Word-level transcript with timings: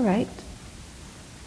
All 0.00 0.06
right. 0.06 0.28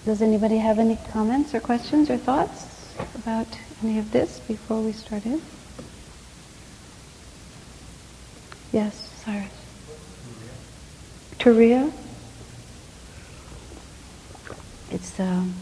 Does 0.06 0.22
anybody 0.22 0.58
have 0.60 0.78
any 0.78 1.00
comments 1.10 1.56
or 1.56 1.60
questions 1.60 2.12
or 2.12 2.18
thoughts 2.18 2.94
about 3.16 3.48
any 3.82 3.98
of 3.98 4.12
this 4.12 4.42
before 4.42 4.80
we 4.80 4.92
start 4.92 5.26
in? 5.26 5.42
Yes, 8.72 9.10
Cyrus. 9.26 9.50
Turiya. 11.40 11.92
It's 14.92 15.20
um, 15.20 15.56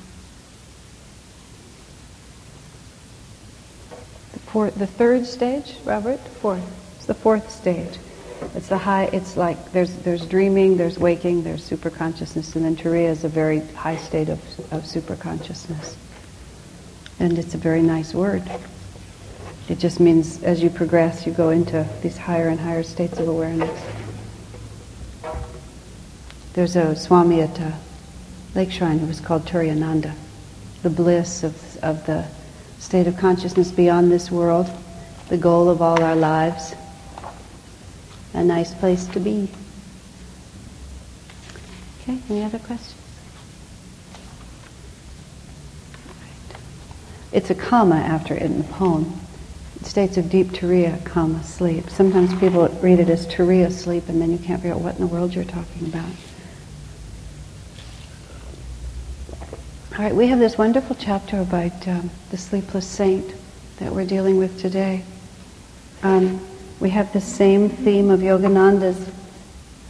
the 4.34 4.40
fourth, 4.40 4.76
the 4.76 4.88
third 4.88 5.26
stage, 5.26 5.78
Robert. 5.86 6.20
Fourth. 6.42 6.98
It's 6.98 7.06
the 7.06 7.14
fourth 7.14 7.50
stage. 7.52 7.98
It's 8.56 8.68
the 8.68 8.78
high. 8.78 9.06
It's 9.14 9.38
like 9.38 9.72
there's 9.72 9.96
there's 9.98 10.26
dreaming, 10.26 10.78
there's 10.78 11.00
waking, 11.00 11.44
there's 11.44 11.64
super 11.64 11.90
consciousness, 11.90 12.56
and 12.56 12.66
then 12.66 12.76
Turiya 12.76 13.10
is 13.10 13.24
a 13.24 13.30
very 13.30 13.60
high 13.60 13.98
state 13.98 14.30
of 14.30 14.40
of 14.74 14.86
super 14.86 15.16
consciousness. 15.16 15.96
And 17.20 17.38
it's 17.38 17.54
a 17.54 17.58
very 17.58 17.82
nice 17.82 18.14
word. 18.14 18.44
It 19.70 19.80
just 19.80 20.00
means 20.00 20.44
as 20.44 20.62
you 20.62 20.70
progress, 20.70 21.26
you 21.26 21.34
go 21.34 21.52
into 21.52 21.88
these 22.02 22.18
higher 22.18 22.50
and 22.50 22.60
higher 22.60 22.84
states 22.84 23.20
of 23.20 23.28
awareness. 23.28 23.80
There's 26.54 26.76
a 26.76 26.96
Swami 26.96 27.42
at 27.42 27.62
uh, 27.62 27.72
Lake 28.56 28.72
Shrine 28.72 29.00
who 29.00 29.08
was 29.08 29.22
called 29.22 29.46
Turiyananda, 29.46 30.14
the 30.84 30.90
bliss 30.90 31.44
of, 31.44 31.78
of 31.78 32.06
the 32.06 32.26
state 32.80 33.08
of 33.08 33.16
consciousness 33.16 33.72
beyond 33.72 34.12
this 34.12 34.30
world, 34.30 34.70
the 35.30 35.38
goal 35.38 35.70
of 35.70 35.82
all 35.82 36.04
our 36.04 36.16
lives, 36.16 36.74
a 38.34 38.44
nice 38.44 38.74
place 38.74 39.06
to 39.08 39.20
be. 39.20 39.50
Okay, 42.02 42.18
any 42.30 42.44
other 42.44 42.60
questions? 42.60 42.96
It's 47.32 47.50
a 47.50 47.56
comma 47.56 47.96
after 47.96 48.36
it 48.36 48.42
in 48.42 48.58
the 48.58 48.64
poem. 48.66 49.14
States 49.84 50.18
of 50.18 50.30
deep 50.30 50.48
turiya, 50.48 51.04
comma, 51.06 51.44
sleep. 51.44 51.90
Sometimes 51.90 52.34
people 52.40 52.68
read 52.82 53.00
it 53.00 53.10
as 53.10 53.26
turiya 53.28 53.72
sleep, 53.72 54.10
and 54.10 54.22
then 54.22 54.32
you 54.32 54.38
can't 54.38 54.62
figure 54.62 54.76
out 54.76 54.82
what 54.82 54.96
in 54.96 55.02
the 55.02 55.08
world 55.08 55.34
you're 55.34 55.44
talking 55.44 55.88
about. 55.88 56.12
All 59.94 60.06
right, 60.06 60.16
we 60.16 60.28
have 60.28 60.40
this 60.40 60.58
wonderful 60.58 60.96
chapter 61.00 61.40
about 61.40 61.88
um, 61.88 62.10
the 62.30 62.38
sleepless 62.38 62.88
saint 62.88 63.34
that 63.78 63.94
we're 63.94 64.06
dealing 64.06 64.38
with 64.38 64.60
today. 64.60 65.04
Um, 66.04 66.46
we 66.82 66.90
have 66.90 67.14
the 67.14 67.22
same 67.22 67.70
theme 67.70 68.10
of 68.10 68.22
Yogananda's 68.22 69.08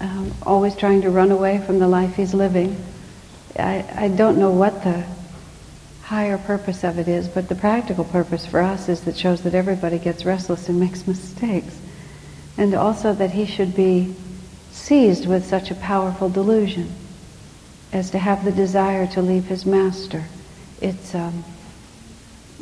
um, 0.02 0.34
always 0.44 0.76
trying 0.76 1.02
to 1.04 1.10
run 1.10 1.32
away 1.32 1.64
from 1.66 1.80
the 1.80 1.88
life 1.88 2.16
he's 2.16 2.34
living. 2.34 2.76
I, 3.58 3.86
I 3.96 4.08
don't 4.10 4.38
know 4.38 4.52
what 4.52 4.84
the 4.84 5.06
higher 6.04 6.38
purpose 6.38 6.84
of 6.84 7.00
it 7.00 7.08
is, 7.08 7.30
but 7.30 7.48
the 7.48 7.56
practical 7.56 8.04
purpose 8.04 8.46
for 8.46 8.60
us 8.60 8.90
is 8.90 9.02
that 9.02 9.16
shows 9.16 9.42
that 9.44 9.54
everybody 9.54 10.00
gets 10.00 10.26
restless 10.26 10.68
and 10.68 10.82
makes 10.82 11.08
mistakes. 11.08 11.80
And 12.58 12.74
also 12.74 13.14
that 13.14 13.32
he 13.32 13.46
should 13.46 13.74
be 13.74 14.14
seized 14.72 15.26
with 15.26 15.46
such 15.46 15.72
a 15.72 15.76
powerful 15.76 16.30
delusion 16.30 16.92
as 17.94 18.12
to 18.12 18.20
have 18.20 18.44
the 18.44 18.52
desire 18.52 19.08
to 19.08 19.22
leave 19.22 19.46
his 19.46 19.66
master. 19.66 20.26
It's, 20.82 21.16
um, 21.16 21.46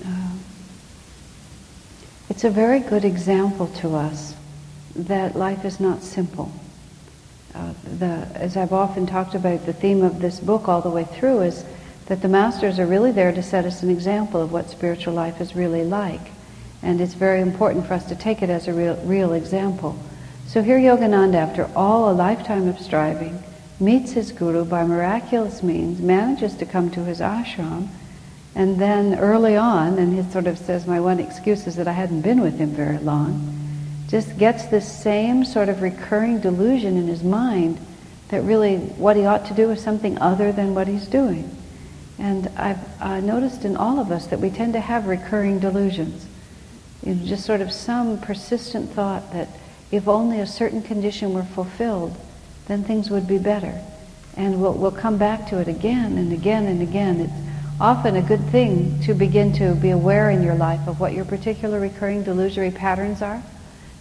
uh, 0.05 0.28
it's 2.39 2.45
a 2.45 2.49
very 2.49 2.79
good 2.79 3.03
example 3.03 3.67
to 3.67 3.97
us 3.97 4.33
that 4.95 5.35
life 5.35 5.65
is 5.65 5.81
not 5.81 6.01
simple. 6.01 6.49
Uh, 7.53 7.73
the, 7.97 8.29
as 8.33 8.55
I've 8.55 8.71
often 8.71 9.05
talked 9.05 9.35
about, 9.35 9.65
the 9.65 9.73
theme 9.73 10.03
of 10.03 10.21
this 10.21 10.39
book 10.39 10.69
all 10.69 10.79
the 10.79 10.89
way 10.89 11.03
through 11.03 11.41
is 11.41 11.65
that 12.05 12.21
the 12.21 12.29
masters 12.29 12.79
are 12.79 12.85
really 12.85 13.11
there 13.11 13.33
to 13.33 13.43
set 13.43 13.65
us 13.65 13.83
an 13.83 13.89
example 13.89 14.39
of 14.39 14.53
what 14.53 14.69
spiritual 14.69 15.13
life 15.13 15.41
is 15.41 15.53
really 15.53 15.83
like. 15.83 16.31
And 16.81 17.01
it's 17.01 17.13
very 17.13 17.41
important 17.41 17.85
for 17.85 17.95
us 17.95 18.05
to 18.05 18.15
take 18.15 18.41
it 18.41 18.49
as 18.49 18.69
a 18.69 18.73
real, 18.73 18.95
real 19.03 19.33
example. 19.33 19.99
So 20.47 20.63
here 20.63 20.79
Yogananda, 20.79 21.35
after 21.35 21.69
all 21.75 22.09
a 22.09 22.13
lifetime 22.13 22.69
of 22.69 22.79
striving, 22.79 23.43
meets 23.81 24.13
his 24.13 24.31
guru 24.31 24.63
by 24.63 24.85
miraculous 24.85 25.61
means, 25.61 25.99
manages 25.99 26.55
to 26.55 26.65
come 26.65 26.89
to 26.91 27.03
his 27.03 27.19
ashram, 27.19 27.89
and 28.59 28.77
then 28.77 29.17
early 29.17 29.55
on, 29.55 29.97
and 29.97 30.13
he 30.13 30.31
sort 30.33 30.45
of 30.45 30.57
says, 30.57 30.85
my 30.85 30.99
one 30.99 31.21
excuse 31.21 31.65
is 31.65 31.77
that 31.77 31.87
I 31.87 31.93
hadn't 31.93 32.23
been 32.23 32.41
with 32.41 32.57
him 32.57 32.71
very 32.71 32.97
long, 32.97 33.57
just 34.09 34.37
gets 34.37 34.65
this 34.65 35.01
same 35.01 35.45
sort 35.45 35.69
of 35.69 35.81
recurring 35.81 36.41
delusion 36.41 36.97
in 36.97 37.07
his 37.07 37.23
mind 37.23 37.79
that 38.27 38.41
really 38.41 38.75
what 38.75 39.15
he 39.15 39.23
ought 39.23 39.45
to 39.45 39.53
do 39.53 39.71
is 39.71 39.81
something 39.81 40.17
other 40.17 40.51
than 40.51 40.75
what 40.75 40.89
he's 40.89 41.07
doing. 41.07 41.55
And 42.17 42.49
I've 42.57 43.01
uh, 43.01 43.21
noticed 43.21 43.63
in 43.63 43.77
all 43.77 43.97
of 43.97 44.11
us 44.11 44.27
that 44.27 44.41
we 44.41 44.49
tend 44.49 44.73
to 44.73 44.81
have 44.81 45.05
recurring 45.05 45.59
delusions. 45.59 46.27
You 47.05 47.15
know, 47.15 47.25
just 47.25 47.45
sort 47.45 47.61
of 47.61 47.71
some 47.71 48.19
persistent 48.19 48.91
thought 48.91 49.31
that 49.31 49.47
if 49.89 50.05
only 50.05 50.41
a 50.41 50.45
certain 50.45 50.81
condition 50.81 51.33
were 51.33 51.43
fulfilled, 51.43 52.13
then 52.67 52.83
things 52.83 53.09
would 53.09 53.25
be 53.25 53.37
better. 53.37 53.79
And 54.35 54.61
we'll, 54.61 54.73
we'll 54.73 54.91
come 54.91 55.17
back 55.17 55.47
to 55.47 55.59
it 55.59 55.69
again 55.69 56.17
and 56.17 56.33
again 56.33 56.65
and 56.65 56.81
again. 56.81 57.21
It's 57.21 57.48
often 57.81 58.17
a 58.17 58.21
good 58.21 58.43
thing 58.49 58.99
to 59.01 59.13
begin 59.13 59.53
to 59.53 59.73
be 59.75 59.91
aware 59.91 60.29
in 60.29 60.43
your 60.43 60.55
life 60.55 60.85
of 60.87 60.99
what 60.99 61.13
your 61.13 61.25
particular 61.25 61.79
recurring 61.79 62.23
delusory 62.23 62.73
patterns 62.73 63.21
are. 63.21 63.41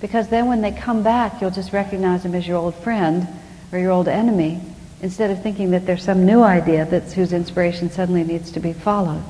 Because 0.00 0.28
then 0.28 0.46
when 0.46 0.60
they 0.60 0.72
come 0.72 1.02
back, 1.02 1.40
you'll 1.40 1.50
just 1.50 1.72
recognize 1.72 2.22
them 2.22 2.34
as 2.34 2.46
your 2.46 2.56
old 2.56 2.74
friend 2.76 3.26
or 3.72 3.78
your 3.78 3.92
old 3.92 4.08
enemy 4.08 4.60
instead 5.00 5.30
of 5.30 5.42
thinking 5.42 5.70
that 5.70 5.86
there's 5.86 6.02
some 6.02 6.26
new 6.26 6.42
idea 6.42 6.84
that's 6.86 7.12
whose 7.12 7.32
inspiration 7.32 7.90
suddenly 7.90 8.24
needs 8.24 8.50
to 8.52 8.60
be 8.60 8.72
followed. 8.72 9.22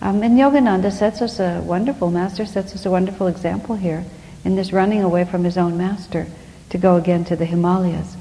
Um, 0.00 0.22
and 0.22 0.38
Yogananda 0.38 0.92
sets 0.92 1.22
us 1.22 1.38
a 1.38 1.60
wonderful, 1.60 2.10
Master 2.10 2.44
sets 2.44 2.74
us 2.74 2.86
a 2.86 2.90
wonderful 2.90 3.28
example 3.28 3.76
here 3.76 4.04
in 4.44 4.56
this 4.56 4.72
running 4.72 5.02
away 5.02 5.24
from 5.24 5.44
his 5.44 5.56
own 5.56 5.78
Master 5.78 6.26
to 6.70 6.78
go 6.78 6.96
again 6.96 7.24
to 7.26 7.36
the 7.36 7.44
Himalayas. 7.44 8.16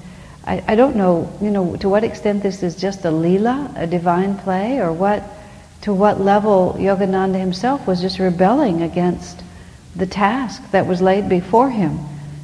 I, 0.45 0.63
I 0.67 0.75
don't 0.75 0.95
know, 0.95 1.35
you 1.41 1.49
know, 1.49 1.75
to 1.77 1.89
what 1.89 2.03
extent 2.03 2.43
this 2.43 2.61
is 2.61 2.75
just 2.75 3.03
a 3.03 3.11
lila, 3.11 3.73
a 3.75 3.87
divine 3.87 4.37
play, 4.37 4.79
or 4.79 4.93
what, 4.93 5.23
to 5.85 5.93
what 5.93 6.19
level 6.19 6.75
Yogananda 6.79 7.39
himself 7.39 7.85
was 7.85 8.01
just 8.01 8.17
rebelling 8.17 8.81
against 8.81 9.43
the 9.95 10.07
task 10.07 10.71
that 10.71 10.87
was 10.87 10.99
laid 10.99 11.29
before 11.29 11.69
him. 11.69 11.99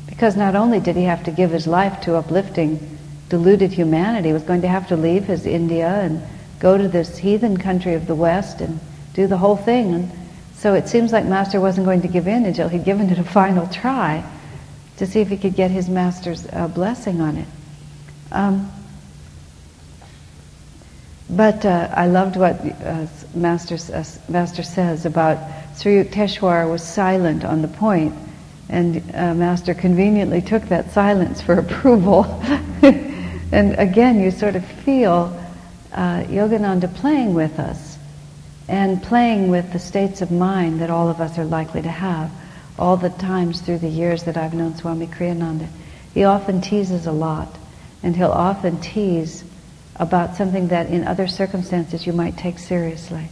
Because 0.06 0.38
not 0.38 0.56
only 0.56 0.80
did 0.80 0.96
he 0.96 1.06
have 1.06 1.24
to 1.24 1.32
give 1.32 1.50
his 1.50 1.66
life 1.66 2.02
to 2.02 2.16
uplifting 2.16 3.00
deluded 3.30 3.72
humanity 3.72 4.28
he 4.28 4.34
was 4.34 4.44
going 4.44 4.62
to 4.62 4.68
have 4.68 4.88
to 4.90 4.96
leave 4.96 5.24
his 5.24 5.48
India 5.48 5.88
and 5.88 6.22
go 6.60 6.78
to 6.78 6.88
this 6.88 7.18
heathen 7.18 7.58
country 7.58 7.96
of 7.96 8.06
the 8.06 8.14
West 8.14 8.62
and 8.62 8.80
do 9.16 9.26
the 9.26 9.38
whole 9.38 9.58
thing. 9.58 9.96
And 9.96 10.12
so 10.54 10.76
it 10.76 10.88
seems 10.88 11.12
like 11.12 11.26
Master 11.26 11.60
wasn't 11.60 11.86
going 11.86 12.04
to 12.04 12.08
give 12.08 12.28
in 12.28 12.46
until 12.46 12.70
he'd 12.70 12.84
given 12.84 13.10
it 13.10 13.18
a 13.18 13.24
final 13.24 13.66
try 13.68 14.24
to 14.98 15.08
see 15.08 15.20
if 15.20 15.30
he 15.30 15.38
could 15.38 15.56
get 15.56 15.72
his 15.72 15.90
Master's 15.90 16.46
uh, 16.54 16.68
blessing 16.68 17.22
on 17.22 17.38
it. 17.38 17.48
Um, 18.32 18.72
but 21.32 21.66
uh, 21.66 21.90
I 21.96 22.08
loved 22.08 22.36
what 22.36 22.60
uh, 22.60 23.08
Master, 23.34 23.78
uh, 23.94 24.04
Master 24.30 24.64
says 24.64 25.06
about 25.06 25.38
Sri 25.78 26.04
Yukteswar 26.04 26.70
was 26.70 26.84
silent 26.84 27.44
on 27.46 27.62
the 27.62 27.68
point, 27.68 28.14
and 28.70 28.98
uh, 29.14 29.34
Master 29.34 29.74
conveniently 29.74 30.42
took 30.42 30.64
that 30.64 30.92
silence 30.92 31.42
for 31.42 31.54
approval. 31.60 32.26
And 33.52 33.78
again, 33.78 34.22
you 34.22 34.32
sort 34.32 34.56
of 34.56 34.66
feel 34.66 35.38
uh, 35.92 36.24
Yogananda 36.24 36.94
playing 36.96 37.34
with 37.34 37.60
us 37.60 37.98
and 38.70 39.04
playing 39.04 39.50
with 39.50 39.74
the 39.74 39.80
states 39.80 40.22
of 40.22 40.32
mind 40.32 40.80
that 40.80 40.90
all 40.90 41.10
of 41.10 41.20
us 41.20 41.38
are 41.38 41.44
likely 41.44 41.82
to 41.82 41.90
have 41.90 42.32
all 42.80 42.96
the 42.96 43.10
times 43.10 43.60
through 43.60 43.80
the 43.80 43.90
years 43.90 44.24
that 44.24 44.38
I've 44.38 44.54
known 44.54 44.76
Swami 44.76 45.08
Kriyananda. 45.08 45.68
He 46.14 46.24
often 46.24 46.62
teases 46.62 47.06
a 47.06 47.12
lot, 47.12 47.54
and 48.04 48.16
he'll 48.16 48.32
often 48.32 48.80
tease 48.80 49.44
about 50.02 50.36
something 50.36 50.68
that 50.70 50.88
in 50.88 51.08
other 51.08 51.28
circumstances 51.28 52.08
you 52.08 52.12
might 52.12 52.36
take 52.36 52.58
seriously. 52.58 53.30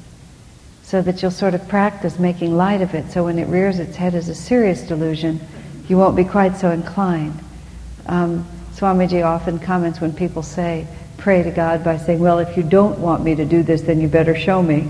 So 0.84 1.02
that 1.02 1.22
you'll 1.22 1.32
sort 1.32 1.56
of 1.56 1.68
practice 1.68 2.20
making 2.20 2.56
light 2.56 2.82
of 2.82 2.94
it, 2.94 3.12
so 3.12 3.26
when 3.26 3.40
it 3.40 3.48
rears 3.48 3.80
its 3.80 3.96
head 3.96 4.14
as 4.14 4.30
a 4.30 4.36
serious 4.36 4.84
delusion, 4.84 5.42
you 5.88 5.98
won't 5.98 6.16
be 6.16 6.24
quite 6.24 6.58
so 6.58 6.70
inclined. 6.70 7.38
Um, 8.06 8.48
Swamiji 8.76 9.26
often 9.26 9.58
comments 9.58 10.00
when 10.00 10.14
people 10.14 10.44
say, 10.44 10.88
pray 11.18 11.42
to 11.42 11.50
God 11.50 11.84
by 11.84 11.98
saying, 11.98 12.20
well, 12.20 12.38
if 12.38 12.56
you 12.56 12.62
don't 12.62 13.00
want 13.00 13.24
me 13.24 13.34
to 13.34 13.46
do 13.46 13.64
this, 13.64 13.82
then 13.82 14.00
you 14.00 14.08
better 14.08 14.38
show 14.38 14.62
me, 14.62 14.88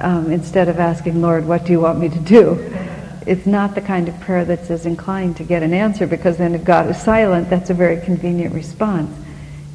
um, 0.00 0.32
instead 0.32 0.68
of 0.68 0.80
asking, 0.80 1.22
Lord, 1.22 1.46
what 1.46 1.64
do 1.64 1.72
you 1.72 1.80
want 1.80 2.00
me 2.00 2.08
to 2.08 2.18
do? 2.18 2.74
It's 3.24 3.46
not 3.46 3.76
the 3.76 3.82
kind 3.82 4.08
of 4.08 4.18
prayer 4.20 4.44
that's 4.44 4.68
as 4.68 4.84
inclined 4.84 5.36
to 5.36 5.44
get 5.44 5.62
an 5.62 5.72
answer 5.72 6.08
because 6.08 6.38
then 6.38 6.56
if 6.56 6.64
God 6.64 6.88
is 6.90 7.00
silent, 7.00 7.50
that's 7.50 7.70
a 7.70 7.74
very 7.74 8.00
convenient 8.00 8.52
response. 8.52 9.14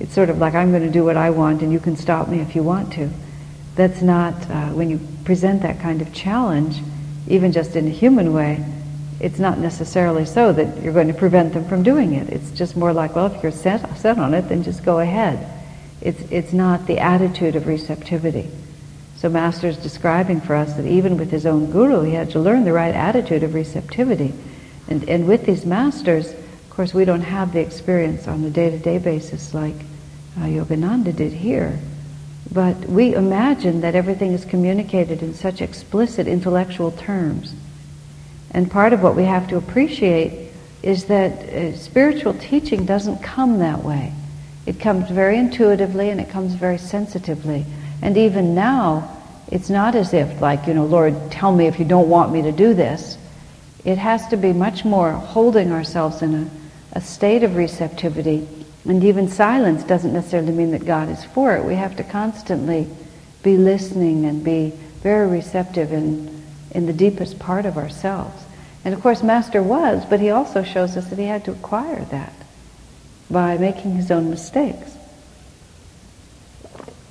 It's 0.03 0.13
sort 0.13 0.29
of 0.29 0.38
like, 0.38 0.53
I'm 0.53 0.71
going 0.71 0.83
to 0.83 0.91
do 0.91 1.05
what 1.05 1.15
I 1.15 1.29
want 1.29 1.61
and 1.61 1.71
you 1.71 1.79
can 1.79 1.95
stop 1.95 2.27
me 2.27 2.41
if 2.41 2.57
you 2.57 2.61
want 2.61 2.91
to. 2.94 3.09
That's 3.75 4.01
not, 4.01 4.33
uh, 4.50 4.67
when 4.71 4.89
you 4.89 5.00
present 5.23 5.61
that 5.61 5.79
kind 5.79 6.01
of 6.01 6.13
challenge, 6.13 6.81
even 7.29 7.53
just 7.53 7.77
in 7.77 7.88
a 7.88 7.89
human 7.89 8.33
way, 8.33 8.63
it's 9.21 9.39
not 9.39 9.59
necessarily 9.59 10.25
so 10.25 10.51
that 10.51 10.83
you're 10.83 10.91
going 10.91 11.07
to 11.07 11.13
prevent 11.13 11.53
them 11.53 11.63
from 11.69 11.83
doing 11.83 12.15
it. 12.15 12.27
It's 12.27 12.51
just 12.51 12.75
more 12.75 12.91
like, 12.91 13.15
well, 13.15 13.27
if 13.27 13.41
you're 13.41 13.53
set, 13.53 13.97
set 13.97 14.17
on 14.17 14.33
it, 14.33 14.50
then 14.50 14.61
just 14.61 14.83
go 14.83 15.00
ahead. 15.00 15.50
It's, 16.01 16.21
it's 16.29 16.51
not 16.51 16.85
the 16.85 17.00
attitude 17.00 17.55
of 17.55 17.65
receptivity. 17.65 18.50
So 19.15 19.29
Master's 19.29 19.77
describing 19.77 20.41
for 20.41 20.53
us 20.53 20.73
that 20.73 20.85
even 20.85 21.17
with 21.17 21.31
his 21.31 21.45
own 21.45 21.71
guru, 21.71 22.01
he 22.01 22.11
had 22.11 22.31
to 22.31 22.39
learn 22.39 22.65
the 22.65 22.73
right 22.73 22.94
attitude 22.94 23.44
of 23.44 23.53
receptivity. 23.53 24.33
And, 24.89 25.07
and 25.07 25.29
with 25.29 25.45
these 25.45 25.65
masters, 25.65 26.33
of 26.33 26.69
course, 26.71 26.94
we 26.94 27.05
don't 27.05 27.21
have 27.21 27.53
the 27.53 27.61
experience 27.61 28.27
on 28.27 28.44
a 28.44 28.50
day-to-day 28.50 28.97
basis 28.97 29.53
like 29.53 29.75
uh, 30.38 30.41
Yogananda 30.41 31.15
did 31.15 31.33
here. 31.33 31.80
But 32.51 32.77
we 32.85 33.15
imagine 33.15 33.81
that 33.81 33.95
everything 33.95 34.33
is 34.33 34.45
communicated 34.45 35.24
in 35.24 35.33
such 35.33 35.62
explicit 35.62 36.27
intellectual 36.27 36.91
terms. 36.91 37.53
And 38.51 38.69
part 38.69 38.94
of 38.94 39.01
what 39.01 39.15
we 39.15 39.24
have 39.24 39.47
to 39.50 39.57
appreciate 39.57 40.51
is 40.83 41.06
that 41.06 41.31
uh, 41.31 41.75
spiritual 41.75 42.33
teaching 42.35 42.85
doesn't 42.85 43.24
come 43.24 43.59
that 43.59 43.83
way. 43.83 44.13
It 44.65 44.80
comes 44.80 45.09
very 45.09 45.38
intuitively 45.38 46.09
and 46.09 46.21
it 46.21 46.30
comes 46.30 46.53
very 46.53 46.77
sensitively. 46.77 47.65
And 48.01 48.18
even 48.18 48.53
now, 48.53 49.18
it's 49.51 49.69
not 49.69 49.95
as 49.95 50.13
if, 50.13 50.41
like, 50.41 50.68
you 50.68 50.74
know, 50.74 50.86
Lord, 50.86 51.31
tell 51.31 51.53
me 51.53 51.68
if 51.68 51.79
you 51.79 51.86
don't 51.86 52.09
want 52.09 52.31
me 52.31 52.41
to 52.44 52.51
do 52.51 52.74
this. 52.74 53.18
It 53.86 53.97
has 53.97 54.27
to 54.29 54.38
be 54.38 54.53
much 54.53 54.86
more 54.86 55.12
holding 55.12 55.71
ourselves 55.71 56.21
in 56.21 56.33
a, 56.36 56.50
a 56.94 57.01
state 57.01 57.44
of 57.44 57.56
receptivity. 57.56 58.47
And 58.85 59.03
even 59.03 59.30
silence 59.30 59.83
doesn't 59.83 60.13
necessarily 60.13 60.51
mean 60.51 60.71
that 60.71 60.85
God 60.85 61.09
is 61.09 61.24
for 61.24 61.56
it. 61.56 61.63
We 61.63 61.75
have 61.75 61.95
to 61.97 62.03
constantly 62.03 62.88
be 63.41 63.57
listening 63.57 64.25
and 64.25 64.44
be 64.44 64.74
very 65.01 65.27
receptive 65.27 65.94
in, 65.94 66.44
in 66.71 66.85
the 66.85 66.94
deepest 66.94 67.39
part 67.39 67.65
of 67.65 67.77
ourselves. 67.77 68.44
And 68.83 68.94
of 68.94 69.01
course, 69.01 69.24
Master 69.24 69.63
was, 69.63 70.06
but 70.06 70.19
he 70.19 70.30
also 70.30 70.63
shows 70.63 70.97
us 70.97 71.07
that 71.09 71.18
he 71.18 71.25
had 71.25 71.45
to 71.45 71.51
acquire 71.51 72.03
that 72.06 72.33
by 73.31 73.57
making 73.57 73.95
his 73.95 74.12
own 74.12 74.30
mistakes. 74.30 74.97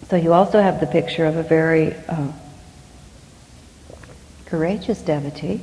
So 0.08 0.16
you 0.16 0.34
also 0.34 0.60
have 0.60 0.78
the 0.78 0.86
picture 0.86 1.24
of 1.24 1.36
a 1.36 1.42
very 1.42 1.94
uh, 1.94 2.32
courageous 4.44 5.00
devotee 5.00 5.62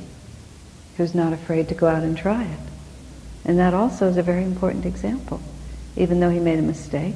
who's 0.96 1.14
not 1.14 1.32
afraid 1.32 1.68
to 1.68 1.74
go 1.74 1.86
out 1.86 2.02
and 2.02 2.18
try 2.18 2.44
it. 2.44 2.60
And 3.44 3.60
that 3.60 3.74
also 3.74 4.08
is 4.08 4.16
a 4.16 4.22
very 4.22 4.42
important 4.42 4.84
example. 4.84 5.40
Even 5.96 6.20
though 6.20 6.30
he 6.30 6.40
made 6.40 6.58
a 6.58 6.62
mistake, 6.62 7.14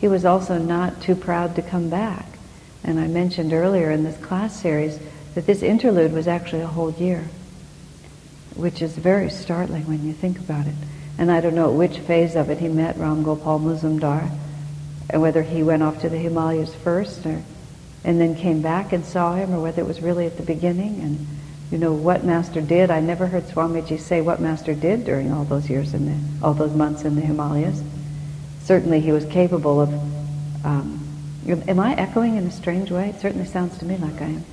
he 0.00 0.08
was 0.08 0.24
also 0.24 0.58
not 0.58 1.00
too 1.00 1.14
proud 1.14 1.56
to 1.56 1.62
come 1.62 1.88
back. 1.88 2.26
And 2.82 3.00
I 3.00 3.06
mentioned 3.06 3.52
earlier 3.52 3.90
in 3.90 4.04
this 4.04 4.16
class 4.18 4.60
series 4.60 4.98
that 5.34 5.46
this 5.46 5.62
interlude 5.62 6.12
was 6.12 6.28
actually 6.28 6.62
a 6.62 6.66
whole 6.66 6.90
year, 6.92 7.24
which 8.54 8.82
is 8.82 8.96
very 8.96 9.30
startling 9.30 9.86
when 9.86 10.04
you 10.04 10.12
think 10.12 10.38
about 10.38 10.66
it. 10.66 10.74
And 11.16 11.30
I 11.30 11.40
don't 11.40 11.54
know 11.54 11.70
which 11.70 11.98
phase 11.98 12.34
of 12.36 12.50
it 12.50 12.58
he 12.58 12.68
met 12.68 12.98
Ram 12.98 13.22
Gopal 13.22 13.60
Muzumdar, 13.60 14.30
and 15.10 15.22
whether 15.22 15.42
he 15.42 15.62
went 15.62 15.82
off 15.82 16.00
to 16.00 16.08
the 16.08 16.18
Himalayas 16.18 16.74
first 16.74 17.24
or, 17.24 17.42
and 18.04 18.20
then 18.20 18.36
came 18.36 18.60
back 18.60 18.92
and 18.92 19.04
saw 19.04 19.34
him, 19.34 19.54
or 19.54 19.60
whether 19.60 19.80
it 19.80 19.86
was 19.86 20.02
really 20.02 20.26
at 20.26 20.36
the 20.36 20.42
beginning. 20.42 21.00
And 21.00 21.26
you 21.70 21.78
know 21.78 21.92
what 21.92 22.24
Master 22.24 22.60
did. 22.60 22.90
I 22.90 23.00
never 23.00 23.26
heard 23.26 23.44
Swamiji 23.44 23.98
say 23.98 24.20
what 24.20 24.40
Master 24.40 24.74
did 24.74 25.04
during 25.04 25.32
all 25.32 25.44
those 25.44 25.70
years 25.70 25.94
in 25.94 26.06
the, 26.06 26.44
all 26.44 26.52
those 26.52 26.74
months 26.74 27.04
in 27.04 27.14
the 27.14 27.22
Himalayas. 27.22 27.82
Certainly, 28.64 29.00
he 29.00 29.12
was 29.12 29.24
capable 29.26 29.80
of. 29.80 29.92
Um, 30.64 31.00
am 31.46 31.78
I 31.78 31.94
echoing 31.94 32.36
in 32.36 32.46
a 32.46 32.50
strange 32.50 32.90
way? 32.90 33.10
It 33.10 33.20
certainly 33.20 33.46
sounds 33.46 33.78
to 33.78 33.84
me 33.84 33.96
like 33.96 34.20
I 34.20 34.26
am. 34.26 34.44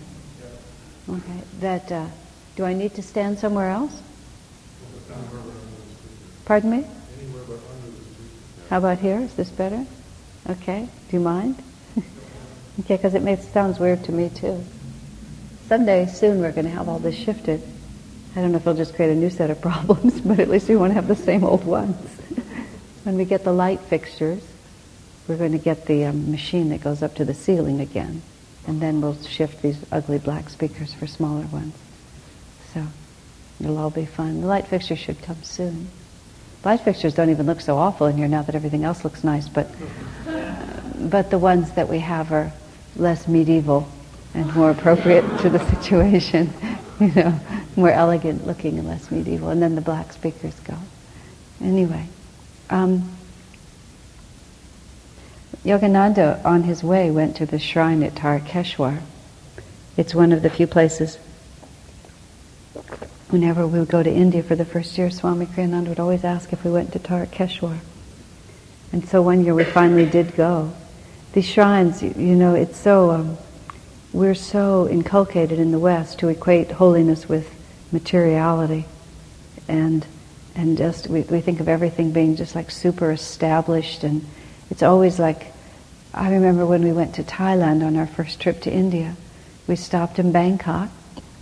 Okay. 1.10 1.40
That. 1.60 1.92
Uh, 1.92 2.06
do 2.56 2.66
I 2.66 2.74
need 2.74 2.94
to 2.96 3.02
stand 3.02 3.40
somewhere 3.40 3.70
else? 3.70 4.02
Pardon 6.46 6.72
me. 6.72 6.86
How 8.70 8.78
about 8.78 9.00
here? 9.00 9.20
Is 9.20 9.34
this 9.34 9.50
better? 9.50 9.86
Okay, 10.50 10.88
do 11.10 11.18
you 11.18 11.24
mind? 11.24 11.56
okay, 12.82 12.98
because 12.98 13.14
it 13.14 13.22
makes, 13.22 13.48
sounds 13.48 13.80
weird 13.80 14.04
to 14.06 14.12
me 14.12 14.30
too. 14.30 14.64
Someday 15.68 16.08
soon 16.08 16.40
we're 16.40 16.52
going 16.52 16.66
to 16.66 16.72
have 16.72 16.90
all 16.90 17.00
this 17.00 17.16
shifted. 17.16 17.62
I 18.36 18.42
don't 18.42 18.52
know 18.52 18.58
if 18.58 18.64
it'll 18.64 18.74
just 18.74 18.96
create 18.96 19.12
a 19.12 19.16
new 19.16 19.30
set 19.30 19.50
of 19.50 19.62
problems, 19.70 20.20
but 20.22 20.40
at 20.40 20.50
least 20.50 20.68
we 20.70 20.76
won't 20.76 20.94
have 20.94 21.08
the 21.08 21.16
same 21.16 21.44
old 21.44 21.66
ones. 21.66 21.96
when 23.04 23.18
we 23.18 23.26
get 23.26 23.44
the 23.44 23.54
light 23.54 23.80
fixtures, 23.82 24.44
we're 25.28 25.38
going 25.38 25.52
to 25.54 25.58
get 25.58 25.86
the 25.86 26.06
um, 26.06 26.32
machine 26.32 26.70
that 26.70 26.82
goes 26.82 27.02
up 27.02 27.16
to 27.16 27.26
the 27.26 27.34
ceiling 27.34 27.80
again. 27.80 28.22
And 28.68 28.82
then 28.82 29.02
we'll 29.02 29.22
shift 29.24 29.62
these 29.62 29.84
ugly 29.92 30.20
black 30.20 30.50
speakers 30.50 30.94
for 30.94 31.08
smaller 31.08 31.46
ones. 31.48 31.76
So 32.74 32.86
it'll 33.60 33.78
all 33.78 33.90
be 33.90 34.06
fun. 34.06 34.42
The 34.42 34.48
light 34.48 34.68
fixture 34.68 34.96
should 34.96 35.22
come 35.22 35.42
soon. 35.44 35.90
Light 36.64 36.82
fixtures 36.82 37.16
don't 37.16 37.30
even 37.30 37.48
look 37.48 37.60
so 37.60 37.78
awful 37.78 38.08
in 38.08 38.18
here 38.18 38.28
now 38.28 38.44
that 38.44 38.54
everything 38.54 38.84
else 38.84 39.04
looks 39.04 39.24
nice, 39.24 39.48
but 39.48 39.68
but 41.00 41.32
the 41.32 41.40
ones 41.40 41.72
that 41.72 41.90
we 41.90 41.98
have 42.00 42.32
are 42.32 42.54
less 42.96 43.28
medieval 43.28 43.88
and 44.34 44.54
more 44.56 44.70
appropriate 44.70 45.26
to 45.40 45.50
the 45.50 45.60
situation, 45.76 46.54
you 47.00 47.12
know, 47.14 47.40
more 47.76 47.90
elegant 47.90 48.46
looking 48.46 48.78
and 48.78 48.88
less 48.88 49.10
medieval. 49.10 49.50
And 49.50 49.62
then 49.62 49.76
the 49.76 49.82
black 49.82 50.14
speakers 50.14 50.60
go. 50.60 50.76
Anyway, 51.60 52.08
um, 52.72 53.10
Yogananda 55.64 56.44
on 56.44 56.64
his 56.64 56.84
way 56.84 57.12
went 57.12 57.36
to 57.36 57.46
the 57.46 57.60
shrine 57.60 58.02
at 58.02 58.16
Tarakeshwar. 58.16 59.02
It's 59.98 60.16
one 60.16 60.32
of 60.32 60.42
the 60.42 60.50
few 60.50 60.66
places 60.66 61.20
whenever 63.32 63.66
we 63.66 63.80
would 63.80 63.88
go 63.88 64.04
to 64.04 64.12
India 64.12 64.44
for 64.44 64.56
the 64.56 64.66
first 64.66 64.98
year, 64.98 65.10
Swami 65.10 65.46
Kriyananda 65.46 65.88
would 65.88 66.00
always 66.00 66.26
ask 66.26 66.52
if 66.52 66.66
we 66.66 66.72
went 66.72 66.92
to 66.92 67.00
Tarakeshwar. 67.00 67.80
And 68.92 69.08
so 69.08 69.22
one 69.22 69.46
year 69.46 69.56
we 69.56 69.64
finally 69.64 70.06
did 70.06 70.36
go. 70.36 70.74
These 71.32 71.48
shrines, 71.48 72.04
you, 72.04 72.14
you 72.18 72.36
know, 72.36 72.56
it's 72.56 72.78
so, 72.78 73.12
um, 73.12 73.38
we're 74.12 74.36
so 74.36 74.90
inculcated 74.90 75.60
in 75.60 75.72
the 75.72 75.80
West 75.80 76.20
to 76.20 76.28
equate 76.28 76.72
holiness 76.72 77.30
with 77.30 77.56
materiality. 77.94 78.86
And, 79.70 80.06
and 80.56 80.78
just, 80.78 81.08
we, 81.08 81.22
we 81.22 81.42
think 81.42 81.60
of 81.60 81.68
everything 81.68 82.12
being 82.12 82.36
just 82.36 82.56
like 82.56 82.72
super 82.72 83.12
established 83.12 84.04
and 84.04 84.26
it's 84.70 84.84
always 84.84 85.20
like, 85.20 85.54
I 86.14 86.32
remember 86.32 86.66
when 86.66 86.84
we 86.84 86.92
went 86.92 87.16
to 87.16 87.24
Thailand 87.24 87.86
on 87.86 87.96
our 87.96 88.08
first 88.08 88.40
trip 88.40 88.62
to 88.62 88.72
India, 88.72 89.16
we 89.68 89.76
stopped 89.76 90.20
in 90.20 90.32
Bangkok 90.32 90.90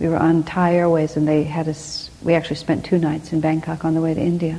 we 0.00 0.08
were 0.08 0.16
on 0.16 0.42
Thai 0.42 0.76
Airways 0.76 1.16
and 1.16 1.28
they 1.28 1.44
had 1.44 1.68
us, 1.68 2.10
we 2.22 2.34
actually 2.34 2.56
spent 2.56 2.86
two 2.86 2.98
nights 2.98 3.34
in 3.34 3.40
Bangkok 3.40 3.84
on 3.84 3.94
the 3.94 4.00
way 4.00 4.14
to 4.14 4.20
India. 4.20 4.58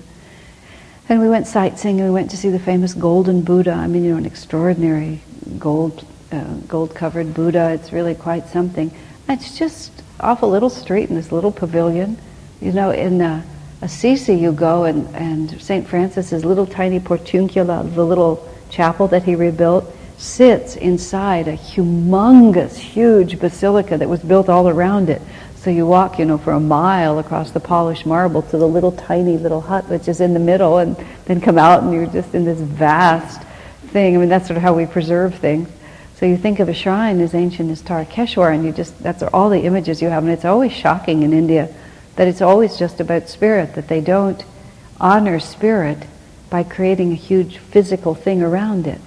And 1.09 1.19
we 1.19 1.27
went 1.27 1.47
sightseeing 1.47 1.99
and 1.99 2.07
we 2.07 2.13
went 2.13 2.29
to 2.31 2.37
see 2.37 2.49
the 2.49 2.59
famous 2.59 2.93
golden 2.93 3.41
Buddha. 3.41 3.71
I 3.71 3.87
mean, 3.87 4.03
you 4.03 4.11
know, 4.11 4.17
an 4.17 4.27
extraordinary 4.27 5.19
gold, 5.57 6.05
uh, 6.31 6.43
gold 6.67 6.93
covered 6.93 7.33
Buddha. 7.33 7.71
It's 7.71 7.91
really 7.91 8.13
quite 8.13 8.47
something. 8.49 8.95
It's 9.27 9.57
just 9.57 9.91
off 10.19 10.43
a 10.43 10.45
little 10.45 10.69
street 10.69 11.09
in 11.09 11.15
this 11.15 11.31
little 11.31 11.51
pavilion. 11.51 12.17
You 12.61 12.71
know, 12.71 12.91
in 12.91 13.19
uh, 13.19 13.41
Assisi 13.81 14.35
you 14.35 14.51
go 14.51 14.83
and, 14.83 15.07
and 15.15 15.59
St. 15.59 15.87
Francis's 15.87 16.45
little 16.45 16.67
tiny 16.67 16.99
Portiuncula, 16.99 17.95
the 17.95 18.05
little 18.05 18.47
chapel 18.69 19.07
that 19.07 19.23
he 19.23 19.35
rebuilt, 19.35 19.91
sits 20.19 20.75
inside 20.75 21.47
a 21.47 21.57
humongous, 21.57 22.75
huge 22.75 23.39
basilica 23.39 23.97
that 23.97 24.07
was 24.07 24.21
built 24.21 24.49
all 24.49 24.69
around 24.69 25.09
it. 25.09 25.19
So 25.55 25.71
you 25.71 25.87
walk, 25.87 26.19
you 26.19 26.25
know, 26.25 26.37
for 26.37 26.53
a 26.53 26.59
mile 26.59 27.17
across 27.17 27.51
the 27.51 27.59
polished 27.59 28.05
marble 28.05 28.43
to 28.43 28.57
the 28.57 28.67
little 28.67 28.91
tiny 28.91 29.37
little 29.37 29.61
hut 29.61 29.87
which 29.89 30.07
is 30.07 30.21
in 30.21 30.33
the 30.33 30.39
middle 30.39 30.77
and 30.77 30.95
then 31.25 31.41
come 31.41 31.57
out 31.57 31.81
and 31.81 31.91
you're 31.91 32.05
just 32.05 32.35
in 32.35 32.45
this 32.45 32.59
vast 32.59 33.41
thing. 33.87 34.15
I 34.15 34.19
mean, 34.19 34.29
that's 34.29 34.47
sort 34.47 34.57
of 34.57 34.63
how 34.63 34.73
we 34.73 34.85
preserve 34.85 35.35
things. 35.35 35.67
So 36.17 36.27
you 36.27 36.37
think 36.37 36.59
of 36.59 36.69
a 36.69 36.73
shrine 36.73 37.19
as 37.19 37.33
ancient 37.33 37.71
as 37.71 37.81
Tarakeshwar 37.81 38.53
and 38.53 38.63
you 38.63 38.71
just, 38.71 39.01
that's 39.01 39.23
all 39.23 39.49
the 39.49 39.61
images 39.61 40.03
you 40.03 40.09
have. 40.09 40.23
And 40.23 40.31
it's 40.31 40.45
always 40.45 40.71
shocking 40.71 41.23
in 41.23 41.33
India 41.33 41.73
that 42.15 42.27
it's 42.27 42.41
always 42.41 42.77
just 42.77 42.99
about 42.99 43.29
spirit, 43.29 43.75
that 43.75 43.87
they 43.87 44.01
don't 44.01 44.43
honor 44.99 45.39
spirit 45.39 46.05
by 46.49 46.63
creating 46.63 47.11
a 47.11 47.15
huge 47.15 47.57
physical 47.57 48.13
thing 48.13 48.41
around 48.41 48.87
it 48.87 49.01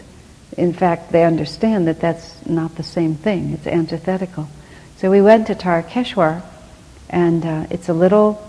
in 0.56 0.72
fact, 0.72 1.10
they 1.10 1.24
understand 1.24 1.88
that 1.88 2.00
that's 2.00 2.44
not 2.46 2.76
the 2.76 2.82
same 2.82 3.14
thing. 3.14 3.52
It's 3.52 3.66
antithetical. 3.66 4.48
So 4.96 5.10
we 5.10 5.20
went 5.20 5.48
to 5.48 5.54
Tarakeshwar, 5.54 6.42
and 7.10 7.44
uh, 7.44 7.66
it's 7.70 7.88
a 7.88 7.94
little 7.94 8.40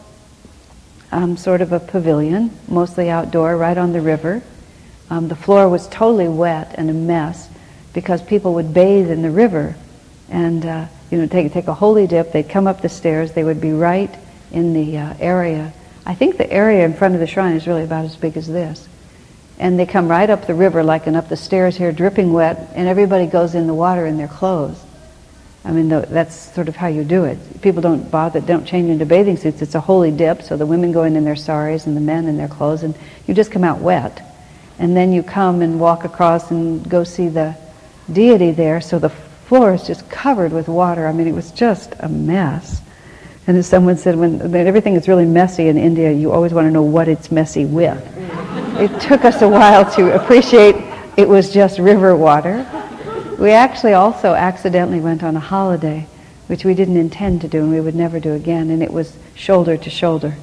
um, 1.12 1.36
sort 1.38 1.62
of 1.62 1.72
a 1.72 1.80
pavilion, 1.80 2.52
mostly 2.68 3.10
outdoor, 3.10 3.58
right 3.58 3.78
on 3.78 3.92
the 3.92 4.02
river. 4.02 4.44
Um, 5.10 5.28
the 5.28 5.36
floor 5.36 5.68
was 5.68 5.88
totally 5.88 6.28
wet 6.28 6.76
and 6.78 6.90
a 6.90 6.94
mess 6.94 7.50
because 7.94 8.22
people 8.22 8.54
would 8.56 8.74
bathe 8.74 9.10
in 9.10 9.22
the 9.22 9.32
river 9.32 9.76
and 10.30 10.66
uh, 10.66 10.86
you 11.12 11.20
know 11.20 11.28
take 11.28 11.54
take 11.54 11.68
a 11.68 11.74
holy 11.74 12.08
dip. 12.08 12.32
They'd 12.32 12.50
come 12.50 12.68
up 12.68 12.82
the 12.82 12.90
stairs. 12.90 13.32
They 13.32 13.44
would 13.44 13.62
be 13.62 13.72
right 13.72 14.14
in 14.56 14.74
the 14.74 14.98
uh, 14.98 15.14
area. 15.20 15.72
I 16.06 16.16
think 16.16 16.38
the 16.38 16.52
area 16.52 16.86
in 16.86 16.94
front 16.94 17.14
of 17.14 17.20
the 17.20 17.28
shrine 17.28 17.56
is 17.56 17.68
really 17.68 17.84
about 17.84 18.06
as 18.06 18.16
big 18.16 18.38
as 18.38 18.48
this 18.48 18.88
and 19.58 19.80
they 19.80 19.86
come 19.86 20.10
right 20.10 20.30
up 20.30 20.48
the 20.48 20.54
river 20.54 20.84
like 20.84 21.08
and 21.08 21.16
up 21.16 21.30
the 21.30 21.38
stairs 21.38 21.78
here 21.78 21.92
dripping 21.94 22.34
wet 22.34 22.72
and 22.76 22.90
everybody 22.90 23.26
goes 23.26 23.56
in 23.56 23.68
the 23.68 23.74
water 23.74 24.06
in 24.06 24.18
their 24.18 24.28
clothes 24.28 24.84
i 25.64 25.72
mean 25.72 25.88
that's 25.88 26.54
sort 26.54 26.68
of 26.68 26.76
how 26.76 26.88
you 26.88 27.06
do 27.06 27.24
it 27.24 27.38
people 27.62 27.82
don't 27.82 28.12
bother 28.12 28.42
don't 28.42 28.66
change 28.66 28.90
into 28.90 29.06
bathing 29.06 29.38
suits 29.38 29.62
it's 29.62 29.74
a 29.74 29.80
holy 29.80 30.12
dip 30.12 30.42
so 30.42 30.58
the 30.58 30.66
women 30.66 30.92
go 30.92 31.04
in 31.04 31.16
in 31.16 31.24
their 31.24 31.38
saris 31.38 31.88
and 31.88 31.96
the 31.96 32.02
men 32.02 32.28
in 32.28 32.36
their 32.36 32.50
clothes 32.50 32.84
and 32.84 32.94
you 33.28 33.34
just 33.34 33.50
come 33.50 33.64
out 33.64 33.80
wet 33.80 34.36
and 34.78 34.96
then 34.96 35.14
you 35.14 35.24
come 35.24 35.62
and 35.62 35.80
walk 35.80 36.04
across 36.04 36.52
and 36.52 36.88
go 36.90 37.04
see 37.04 37.30
the 37.30 37.56
deity 38.12 38.52
there. 38.52 38.82
So 38.82 39.00
the 39.00 39.10
floor 39.10 39.74
is 39.74 39.88
just 39.88 40.10
covered 40.10 40.52
with 40.52 40.68
water. 40.68 41.08
I 41.08 41.14
mean, 41.14 41.28
it 41.28 41.34
was 41.34 41.52
just 41.52 41.94
a 42.00 42.10
mess. 42.10 42.82
And 43.48 43.58
as 43.58 43.68
someone 43.68 43.98
said, 43.98 44.16
when, 44.16 44.40
when 44.52 44.66
everything 44.66 44.96
is 44.96 45.08
really 45.08 45.26
messy 45.26 45.68
in 45.68 45.78
India, 45.78 46.12
you 46.12 46.32
always 46.32 46.52
want 46.52 46.66
to 46.66 46.72
know 46.72 46.82
what 46.82 47.08
it's 47.08 47.32
messy 47.32 47.66
with. 47.66 48.02
it 48.80 49.00
took 49.02 49.24
us 49.24 49.42
a 49.42 49.48
while 49.48 49.90
to 49.94 50.16
appreciate 50.16 50.76
it 51.16 51.30
was 51.30 51.54
just 51.54 51.78
river 51.78 52.16
water. 52.16 52.66
We 53.40 53.52
actually 53.52 53.94
also 53.94 54.34
accidentally 54.34 55.00
went 55.00 55.24
on 55.24 55.36
a 55.36 55.40
holiday, 55.40 56.08
which 56.48 56.66
we 56.66 56.74
didn't 56.74 56.98
intend 56.98 57.42
to 57.42 57.48
do 57.48 57.60
and 57.60 57.72
we 57.72 57.80
would 57.80 57.96
never 57.96 58.20
do 58.20 58.34
again, 58.34 58.72
and 58.72 58.82
it 58.82 58.92
was 58.92 59.16
shoulder 59.36 59.78
to 59.78 59.90
shoulder. 59.90 60.36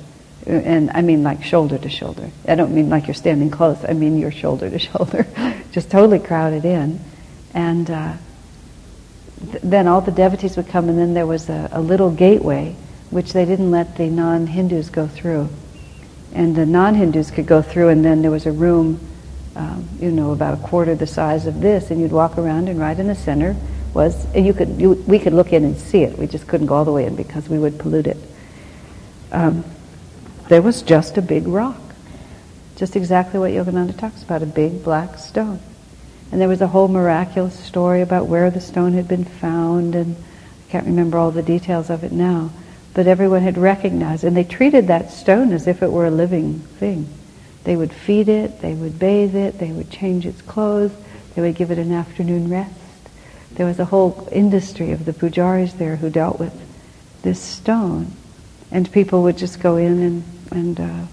And 0.47 0.91
I 0.91 1.03
mean 1.03 1.25
like 1.25 1.43
shoulder 1.43 1.79
to 1.79 1.89
shoulder. 1.89 2.31
I 2.47 2.55
don't 2.55 2.75
mean 2.75 2.89
like 2.89 3.09
you're 3.09 3.15
standing 3.15 3.51
close, 3.51 3.85
I 3.85 3.95
mean 3.95 4.17
you're 4.17 4.31
shoulder 4.31 4.71
to 4.71 4.79
shoulder. 4.91 5.27
just 5.73 5.91
totally 5.91 6.21
crowded 6.21 6.65
in. 6.65 7.01
And 7.53 7.91
uh, 7.91 8.13
th- 9.51 9.63
then 9.63 9.89
all 9.89 10.01
the 10.01 10.13
devotees 10.13 10.57
would 10.57 10.69
come, 10.69 10.89
and 10.89 10.99
then 10.99 11.15
there 11.15 11.27
was 11.27 11.49
a, 11.49 11.69
a 11.73 11.81
little 11.81 12.11
gateway 12.11 12.77
which 13.13 13.35
they 13.35 13.45
didn't 13.45 13.71
let 13.71 13.97
the 13.99 14.09
non-Hindus 14.09 14.89
go 14.89 15.07
through. 15.07 15.47
And 16.33 16.57
the 16.57 16.65
non-Hindus 16.65 17.31
could 17.31 17.47
go 17.47 17.61
through, 17.61 17.91
and 17.91 18.03
then 18.03 18.23
there 18.23 18.31
was 18.31 18.47
a 18.47 18.53
room, 18.53 18.99
um, 19.55 19.87
you 20.01 20.11
know, 20.11 20.33
about 20.33 20.55
a 20.55 20.63
quarter 20.63 20.95
the 20.95 21.07
size 21.07 21.47
of 21.47 21.61
this, 21.61 21.91
and 21.91 22.01
you'd 22.01 22.11
walk 22.11 22.39
around, 22.39 22.71
and 22.71 22.81
right 22.81 22.99
in 22.99 23.09
the 23.09 23.15
center 23.15 23.55
was, 23.93 24.25
and 24.35 24.47
you 24.47 24.55
could, 24.55 24.81
you, 24.81 24.93
we 25.07 25.19
could 25.19 25.35
look 25.35 25.53
in 25.53 25.63
and 25.63 25.77
see 25.77 26.03
it. 26.03 26.19
We 26.19 26.27
just 26.27 26.49
couldn't 26.49 26.69
go 26.69 26.75
all 26.75 26.87
the 26.87 26.93
way 26.93 27.05
in 27.05 27.15
because 27.15 27.51
we 27.51 27.59
would 27.59 27.79
pollute 27.79 28.07
it. 28.07 28.17
Um, 29.31 29.63
there 30.49 30.63
was 30.63 30.81
just 30.81 31.19
a 31.19 31.23
big 31.23 31.47
rock, 31.47 31.81
just 32.77 32.97
exactly 32.97 33.39
what 33.39 33.51
Yogananda 33.51 33.97
talks 33.99 34.23
about, 34.23 34.43
a 34.43 34.47
big 34.47 34.83
black 34.83 35.19
stone. 35.19 35.61
And 36.31 36.41
there 36.41 36.49
was 36.49 36.63
a 36.63 36.67
whole 36.67 36.89
miraculous 36.89 37.59
story 37.63 38.01
about 38.01 38.27
where 38.27 38.51
the 38.51 38.61
stone 38.63 38.95
had 38.95 39.07
been 39.07 39.27
found, 39.27 39.95
and 39.95 40.17
I 40.17 40.71
can't 40.73 40.87
remember 40.87 41.19
all 41.19 41.31
the 41.31 41.43
details 41.43 41.91
of 41.91 42.05
it 42.05 42.13
now 42.13 42.51
but 42.95 43.07
everyone 43.07 43.43
had 43.43 43.57
recognized, 43.57 44.25
and 44.25 44.37
they 44.37 44.45
treated 44.45 44.87
that 44.87 45.11
stone 45.11 45.53
as 45.53 45.67
if 45.67 45.83
it 45.83 45.91
were 45.91 46.07
a 46.07 46.11
living 46.11 46.61
thing. 46.61 47.09
They 47.65 47.77
would 47.77 47.93
feed 47.93 48.29
it, 48.29 48.61
they 48.61 48.75
would 48.75 48.99
bathe 48.99 49.35
it, 49.35 49.59
they 49.59 49.73
would 49.73 49.91
change 49.91 50.27
its 50.27 50.43
clothes, 50.43 50.93
they 51.35 51.43
would 51.43 51.55
give 51.55 51.71
it 51.71 51.79
an 51.79 51.93
afternoon 51.93 52.51
rest. 52.51 52.75
There 53.55 53.67
was 53.67 53.79
a 53.79 53.87
whole 53.87 54.29
industry 54.33 54.93
of 54.93 55.05
the 55.05 55.13
pujaris 55.13 55.79
there 55.79 55.97
who 55.97 56.11
dealt 56.11 56.39
with 56.39 56.55
this 57.23 57.41
stone, 57.41 58.13
and 58.71 58.91
people 58.91 59.23
would 59.23 59.39
just 59.39 59.61
go 59.61 59.77
in 59.77 60.03
and, 60.03 60.25
and 60.51 60.81
uh, 60.81 61.07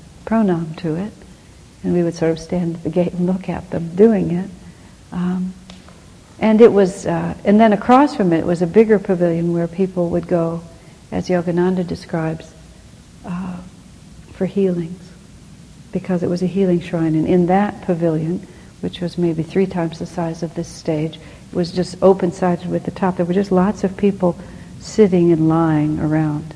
to 0.77 0.95
it, 0.95 1.13
and 1.83 1.93
we 1.93 2.03
would 2.03 2.15
sort 2.15 2.31
of 2.31 2.39
stand 2.39 2.75
at 2.75 2.83
the 2.83 2.89
gate 2.89 3.13
and 3.13 3.25
look 3.25 3.49
at 3.49 3.69
them 3.71 3.95
doing 3.95 4.31
it. 4.31 4.49
Um, 5.11 5.53
and 6.39 6.61
it 6.61 6.71
was, 6.71 7.05
uh, 7.05 7.35
and 7.43 7.59
then 7.59 7.73
across 7.73 8.15
from 8.15 8.31
it 8.31 8.45
was 8.45 8.61
a 8.61 8.67
bigger 8.67 8.99
pavilion 8.99 9.53
where 9.53 9.67
people 9.67 10.09
would 10.09 10.27
go 10.27 10.61
as 11.11 11.29
Yogananda 11.29 11.85
describes, 11.85 12.53
uh, 13.25 13.57
for 14.33 14.45
healings, 14.45 15.01
because 15.91 16.23
it 16.23 16.29
was 16.29 16.41
a 16.41 16.47
healing 16.47 16.79
shrine. 16.79 17.15
And 17.15 17.27
in 17.27 17.47
that 17.47 17.81
pavilion, 17.81 18.47
which 18.81 19.01
was 19.01 19.17
maybe 19.17 19.43
three 19.43 19.65
times 19.65 19.99
the 19.99 20.05
size 20.05 20.43
of 20.43 20.53
this 20.53 20.67
stage, 20.67 21.17
it 21.17 21.55
was 21.55 21.71
just 21.71 21.97
open-sided 22.01 22.69
with 22.69 22.83
the 22.83 22.91
top. 22.91 23.17
There 23.17 23.25
were 23.25 23.33
just 23.33 23.51
lots 23.51 23.83
of 23.83 23.97
people 23.97 24.37
sitting 24.79 25.31
and 25.31 25.49
lying 25.49 25.99
around, 25.99 26.53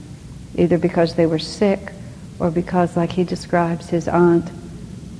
either 0.56 0.78
because 0.78 1.16
they 1.16 1.26
were 1.26 1.40
sick 1.40 1.92
or 2.40 2.52
because, 2.52 2.96
like 2.96 3.12
he 3.12 3.24
describes, 3.24 3.90
his 3.90 4.08
aunt, 4.08 4.50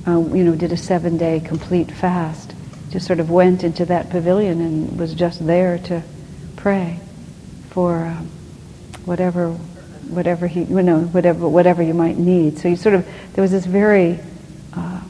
uh, 0.06 0.18
you 0.18 0.44
know, 0.44 0.54
did 0.54 0.72
a 0.72 0.76
seven-day 0.76 1.40
complete 1.40 1.90
fast. 1.90 2.54
Just 2.90 3.06
sort 3.06 3.20
of 3.20 3.30
went 3.30 3.64
into 3.64 3.84
that 3.86 4.08
pavilion 4.10 4.60
and 4.60 4.98
was 4.98 5.12
just 5.14 5.44
there 5.44 5.78
to 5.78 6.02
pray 6.56 7.00
for. 7.70 8.06
Um, 8.06 8.30
whatever, 9.04 9.50
whatever 9.50 10.46
he, 10.46 10.62
you 10.62 10.82
know, 10.82 11.00
whatever, 11.00 11.48
whatever 11.48 11.82
you 11.82 11.94
might 11.94 12.16
need. 12.16 12.58
So 12.58 12.68
you 12.68 12.76
sort 12.76 12.94
of, 12.94 13.06
there 13.32 13.42
was 13.42 13.50
this 13.50 13.66
very, 13.66 14.18
uh, 14.74 15.00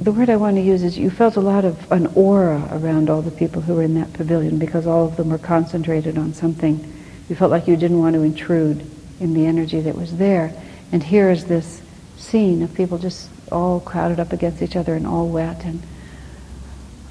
the 0.00 0.12
word 0.12 0.28
I 0.28 0.36
want 0.36 0.56
to 0.56 0.62
use 0.62 0.82
is 0.82 0.98
you 0.98 1.10
felt 1.10 1.36
a 1.36 1.40
lot 1.40 1.64
of 1.64 1.90
an 1.90 2.06
aura 2.14 2.68
around 2.72 3.08
all 3.08 3.22
the 3.22 3.30
people 3.30 3.62
who 3.62 3.74
were 3.74 3.82
in 3.82 3.94
that 3.94 4.12
pavilion 4.12 4.58
because 4.58 4.86
all 4.86 5.06
of 5.06 5.16
them 5.16 5.30
were 5.30 5.38
concentrated 5.38 6.18
on 6.18 6.34
something. 6.34 6.92
You 7.28 7.36
felt 7.36 7.50
like 7.50 7.66
you 7.66 7.76
didn't 7.76 7.98
want 7.98 8.14
to 8.14 8.22
intrude 8.22 8.84
in 9.20 9.34
the 9.34 9.46
energy 9.46 9.80
that 9.80 9.94
was 9.94 10.16
there. 10.16 10.52
And 10.92 11.02
here 11.02 11.30
is 11.30 11.46
this 11.46 11.80
scene 12.16 12.62
of 12.62 12.74
people 12.74 12.98
just 12.98 13.30
all 13.50 13.80
crowded 13.80 14.20
up 14.20 14.32
against 14.32 14.62
each 14.62 14.76
other 14.76 14.94
and 14.94 15.06
all 15.06 15.28
wet 15.28 15.64
and 15.64 15.82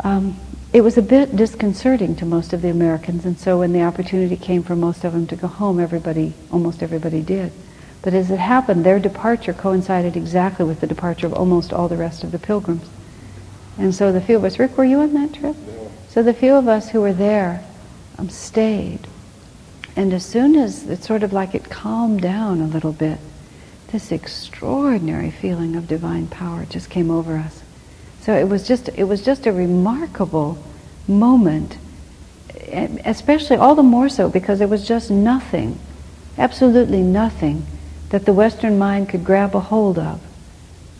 um, 0.04 0.38
it 0.74 0.82
was 0.82 0.98
a 0.98 1.03
bit 1.03 1.36
disconcerting 1.36 2.15
to 2.15 2.25
most 2.25 2.51
of 2.51 2.63
the 2.63 2.70
Americans, 2.70 3.25
and 3.25 3.38
so 3.38 3.60
when 3.60 3.74
the 3.74 3.84
opportunity 3.84 4.36
came 4.36 4.63
for 4.63 4.75
most 4.75 5.03
of 5.03 5.13
them 5.13 5.27
to 5.27 5.36
go 5.36 5.48
home, 5.48 5.80
everybody, 5.80 6.34
almost 6.51 6.82
everybody 6.82 7.22
did. 7.22 7.51
But 8.01 8.15
as 8.15 8.32
it 8.32 8.39
happened, 8.39 8.84
their 8.84 9.00
departure 9.00 9.53
coincided 9.53 10.18
exactly 10.18 10.65
with 10.65 10.82
the 10.82 10.88
departure 10.88 11.27
of 11.27 11.34
almost 11.34 11.72
all 11.72 11.88
the 11.88 11.96
rest 11.96 12.24
of 12.24 12.32
the 12.32 12.39
pilgrims. 12.39 12.89
And 13.77 13.94
so 13.94 14.12
the 14.12 14.20
few 14.20 14.36
of 14.36 14.44
us, 14.44 14.60
Rick, 14.60 14.77
were 14.77 14.84
you 14.84 15.00
on 15.00 15.13
that 15.13 15.34
trip? 15.34 15.56
No. 15.56 15.92
So 16.10 16.24
the 16.24 16.34
few 16.34 16.53
of 16.56 16.68
us 16.68 16.89
who 16.89 17.01
were 17.01 17.13
there 17.13 17.63
um, 18.18 18.30
stayed. 18.30 19.08
And 19.96 20.13
as 20.13 20.25
soon 20.25 20.56
as 20.56 20.89
it 20.89 21.03
sort 21.03 21.24
of 21.24 21.32
like 21.32 21.56
it 21.56 21.70
calmed 21.70 22.22
down 22.22 22.62
a 22.62 22.68
little 22.68 22.94
bit, 22.94 23.20
this 23.92 24.12
extraordinary 24.12 25.32
feeling 25.32 25.75
of 25.75 25.88
divine 25.88 26.27
power 26.27 26.65
just 26.65 26.89
came 26.89 27.10
over 27.10 27.38
us. 27.38 27.62
So 28.24 28.34
it 28.34 28.48
was 28.48 28.65
just 28.65 28.88
it 28.96 29.03
was 29.03 29.22
just 29.22 29.46
a 29.48 29.51
remarkable 29.51 30.58
moment, 31.10 31.75
especially 33.03 33.58
all 33.58 33.75
the 33.75 33.84
more 33.84 34.08
so 34.08 34.30
because 34.30 34.62
it 34.62 34.70
was 34.70 34.88
just 34.88 35.12
nothing, 35.12 35.77
absolutely 36.38 37.01
nothing 37.01 37.65
that 38.12 38.24
the 38.24 38.32
Western 38.32 38.80
mind 38.80 39.10
could 39.10 39.25
grab 39.25 39.53
a 39.58 39.60
hold 39.60 40.00
of 40.00 40.22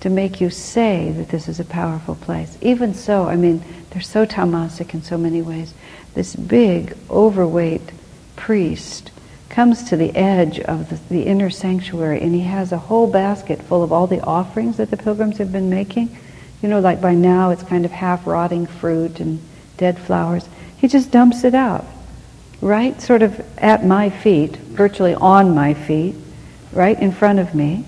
to 0.01 0.10
make 0.10 0.42
you 0.42 0.50
say 0.50 1.13
that 1.13 1.30
this 1.30 1.48
is 1.48 1.62
a 1.62 1.63
powerful 1.63 2.15
place. 2.15 2.58
Even 2.60 2.94
so, 2.94 3.30
I 3.30 3.38
mean, 3.38 3.63
they're 3.92 4.01
so 4.01 4.25
tamasic 4.25 4.94
in 4.94 5.01
so 5.01 5.18
many 5.18 5.42
ways. 5.42 5.74
This 6.15 6.36
big, 6.36 6.94
overweight 7.10 7.94
priest 8.36 9.12
comes 9.48 9.84
to 9.84 9.96
the 9.96 10.13
edge 10.13 10.60
of 10.60 10.89
the, 10.89 11.00
the 11.08 11.24
inner 11.24 11.50
sanctuary 11.50 12.20
and 12.20 12.34
he 12.34 12.42
has 12.42 12.74
a 12.74 12.77
whole 12.77 13.10
basket 13.10 13.62
full 13.62 13.82
of 13.82 13.94
all 13.94 14.08
the 14.08 14.20
offerings 14.24 14.75
that 14.75 14.92
the 14.92 14.98
pilgrims 14.98 15.38
have 15.38 15.53
been 15.53 15.70
making 15.70 16.18
you 16.63 16.70
know, 16.70 16.79
like 16.79 17.01
by 17.01 17.13
now 17.13 17.50
it's 17.50 17.62
kind 17.62 17.84
of 17.84 17.91
half 17.91 18.25
rotting 18.25 18.65
fruit 18.65 19.20
and 19.20 19.41
dead 19.75 20.00
flowers. 20.00 20.48
He 20.77 20.88
just 20.88 21.12
dumps 21.12 21.43
it 21.43 21.53
out, 21.53 21.86
right? 22.62 23.00
Sort 23.01 23.22
of 23.22 23.46
at 23.58 23.86
my 23.86 24.10
feet, 24.10 24.55
virtually 24.55 25.13
on 25.13 25.53
my 25.53 25.74
feet, 25.74 26.15
right 26.72 26.98
in 26.98 27.12
front 27.12 27.39
of 27.39 27.53
me, 27.53 27.86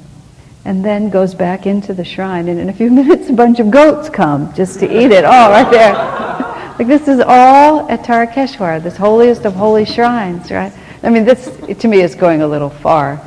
and 0.65 0.83
then 0.83 1.09
goes 1.09 1.33
back 1.33 1.65
into 1.65 1.93
the 1.93 2.03
shrine. 2.03 2.49
And 2.49 2.59
in 2.59 2.67
a 2.67 2.73
few 2.73 2.91
minutes, 3.01 3.29
a 3.29 3.33
bunch 3.33 3.59
of 3.59 3.71
goats 3.71 4.09
come 4.09 4.53
just 4.53 4.81
to 4.81 4.85
eat 4.85 5.11
it 5.11 5.23
all 5.23 5.49
right 5.51 5.71
there. 5.71 5.93
like 6.77 6.87
this 6.87 7.07
is 7.07 7.21
all 7.21 7.89
at 7.89 8.03
Tarakeshwar, 8.03 8.83
this 8.83 8.97
holiest 8.97 9.45
of 9.45 9.55
holy 9.55 9.85
shrines, 9.85 10.51
right? 10.51 10.73
I 11.01 11.09
mean, 11.09 11.23
this 11.23 11.45
to 11.79 11.87
me 11.87 12.01
is 12.01 12.13
going 12.13 12.41
a 12.41 12.47
little 12.47 12.69
far. 12.69 13.25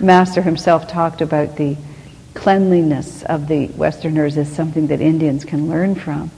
Master 0.00 0.40
himself 0.40 0.88
talked 0.88 1.20
about 1.20 1.56
the 1.56 1.76
cleanliness 2.36 3.24
of 3.24 3.48
the 3.48 3.66
Westerners 3.68 4.36
is 4.36 4.54
something 4.54 4.86
that 4.88 5.00
Indians 5.00 5.44
can 5.44 5.68
learn 5.68 5.96
from. 5.96 6.30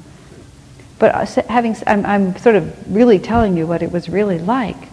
But 0.99 1.15
uh, 1.15 1.43
having, 1.49 1.77
I'm, 1.87 2.07
I'm 2.07 2.37
sort 2.39 2.57
of 2.57 2.95
really 2.95 3.19
telling 3.19 3.57
you 3.57 3.67
what 3.67 3.83
it 3.83 3.93
was 3.93 4.09
really 4.09 4.39
like 4.39 4.89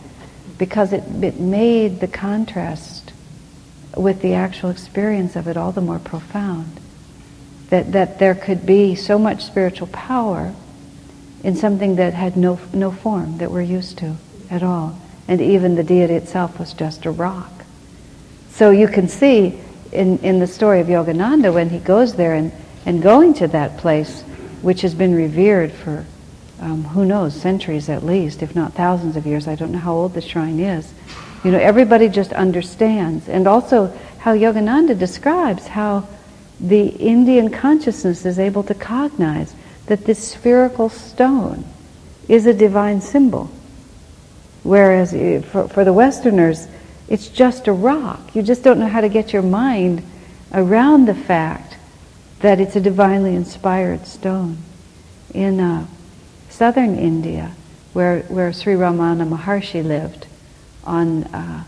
because 0.58 0.92
it, 0.92 1.04
it 1.24 1.40
made 1.40 2.00
the 2.00 2.08
contrast 2.08 3.14
with 3.96 4.22
the 4.22 4.34
actual 4.34 4.70
experience 4.70 5.36
of 5.36 5.48
it 5.48 5.56
all 5.56 5.72
the 5.72 5.82
more 5.82 6.00
profound. 6.00 6.80
That, 7.70 7.94
that 7.94 8.20
there 8.20 8.36
could 8.36 8.66
be 8.66 8.94
so 8.96 9.18
much 9.18 9.44
spiritual 9.44 9.88
power 9.88 10.54
in 11.44 11.56
something 11.56 11.96
that 11.96 12.14
had 12.14 12.38
no, 12.38 12.60
no 12.74 12.92
form 12.92 13.38
that 13.38 13.52
we're 13.52 13.62
used 13.62 13.98
to 14.00 14.16
at 14.50 14.64
all. 14.64 15.00
And 15.28 15.42
even 15.42 15.76
the 15.76 15.84
deity 15.84 16.14
itself 16.14 16.60
was 16.60 16.74
just 16.74 17.06
a 17.06 17.12
rock. 17.12 17.52
So 18.50 18.70
you 18.70 18.88
can 18.88 19.08
see 19.08 19.60
in, 19.96 20.20
in 20.20 20.40
the 20.40 20.48
story 20.48 20.80
of 20.80 20.88
Yogananda 20.88 21.54
when 21.54 21.70
he 21.70 21.80
goes 21.80 22.16
there 22.16 22.36
and, 22.36 22.52
and 22.86 23.02
going 23.02 23.34
to 23.36 23.48
that 23.48 23.78
place, 23.78 24.22
which 24.62 24.82
has 24.82 24.94
been 24.94 25.16
revered 25.16 25.72
for 25.72 26.06
um, 26.60 26.84
who 26.84 27.06
knows, 27.06 27.34
centuries 27.34 27.90
at 27.90 28.04
least, 28.04 28.42
if 28.42 28.56
not 28.56 28.74
thousands 28.74 29.16
of 29.16 29.26
years. 29.26 29.48
I 29.48 29.56
don't 29.56 29.72
know 29.72 29.80
how 29.80 29.94
old 29.94 30.14
the 30.14 30.22
shrine 30.22 30.60
is. 30.60 30.94
You 31.44 31.52
know, 31.52 31.60
everybody 31.60 32.10
just 32.10 32.34
understands. 32.34 33.28
And 33.28 33.48
also 33.48 33.88
how 34.20 34.34
Yogananda 34.34 34.98
describes 34.98 35.68
how 35.68 36.08
the 36.60 36.88
Indian 36.88 37.50
consciousness 37.50 38.26
is 38.26 38.40
able 38.40 38.64
to 38.64 38.74
cognize 38.74 39.54
that 39.88 40.06
this 40.06 40.32
spherical 40.32 40.90
stone 40.90 41.66
is 42.28 42.46
a 42.46 42.54
divine 42.54 43.02
symbol. 43.02 43.52
Whereas 44.64 45.14
eh, 45.14 45.42
for, 45.42 45.68
for 45.68 45.84
the 45.84 45.94
Westerners, 45.94 46.68
it's 47.08 47.28
just 47.28 47.68
a 47.68 47.74
rock. 47.74 48.36
You 48.36 48.42
just 48.42 48.64
don't 48.64 48.80
know 48.80 48.88
how 48.88 49.02
to 49.02 49.10
get 49.10 49.34
your 49.34 49.42
mind 49.42 50.02
around 50.54 51.08
the 51.08 51.16
fact 51.16 51.78
that 52.40 52.60
it's 52.60 52.76
a 52.76 52.82
divinely 52.82 53.36
inspired 53.36 54.08
stone. 54.08 54.58
In 55.34 55.60
uh, 55.60 55.88
southern 56.50 56.98
India, 56.98 57.52
where, 57.94 58.22
where 58.24 58.52
Sri 58.54 58.74
Ramana 58.74 59.28
Maharshi 59.28 59.84
lived, 59.84 60.28
on, 60.84 61.24
uh, 61.26 61.64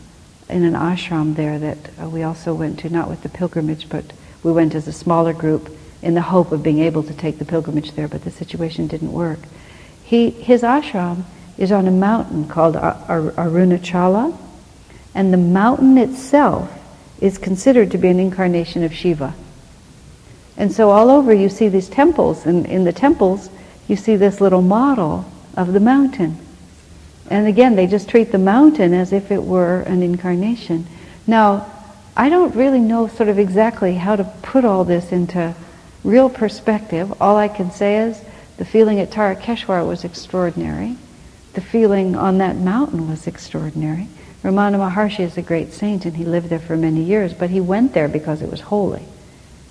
in 0.50 0.64
an 0.64 0.74
ashram 0.74 1.36
there 1.36 1.60
that 1.60 1.78
uh, 2.02 2.10
we 2.10 2.24
also 2.24 2.54
went 2.54 2.80
to, 2.80 2.90
not 2.90 3.10
with 3.10 3.24
the 3.24 3.30
pilgrimage, 3.30 3.90
but 3.90 4.06
we 4.44 4.52
went 4.52 4.76
as 4.76 4.88
a 4.88 4.94
smaller 4.94 5.34
group 5.34 5.76
in 6.02 6.14
the 6.14 6.22
hope 6.22 6.52
of 6.52 6.64
being 6.64 6.80
able 6.80 7.04
to 7.04 7.14
take 7.14 7.40
the 7.40 7.46
pilgrimage 7.46 7.94
there, 7.94 8.08
but 8.08 8.24
the 8.24 8.32
situation 8.32 8.88
didn't 8.88 9.12
work. 9.12 9.40
He, 10.04 10.30
his 10.30 10.62
ashram 10.62 11.24
is 11.58 11.72
on 11.72 11.88
a 11.88 11.92
mountain 11.92 12.48
called 12.48 12.76
Ar- 12.76 12.98
Ar- 13.08 13.32
Arunachala, 13.32 14.38
and 15.18 15.34
the 15.34 15.38
mountain 15.38 15.98
itself 15.98 16.72
is 17.20 17.40
considered 17.40 17.90
to 17.90 17.98
be 17.98 18.08
an 18.08 18.20
incarnation 18.20 18.84
of 18.84 18.94
Shiva. 18.94 19.34
And 20.56 20.72
so 20.72 20.92
all 20.92 21.10
over 21.10 21.34
you 21.34 21.50
see 21.50 21.70
these 21.70 21.90
temples, 21.90 22.46
and 22.46 22.68
in 22.68 22.84
the 22.84 22.94
temples 22.94 23.50
you 23.88 23.96
see 23.96 24.16
this 24.16 24.40
little 24.40 24.62
model 24.62 25.26
of 25.56 25.74
the 25.74 25.80
mountain. 25.80 26.38
And 27.32 27.48
again, 27.48 27.76
they 27.76 27.88
just 27.88 28.08
treat 28.08 28.32
the 28.32 28.38
mountain 28.38 28.94
as 28.94 29.12
if 29.12 29.32
it 29.32 29.42
were 29.42 29.82
an 29.82 30.04
incarnation. 30.04 30.86
Now, 31.26 31.66
I 32.16 32.30
don't 32.30 32.56
really 32.56 32.80
know 32.80 33.08
sort 33.08 33.30
of 33.30 33.40
exactly 33.40 33.96
how 33.96 34.18
to 34.18 34.24
put 34.44 34.66
all 34.66 34.84
this 34.84 35.12
into 35.12 35.56
real 36.04 36.30
perspective. 36.30 37.20
All 37.20 37.38
I 37.38 37.48
can 37.48 37.72
say 37.72 37.98
is 38.08 38.22
the 38.58 38.66
feeling 38.66 39.00
at 39.00 39.10
Tarakeshwar 39.10 39.86
was 39.88 40.04
extraordinary. 40.04 40.96
The 41.54 41.62
feeling 41.62 42.16
on 42.16 42.38
that 42.38 42.56
mountain 42.56 43.10
was 43.10 43.26
extraordinary. 43.26 44.10
Ramana 44.44 44.78
Maharshi 44.78 45.22
is 45.22 45.38
a 45.38 45.42
great 45.42 45.74
saint 45.74 46.06
and 46.06 46.16
he 46.16 46.24
lived 46.24 46.50
there 46.50 46.60
for 46.60 46.78
many 46.78 47.02
years, 47.02 47.34
but 47.34 47.50
he 47.50 47.60
went 47.60 47.94
there 47.94 48.08
because 48.08 48.42
it 48.42 48.52
was 48.52 48.62
holy. 48.62 49.04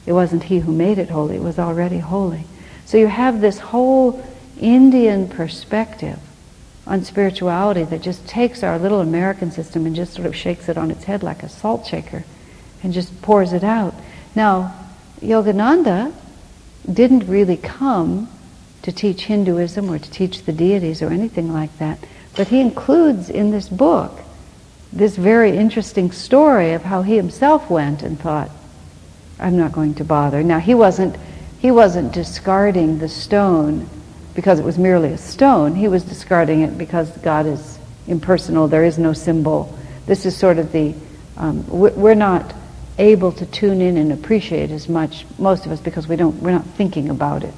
It 0.06 0.12
wasn't 0.12 0.44
he 0.44 0.60
who 0.60 0.72
made 0.72 0.98
it 0.98 1.10
holy, 1.10 1.36
it 1.36 1.42
was 1.42 1.58
already 1.58 1.98
holy. 1.98 2.44
So 2.84 2.96
you 2.96 3.06
have 3.06 3.40
this 3.40 3.58
whole 3.58 4.24
Indian 4.60 5.28
perspective 5.28 6.18
on 6.86 7.04
spirituality 7.04 7.82
that 7.84 8.02
just 8.02 8.26
takes 8.28 8.62
our 8.62 8.78
little 8.78 9.00
American 9.00 9.50
system 9.50 9.86
and 9.86 9.96
just 9.96 10.14
sort 10.14 10.26
of 10.26 10.36
shakes 10.36 10.68
it 10.68 10.78
on 10.78 10.90
its 10.90 11.04
head 11.04 11.22
like 11.22 11.42
a 11.42 11.48
salt 11.48 11.86
shaker 11.86 12.24
and 12.82 12.92
just 12.92 13.20
pours 13.22 13.52
it 13.52 13.64
out. 13.64 13.94
Now, 14.34 14.74
Yogananda 15.20 16.12
didn't 16.90 17.26
really 17.26 17.56
come 17.56 18.28
to 18.82 18.92
teach 18.92 19.24
Hinduism 19.24 19.90
or 19.90 19.98
to 19.98 20.10
teach 20.10 20.44
the 20.44 20.52
deities 20.52 21.02
or 21.02 21.10
anything 21.10 21.52
like 21.52 21.76
that, 21.78 21.98
but 22.36 22.48
he 22.48 22.60
includes 22.60 23.28
in 23.28 23.50
this 23.50 23.68
book 23.68 24.20
this 24.92 25.16
very 25.16 25.56
interesting 25.56 26.12
story 26.12 26.72
of 26.72 26.82
how 26.82 27.02
he 27.02 27.16
himself 27.16 27.68
went 27.68 28.02
and 28.02 28.18
thought, 28.18 28.50
I'm 29.38 29.56
not 29.56 29.72
going 29.72 29.94
to 29.94 30.04
bother. 30.04 30.42
Now 30.42 30.58
he 30.58 30.74
wasn't 30.74 31.16
he 31.58 31.70
wasn't 31.70 32.12
discarding 32.12 32.98
the 32.98 33.08
stone 33.08 33.88
because 34.34 34.58
it 34.58 34.64
was 34.64 34.78
merely 34.78 35.12
a 35.12 35.18
stone. 35.18 35.74
He 35.74 35.88
was 35.88 36.04
discarding 36.04 36.60
it 36.60 36.78
because 36.78 37.10
God 37.18 37.46
is 37.46 37.78
impersonal. 38.06 38.68
There 38.68 38.84
is 38.84 38.98
no 38.98 39.12
symbol. 39.12 39.76
This 40.06 40.26
is 40.26 40.36
sort 40.36 40.58
of 40.58 40.72
the 40.72 40.94
um, 41.36 41.66
we're 41.68 42.14
not 42.14 42.54
able 42.98 43.32
to 43.32 43.44
tune 43.46 43.82
in 43.82 43.98
and 43.98 44.12
appreciate 44.12 44.70
as 44.70 44.88
much 44.88 45.26
most 45.38 45.66
of 45.66 45.72
us 45.72 45.80
because 45.80 46.08
we 46.08 46.16
don't 46.16 46.40
we're 46.42 46.52
not 46.52 46.64
thinking 46.64 47.10
about 47.10 47.42
it. 47.42 47.54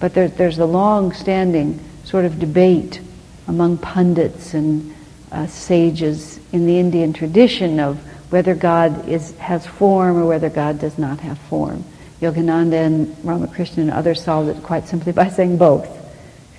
But 0.00 0.14
there, 0.14 0.28
there's 0.28 0.58
a 0.58 0.64
long-standing 0.64 1.78
sort 2.04 2.24
of 2.24 2.38
debate 2.38 3.00
among 3.46 3.78
pundits 3.78 4.54
and 4.54 4.94
uh, 5.32 5.46
sages 5.46 6.40
in 6.52 6.66
the 6.66 6.78
Indian 6.78 7.12
tradition 7.12 7.80
of 7.80 7.98
whether 8.30 8.54
God 8.54 9.08
is, 9.08 9.36
has 9.38 9.66
form 9.66 10.16
or 10.16 10.26
whether 10.26 10.48
God 10.48 10.78
does 10.78 10.98
not 10.98 11.20
have 11.20 11.38
form. 11.38 11.84
Yogananda 12.20 12.86
and 12.86 13.16
Ramakrishna 13.24 13.82
and 13.82 13.92
others 13.92 14.22
solved 14.22 14.48
it 14.48 14.62
quite 14.62 14.86
simply 14.86 15.12
by 15.12 15.28
saying 15.30 15.58
both. 15.58 15.88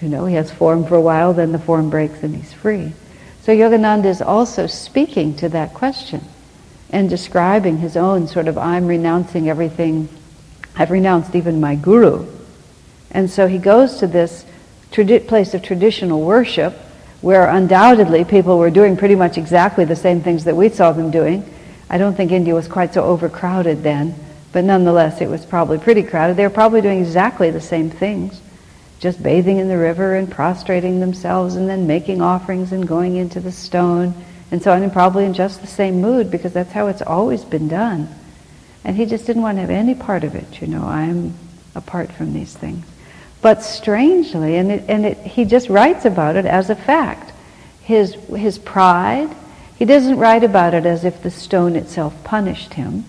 You 0.02 0.10
know, 0.10 0.26
he 0.26 0.36
has 0.36 0.52
form 0.52 0.86
for 0.86 0.96
a 0.96 1.02
while, 1.02 1.34
then 1.34 1.52
the 1.52 1.60
form 1.60 1.90
breaks 1.90 2.24
and 2.24 2.36
he's 2.36 2.52
free. 2.52 2.94
So 3.42 3.52
Yogananda 3.52 4.06
is 4.06 4.22
also 4.22 4.68
speaking 4.68 5.36
to 5.38 5.50
that 5.50 5.74
question 5.74 6.22
and 6.90 7.10
describing 7.10 7.78
his 7.78 7.96
own 7.96 8.28
sort 8.28 8.48
of, 8.48 8.58
I'm 8.58 8.88
renouncing 8.88 9.50
everything, 9.50 10.10
I've 10.76 10.92
renounced 10.92 11.36
even 11.36 11.60
my 11.60 11.76
guru. 11.76 12.28
And 13.12 13.30
so 13.30 13.48
he 13.48 13.58
goes 13.58 13.98
to 13.98 14.08
this 14.08 14.46
tradi- 14.92 15.28
place 15.28 15.54
of 15.54 15.62
traditional 15.62 16.22
worship 16.22 16.78
where 17.22 17.48
undoubtedly 17.48 18.26
people 18.26 18.58
were 18.58 18.72
doing 18.72 18.98
pretty 18.98 19.16
much 19.16 19.38
exactly 19.38 19.86
the 19.86 19.96
same 19.96 20.22
things 20.22 20.44
that 20.46 20.56
we 20.56 20.70
saw 20.70 20.92
them 20.92 21.12
doing. 21.12 21.46
I 21.90 21.98
don't 21.98 22.16
think 22.16 22.32
India 22.32 22.56
was 22.56 22.68
quite 22.68 22.94
so 22.94 23.04
overcrowded 23.04 23.84
then, 23.84 24.16
but 24.52 24.64
nonetheless 24.64 25.22
it 25.22 25.30
was 25.30 25.46
probably 25.46 25.78
pretty 25.78 26.04
crowded. 26.04 26.36
They 26.36 26.44
were 26.44 26.50
probably 26.50 26.82
doing 26.82 27.00
exactly 27.00 27.52
the 27.52 27.62
same 27.62 27.90
things, 27.90 28.42
just 29.00 29.22
bathing 29.22 29.58
in 29.58 29.68
the 29.68 29.78
river 29.78 30.16
and 30.16 30.32
prostrating 30.32 31.00
themselves 31.00 31.56
and 31.56 31.70
then 31.70 31.86
making 31.86 32.22
offerings 32.22 32.72
and 32.72 32.88
going 32.88 33.16
into 33.16 33.40
the 33.40 33.52
stone 33.52 34.14
and 34.50 34.62
so 34.62 34.72
on, 34.74 34.84
and 34.84 34.92
probably 34.92 35.24
in 35.24 35.34
just 35.34 35.62
the 35.62 35.68
same 35.68 36.02
mood 36.02 36.30
because 36.30 36.52
that's 36.52 36.74
how 36.74 36.88
it's 36.88 37.02
always 37.02 37.46
been 37.46 37.68
done. 37.68 38.10
And 38.84 38.98
he 38.98 39.06
just 39.06 39.26
didn't 39.26 39.44
want 39.44 39.58
to 39.58 39.62
have 39.62 39.70
any 39.70 39.96
part 39.96 40.24
of 40.24 40.36
it, 40.36 40.62
you 40.62 40.68
know, 40.68 40.86
I'm 40.86 41.36
apart 41.76 42.12
from 42.12 42.34
these 42.34 42.54
things. 42.54 42.86
But 43.42 43.64
strangely, 43.64 44.56
and, 44.56 44.72
it, 44.72 44.84
and 44.88 45.06
it, 45.06 45.18
he 45.18 45.46
just 45.46 45.70
writes 45.70 46.06
about 46.06 46.36
it 46.36 46.46
as 46.46 46.70
a 46.70 46.76
fact. 46.76 47.32
His, 47.82 48.14
his 48.36 48.60
pride, 48.60 49.36
he 49.78 49.86
doesn't 49.86 50.18
write 50.18 50.44
about 50.44 50.76
it 50.76 50.86
as 50.86 51.04
if 51.04 51.24
the 51.24 51.32
stone 51.32 51.76
itself 51.76 52.24
punished 52.24 52.76
him, 52.76 53.06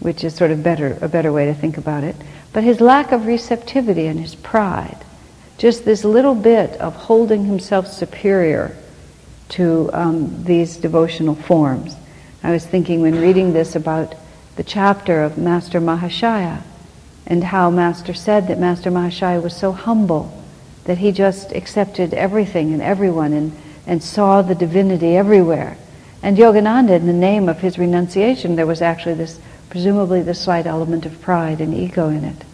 which 0.00 0.24
is 0.24 0.34
sort 0.34 0.50
of 0.50 0.62
better, 0.62 0.98
a 1.00 1.08
better 1.08 1.32
way 1.32 1.46
to 1.46 1.54
think 1.54 1.78
about 1.78 2.02
it, 2.02 2.16
but 2.52 2.64
his 2.64 2.80
lack 2.80 3.12
of 3.12 3.26
receptivity 3.26 4.06
and 4.06 4.18
his 4.18 4.34
pride. 4.34 4.98
Just 5.56 5.84
this 5.84 6.04
little 6.04 6.34
bit 6.34 6.72
of 6.80 6.94
holding 6.96 7.44
himself 7.44 7.86
superior 7.86 8.76
to 9.50 9.88
um, 9.92 10.42
these 10.42 10.76
devotional 10.76 11.36
forms. 11.36 11.94
I 12.42 12.50
was 12.50 12.66
thinking 12.66 13.02
when 13.02 13.20
reading 13.20 13.52
this 13.52 13.76
about 13.76 14.16
the 14.56 14.64
chapter 14.64 15.22
of 15.22 15.38
Master 15.38 15.80
Mahashaya 15.80 16.62
and 17.26 17.42
how 17.42 17.70
Master 17.70 18.14
said 18.14 18.48
that 18.48 18.58
Master 18.58 18.90
Mahashaya 18.90 19.42
was 19.42 19.56
so 19.56 19.72
humble 19.72 20.42
that 20.84 20.98
he 20.98 21.12
just 21.12 21.52
accepted 21.52 22.12
everything 22.12 22.72
and 22.72 22.82
everyone 22.82 23.32
and, 23.32 23.52
and 23.86 24.02
saw 24.02 24.42
the 24.42 24.54
divinity 24.54 25.16
everywhere. 25.16 25.76
And 26.22 26.36
Yogananda, 26.36 26.90
in 26.90 27.06
the 27.06 27.12
name 27.12 27.48
of 27.48 27.60
his 27.60 27.78
renunciation, 27.78 28.56
there 28.56 28.66
was 28.66 28.82
actually 28.82 29.14
this, 29.14 29.40
presumably 29.70 30.22
this 30.22 30.40
slight 30.40 30.66
element 30.66 31.06
of 31.06 31.20
pride 31.20 31.60
and 31.60 31.74
ego 31.74 32.08
in 32.08 32.24
it, 32.24 32.44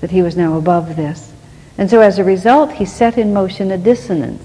that 0.00 0.10
he 0.10 0.22
was 0.22 0.36
now 0.36 0.56
above 0.56 0.96
this. 0.96 1.32
And 1.76 1.88
so 1.88 2.00
as 2.00 2.18
a 2.18 2.24
result, 2.24 2.72
he 2.72 2.84
set 2.84 3.18
in 3.18 3.32
motion 3.32 3.70
a 3.70 3.78
dissonance. 3.78 4.42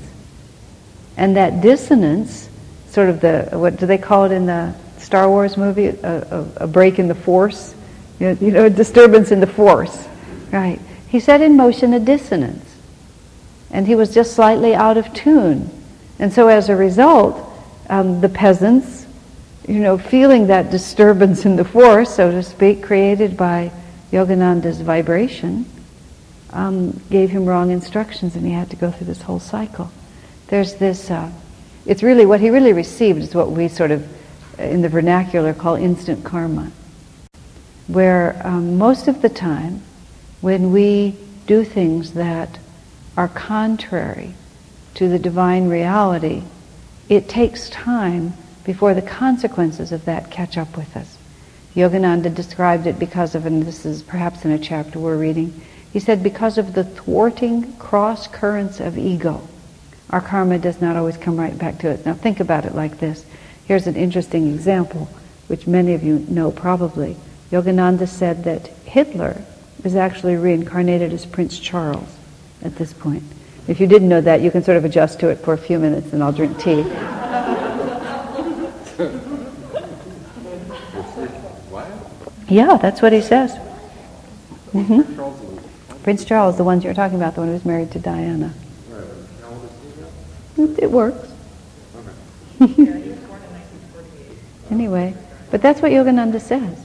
And 1.18 1.36
that 1.36 1.62
dissonance, 1.62 2.50
sort 2.90 3.10
of 3.10 3.22
the, 3.22 3.50
what 3.54 3.78
do 3.78 3.88
they 3.88 3.98
call 3.98 4.26
it 4.26 4.32
in 4.32 4.46
the 4.46 4.74
Star 5.00 5.28
Wars 5.28 5.58
movie? 5.58 5.88
A, 5.88 5.98
a, 6.04 6.48
a 6.64 6.68
break 6.68 7.00
in 7.00 7.08
the 7.08 7.16
force? 7.16 7.74
You 8.20 8.52
know, 8.52 8.66
a 8.66 8.70
disturbance 8.70 9.32
in 9.32 9.40
the 9.40 9.48
force. 9.48 10.08
Right. 10.52 10.80
He 11.08 11.20
set 11.20 11.42
in 11.42 11.58
motion 11.58 11.94
a 11.94 12.00
dissonance. 12.00 12.76
And 13.72 13.88
he 13.88 13.96
was 13.96 14.14
just 14.14 14.34
slightly 14.34 14.76
out 14.76 14.98
of 14.98 15.14
tune. 15.14 15.70
And 16.20 16.32
so 16.32 16.48
as 16.48 16.70
a 16.70 16.76
result, 16.76 17.52
um, 17.90 18.22
the 18.22 18.30
peasants, 18.30 19.08
you 19.68 19.80
know, 19.80 19.98
feeling 19.98 20.48
that 20.48 20.70
disturbance 20.70 21.46
in 21.46 21.56
the 21.56 21.66
force, 21.66 22.16
so 22.16 22.32
to 22.32 22.44
speak, 22.44 22.84
created 22.84 23.36
by 23.36 23.72
Yogananda's 24.12 24.82
vibration, 24.82 25.66
um, 26.52 27.02
gave 27.10 27.32
him 27.32 27.46
wrong 27.46 27.72
instructions 27.72 28.36
and 28.36 28.46
he 28.46 28.52
had 28.52 28.70
to 28.70 28.76
go 28.76 28.92
through 28.92 29.08
this 29.08 29.24
whole 29.24 29.40
cycle. 29.40 29.92
There's 30.48 30.76
this, 30.76 31.10
uh, 31.10 31.32
it's 31.88 32.04
really, 32.04 32.28
what 32.28 32.40
he 32.40 32.52
really 32.52 32.74
received 32.74 33.24
is 33.24 33.34
what 33.34 33.52
we 33.52 33.68
sort 33.68 33.90
of, 33.90 34.08
in 34.60 34.84
the 34.84 34.90
vernacular, 34.90 35.54
call 35.54 35.76
instant 35.76 36.24
karma 36.24 36.72
where 37.88 38.40
um, 38.44 38.78
most 38.78 39.08
of 39.08 39.22
the 39.22 39.30
time 39.30 39.82
when 40.42 40.72
we 40.72 41.16
do 41.48 41.64
things 41.64 42.14
that 42.14 42.60
are 43.16 43.28
contrary 43.28 44.34
to 44.96 45.08
the 45.08 45.20
divine 45.20 45.68
reality, 45.68 46.44
it 47.10 47.28
takes 47.28 47.70
time 47.70 48.34
before 48.64 48.94
the 48.94 49.02
consequences 49.02 49.92
of 49.92 50.06
that 50.06 50.32
catch 50.32 50.58
up 50.58 50.78
with 50.78 50.96
us. 50.96 51.18
Yogananda 51.76 52.34
described 52.34 52.88
it 52.88 53.00
because 53.00 53.36
of, 53.36 53.46
and 53.46 53.64
this 53.64 53.86
is 53.86 54.04
perhaps 54.04 54.46
in 54.46 54.52
a 54.52 54.60
chapter 54.60 55.00
we're 55.00 55.18
reading, 55.18 55.62
he 55.92 56.00
said, 56.00 56.24
because 56.24 56.58
of 56.58 56.74
the 56.74 56.84
thwarting 56.84 57.74
cross 57.78 58.28
currents 58.28 58.80
of 58.80 58.98
ego, 58.98 59.48
our 60.10 60.22
karma 60.22 60.60
does 60.60 60.82
not 60.82 60.96
always 60.96 61.18
come 61.18 61.40
right 61.40 61.58
back 61.58 61.80
to 61.80 61.92
us. 61.92 62.06
Now 62.06 62.14
think 62.14 62.40
about 62.40 62.66
it 62.66 62.76
like 62.76 63.00
this. 63.00 63.26
Here's 63.66 63.88
an 63.88 63.96
interesting 63.96 64.54
example, 64.54 65.10
which 65.48 65.68
many 65.68 65.94
of 65.94 66.04
you 66.04 66.20
know 66.30 66.52
probably. 66.52 67.16
Yogananda 67.54 68.08
said 68.08 68.44
that 68.46 68.66
Hitler 68.84 69.40
is 69.84 69.96
actually 69.96 70.36
reincarnated 70.38 71.14
as 71.14 71.24
Prince 71.24 71.60
Charles 71.60 72.18
at 72.64 72.76
this 72.78 72.94
point. 72.94 73.22
If 73.68 73.80
you 73.80 73.86
didn't 73.86 74.10
know 74.10 74.22
that, 74.22 74.42
you 74.42 74.50
can 74.50 74.64
sort 74.64 74.76
of 74.76 74.86
adjust 74.86 75.20
to 75.20 75.30
it 75.30 75.36
for 75.36 75.54
a 75.54 75.58
few 75.58 75.78
minutes 75.78 76.14
and 76.14 76.24
I'll 76.24 76.32
drink 76.32 76.58
tea. 76.58 76.80
yeah, 82.50 82.78
that's 82.78 83.04
what 83.04 83.14
he 83.14 83.22
says. 83.22 83.52
Mm-hmm. 84.72 86.02
Prince 86.02 86.26
Charles, 86.26 86.58
the 86.58 86.64
ones 86.64 86.84
you're 86.84 86.96
talking 86.96 87.18
about, 87.18 87.36
the 87.36 87.42
one 87.42 87.50
who 87.50 87.54
was 87.54 87.66
married 87.66 87.92
to 87.92 88.00
Diana. 88.00 88.52
It 90.58 90.90
works. 90.90 91.30
Anyway, 94.72 95.14
but 95.52 95.62
that's 95.62 95.82
what 95.82 95.92
Yogananda 95.92 96.42
says. 96.42 96.84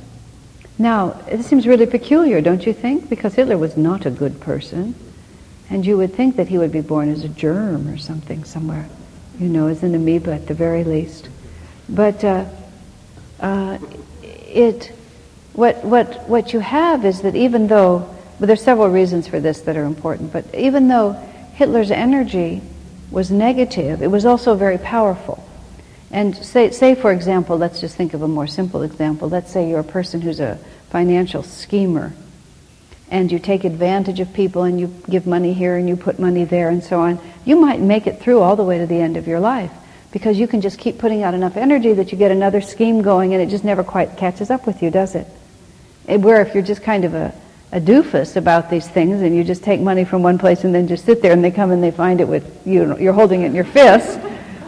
Now, 0.79 1.21
it 1.27 1.43
seems 1.43 1.67
really 1.67 1.87
peculiar, 1.87 2.41
don't 2.41 2.65
you 2.65 2.73
think? 2.73 3.09
Because 3.09 3.35
Hitler 3.35 3.59
was 3.59 3.77
not 3.77 4.07
a 4.07 4.11
good 4.11 4.41
person. 4.41 4.95
And 5.71 5.85
you 5.85 5.97
would 5.97 6.15
think 6.15 6.37
that 6.37 6.49
he 6.49 6.57
would 6.57 6.73
be 6.73 6.81
born 6.81 7.11
as 7.11 7.25
a 7.25 7.29
germ 7.29 7.89
or 7.89 7.99
something 7.99 8.45
somewhere, 8.45 8.89
you 9.39 9.49
know, 9.49 9.67
as 9.67 9.83
an 9.83 9.95
amoeba 9.95 10.33
at 10.33 10.47
the 10.47 10.55
very 10.55 10.85
least. 10.85 11.29
But 11.89 12.23
uh, 12.23 12.45
uh, 13.41 13.79
it, 14.23 14.93
what, 15.53 15.85
what, 15.85 16.29
what 16.29 16.53
you 16.53 16.61
have 16.61 17.05
is 17.05 17.23
that 17.23 17.35
even 17.35 17.67
though, 17.67 18.15
but 18.39 18.47
there's 18.47 18.63
several 18.63 18.89
reasons 18.89 19.27
for 19.27 19.41
this 19.41 19.63
that 19.63 19.77
are 19.77 19.85
important, 19.85 20.33
but 20.33 20.45
even 20.55 20.89
though 20.89 21.13
Hitler's 21.55 21.91
energy 21.91 22.63
was 23.11 23.31
negative, 23.31 24.01
it 24.01 24.11
was 24.11 24.25
also 24.25 24.55
very 24.55 24.79
powerful. 24.79 25.45
And 26.11 26.35
say, 26.37 26.71
say, 26.71 26.95
for 26.95 27.13
example, 27.13 27.59
let's 27.59 27.81
just 27.81 27.97
think 27.97 28.15
of 28.15 28.23
a 28.23 28.29
more 28.29 28.47
simple 28.47 28.83
example. 28.83 29.29
Let's 29.29 29.53
say 29.53 29.69
you're 29.69 29.81
a 29.81 29.85
person 29.85 30.21
who's 30.21 30.41
a 30.41 30.59
financial 30.91 31.43
schemer 31.43 32.13
and 33.11 33.31
you 33.31 33.39
take 33.39 33.65
advantage 33.65 34.21
of 34.21 34.33
people 34.33 34.63
and 34.63 34.81
you 34.81 34.95
give 35.09 35.27
money 35.27 35.53
here 35.53 35.77
and 35.77 35.89
you 35.89 35.97
put 35.97 36.19
money 36.19 36.45
there 36.45 36.71
and 36.71 36.83
so 36.83 37.01
on. 37.01 37.19
You 37.45 37.61
might 37.61 37.81
make 37.81 38.07
it 38.07 38.21
through 38.21 38.41
all 38.41 38.57
the 38.57 38.65
way 38.65 38.79
to 38.79 38.87
the 38.87 38.97
end 38.97 39.17
of 39.17 39.27
your 39.27 39.41
life 39.41 39.73
because 40.11 40.39
you 40.39 40.47
can 40.47 40.61
just 40.61 40.79
keep 40.79 40.99
putting 40.99 41.23
out 41.23 41.35
enough 41.35 41.57
energy 41.57 41.93
that 41.93 42.11
you 42.11 42.19
get 42.19 42.31
another 42.31 42.61
scheme 42.61 43.03
going 43.03 43.35
and 43.35 43.43
it 43.43 43.51
just 43.51 43.65
never 43.65 43.85
quite 43.85 44.17
catches 44.17 44.51
up 44.51 44.67
with 44.67 44.83
you, 44.83 44.91
does 44.91 45.15
it? 45.15 45.27
Where 46.07 46.41
if 46.41 46.55
you're 46.55 46.63
just 46.63 46.83
kind 46.83 47.05
of 47.05 47.15
a, 47.15 47.35
a 47.73 47.81
doofus 47.81 48.37
about 48.37 48.71
these 48.71 48.89
things 48.89 49.21
and 49.21 49.37
you 49.37 49.45
just 49.45 49.63
take 49.63 49.81
money 49.81 50.05
from 50.05 50.23
one 50.23 50.39
place 50.39 50.65
and 50.65 50.75
then 50.75 50.89
just 50.89 51.05
sit 51.05 51.21
there 51.21 51.33
and 51.33 51.45
they 51.45 51.51
come 51.51 51.71
and 51.71 51.83
they 51.83 51.91
find 51.91 52.21
it 52.23 52.29
with 52.29 52.67
you 52.67 52.97
you're 52.99 53.13
holding 53.13 53.43
it 53.43 53.47
in 53.47 53.55
your 53.55 53.65
fist 53.65 54.19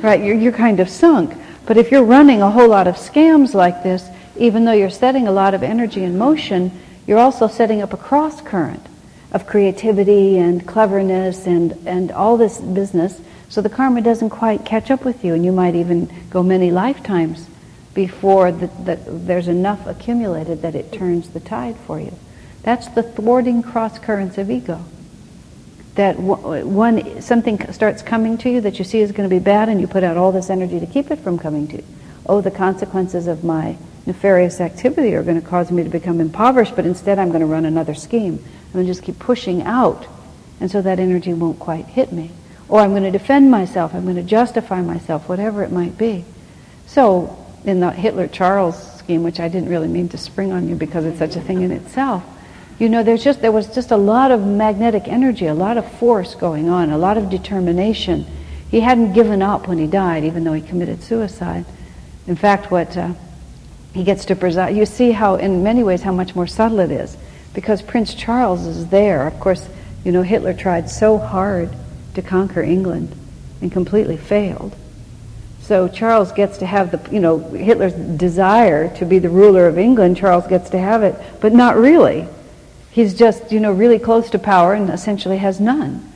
right? 0.03 0.23
You're, 0.23 0.37
you're 0.37 0.53
kind 0.53 0.81
of 0.81 0.89
sunk. 0.89 1.35
But 1.67 1.77
if 1.77 1.91
you're 1.91 2.05
running 2.05 2.43
a 2.43 2.51
whole 2.51 2.69
lot 2.69 2.87
of 2.87 2.97
scams 2.97 3.55
like 3.55 3.83
this, 3.83 4.09
even 4.37 4.65
though 4.65 4.73
you're 4.73 4.91
setting 4.91 5.29
a 5.29 5.33
lot 5.33 5.55
of 5.55 5.63
energy 5.63 6.03
in 6.03 6.19
motion, 6.19 6.73
you're 7.07 7.19
also 7.19 7.47
setting 7.47 7.83
up 7.83 7.93
a 7.93 7.97
cross 7.97 8.41
current 8.41 8.87
of 9.33 9.47
creativity 9.47 10.39
and 10.39 10.67
cleverness 10.67 11.47
and, 11.47 11.73
and 11.87 12.11
all 12.11 12.37
this 12.37 12.61
business. 12.61 13.21
So 13.49 13.61
the 13.61 13.69
karma 13.69 14.01
doesn't 14.01 14.31
quite 14.31 14.65
catch 14.65 14.91
up 14.91 15.05
with 15.05 15.25
you, 15.25 15.35
and 15.35 15.45
you 15.45 15.53
might 15.53 15.75
even 15.75 16.13
go 16.31 16.43
many 16.43 16.71
lifetimes 16.71 17.47
before 17.95 18.53
the, 18.53 18.67
the, 18.67 18.97
there's 19.07 19.49
enough 19.49 19.87
accumulated 19.87 20.63
that 20.63 20.75
it 20.75 20.93
turns 20.93 21.31
the 21.31 21.41
tide 21.41 21.77
for 21.77 22.01
you. 22.01 22.15
That's 22.63 22.89
the 22.89 23.03
thwarting 23.03 23.63
cross 23.63 23.99
currents 23.99 24.39
of 24.39 24.51
ego 24.51 24.85
that 26.01 26.19
one 26.19 27.21
something 27.21 27.73
starts 27.73 28.01
coming 28.01 28.39
to 28.39 28.49
you 28.49 28.63
that 28.63 28.79
you 28.79 28.85
see 28.87 29.01
is 29.01 29.13
going 29.13 29.29
to 29.29 29.35
be 29.35 29.39
bad 29.39 29.69
and 29.69 29.83
you 29.83 29.87
put 29.87 30.03
out 30.03 30.17
all 30.17 30.33
this 30.33 30.49
energy 30.49 30.81
to 30.81 30.87
keep 30.87 31.11
it 31.11 31.19
from 31.19 31.39
coming 31.39 31.69
to 31.69 31.77
you. 31.77 31.85
Oh 32.25 32.41
the 32.41 32.51
consequences 32.51 33.27
of 33.27 33.45
my 33.45 33.77
nefarious 34.07 34.63
activity 34.63 35.15
are 35.15 35.23
going 35.23 35.39
to 35.39 35.47
cause 35.47 35.71
me 35.71 35.85
to 35.85 35.91
become 35.91 36.19
impoverished 36.19 36.75
but 36.75 36.87
instead 36.87 37.19
i'm 37.19 37.29
going 37.29 37.41
to 37.41 37.47
run 37.47 37.67
another 37.67 37.95
scheme. 37.95 38.43
I'm 38.67 38.73
going 38.73 38.87
to 38.87 38.91
just 38.91 39.03
keep 39.03 39.19
pushing 39.19 39.63
out 39.63 40.07
and 40.59 40.71
so 40.71 40.81
that 40.81 40.99
energy 40.99 41.35
won't 41.35 41.59
quite 41.59 41.85
hit 41.85 42.13
me. 42.13 42.31
Or 42.71 42.81
i'm 42.81 42.91
going 42.91 43.03
to 43.03 43.11
defend 43.11 43.51
myself 43.51 43.95
i'm 43.95 44.05
going 44.05 44.17
to 44.17 44.23
justify 44.23 44.81
myself 44.81 45.29
whatever 45.29 45.63
it 45.63 45.71
might 45.71 45.99
be. 45.99 46.25
So 46.87 47.37
in 47.67 47.81
the 47.81 47.91
hitler 47.91 48.27
charles 48.27 48.97
scheme 48.97 49.23
which 49.23 49.39
i 49.39 49.49
didn't 49.49 49.69
really 49.69 49.89
mean 49.89 50.09
to 50.09 50.17
spring 50.17 50.51
on 50.51 50.67
you 50.67 50.77
because 50.77 51.05
it's 51.05 51.19
such 51.19 51.37
a 51.37 51.43
thing 51.43 51.61
in 51.61 51.71
itself 51.71 52.25
you 52.81 52.89
know, 52.89 53.03
there's 53.03 53.23
just 53.23 53.43
there 53.43 53.53
was 53.53 53.73
just 53.75 53.91
a 53.91 53.97
lot 53.97 54.31
of 54.31 54.47
magnetic 54.47 55.07
energy, 55.07 55.47
a 55.47 55.55
lot 55.55 55.77
of 55.77 55.91
force 55.99 56.35
going 56.35 56.71
on, 56.71 56.91
a 56.91 56.97
lot 56.97 57.19
of 57.19 57.29
determination. 57.29 58.27
He 58.71 58.81
hadn't 58.81 59.13
given 59.13 59.43
up 59.43 59.69
when 59.69 59.77
he 59.77 59.87
died, 59.87 60.25
even 60.25 60.45
though 60.45 60.55
he 60.55 60.63
committed 60.63 61.03
suicide. 61.03 61.67
In 62.27 62.37
fact, 62.37 62.71
what 62.71 62.97
uh, 62.97 63.13
he 63.93 64.03
gets 64.03 64.25
to 64.27 64.37
preside, 64.37 64.75
you 64.75 64.87
see 64.87 65.11
how, 65.11 65.35
in 65.35 65.63
many 65.63 65.85
ways, 65.85 66.01
how 66.01 66.13
much 66.13 66.35
more 66.35 66.47
subtle 66.47 66.81
it 66.81 66.91
is, 66.91 67.19
because 67.53 67.83
Prince 67.83 68.15
Charles 68.15 68.67
is 68.67 68.87
there. 68.87 69.27
Of 69.27 69.39
course, 69.41 69.69
you 70.03 70.11
know, 70.11 70.23
Hitler 70.23 70.55
tried 70.55 70.89
so 70.89 71.19
hard 71.19 71.71
to 72.15 72.23
conquer 72.23 72.63
England 72.63 73.15
and 73.61 73.71
completely 73.71 74.17
failed. 74.17 74.75
So 75.61 75.87
Charles 75.87 76.33
gets 76.33 76.57
to 76.59 76.67
have 76.67 76.93
the, 76.93 77.13
you 77.13 77.21
know, 77.21 77.39
Hitler's 77.39 77.93
desire 77.93 78.89
to 78.97 79.05
be 79.05 79.19
the 79.19 79.29
ruler 79.29 79.67
of 79.67 79.77
England, 79.77 80.17
Charles 80.17 80.47
gets 80.47 80.71
to 80.71 80.79
have 80.79 81.03
it, 81.03 81.15
but 81.41 81.53
not 81.53 81.77
really. 81.77 82.27
He's 82.91 83.15
just, 83.15 83.53
you 83.53 83.61
know, 83.61 83.73
really 83.73 83.99
close 83.99 84.31
to 84.31 84.39
power 84.39 84.75
and 84.75 84.91
essentially 84.91 85.39
has 85.39 85.61
none. 85.61 86.11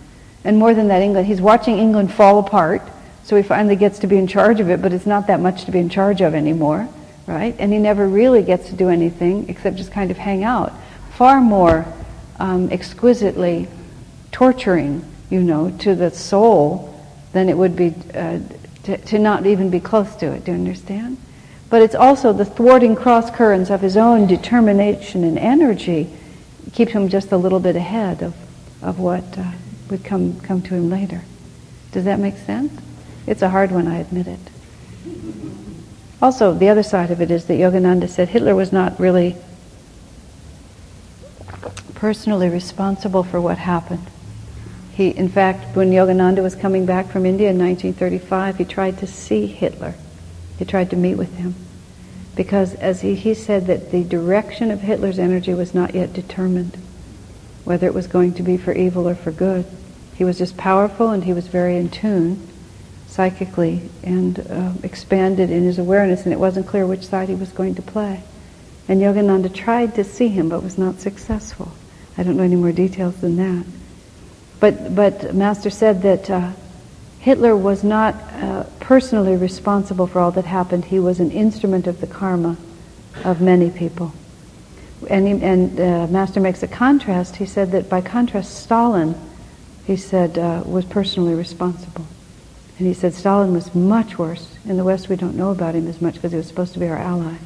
And 0.45 0.59
more 0.59 0.75
than 0.75 0.89
that, 0.89 1.03
England, 1.03 1.27
he's 1.27 1.41
watching 1.41 1.79
England 1.79 2.13
fall 2.13 2.39
apart. 2.39 2.83
So 3.23 3.37
he 3.37 3.43
finally 3.43 3.77
gets 3.77 4.01
to 4.01 4.07
be 4.07 4.19
in 4.19 4.27
charge 4.27 4.61
of 4.61 4.69
it, 4.69 4.83
but 4.83 4.93
it's 4.93 5.07
not 5.07 5.29
that 5.29 5.41
much 5.41 5.65
to 5.65 5.71
be 5.73 5.79
in 5.79 5.89
charge 5.89 6.21
of 6.21 6.35
anymore, 6.35 6.89
right? 7.27 7.57
And 7.59 7.73
he 7.73 7.79
never 7.79 8.07
really 8.07 8.43
gets 8.43 8.69
to 8.69 8.75
do 8.75 8.91
anything 8.91 9.49
except 9.49 9.77
just 9.77 9.93
kind 9.93 10.11
of 10.11 10.19
hang 10.19 10.45
out. 10.45 10.75
Far 11.15 11.41
more 11.41 11.87
um, 12.39 12.71
exquisitely 12.71 13.69
torturing, 14.31 15.05
you 15.31 15.43
know, 15.43 15.71
to 15.79 15.95
the 15.95 16.11
soul 16.11 17.01
than 17.33 17.49
it 17.49 17.57
would 17.57 17.77
be 17.77 17.95
uh, 18.15 18.41
to, 18.83 18.99
to 18.99 19.19
not 19.19 19.47
even 19.47 19.71
be 19.71 19.81
close 19.81 20.15
to 20.17 20.27
it. 20.27 20.45
Do 20.45 20.53
you 20.53 20.59
understand? 20.59 21.17
But 21.71 21.81
it's 21.81 21.95
also 21.95 22.33
the 22.33 22.45
thwarting 22.45 22.95
cross 22.95 23.31
currents 23.31 23.71
of 23.71 23.81
his 23.81 23.97
own 23.97 24.27
determination 24.27 25.25
and 25.25 25.39
energy 25.39 26.11
keep 26.73 26.89
him 26.91 27.09
just 27.09 27.33
a 27.33 27.37
little 27.37 27.61
bit 27.61 27.77
ahead 27.77 28.23
of, 28.23 28.35
of 28.83 28.99
what 28.99 29.39
uh, 29.39 29.53
would 29.91 30.05
come, 30.05 30.41
come 30.41 30.63
to 30.63 30.75
him 30.75 30.91
later. 30.91 31.23
Does 31.93 32.05
that 32.05 32.19
make 32.19 32.37
sense? 32.37 32.73
It's 33.27 33.43
a 33.43 33.49
hard 33.49 33.71
one, 33.71 33.87
I 33.87 33.99
admit 33.99 34.27
it. 34.27 34.41
Also, 36.21 36.55
the 36.55 36.69
other 36.69 36.83
side 36.83 37.11
of 37.11 37.21
it 37.21 37.31
is 37.31 37.47
that 37.47 37.55
Yogananda 37.55 38.09
said 38.09 38.29
Hitler 38.29 38.55
was 38.55 38.73
not 38.73 38.99
really 38.99 39.37
personally 41.95 42.49
responsible 42.49 43.23
for 43.23 43.41
what 43.41 43.59
happened. 43.59 44.07
He, 44.93 45.09
in 45.09 45.29
fact, 45.29 45.77
when 45.77 45.91
Yogananda 45.91 46.43
was 46.43 46.55
coming 46.55 46.87
back 46.87 47.09
from 47.09 47.27
India 47.27 47.51
in 47.51 47.59
1935, 47.59 48.59
he 48.59 48.65
tried 48.65 48.99
to 48.99 49.07
see 49.07 49.47
Hitler. 49.47 49.95
He 50.59 50.65
tried 50.65 50.91
to 50.91 50.97
meet 50.97 51.17
with 51.17 51.35
him 51.37 51.55
because 52.35 52.75
as 52.75 53.01
he, 53.01 53.15
he 53.15 53.35
said 53.35 53.67
that 53.67 53.91
the 53.91 54.05
direction 54.05 54.71
of 54.71 54.81
Hitler's 54.81 55.19
energy 55.19 55.55
was 55.55 55.75
not 55.75 55.95
yet 55.95 56.13
determined, 56.13 56.77
whether 57.65 57.87
it 57.87 57.95
was 57.95 58.07
going 58.07 58.35
to 58.35 58.43
be 58.43 58.57
for 58.57 58.73
evil 58.73 59.09
or 59.09 59.15
for 59.15 59.33
good. 59.33 59.65
He 60.17 60.25
was 60.25 60.39
just 60.39 60.57
powerful 60.57 61.11
and 61.11 61.25
he 61.25 61.33
was 61.33 61.47
very 61.47 61.77
in 61.77 61.91
tune 61.91 62.49
psychically 63.15 63.89
and 64.03 64.41
uh, 64.51 64.73
expanded 64.83 65.49
in 65.49 65.63
his 65.63 65.79
awareness, 65.79 66.25
and 66.25 66.33
it 66.33 66.41
wasn't 66.41 66.67
clear 66.67 66.85
which 66.85 67.07
side 67.07 67.29
he 67.29 67.35
was 67.37 67.51
going 67.51 67.77
to 67.77 67.83
play. 67.83 68.21
And 68.89 69.01
Yogananda 69.01 69.55
tried 69.55 69.95
to 69.95 70.03
see 70.03 70.27
him 70.27 70.49
but 70.49 70.65
was 70.65 70.77
not 70.77 70.99
successful. 70.99 71.71
I 72.19 72.25
don't 72.25 72.37
know 72.37 72.43
any 72.43 72.57
more 72.57 72.73
details 72.73 73.17
than 73.21 73.37
that. 73.37 73.67
But, 74.59 74.97
but 74.97 75.33
Master 75.33 75.71
said 75.71 76.03
that 76.03 76.29
uh, 76.29 76.51
Hitler 77.25 77.57
was 77.57 77.83
not 77.83 78.15
uh, 78.35 78.65
personally 78.81 79.35
responsible 79.35 80.07
for 80.07 80.21
all 80.21 80.31
that 80.33 80.45
happened. 80.45 80.85
He 80.85 80.99
was 80.99 81.21
an 81.21 81.31
instrument 81.31 81.87
of 81.87 82.03
the 82.03 82.07
karma 82.07 82.59
of 83.25 83.41
many 83.41 83.71
people. 83.71 84.13
And, 85.09 85.27
he, 85.27 85.43
and 85.43 85.81
uh, 85.81 86.07
Master 86.09 86.39
makes 86.39 86.63
a 86.63 86.69
contrast. 86.69 87.37
He 87.37 87.47
said 87.47 87.73
that 87.73 87.89
by 87.89 88.03
contrast, 88.03 88.63
Stalin, 88.63 89.15
he 89.87 89.97
said, 89.97 90.37
uh, 90.37 90.65
was 90.67 90.85
personally 90.85 91.35
responsible. 91.35 92.05
And 92.79 92.87
he 92.87 92.93
said 92.93 93.15
Stalin 93.15 93.55
was 93.55 93.75
much 93.75 94.19
worse. 94.19 94.59
In 94.67 94.77
the 94.77 94.85
West, 94.85 95.09
we 95.09 95.17
don't 95.17 95.35
know 95.35 95.51
about 95.51 95.75
him 95.75 95.89
as 95.89 96.03
much 96.03 96.17
because 96.17 96.33
he 96.33 96.37
was 96.37 96.47
supposed 96.47 96.75
to 96.75 96.79
be 96.79 96.89
our 96.89 96.99
ally. 96.99 97.37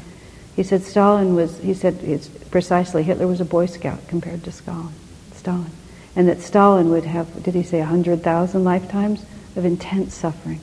He 0.56 0.64
said 0.64 0.82
Stalin 0.82 1.36
was, 1.36 1.56
he 1.60 1.72
said 1.72 2.02
it's 2.02 2.26
precisely, 2.26 3.04
Hitler 3.04 3.28
was 3.28 3.40
a 3.40 3.44
Boy 3.44 3.66
Scout 3.66 4.08
compared 4.08 4.42
to 4.42 4.50
Stalin. 4.50 4.92
Stalin. 5.34 5.70
And 6.16 6.26
that 6.26 6.40
Stalin 6.40 6.90
would 6.90 7.04
have, 7.04 7.44
did 7.44 7.54
he 7.54 7.62
say 7.62 7.78
100,000 7.78 8.64
lifetimes? 8.64 9.24
Of 9.58 9.64
intense 9.64 10.14
suffering 10.14 10.60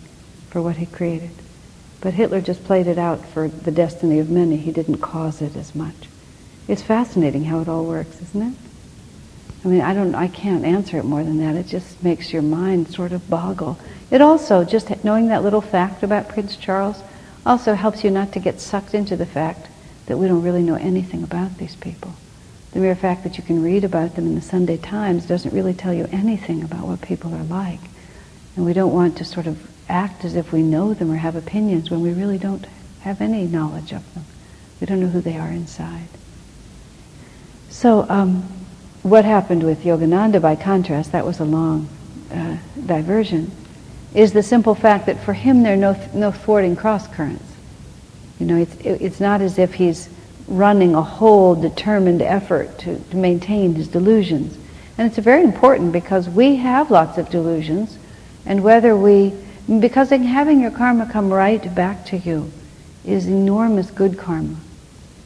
for 0.50 0.62
what 0.62 0.78
he 0.78 0.86
created. 0.86 1.32
But 2.02 2.14
Hitler 2.14 2.42
just 2.42 2.64
played 2.64 2.88
it 2.88 2.98
out 2.98 3.26
for 3.26 3.48
the 3.48 3.72
destiny 3.72 4.20
of 4.20 4.30
many. 4.30 4.58
He 4.58 4.72
didn't 4.72 5.00
cause 5.00 5.42
it 5.42 5.56
as 5.56 5.76
much. 5.76 6.08
It's 6.68 6.82
fascinating 6.82 7.44
how 7.46 7.60
it 7.60 7.68
all 7.68 7.86
works, 7.86 8.22
isn't 8.22 8.42
it? 8.54 8.58
I 9.64 9.68
mean, 9.68 9.82
I 9.82 9.94
don't, 9.94 10.16
I 10.16 10.28
can't 10.28 10.64
answer 10.64 10.98
it 10.98 11.06
more 11.06 11.24
than 11.24 11.40
that. 11.40 11.56
It 11.56 11.68
just 11.68 12.04
makes 12.04 12.32
your 12.32 12.42
mind 12.42 12.90
sort 12.90 13.12
of 13.12 13.30
boggle. 13.30 13.80
It 14.12 14.22
also, 14.22 14.64
just 14.64 15.04
knowing 15.04 15.28
that 15.28 15.44
little 15.44 15.62
fact 15.62 16.04
about 16.04 16.30
Prince 16.30 16.56
Charles, 16.56 17.02
also 17.46 17.74
helps 17.74 18.04
you 18.04 18.12
not 18.12 18.32
to 18.34 18.40
get 18.40 18.62
sucked 18.62 18.94
into 18.94 19.16
the 19.16 19.26
fact 19.26 19.68
that 20.06 20.18
we 20.18 20.28
don't 20.28 20.44
really 20.44 20.64
know 20.64 20.76
anything 20.76 21.24
about 21.24 21.58
these 21.58 21.76
people. 21.76 22.14
The 22.72 22.80
mere 22.80 22.96
fact 22.96 23.24
that 23.24 23.38
you 23.38 23.44
can 23.44 23.64
read 23.64 23.84
about 23.84 24.16
them 24.16 24.28
in 24.28 24.36
the 24.36 24.42
Sunday 24.42 24.78
Times 24.78 25.26
doesn't 25.26 25.54
really 25.54 25.74
tell 25.74 25.94
you 25.94 26.08
anything 26.12 26.62
about 26.62 26.86
what 26.86 27.02
people 27.02 27.34
are 27.34 27.44
like. 27.44 27.80
And 28.56 28.65
we 28.65 28.74
don't 28.74 28.94
want 28.94 29.18
to 29.18 29.26
sort 29.26 29.48
of 29.48 29.60
act 29.89 30.26
as 30.26 30.36
if 30.36 30.52
we 30.52 30.62
know 30.62 30.94
them 30.94 31.12
or 31.12 31.18
have 31.18 31.36
opinions 31.36 31.91
when 31.91 32.02
we 32.02 32.13
really 32.13 32.38
don't 32.38 32.65
have 33.02 33.22
any 33.22 33.46
knowledge 33.46 33.91
of 33.91 34.13
them. 34.13 34.26
We 34.80 34.88
don't 34.88 35.00
know 35.00 35.08
who 35.08 35.22
they 35.22 35.38
are 35.38 35.50
inside. 35.50 36.08
So, 37.70 38.06
um, 38.10 38.44
what 39.04 39.26
happened 39.26 39.63
with 39.63 39.84
Yogananda, 39.84 40.41
by 40.41 40.56
contrast, 40.56 41.12
that 41.12 41.26
was 41.26 41.39
a 41.39 41.46
long 41.46 41.88
uh, 42.32 42.58
diversion, 42.86 43.52
is 44.15 44.34
the 44.34 44.41
simple 44.41 44.74
fact 44.74 45.06
that 45.06 45.24
for 45.24 45.34
him 45.34 45.62
there 45.62 45.74
are 45.74 45.78
no, 45.78 46.10
no 46.13 46.32
thwarting 46.32 46.76
cross 46.76 47.08
currents. 47.08 47.44
You 48.39 48.46
know, 48.48 48.58
it's, 48.58 48.76
it's 48.78 49.20
not 49.20 49.41
as 49.41 49.60
if 49.60 49.76
he's 49.76 50.10
running 50.48 50.96
a 50.96 51.02
whole 51.02 51.56
determined 51.56 52.22
effort 52.22 52.80
to, 52.80 52.98
to 52.98 53.18
maintain 53.18 53.76
his 53.76 53.88
delusions. 53.88 54.58
And 54.98 55.08
it's 55.08 55.18
very 55.18 55.44
important 55.44 55.91
because 55.91 56.30
we 56.30 56.56
have 56.58 56.89
lots 56.89 57.18
of 57.18 57.30
delusions, 57.30 57.98
and 58.46 58.64
whether 58.64 58.96
we, 58.96 59.34
because 59.80 60.10
having 60.10 60.60
your 60.60 60.72
karma 60.72 61.10
come 61.12 61.32
right 61.32 61.74
back 61.74 62.06
to 62.08 62.18
you 62.18 62.52
is 63.04 63.28
enormous 63.28 63.92
good 63.92 64.18
karma. 64.18 64.58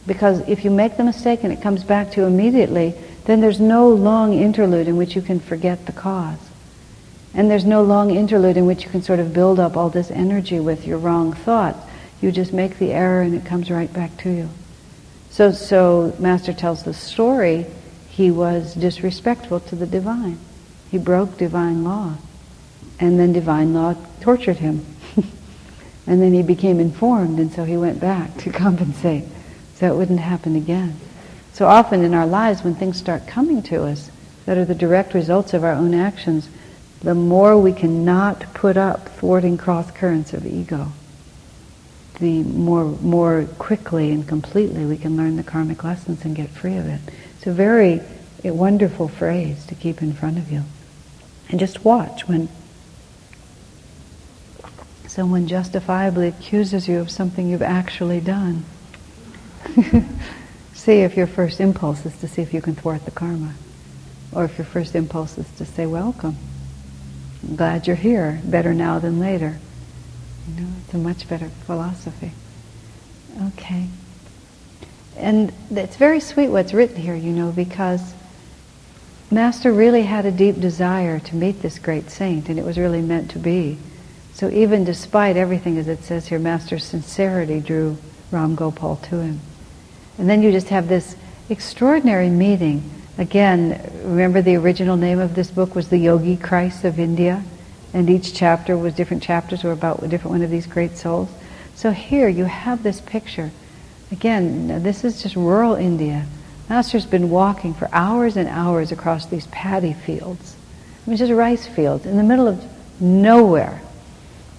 Because 0.08 0.40
if 0.48 0.64
you 0.64 0.72
make 0.72 0.98
the 0.98 1.04
mistake 1.04 1.44
and 1.44 1.54
it 1.54 1.62
comes 1.62 1.84
back 1.84 2.12
to 2.12 2.22
you 2.22 2.28
immediately, 2.28 2.96
then 3.26 3.42
there's 3.42 3.60
no 3.60 3.90
long 3.90 4.34
interlude 4.34 4.88
in 4.88 4.98
which 4.98 5.16
you 5.16 5.22
can 5.22 5.40
forget 5.40 5.86
the 5.86 5.92
cause. 5.92 6.40
And 7.34 7.50
there's 7.50 7.66
no 7.66 7.84
long 7.84 8.10
interlude 8.10 8.58
in 8.58 8.66
which 8.66 8.84
you 8.84 8.90
can 8.90 9.04
sort 9.04 9.20
of 9.20 9.34
build 9.34 9.60
up 9.60 9.78
all 9.78 9.90
this 9.90 10.10
energy 10.10 10.60
with 10.60 10.88
your 10.88 10.98
wrong 10.98 11.34
thoughts. 11.34 11.80
You 12.22 12.32
just 12.32 12.54
make 12.54 12.80
the 12.80 12.92
error 12.92 13.22
and 13.22 13.36
it 13.36 13.46
comes 13.46 13.70
right 13.70 13.92
back 13.94 14.18
to 14.18 14.30
you. 14.30 14.50
So, 15.30 15.52
so 15.52 16.16
Master 16.18 16.54
tells 16.54 16.84
the 16.84 16.94
story, 16.94 17.68
he 18.10 18.32
was 18.32 18.74
disrespectful 18.74 19.60
to 19.62 19.76
the 19.76 19.86
divine. 19.86 20.40
He 20.90 20.98
broke 20.98 21.38
divine 21.38 21.84
law. 21.84 22.16
And 23.00 23.20
then 23.20 23.34
divine 23.34 23.74
law 23.74 23.96
tortured 24.22 24.58
him. 24.58 24.86
and 26.08 26.22
then 26.22 26.34
he 26.34 26.44
became 26.44 26.80
informed 26.80 27.40
and 27.40 27.52
so 27.52 27.64
he 27.64 27.78
went 27.78 28.00
back 28.00 28.38
to 28.38 28.52
compensate 28.52 29.26
so 29.76 29.94
it 29.94 29.98
wouldn't 29.98 30.20
happen 30.20 30.56
again. 30.56 30.96
So 31.54 31.68
often 31.68 32.04
in 32.04 32.14
our 32.14 32.28
lives, 32.28 32.64
when 32.64 32.76
things 32.76 32.98
start 32.98 33.28
coming 33.28 33.62
to 33.64 33.84
us 33.84 34.12
that 34.46 34.58
are 34.58 34.66
the 34.66 34.76
direct 34.76 35.14
results 35.14 35.54
of 35.54 35.64
our 35.64 35.74
own 35.74 35.94
actions, 35.94 36.50
the 37.02 37.16
more 37.16 37.58
we 37.58 37.72
cannot 37.72 38.54
put 38.54 38.76
up 38.76 39.08
thwarting 39.10 39.58
cross 39.58 39.90
currents 39.92 40.34
of 40.34 40.46
ego, 40.46 40.92
the 42.20 42.44
more, 42.44 42.86
more 42.86 43.46
quickly 43.58 44.12
and 44.12 44.28
completely 44.28 44.86
we 44.86 44.98
can 44.98 45.16
learn 45.16 45.38
the 45.38 45.44
karmic 45.44 45.84
lessons 45.84 46.26
and 46.26 46.36
get 46.36 46.50
free 46.50 46.76
of 46.76 46.86
it. 46.86 47.00
It's 47.38 47.48
a 47.48 47.54
very 47.54 48.02
a 48.44 48.52
wonderful 48.52 49.08
phrase 49.08 49.66
to 49.66 49.76
keep 49.76 50.02
in 50.02 50.14
front 50.14 50.38
of 50.38 50.52
you. 50.52 50.64
And 51.50 51.60
just 51.60 51.84
watch 51.84 52.28
when 52.28 52.50
someone 55.20 55.48
justifiably 55.48 56.30
accuses 56.30 56.88
you 56.88 56.98
of 56.98 57.12
something 57.12 57.50
you've 57.50 57.62
actually 57.62 58.22
done. 58.22 58.64
see 60.74 61.02
if 61.02 61.18
your 61.18 61.28
first 61.28 61.60
impulse 61.60 62.06
is 62.06 62.18
to 62.20 62.26
see 62.26 62.42
if 62.42 62.54
you 62.54 62.62
can 62.62 62.74
thwart 62.74 63.04
the 63.04 63.12
karma. 63.12 63.54
Or 64.32 64.46
if 64.46 64.58
your 64.58 64.64
first 64.64 64.96
impulse 64.96 65.38
is 65.38 65.52
to 65.58 65.66
say, 65.66 65.86
welcome. 65.86 66.38
I'm 67.44 67.58
glad 67.58 67.86
you're 67.86 67.98
here. 67.98 68.40
Better 68.46 68.74
now 68.74 69.00
than 69.00 69.20
later. 69.20 69.60
You 70.48 70.62
know, 70.62 70.70
it's 70.86 70.94
a 70.94 70.98
much 70.98 71.28
better 71.28 71.50
philosophy. 71.66 72.32
Okay. 73.50 73.88
And 75.18 75.52
it's 75.70 75.98
very 75.98 76.22
sweet 76.22 76.48
what's 76.48 76.74
written 76.74 76.96
here, 76.96 77.14
you 77.14 77.34
know, 77.34 77.52
because 77.52 78.14
Master 79.30 79.74
really 79.74 80.04
had 80.04 80.26
a 80.26 80.32
deep 80.32 80.62
desire 80.62 81.20
to 81.20 81.36
meet 81.36 81.62
this 81.62 81.78
great 81.78 82.10
saint, 82.10 82.48
and 82.48 82.58
it 82.58 82.64
was 82.64 82.78
really 82.78 83.02
meant 83.02 83.32
to 83.32 83.40
be. 83.40 83.80
So 84.40 84.50
even 84.52 84.86
despite 84.86 85.36
everything, 85.36 85.78
as 85.78 85.90
it 85.90 86.02
says 86.06 86.30
here, 86.30 86.40
Master's 86.40 86.86
sincerity 86.86 87.60
drew 87.60 87.98
Ram 88.32 88.56
Gopal 88.56 88.96
to 88.96 89.20
him. 89.20 89.42
And 90.18 90.30
then 90.30 90.42
you 90.42 90.50
just 90.50 90.70
have 90.70 90.88
this 90.88 91.18
extraordinary 91.50 92.30
meeting. 92.30 92.90
Again, 93.18 93.92
remember 94.02 94.42
the 94.42 94.56
original 94.56 94.96
name 94.96 95.20
of 95.20 95.36
this 95.36 95.52
book 95.52 95.76
was 95.76 95.90
The 95.90 95.98
Yogi 95.98 96.38
Christ 96.38 96.86
of 96.86 97.00
India? 97.00 97.44
And 97.94 98.10
each 98.10 98.34
chapter 98.34 98.78
was 98.78 98.94
different 98.94 99.22
chapters 99.22 99.66
were 99.66 99.74
about 99.74 100.04
a 100.04 100.08
different 100.08 100.32
one 100.32 100.42
of 100.42 100.50
these 100.50 100.68
great 100.68 100.96
souls. 100.96 101.28
So 101.76 101.92
here 101.92 102.30
you 102.30 102.46
have 102.46 102.82
this 102.82 103.02
picture. 103.02 103.52
Again, 104.10 104.82
this 104.82 105.04
is 105.04 105.22
just 105.22 105.36
rural 105.36 105.76
India. 105.76 106.26
Master's 106.70 107.06
been 107.06 107.30
walking 107.30 107.74
for 107.74 107.90
hours 107.92 108.38
and 108.38 108.48
hours 108.48 108.94
across 108.94 109.26
these 109.26 109.48
paddy 109.48 109.92
fields. 109.92 110.56
I 111.06 111.10
mean, 111.10 111.18
just 111.18 111.34
rice 111.34 111.68
fields 111.68 112.06
in 112.06 112.16
the 112.16 112.24
middle 112.24 112.48
of 112.48 112.64
nowhere. 113.02 113.82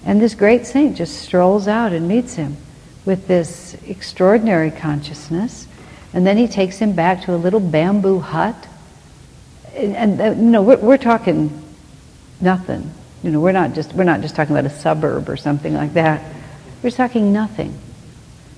And 0.05 0.21
this 0.21 0.33
great 0.33 0.65
saint 0.65 0.97
just 0.97 1.19
strolls 1.19 1.67
out 1.67 1.93
and 1.93 2.07
meets 2.07 2.35
him 2.35 2.57
with 3.05 3.27
this 3.27 3.75
extraordinary 3.87 4.71
consciousness, 4.71 5.67
and 6.13 6.25
then 6.25 6.37
he 6.37 6.47
takes 6.47 6.77
him 6.77 6.93
back 6.93 7.23
to 7.23 7.33
a 7.33 7.37
little 7.37 7.59
bamboo 7.59 8.19
hut. 8.19 8.67
And, 9.75 9.95
and 9.95 10.21
uh, 10.21 10.25
you 10.31 10.35
know, 10.35 10.61
we're, 10.61 10.77
we're 10.77 10.97
talking 10.97 11.63
nothing. 12.39 12.91
You 13.23 13.31
know, 13.31 13.39
we're 13.39 13.51
not 13.51 13.73
just 13.73 13.93
we're 13.93 14.03
not 14.03 14.21
just 14.21 14.35
talking 14.35 14.55
about 14.55 14.69
a 14.69 14.75
suburb 14.75 15.29
or 15.29 15.37
something 15.37 15.73
like 15.73 15.93
that. 15.93 16.21
We're 16.81 16.89
talking 16.89 17.31
nothing, 17.31 17.77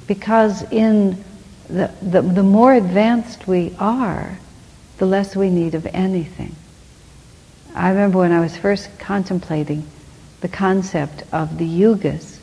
because 0.07 0.63
in 0.71 1.23
the, 1.67 1.91
the, 2.01 2.21
the 2.21 2.43
more 2.43 2.73
advanced 2.73 3.47
we 3.47 3.75
are, 3.79 4.39
the 4.97 5.05
less 5.05 5.35
we 5.35 5.49
need 5.49 5.75
of 5.75 5.85
anything. 5.87 6.55
I 7.75 7.89
remember 7.89 8.19
when 8.19 8.31
I 8.31 8.39
was 8.39 8.55
first 8.55 8.97
contemplating 8.99 9.85
the 10.43 10.49
concept 10.49 11.23
of 11.31 11.57
the 11.57 11.65
yugas, 11.65 12.37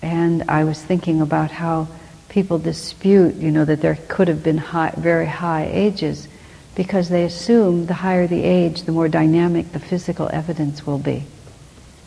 and 0.00 0.42
I 0.48 0.64
was 0.64 0.82
thinking 0.82 1.20
about 1.20 1.50
how 1.50 1.86
people 2.30 2.58
dispute, 2.58 3.34
you 3.34 3.50
know, 3.50 3.66
that 3.66 3.82
there 3.82 3.98
could 4.08 4.26
have 4.28 4.42
been 4.42 4.56
high, 4.56 4.94
very 4.96 5.26
high 5.26 5.68
ages 5.70 6.28
because 6.74 7.10
they 7.10 7.24
assume 7.24 7.84
the 7.84 7.92
higher 7.92 8.26
the 8.26 8.42
age, 8.42 8.84
the 8.84 8.92
more 8.92 9.06
dynamic 9.06 9.70
the 9.72 9.78
physical 9.78 10.30
evidence 10.32 10.86
will 10.86 10.98
be. 10.98 11.24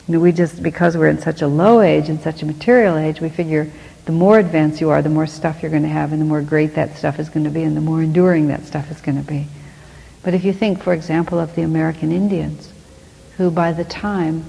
You 0.07 0.15
know, 0.15 0.19
we 0.19 0.31
just, 0.31 0.63
because 0.63 0.97
we're 0.97 1.09
in 1.09 1.19
such 1.19 1.43
a 1.43 1.47
low 1.47 1.81
age 1.81 2.09
and 2.09 2.19
such 2.19 2.41
a 2.41 2.47
material 2.47 2.97
age, 2.97 3.21
we 3.21 3.29
figure 3.29 3.69
the 4.05 4.11
more 4.11 4.39
advanced 4.39 4.81
you 4.81 4.89
are, 4.89 5.03
the 5.03 5.09
more 5.09 5.27
stuff 5.27 5.61
you're 5.61 5.69
going 5.69 5.83
to 5.83 5.89
have, 5.89 6.11
and 6.11 6.19
the 6.19 6.25
more 6.25 6.41
great 6.41 6.73
that 6.73 6.97
stuff 6.97 7.19
is 7.19 7.29
going 7.29 7.43
to 7.43 7.51
be, 7.51 7.61
and 7.61 7.77
the 7.77 7.81
more 7.81 8.01
enduring 8.01 8.47
that 8.47 8.65
stuff 8.65 8.89
is 8.89 8.99
going 8.99 9.21
to 9.23 9.27
be. 9.27 9.45
But 10.23 10.33
if 10.33 10.43
you 10.43 10.53
think, 10.53 10.81
for 10.81 10.93
example, 10.93 11.39
of 11.39 11.53
the 11.53 11.61
American 11.61 12.11
Indians, 12.11 12.73
who 13.37 13.51
by 13.51 13.73
the 13.73 13.85
time 13.85 14.43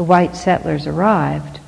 the 0.00 0.04
white 0.04 0.34
settlers 0.34 0.86
arrived, 0.86 1.60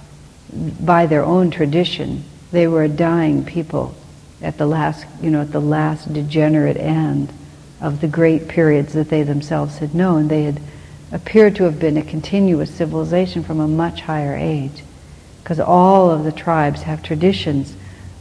by 0.80 1.04
their 1.04 1.22
own 1.22 1.50
tradition, 1.50 2.24
they 2.50 2.66
were 2.66 2.82
a 2.82 2.88
dying 2.88 3.44
people 3.44 3.94
at 4.40 4.56
the 4.56 4.64
last, 4.64 5.04
you 5.20 5.30
know, 5.30 5.42
at 5.42 5.52
the 5.52 5.60
last 5.60 6.10
degenerate 6.14 6.78
end 6.78 7.30
of 7.78 8.00
the 8.00 8.08
great 8.08 8.48
periods 8.48 8.94
that 8.94 9.10
they 9.10 9.22
themselves 9.22 9.76
had 9.76 9.94
known. 9.94 10.28
They 10.28 10.44
had 10.44 10.62
appeared 11.12 11.56
to 11.56 11.64
have 11.64 11.78
been 11.78 11.98
a 11.98 12.02
continuous 12.02 12.74
civilization 12.74 13.42
from 13.44 13.60
a 13.60 13.68
much 13.68 14.00
higher 14.00 14.34
age, 14.34 14.82
because 15.42 15.60
all 15.60 16.10
of 16.10 16.24
the 16.24 16.32
tribes 16.32 16.80
have 16.84 17.02
traditions 17.02 17.76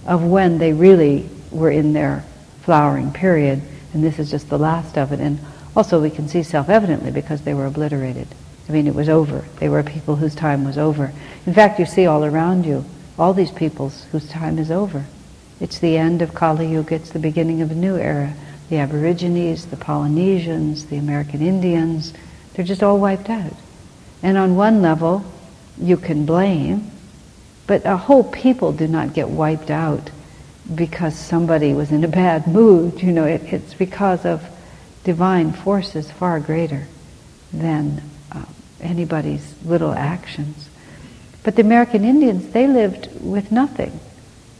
of 0.05 0.25
when 0.25 0.57
they 0.57 0.73
really 0.73 1.29
were 1.51 1.71
in 1.71 1.93
their 1.93 2.25
flowering 2.63 3.13
period, 3.13 3.61
and 3.93 4.03
this 4.03 4.19
is 4.19 4.29
just 4.29 4.49
the 4.49 4.59
last 4.59 4.97
of 4.97 5.13
it. 5.13 5.21
And 5.21 5.39
also, 5.73 6.01
we 6.01 6.09
can 6.09 6.27
see 6.27 6.43
self-evidently 6.43 7.11
because 7.11 7.43
they 7.43 7.53
were 7.53 7.65
obliterated. 7.65 8.27
I 8.71 8.73
mean, 8.73 8.87
it 8.87 8.95
was 8.95 9.09
over. 9.09 9.43
They 9.59 9.67
were 9.67 9.83
people 9.83 10.15
whose 10.15 10.33
time 10.33 10.63
was 10.63 10.77
over. 10.77 11.11
In 11.45 11.53
fact, 11.53 11.77
you 11.77 11.85
see 11.85 12.05
all 12.05 12.23
around 12.23 12.65
you 12.65 12.85
all 13.19 13.33
these 13.33 13.51
peoples 13.51 14.05
whose 14.11 14.29
time 14.29 14.57
is 14.57 14.71
over. 14.71 15.05
It's 15.59 15.77
the 15.77 15.97
end 15.97 16.21
of 16.21 16.33
Kali 16.33 16.71
Yuga, 16.71 16.95
it's 16.95 17.11
the 17.11 17.19
beginning 17.19 17.61
of 17.61 17.69
a 17.69 17.75
new 17.75 17.97
era. 17.97 18.33
The 18.69 18.77
Aborigines, 18.77 19.65
the 19.65 19.75
Polynesians, 19.75 20.85
the 20.85 20.95
American 20.95 21.41
Indians, 21.41 22.13
they're 22.53 22.63
just 22.63 22.81
all 22.81 22.97
wiped 22.97 23.29
out. 23.29 23.53
And 24.23 24.37
on 24.37 24.55
one 24.55 24.81
level, 24.81 25.25
you 25.77 25.97
can 25.97 26.25
blame, 26.25 26.89
but 27.67 27.85
a 27.85 27.97
whole 27.97 28.23
people 28.23 28.71
do 28.71 28.87
not 28.87 29.13
get 29.13 29.29
wiped 29.29 29.69
out 29.69 30.09
because 30.73 31.13
somebody 31.13 31.73
was 31.73 31.91
in 31.91 32.05
a 32.05 32.07
bad 32.07 32.47
mood. 32.47 33.01
You 33.01 33.11
know, 33.11 33.25
it, 33.25 33.41
it's 33.51 33.73
because 33.73 34.25
of 34.25 34.41
divine 35.03 35.51
forces 35.51 36.09
far 36.09 36.39
greater 36.39 36.87
than 37.51 38.01
anybody's 38.81 39.55
little 39.63 39.93
actions. 39.93 40.69
But 41.43 41.55
the 41.55 41.61
American 41.61 42.03
Indians, 42.03 42.51
they 42.51 42.67
lived 42.67 43.09
with 43.21 43.51
nothing. 43.51 43.99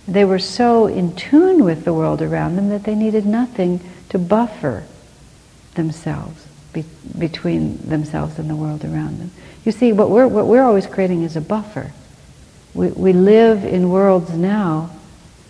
They 0.08 0.26
were 0.26 0.40
so 0.40 0.88
in 0.88 1.16
tune 1.16 1.64
with 1.64 1.86
the 1.86 1.94
world 1.94 2.22
around 2.22 2.56
them 2.56 2.70
that 2.70 2.84
they 2.84 2.96
needed 2.96 3.26
nothing 3.26 3.82
to 4.10 4.18
buffer 4.18 4.84
themselves 5.76 6.48
be, 6.74 6.86
between 7.18 7.78
themselves 7.78 8.40
and 8.40 8.50
the 8.50 8.56
world 8.56 8.84
around 8.84 9.20
them. 9.20 9.32
You 9.64 9.72
see, 9.72 9.94
what 9.94 10.10
we're, 10.10 10.28
what 10.28 10.48
we're 10.48 10.64
always 10.64 10.88
creating 10.88 11.24
is 11.24 11.36
a 11.36 11.42
buffer. 11.42 11.92
We, 12.74 12.88
we 12.90 13.14
live 13.14 13.64
in 13.64 13.90
worlds 13.90 14.32
now 14.32 14.90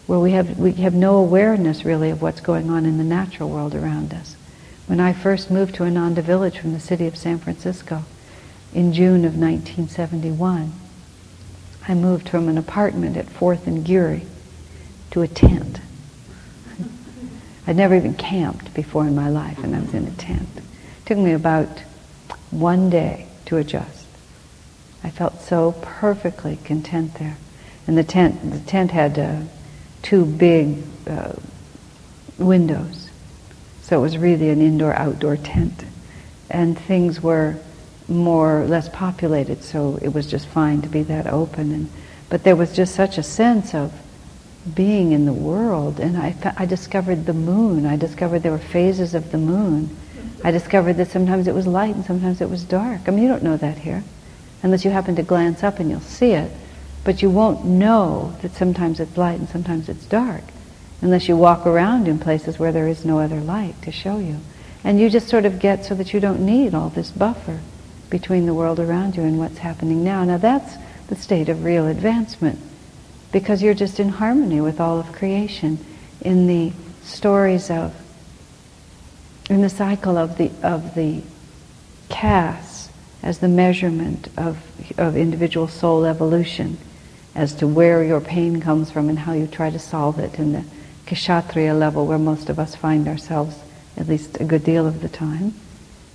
where 0.08 0.20
we 0.20 0.32
have, 0.32 0.58
we 0.58 0.74
have 0.74 0.94
no 0.94 1.18
awareness 1.18 1.86
really 1.86 2.10
of 2.10 2.22
what's 2.22 2.42
going 2.42 2.70
on 2.70 2.86
in 2.86 2.98
the 2.98 3.04
natural 3.04 3.50
world 3.50 3.74
around 3.76 4.14
us. 4.14 4.36
When 4.88 5.00
I 5.00 5.14
first 5.14 5.50
moved 5.50 5.76
to 5.76 5.84
Ananda 5.84 6.22
Village 6.22 6.58
from 6.58 6.74
the 6.74 6.80
city 6.80 7.08
of 7.08 7.16
San 7.16 7.40
Francisco, 7.40 8.04
in 8.74 8.94
June 8.94 9.26
of 9.26 9.38
1971. 9.38 10.72
I 11.88 11.94
moved 11.94 12.30
from 12.30 12.48
an 12.48 12.58
apartment 12.58 13.18
at 13.18 13.26
4th 13.26 13.68
and 13.68 13.84
Geary 13.84 14.26
to 15.12 15.22
a 15.22 15.28
tent. 15.28 15.80
I'd 17.68 17.76
never 17.76 17.96
even 17.96 18.14
camped 18.14 18.74
before 18.74 19.08
in 19.08 19.16
my 19.16 19.30
life, 19.30 19.64
and 19.64 19.76
I 19.76 19.80
was 19.80 19.94
in 19.94 20.08
a 20.08 20.12
tent. 20.12 20.48
It 20.56 21.06
took 21.06 21.18
me 21.18 21.34
about 21.34 21.80
one 22.52 22.90
day 22.90 23.28
to 23.46 23.58
adjust. 23.58 24.06
I 25.04 25.10
felt 25.10 25.42
so 25.42 25.74
perfectly 25.82 26.58
content 26.64 27.16
there. 27.16 27.38
And 27.88 27.98
the 27.98 28.04
tent, 28.04 28.52
the 28.52 28.60
tent 28.60 28.92
had 28.92 29.18
uh, 29.18 29.42
two 30.02 30.26
big 30.26 30.84
uh, 31.08 31.34
windows. 32.38 33.10
So 33.82 33.98
it 33.98 34.02
was 34.02 34.18
really 34.18 34.50
an 34.50 34.62
indoor-outdoor 34.62 35.38
tent. 35.38 35.84
And 36.50 36.78
things 36.78 37.22
were 37.22 37.58
more 38.12 38.62
or 38.62 38.66
less 38.66 38.90
populated, 38.90 39.64
so 39.64 39.98
it 40.02 40.14
was 40.14 40.28
just 40.28 40.48
fine 40.48 40.82
to 40.82 40.90
be 40.90 41.04
that 41.04 41.28
open. 41.28 41.72
And, 41.72 41.90
but 42.30 42.44
there 42.44 42.56
was 42.56 42.76
just 42.76 42.94
such 42.94 43.18
a 43.18 43.24
sense 43.24 43.74
of 43.74 43.94
being 44.76 45.12
in 45.12 45.26
the 45.26 45.34
world. 45.34 46.00
And 46.00 46.18
I, 46.18 46.36
I 46.58 46.66
discovered 46.66 47.26
the 47.26 47.34
moon. 47.34 47.86
I 47.86 47.96
discovered 47.96 48.40
there 48.40 48.52
were 48.52 48.58
phases 48.60 49.16
of 49.16 49.32
the 49.32 49.38
moon. 49.38 49.96
I 50.44 50.52
discovered 50.52 50.94
that 50.94 51.10
sometimes 51.10 51.48
it 51.48 51.56
was 51.56 51.68
light 51.68 51.96
and 51.96 52.06
sometimes 52.06 52.42
it 52.42 52.50
was 52.50 52.64
dark. 52.64 53.02
I 53.08 53.12
mean, 53.12 53.24
you 53.24 53.30
don't 53.30 53.44
know 53.44 53.58
that 53.58 53.78
here, 53.80 54.04
unless 54.64 54.86
you 54.86 54.92
happen 54.92 55.16
to 55.16 55.24
glance 55.24 55.64
up 55.64 55.80
and 55.80 55.90
you'll 55.90 56.00
see 56.02 56.32
it. 56.32 56.52
But 57.04 57.22
you 57.22 57.30
won't 57.30 57.66
know 57.66 58.36
that 58.42 58.54
sometimes 58.54 59.00
it's 59.00 59.18
light 59.18 59.40
and 59.40 59.50
sometimes 59.50 59.90
it's 59.90 60.06
dark, 60.06 60.44
unless 61.02 61.28
you 61.28 61.36
walk 61.36 61.66
around 61.66 62.08
in 62.08 62.20
places 62.20 62.60
where 62.60 62.72
there 62.72 62.88
is 62.88 63.04
no 63.04 63.20
other 63.20 63.40
light 63.40 63.82
to 63.84 63.92
show 63.92 64.20
you. 64.20 64.38
And 64.84 65.00
you 65.00 65.10
just 65.10 65.28
sort 65.28 65.46
of 65.46 65.60
get 65.60 65.86
so 65.86 65.96
that 65.96 66.14
you 66.14 66.20
don't 66.20 66.46
need 66.46 66.76
all 66.76 66.90
this 66.90 67.10
buffer 67.10 67.60
between 68.12 68.46
the 68.46 68.54
world 68.54 68.80
around 68.80 69.18
you 69.18 69.24
and 69.24 69.40
what's 69.40 69.58
happening 69.58 70.04
now. 70.04 70.24
Now 70.24 70.38
that's 70.38 70.76
the 71.08 71.16
state 71.16 71.50
of 71.50 71.64
real 71.64 71.88
advancement 71.88 72.60
because 73.32 73.64
you're 73.64 73.74
just 73.74 74.00
in 74.00 74.10
harmony 74.10 74.62
with 74.62 74.80
all 74.80 75.00
of 75.00 75.12
creation 75.14 75.84
in 76.22 76.46
the 76.46 76.72
stories 77.02 77.72
of 77.72 77.96
in 79.50 79.62
the 79.62 79.70
cycle 79.70 80.18
of 80.18 80.38
the 80.38 80.52
of 80.62 80.94
the 80.94 81.24
castes 82.10 82.90
as 83.24 83.40
the 83.40 83.48
measurement 83.48 84.28
of 84.38 84.60
of 85.00 85.16
individual 85.16 85.68
soul 85.68 86.06
evolution 86.06 86.78
as 87.34 87.54
to 87.56 87.68
where 87.68 88.04
your 88.04 88.22
pain 88.22 88.62
comes 88.62 88.92
from 88.92 89.10
and 89.10 89.20
how 89.20 89.34
you 89.34 89.48
try 89.48 89.70
to 89.70 89.80
solve 89.80 90.20
it 90.20 90.38
in 90.38 90.52
the 90.52 90.64
kshatriya 91.08 91.74
level 91.74 92.06
where 92.06 92.20
most 92.20 92.50
of 92.50 92.60
us 92.60 92.76
find 92.76 93.08
ourselves 93.08 93.58
at 93.98 94.08
least 94.08 94.40
a 94.40 94.44
good 94.44 94.64
deal 94.64 94.86
of 94.86 95.02
the 95.02 95.10
time 95.10 95.54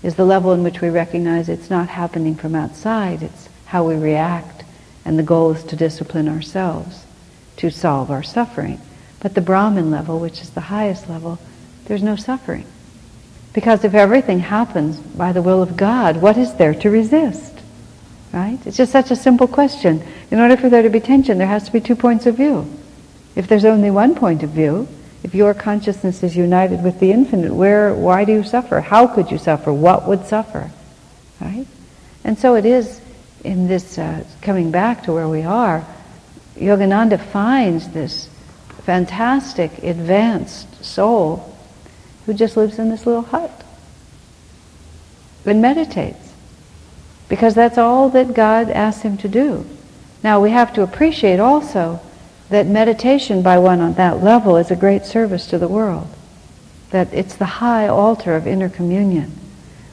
is 0.02 0.14
the 0.14 0.24
level 0.24 0.52
in 0.52 0.62
which 0.62 0.80
we 0.80 0.88
recognize 0.88 1.48
it's 1.48 1.70
not 1.70 1.88
happening 1.88 2.34
from 2.34 2.54
outside 2.54 3.22
it's 3.22 3.48
how 3.66 3.84
we 3.84 3.94
react 3.94 4.64
and 5.04 5.18
the 5.18 5.22
goal 5.22 5.52
is 5.52 5.64
to 5.64 5.76
discipline 5.76 6.28
ourselves 6.28 7.06
to 7.56 7.70
solve 7.70 8.10
our 8.10 8.22
suffering. 8.22 8.80
But 9.20 9.34
the 9.34 9.40
Brahman 9.40 9.90
level, 9.90 10.20
which 10.20 10.42
is 10.42 10.50
the 10.50 10.62
highest 10.62 11.08
level, 11.08 11.38
there's 11.86 12.02
no 12.02 12.16
suffering. 12.16 12.66
Because 13.52 13.84
if 13.84 13.94
everything 13.94 14.40
happens 14.40 14.98
by 14.98 15.32
the 15.32 15.42
will 15.42 15.62
of 15.62 15.76
God, 15.76 16.18
what 16.18 16.36
is 16.36 16.54
there 16.54 16.74
to 16.74 16.90
resist? 16.90 17.54
Right? 18.32 18.58
It's 18.66 18.76
just 18.76 18.92
such 18.92 19.10
a 19.10 19.16
simple 19.16 19.48
question. 19.48 20.02
In 20.30 20.38
order 20.38 20.56
for 20.56 20.68
there 20.68 20.82
to 20.82 20.90
be 20.90 21.00
tension, 21.00 21.38
there 21.38 21.46
has 21.46 21.64
to 21.64 21.72
be 21.72 21.80
two 21.80 21.96
points 21.96 22.26
of 22.26 22.36
view. 22.36 22.70
If 23.34 23.48
there's 23.48 23.64
only 23.64 23.90
one 23.90 24.14
point 24.14 24.42
of 24.42 24.50
view, 24.50 24.86
if 25.26 25.34
your 25.34 25.54
consciousness 25.54 26.22
is 26.22 26.36
united 26.36 26.84
with 26.84 27.00
the 27.00 27.10
infinite, 27.10 27.52
where, 27.52 27.92
why 27.92 28.24
do 28.24 28.30
you 28.30 28.44
suffer? 28.44 28.80
How 28.80 29.08
could 29.08 29.28
you 29.28 29.38
suffer? 29.38 29.72
What 29.72 30.06
would 30.06 30.24
suffer? 30.24 30.70
Right? 31.40 31.66
And 32.22 32.38
so 32.38 32.54
it 32.54 32.64
is 32.64 33.00
in 33.42 33.66
this, 33.66 33.98
uh, 33.98 34.22
coming 34.40 34.70
back 34.70 35.02
to 35.02 35.12
where 35.12 35.26
we 35.26 35.42
are, 35.42 35.84
Yogananda 36.54 37.20
finds 37.20 37.88
this 37.88 38.28
fantastic, 38.84 39.82
advanced 39.82 40.84
soul 40.84 41.58
who 42.24 42.32
just 42.32 42.56
lives 42.56 42.78
in 42.78 42.88
this 42.88 43.04
little 43.04 43.22
hut 43.22 43.64
and 45.44 45.60
meditates. 45.60 46.34
Because 47.28 47.56
that's 47.56 47.78
all 47.78 48.10
that 48.10 48.32
God 48.32 48.70
asks 48.70 49.02
him 49.02 49.16
to 49.16 49.28
do. 49.28 49.66
Now 50.22 50.40
we 50.40 50.50
have 50.50 50.72
to 50.74 50.84
appreciate 50.84 51.40
also 51.40 52.00
that 52.50 52.66
meditation 52.66 53.42
by 53.42 53.58
one 53.58 53.80
on 53.80 53.94
that 53.94 54.22
level 54.22 54.56
is 54.56 54.70
a 54.70 54.76
great 54.76 55.04
service 55.04 55.46
to 55.48 55.58
the 55.58 55.68
world. 55.68 56.08
That 56.90 57.12
it's 57.12 57.34
the 57.34 57.44
high 57.44 57.88
altar 57.88 58.36
of 58.36 58.46
inner 58.46 58.68
communion. 58.68 59.32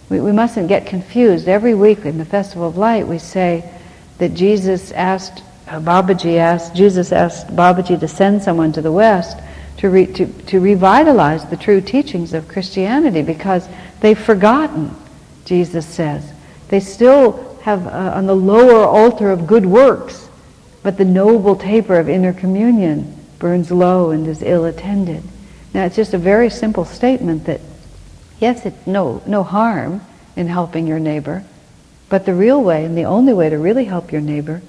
We, 0.10 0.20
we 0.20 0.32
mustn't 0.32 0.68
get 0.68 0.86
confused. 0.86 1.48
Every 1.48 1.74
week 1.74 2.06
in 2.06 2.18
the 2.18 2.26
Festival 2.26 2.68
of 2.68 2.78
Light 2.78 3.08
we 3.08 3.18
say 3.18 3.70
that 4.20 4.34
Jesus 4.34 4.92
asked 4.92 5.44
uh, 5.68 5.80
Babaji 5.80 6.38
asked, 6.38 6.76
Jesus 6.76 7.12
asked 7.12 7.48
Babaji 7.48 8.00
to 8.00 8.08
send 8.08 8.44
someone 8.44 8.72
to 8.74 8.82
the 8.82 8.92
West 8.92 9.38
to, 9.78 9.89
re, 9.89 10.06
to, 10.06 10.28
to 10.44 10.60
revitalize 10.60 11.46
the 11.46 11.58
true 11.58 11.82
teachings 11.82 12.34
of 12.34 12.48
Christianity 12.48 13.22
because 13.22 13.68
they've 14.02 14.20
forgotten, 14.20 14.96
Jesus 15.46 15.86
says. 15.86 16.32
They 16.68 16.80
still 16.80 17.58
have 17.63 17.88
uh, 17.88 18.13
on 18.16 18.26
the 18.26 18.36
lower 18.36 18.86
altar 18.86 19.32
of 19.32 19.48
good 19.48 19.66
works, 19.66 20.30
but 20.84 20.98
the 20.98 21.06
noble 21.06 21.56
taper 21.56 21.98
of 21.98 22.10
inner 22.10 22.34
communion 22.34 23.17
burns 23.39 23.72
low 23.72 24.12
and 24.12 24.28
is 24.28 24.43
ill 24.43 24.65
attended. 24.65 25.24
Now 25.74 25.86
it's 25.86 25.96
just 25.96 26.13
a 26.13 26.17
very 26.17 26.50
simple 26.50 26.86
statement 26.86 27.46
that 27.46 27.62
yes, 28.39 28.65
it's 28.65 28.86
no, 28.86 29.24
no 29.26 29.43
harm 29.43 30.02
in 30.36 30.48
helping 30.48 30.86
your 30.86 31.00
neighbor, 31.00 31.43
but 32.10 32.26
the 32.26 32.34
real 32.34 32.62
way 32.62 32.84
and 32.86 32.98
the 32.98 33.06
only 33.06 33.34
way 33.34 33.50
to 33.50 33.58
really 33.58 33.86
help 33.86 34.12
your 34.12 34.22
neighbor 34.22 34.62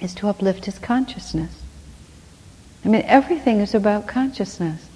is 0.00 0.14
to 0.14 0.28
uplift 0.28 0.66
his 0.66 0.78
consciousness. 0.78 1.62
I 2.84 2.88
mean, 2.88 3.02
everything 3.06 3.60
is 3.60 3.74
about 3.74 4.06
consciousness. 4.06 4.88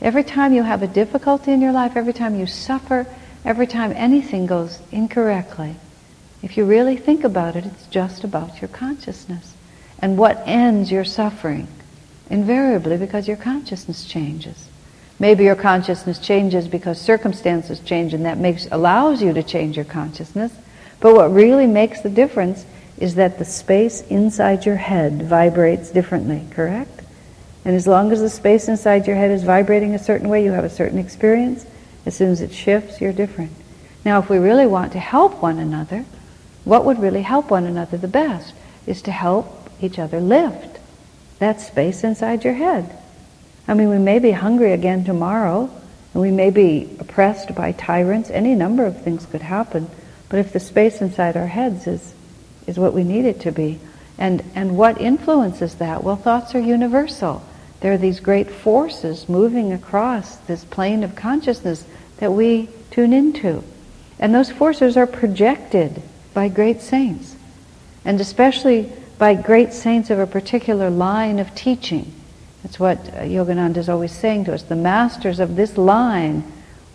Every 0.00 0.22
time 0.22 0.52
you 0.52 0.62
have 0.62 0.82
a 0.82 0.86
difficulty 0.86 1.52
in 1.52 1.60
your 1.60 1.72
life, 1.72 1.96
every 1.96 2.12
time 2.12 2.38
you 2.38 2.46
suffer, 2.46 3.06
every 3.44 3.66
time 3.66 3.92
anything 3.96 4.46
goes 4.46 4.78
incorrectly, 4.92 5.74
if 6.42 6.56
you 6.56 6.64
really 6.64 6.96
think 6.96 7.24
about 7.24 7.56
it, 7.56 7.64
it's 7.64 7.86
just 7.86 8.24
about 8.24 8.60
your 8.60 8.68
consciousness. 8.68 9.54
And 9.98 10.18
what 10.18 10.42
ends 10.46 10.90
your 10.90 11.04
suffering? 11.04 11.68
Invariably 12.28 12.96
because 12.96 13.26
your 13.26 13.36
consciousness 13.36 14.04
changes. 14.04 14.68
Maybe 15.18 15.44
your 15.44 15.56
consciousness 15.56 16.18
changes 16.18 16.68
because 16.68 17.00
circumstances 17.00 17.80
change 17.80 18.12
and 18.12 18.26
that 18.26 18.36
makes 18.36 18.66
allows 18.70 19.22
you 19.22 19.32
to 19.32 19.42
change 19.42 19.76
your 19.76 19.86
consciousness. 19.86 20.52
But 21.00 21.14
what 21.14 21.32
really 21.32 21.66
makes 21.66 22.00
the 22.02 22.10
difference 22.10 22.66
is 22.98 23.14
that 23.14 23.38
the 23.38 23.44
space 23.44 24.02
inside 24.02 24.66
your 24.66 24.76
head 24.76 25.22
vibrates 25.22 25.90
differently, 25.90 26.46
correct? 26.50 27.02
And 27.64 27.74
as 27.74 27.86
long 27.86 28.12
as 28.12 28.20
the 28.20 28.30
space 28.30 28.68
inside 28.68 29.06
your 29.06 29.16
head 29.16 29.30
is 29.30 29.42
vibrating 29.42 29.94
a 29.94 29.98
certain 29.98 30.28
way, 30.28 30.44
you 30.44 30.52
have 30.52 30.64
a 30.64 30.70
certain 30.70 30.98
experience. 30.98 31.66
As 32.04 32.14
soon 32.14 32.30
as 32.30 32.40
it 32.40 32.52
shifts, 32.52 33.00
you're 33.00 33.12
different. 33.12 33.50
Now, 34.04 34.20
if 34.20 34.30
we 34.30 34.38
really 34.38 34.66
want 34.66 34.92
to 34.92 35.00
help 35.00 35.42
one 35.42 35.58
another, 35.58 36.04
what 36.66 36.84
would 36.84 36.98
really 36.98 37.22
help 37.22 37.50
one 37.50 37.64
another 37.64 37.96
the 37.96 38.08
best 38.08 38.52
is 38.86 39.00
to 39.02 39.10
help 39.10 39.70
each 39.80 39.98
other 39.98 40.20
lift 40.20 40.78
that 41.38 41.62
space 41.62 42.04
inside 42.04 42.44
your 42.44 42.54
head. 42.54 42.98
I 43.66 43.74
mean, 43.74 43.88
we 43.88 43.98
may 43.98 44.18
be 44.18 44.32
hungry 44.32 44.72
again 44.72 45.04
tomorrow, 45.04 45.70
and 46.12 46.22
we 46.22 46.30
may 46.30 46.50
be 46.50 46.94
oppressed 47.00 47.54
by 47.54 47.72
tyrants. 47.72 48.30
Any 48.30 48.54
number 48.54 48.84
of 48.84 49.02
things 49.02 49.26
could 49.26 49.42
happen. 49.42 49.88
But 50.28 50.40
if 50.40 50.52
the 50.52 50.60
space 50.60 51.00
inside 51.00 51.36
our 51.36 51.46
heads 51.46 51.86
is 51.86 52.14
is 52.66 52.78
what 52.78 52.92
we 52.92 53.04
need 53.04 53.24
it 53.24 53.40
to 53.40 53.52
be. 53.52 53.78
And, 54.18 54.42
and 54.54 54.76
what 54.76 55.00
influences 55.00 55.76
that? 55.76 56.02
Well, 56.02 56.16
thoughts 56.16 56.54
are 56.54 56.60
universal. 56.60 57.42
There 57.80 57.92
are 57.92 57.98
these 57.98 58.20
great 58.20 58.50
forces 58.50 59.28
moving 59.28 59.72
across 59.72 60.36
this 60.36 60.64
plane 60.64 61.04
of 61.04 61.14
consciousness 61.14 61.84
that 62.18 62.32
we 62.32 62.68
tune 62.90 63.12
into. 63.12 63.62
And 64.18 64.34
those 64.34 64.50
forces 64.50 64.96
are 64.96 65.06
projected 65.06 66.02
by 66.36 66.48
great 66.48 66.82
saints, 66.82 67.34
and 68.04 68.20
especially 68.20 68.92
by 69.16 69.34
great 69.34 69.72
saints 69.72 70.10
of 70.10 70.18
a 70.18 70.26
particular 70.26 70.90
line 70.90 71.38
of 71.38 71.54
teaching. 71.54 72.12
That's 72.62 72.78
what 72.78 72.98
uh, 72.98 73.20
Yogananda 73.22 73.78
is 73.78 73.88
always 73.88 74.12
saying 74.12 74.44
to 74.44 74.52
us. 74.52 74.62
The 74.62 74.76
masters 74.76 75.40
of 75.40 75.56
this 75.56 75.78
line 75.78 76.44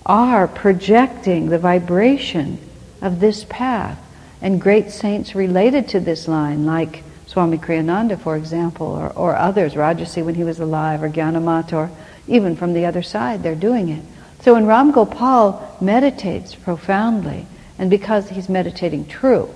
are 0.06 0.48
projecting 0.48 1.50
the 1.50 1.58
vibration 1.58 2.60
of 3.02 3.20
this 3.20 3.44
path 3.50 3.98
and 4.44 4.62
great 4.62 4.92
saints 4.92 5.34
related 5.34 5.88
to 5.88 6.00
this 6.00 6.28
line, 6.28 6.68
like 6.68 7.04
Swami 7.26 7.58
Kriyananda, 7.58 8.20
for 8.20 8.38
example, 8.38 8.86
or, 8.86 9.10
or 9.14 9.36
others, 9.36 9.74
Rajarsi 9.74 10.24
when 10.24 10.36
he 10.36 10.44
was 10.44 10.60
alive, 10.60 11.02
or 11.02 11.10
Gyanamata, 11.10 11.74
or 11.74 11.92
even 12.28 12.56
from 12.56 12.74
the 12.74 12.86
other 12.86 13.02
side, 13.02 13.42
they're 13.42 13.56
doing 13.56 13.90
it. 13.90 14.04
So 14.42 14.54
when 14.54 14.68
Ram 14.68 14.92
Gopal 14.92 15.78
meditates 15.82 16.54
profoundly, 16.54 17.48
and 17.82 17.90
because 17.90 18.30
he's 18.30 18.48
meditating 18.48 19.08
true, 19.08 19.50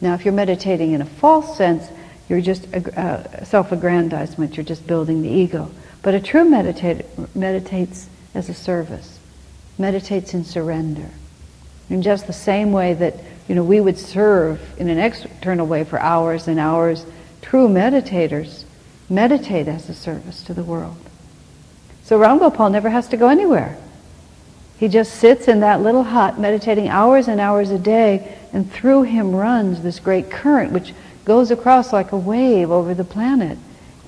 now 0.00 0.14
if 0.14 0.24
you're 0.24 0.34
meditating 0.34 0.90
in 0.90 1.00
a 1.00 1.06
false 1.06 1.56
sense, 1.56 1.88
you're 2.28 2.40
just 2.40 2.66
uh, 2.74 3.44
self-aggrandizement, 3.44 4.56
you're 4.56 4.64
just 4.64 4.84
building 4.88 5.22
the 5.22 5.28
ego. 5.28 5.70
But 6.02 6.14
a 6.14 6.20
true 6.20 6.44
meditator 6.44 7.06
meditates 7.32 8.08
as 8.34 8.48
a 8.48 8.54
service, 8.54 9.20
meditates 9.78 10.34
in 10.34 10.44
surrender. 10.44 11.10
In 11.88 12.02
just 12.02 12.26
the 12.26 12.32
same 12.32 12.72
way 12.72 12.92
that 12.94 13.14
you 13.46 13.54
know, 13.54 13.62
we 13.62 13.80
would 13.80 13.98
serve 13.98 14.60
in 14.80 14.88
an 14.88 14.98
external 14.98 15.66
way 15.66 15.84
for 15.84 16.00
hours 16.00 16.48
and 16.48 16.58
hours. 16.58 17.06
True 17.40 17.68
meditators 17.68 18.64
meditate 19.08 19.68
as 19.68 19.88
a 19.88 19.94
service 19.94 20.42
to 20.42 20.54
the 20.54 20.64
world. 20.64 20.96
So 22.02 22.18
Ram 22.18 22.38
Gopal 22.38 22.70
never 22.70 22.90
has 22.90 23.06
to 23.08 23.16
go 23.16 23.28
anywhere. 23.28 23.78
He 24.84 24.90
just 24.90 25.14
sits 25.14 25.48
in 25.48 25.60
that 25.60 25.80
little 25.80 26.02
hut 26.02 26.38
meditating 26.38 26.90
hours 26.90 27.26
and 27.26 27.40
hours 27.40 27.70
a 27.70 27.78
day, 27.78 28.36
and 28.52 28.70
through 28.70 29.04
him 29.04 29.34
runs 29.34 29.80
this 29.80 29.98
great 29.98 30.30
current 30.30 30.72
which 30.72 30.92
goes 31.24 31.50
across 31.50 31.90
like 31.90 32.12
a 32.12 32.18
wave 32.18 32.70
over 32.70 32.92
the 32.92 33.02
planet. 33.02 33.56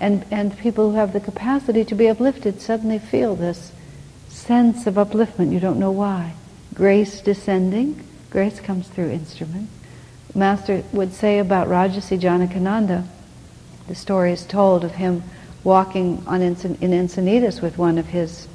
And, 0.01 0.27
and 0.31 0.55
people 0.59 0.91
who 0.91 0.97
have 0.99 1.15
the 1.15 1.21
capacity 1.21 1.83
to 1.87 1.95
be 1.95 2.11
uplifted 2.11 2.61
suddenly 2.61 2.99
feel 2.99 3.35
this 3.35 3.73
sense 4.29 4.87
of 4.87 4.97
upliftment. 4.97 5.51
You 5.51 5.61
don't 5.61 5.79
know 5.79 5.93
why. 5.93 6.35
Grace 6.75 7.23
descending, 7.23 8.07
grace 8.29 8.61
comes 8.61 8.87
through 8.87 9.09
instrument. 9.09 9.71
Master 10.35 10.85
would 10.93 11.15
say 11.15 11.39
about 11.39 11.69
Rajarsi 11.69 12.21
Janakananda, 12.21 13.07
the 13.89 13.95
story 13.95 14.31
is 14.31 14.45
told 14.45 14.85
of 14.85 14.97
him 14.97 15.23
walking 15.65 16.23
on 16.27 16.43
in 16.43 16.55
Encinitas 16.55 17.63
with 17.63 17.79
one 17.79 17.97
of 17.97 18.09
his, 18.09 18.47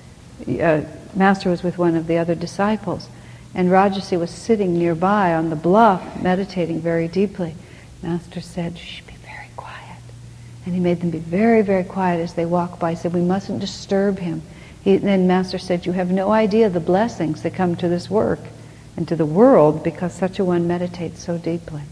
uh, 0.48 0.84
Master 1.16 1.50
was 1.50 1.64
with 1.64 1.78
one 1.78 1.96
of 1.96 2.08
the 2.08 2.18
other 2.18 2.36
disciples, 2.36 3.08
and 3.54 3.70
Rajarsi 3.70 4.18
was 4.20 4.32
sitting 4.32 4.78
nearby 4.78 5.34
on 5.34 5.50
the 5.50 5.56
bluff, 5.56 6.22
meditating 6.22 6.80
very 6.80 7.08
deeply. 7.08 7.56
Master 8.02 8.42
said, 8.42 8.78
Shh, 8.78 9.02
be 9.02 9.14
very 9.26 9.50
quiet. 9.56 10.00
And 10.66 10.74
he 10.74 10.80
made 10.80 11.02
them 11.02 11.10
be 11.10 11.20
very, 11.20 11.62
very 11.62 11.84
quiet 11.84 12.20
as 12.20 12.34
they 12.34 12.46
walked 12.46 12.80
by. 12.80 12.92
He 12.92 12.98
said, 12.98 13.14
We 13.14 13.22
mustn't 13.22 13.60
disturb 13.60 14.20
him. 14.20 14.42
He, 14.82 14.98
then 14.98 15.28
Master 15.28 15.58
said, 15.58 15.86
You 15.86 15.92
have 15.92 16.12
no 16.12 16.32
idea 16.32 16.70
the 16.70 16.80
blessings 16.80 17.44
that 17.44 17.54
come 17.54 17.76
to 17.76 17.90
this 17.90 18.10
work 18.10 18.40
and 18.96 19.08
to 19.08 19.16
the 19.16 19.26
world 19.26 19.84
because 19.84 20.14
such 20.14 20.40
a 20.40 20.46
one 20.46 20.68
meditates 20.68 21.24
so 21.24 21.38
deeply. 21.38 21.84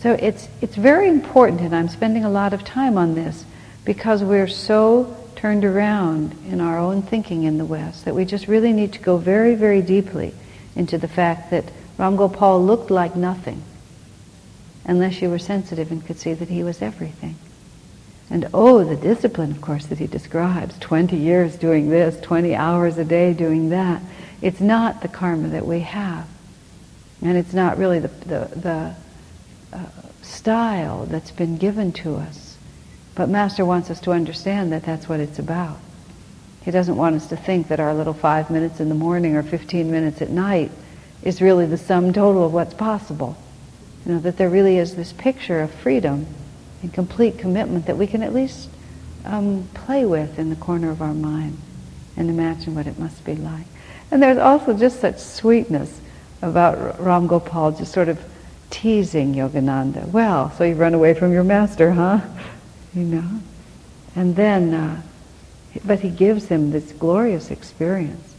So 0.00 0.12
it's, 0.12 0.48
it's 0.60 0.76
very 0.76 1.08
important, 1.08 1.60
and 1.60 1.74
I'm 1.74 1.88
spending 1.88 2.24
a 2.24 2.30
lot 2.30 2.52
of 2.52 2.64
time 2.64 2.96
on 2.98 3.14
this 3.14 3.44
because 3.86 4.22
we're 4.22 4.48
so 4.48 5.16
turned 5.36 5.64
around 5.64 6.36
in 6.48 6.60
our 6.60 6.76
own 6.76 7.00
thinking 7.00 7.44
in 7.44 7.56
the 7.56 7.64
West 7.64 8.04
that 8.04 8.14
we 8.14 8.24
just 8.24 8.48
really 8.48 8.72
need 8.72 8.92
to 8.92 8.98
go 8.98 9.16
very, 9.16 9.54
very 9.54 9.80
deeply 9.80 10.34
into 10.74 10.98
the 10.98 11.08
fact 11.08 11.50
that 11.50 11.64
Ram 11.96 12.16
Gopal 12.16 12.62
looked 12.62 12.90
like 12.90 13.14
nothing 13.14 13.62
unless 14.84 15.22
you 15.22 15.30
were 15.30 15.38
sensitive 15.38 15.90
and 15.90 16.04
could 16.04 16.18
see 16.18 16.34
that 16.34 16.48
he 16.48 16.64
was 16.64 16.82
everything. 16.82 17.36
And 18.28 18.48
oh, 18.52 18.82
the 18.82 18.96
discipline, 18.96 19.52
of 19.52 19.60
course, 19.60 19.86
that 19.86 19.98
he 19.98 20.08
describes 20.08 20.76
20 20.80 21.16
years 21.16 21.56
doing 21.56 21.88
this, 21.88 22.20
20 22.20 22.56
hours 22.56 22.98
a 22.98 23.04
day 23.04 23.32
doing 23.32 23.68
that. 23.70 24.02
It's 24.42 24.60
not 24.60 25.00
the 25.00 25.08
karma 25.08 25.48
that 25.48 25.64
we 25.64 25.80
have. 25.80 26.26
And 27.22 27.38
it's 27.38 27.54
not 27.54 27.78
really 27.78 28.00
the, 28.00 28.08
the, 28.08 28.50
the 28.56 28.94
uh, 29.72 29.86
style 30.22 31.06
that's 31.06 31.30
been 31.30 31.56
given 31.56 31.92
to 31.92 32.16
us 32.16 32.45
but 33.16 33.30
Master 33.30 33.64
wants 33.64 33.90
us 33.90 33.98
to 34.00 34.12
understand 34.12 34.70
that 34.72 34.84
that's 34.84 35.08
what 35.08 35.18
it's 35.18 35.38
about. 35.38 35.78
He 36.62 36.70
doesn't 36.70 36.96
want 36.96 37.16
us 37.16 37.26
to 37.28 37.36
think 37.36 37.68
that 37.68 37.80
our 37.80 37.94
little 37.94 38.12
five 38.12 38.50
minutes 38.50 38.78
in 38.78 38.88
the 38.88 38.94
morning 38.94 39.34
or 39.36 39.42
15 39.42 39.90
minutes 39.90 40.20
at 40.20 40.30
night 40.30 40.70
is 41.22 41.40
really 41.40 41.64
the 41.64 41.78
sum 41.78 42.12
total 42.12 42.44
of 42.44 42.52
what's 42.52 42.74
possible. 42.74 43.36
You 44.04 44.12
know, 44.12 44.20
that 44.20 44.36
there 44.36 44.50
really 44.50 44.76
is 44.76 44.94
this 44.94 45.12
picture 45.12 45.60
of 45.60 45.70
freedom 45.70 46.26
and 46.82 46.92
complete 46.92 47.38
commitment 47.38 47.86
that 47.86 47.96
we 47.96 48.06
can 48.06 48.22
at 48.22 48.34
least 48.34 48.68
um, 49.24 49.66
play 49.74 50.04
with 50.04 50.38
in 50.38 50.50
the 50.50 50.56
corner 50.56 50.90
of 50.90 51.00
our 51.00 51.14
mind 51.14 51.58
and 52.16 52.28
imagine 52.28 52.74
what 52.74 52.86
it 52.86 52.98
must 52.98 53.24
be 53.24 53.34
like. 53.34 53.66
And 54.10 54.22
there's 54.22 54.38
also 54.38 54.76
just 54.76 55.00
such 55.00 55.18
sweetness 55.18 56.00
about 56.42 57.00
Ram 57.00 57.26
Gopal 57.26 57.72
just 57.72 57.92
sort 57.92 58.08
of 58.08 58.22
teasing 58.70 59.34
Yogananda. 59.34 60.06
Well, 60.08 60.52
so 60.52 60.64
you 60.64 60.74
run 60.74 60.94
away 60.94 61.14
from 61.14 61.32
your 61.32 61.44
master, 61.44 61.92
huh? 61.92 62.20
You 62.96 63.04
know. 63.04 63.40
And 64.16 64.34
then, 64.34 64.74
uh, 64.74 65.02
but 65.84 66.00
he 66.00 66.08
gives 66.08 66.48
him 66.48 66.70
this 66.70 66.92
glorious 66.92 67.50
experience 67.50 68.34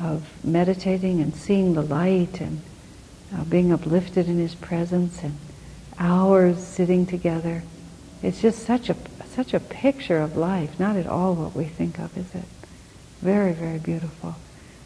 of 0.00 0.24
meditating 0.42 1.20
and 1.20 1.34
seeing 1.36 1.74
the 1.74 1.82
light 1.82 2.40
and 2.40 2.62
uh, 3.34 3.44
being 3.44 3.72
uplifted 3.72 4.28
in 4.28 4.38
his 4.38 4.54
presence 4.54 5.22
and 5.22 5.36
hours 5.98 6.58
sitting 6.58 7.06
together. 7.06 7.62
It's 8.22 8.40
just 8.40 8.64
such 8.64 8.88
a 8.88 8.96
such 9.36 9.52
a 9.52 9.60
picture 9.60 10.18
of 10.18 10.34
life, 10.34 10.80
not 10.80 10.96
at 10.96 11.06
all 11.06 11.34
what 11.34 11.54
we 11.54 11.66
think 11.66 11.98
of, 11.98 12.16
is 12.16 12.34
it? 12.34 12.44
Very, 13.20 13.52
very 13.52 13.78
beautiful. 13.78 14.34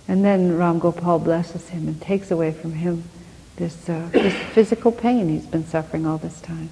And 0.09 0.25
then 0.25 0.59
Ram 0.59 0.81
Gopal 0.81 1.21
blesses 1.21 1.69
him 1.69 1.87
and 1.87 2.03
takes 2.03 2.33
away 2.33 2.51
from 2.51 2.73
him 2.73 3.05
this, 3.55 3.89
uh, 3.89 4.09
this 4.11 4.35
physical 4.35 4.91
pain 4.91 5.29
he's 5.29 5.47
been 5.47 5.65
suffering 5.65 6.05
all 6.05 6.19
this 6.19 6.41
time. 6.41 6.71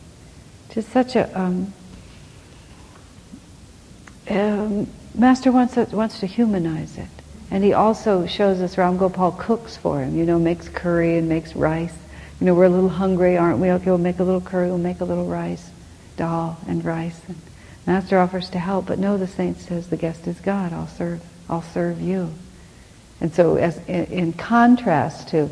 Just 0.70 0.88
such 0.90 1.14
a 1.14 1.40
um, 1.40 1.72
um, 4.30 4.88
Master 5.14 5.50
wants 5.50 5.74
to, 5.74 5.84
wants 5.84 6.20
to 6.20 6.26
humanize 6.26 6.96
it. 6.98 7.08
And 7.50 7.64
he 7.64 7.72
also 7.72 8.26
shows 8.26 8.60
us 8.60 8.76
Ram 8.76 8.98
Gopal 8.98 9.32
cooks 9.32 9.76
for 9.76 10.00
him, 10.00 10.16
you 10.16 10.26
know, 10.26 10.38
makes 10.38 10.68
curry 10.68 11.16
and 11.16 11.28
makes 11.28 11.56
rice. 11.56 11.96
You 12.40 12.46
know, 12.46 12.54
we're 12.54 12.64
a 12.64 12.68
little 12.68 12.90
hungry, 12.90 13.36
aren't 13.36 13.58
we? 13.58 13.70
Okay, 13.70 13.86
we'll 13.86 13.98
make 13.98 14.18
a 14.18 14.24
little 14.24 14.40
curry, 14.40 14.68
we'll 14.68 14.78
make 14.78 15.00
a 15.00 15.04
little 15.04 15.26
rice, 15.26 15.70
dal 16.16 16.58
and 16.68 16.84
rice. 16.84 17.20
And 17.26 17.40
Master 17.86 18.18
offers 18.18 18.50
to 18.50 18.58
help, 18.58 18.86
but 18.86 18.98
no, 18.98 19.16
the 19.16 19.26
saint 19.26 19.58
says, 19.58 19.88
the 19.88 19.96
guest 19.96 20.26
is 20.26 20.40
God, 20.40 20.72
I'll 20.72 20.86
serve, 20.86 21.22
I'll 21.48 21.62
serve 21.62 22.00
you. 22.00 22.34
And 23.20 23.34
so 23.34 23.56
as 23.56 23.78
in, 23.88 24.04
in 24.04 24.32
contrast 24.34 25.28
to 25.28 25.50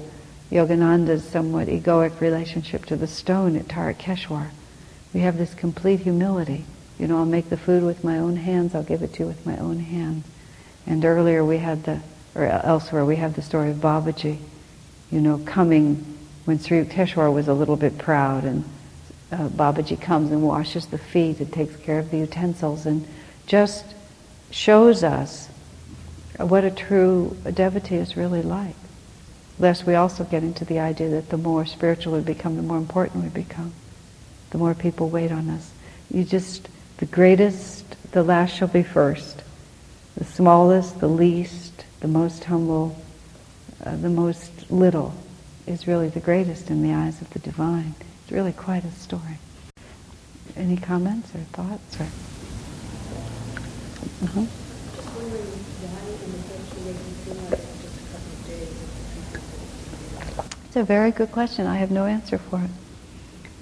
Yogananda's 0.53 1.25
somewhat 1.25 1.67
egoic 1.69 2.21
relationship 2.21 2.85
to 2.87 2.97
the 2.97 3.07
stone 3.07 3.57
at 3.57 3.67
Tarakeshwar, 3.69 4.51
we 5.15 5.21
have 5.21 5.39
this 5.39 5.55
complete 5.55 6.01
humility 6.01 6.67
you 6.99 7.07
know, 7.07 7.19
I'll 7.19 7.25
make 7.27 7.51
the 7.51 7.57
food 7.57 7.83
with 7.83 8.05
my 8.05 8.19
own 8.19 8.37
hands, 8.37 8.75
I'll 8.75 8.83
give 8.83 9.03
it 9.03 9.15
to 9.15 9.25
you 9.25 9.27
with 9.27 9.45
my 9.45 9.59
own 9.59 9.81
hands. 9.81 10.25
And 10.87 11.05
earlier 11.05 11.45
we 11.45 11.59
had 11.59 11.85
the, 11.85 12.01
or 12.35 12.45
elsewhere 12.45 13.05
we 13.05 13.17
have 13.17 13.35
the 13.35 13.43
story 13.43 13.71
of 13.71 13.77
Babaji, 13.77 14.39
you 15.11 15.21
know, 15.21 15.39
coming 15.39 16.19
when 16.45 16.59
Sri 16.59 16.85
Yukteswar 16.85 17.33
was 17.33 17.49
a 17.49 17.55
little 17.55 17.77
bit 17.77 17.99
proud 17.99 18.45
and 18.45 18.65
uh, 19.33 19.49
Babaji 19.49 20.01
comes 20.01 20.31
and 20.31 20.43
washes 20.43 20.87
the 20.87 20.99
feet 20.99 21.41
and 21.41 21.53
takes 21.53 21.77
care 21.77 21.99
of 21.99 22.11
the 22.11 22.19
utensils 22.19 22.87
and 22.87 23.07
just 23.47 23.85
shows 24.51 25.03
us 25.03 25.49
what 26.39 26.65
a 26.65 26.71
true 26.71 27.37
devotee 27.53 27.97
is 27.97 28.17
really 28.17 28.43
like. 28.43 28.77
Lest 29.59 29.87
we 29.87 29.95
also 29.95 30.25
get 30.25 30.43
into 30.43 30.65
the 30.65 30.79
idea 30.79 31.09
that 31.09 31.31
the 31.31 31.39
more 31.39 31.65
spiritual 31.65 32.15
we 32.15 32.21
become, 32.21 32.57
the 32.57 32.63
more 32.63 32.77
important 32.77 33.25
we 33.25 33.31
become. 33.31 33.73
The 34.51 34.59
more 34.59 34.75
people 34.75 35.09
wait 35.09 35.33
on 35.33 35.49
us. 35.49 35.73
You 36.11 36.25
just 36.25 36.69
the 36.99 37.07
greatest, 37.07 37.85
the 38.13 38.23
last 38.23 38.55
shall 38.55 38.69
be 38.69 38.83
first. 38.83 39.43
The 40.17 40.25
smallest, 40.25 41.01
the 41.01 41.09
least, 41.09 41.85
the 42.01 42.09
most 42.09 42.45
humble, 42.45 42.97
uh, 43.85 43.97
the 43.97 44.09
most 44.09 44.71
little 44.71 45.15
is 45.67 45.87
really 45.87 46.09
the 46.09 46.21
greatest 46.21 46.71
in 46.71 46.83
the 46.83 46.93
eyes 46.93 47.21
of 47.21 47.29
the 47.31 47.39
divine. 47.39 47.95
It's 48.23 48.33
really 48.33 48.53
quite 48.53 48.85
a 48.85 48.91
story. 48.93 49.39
Any 50.57 50.77
comments 50.77 51.35
or 51.35 51.41
thoughts? 51.53 52.01
Or? 52.01 52.07
Uh-huh. 54.25 54.47
It's 60.67 60.77
a 60.77 60.85
very 60.85 61.11
good 61.11 61.31
question. 61.33 61.67
I 61.67 61.77
have 61.77 61.91
no 61.91 62.07
answer 62.07 62.39
for 62.39 62.61
it. 62.61 62.71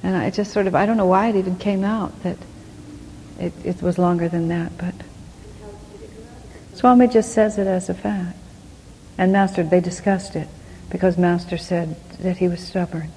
And 0.02 0.16
I 0.16 0.30
just 0.30 0.52
sort 0.52 0.66
of, 0.66 0.74
I 0.74 0.86
don't 0.86 0.96
know 0.96 1.06
why 1.06 1.28
it 1.28 1.36
even 1.36 1.56
came 1.56 1.82
out 1.82 2.22
that 2.22 2.36
it, 3.38 3.52
it 3.64 3.82
was 3.82 3.98
longer 3.98 4.28
than 4.28 4.48
that, 4.48 4.76
but 4.78 4.94
Swami 6.74 7.08
just 7.08 7.32
says 7.32 7.56
it 7.58 7.66
as 7.66 7.88
a 7.88 7.94
fact. 7.94 8.36
And 9.16 9.32
Master, 9.32 9.62
they 9.62 9.80
discussed 9.80 10.34
it 10.36 10.48
because 10.90 11.16
Master 11.16 11.56
said 11.56 11.96
that 12.18 12.38
he 12.38 12.48
was 12.48 12.60
stubborn. 12.60 13.10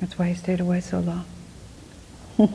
That's 0.00 0.18
why 0.18 0.28
he 0.28 0.34
stayed 0.34 0.60
away 0.60 0.80
so 0.80 0.98
long. 1.00 1.24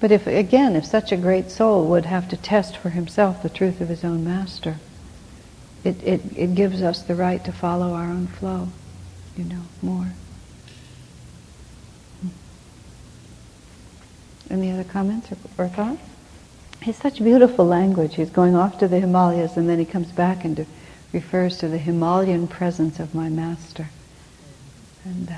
but 0.00 0.12
if, 0.12 0.26
again, 0.26 0.76
if 0.76 0.84
such 0.84 1.10
a 1.12 1.16
great 1.16 1.50
soul 1.50 1.86
would 1.86 2.06
have 2.06 2.28
to 2.28 2.36
test 2.36 2.76
for 2.76 2.90
himself 2.90 3.42
the 3.42 3.48
truth 3.48 3.80
of 3.80 3.88
his 3.88 4.04
own 4.04 4.22
Master, 4.24 4.76
it, 5.82 6.02
it, 6.04 6.20
it 6.36 6.54
gives 6.54 6.82
us 6.82 7.02
the 7.02 7.14
right 7.14 7.44
to 7.44 7.52
follow 7.52 7.94
our 7.94 8.10
own 8.10 8.26
flow, 8.26 8.68
you 9.36 9.44
know, 9.44 9.62
more. 9.82 10.12
Any 14.50 14.72
other 14.72 14.84
comments 14.84 15.30
or, 15.32 15.36
or 15.56 15.68
thoughts? 15.68 16.02
It's 16.82 16.98
such 16.98 17.22
beautiful 17.22 17.66
language. 17.66 18.16
He's 18.16 18.30
going 18.30 18.56
off 18.56 18.78
to 18.78 18.88
the 18.88 19.00
Himalayas 19.00 19.56
and 19.56 19.68
then 19.68 19.78
he 19.78 19.84
comes 19.84 20.08
back 20.08 20.44
and 20.44 20.66
refers 21.12 21.58
to 21.58 21.68
the 21.68 21.78
Himalayan 21.78 22.48
presence 22.48 22.98
of 22.98 23.14
my 23.14 23.28
master. 23.28 23.88
And 25.04 25.28
uh, 25.28 25.34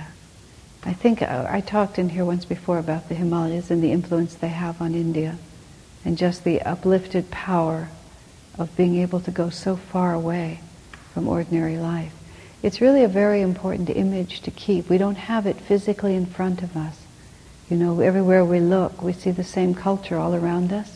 I 0.85 0.93
think 0.93 1.23
uh, 1.23 1.47
I 1.49 1.61
talked 1.61 1.99
in 1.99 2.11
here 2.11 2.25
once 2.25 2.45
before 2.45 2.79
about 2.79 3.09
the 3.09 3.15
Himalayas 3.15 3.71
and 3.71 3.83
the 3.83 3.93
influence 3.93 4.35
they 4.35 4.49
have 4.49 4.81
on 4.81 4.95
India 4.95 5.37
and 6.05 6.19
just 6.19 6.45
the 6.45 6.63
uplifted 6.63 7.31
power 7.31 7.89
of 8.59 8.77
being 8.77 8.97
able 8.97 9.21
to 9.21 9.31
go 9.31 9.51
so 9.51 9.77
far 9.77 10.15
away 10.15 10.61
from 11.13 11.29
ordinary 11.29 11.79
life. 11.79 12.13
It's 12.63 12.81
really 12.81 13.03
a 13.03 13.09
very 13.09 13.41
important 13.43 13.91
image 13.91 14.41
to 14.43 14.51
keep. 14.51 14.89
We 14.89 14.99
don't 14.99 15.17
have 15.17 15.47
it 15.47 15.57
physically 15.57 16.15
in 16.15 16.27
front 16.27 16.63
of 16.63 16.77
us. 16.77 17.01
You 17.73 17.79
know, 17.79 18.01
everywhere 18.01 18.45
we 18.45 18.61
look, 18.61 19.01
we 19.01 19.14
see 19.14 19.31
the 19.31 19.43
same 19.43 19.75
culture 19.75 20.18
all 20.18 20.35
around 20.35 20.75
us. 20.75 20.95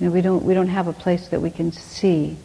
You 0.00 0.06
know, 0.08 0.12
we 0.12 0.22
don't, 0.22 0.44
we 0.44 0.54
don't 0.54 0.66
have 0.66 0.88
a 0.88 0.92
place 0.92 1.28
that 1.28 1.40
we 1.40 1.52
can 1.52 1.70
see. 1.70 2.36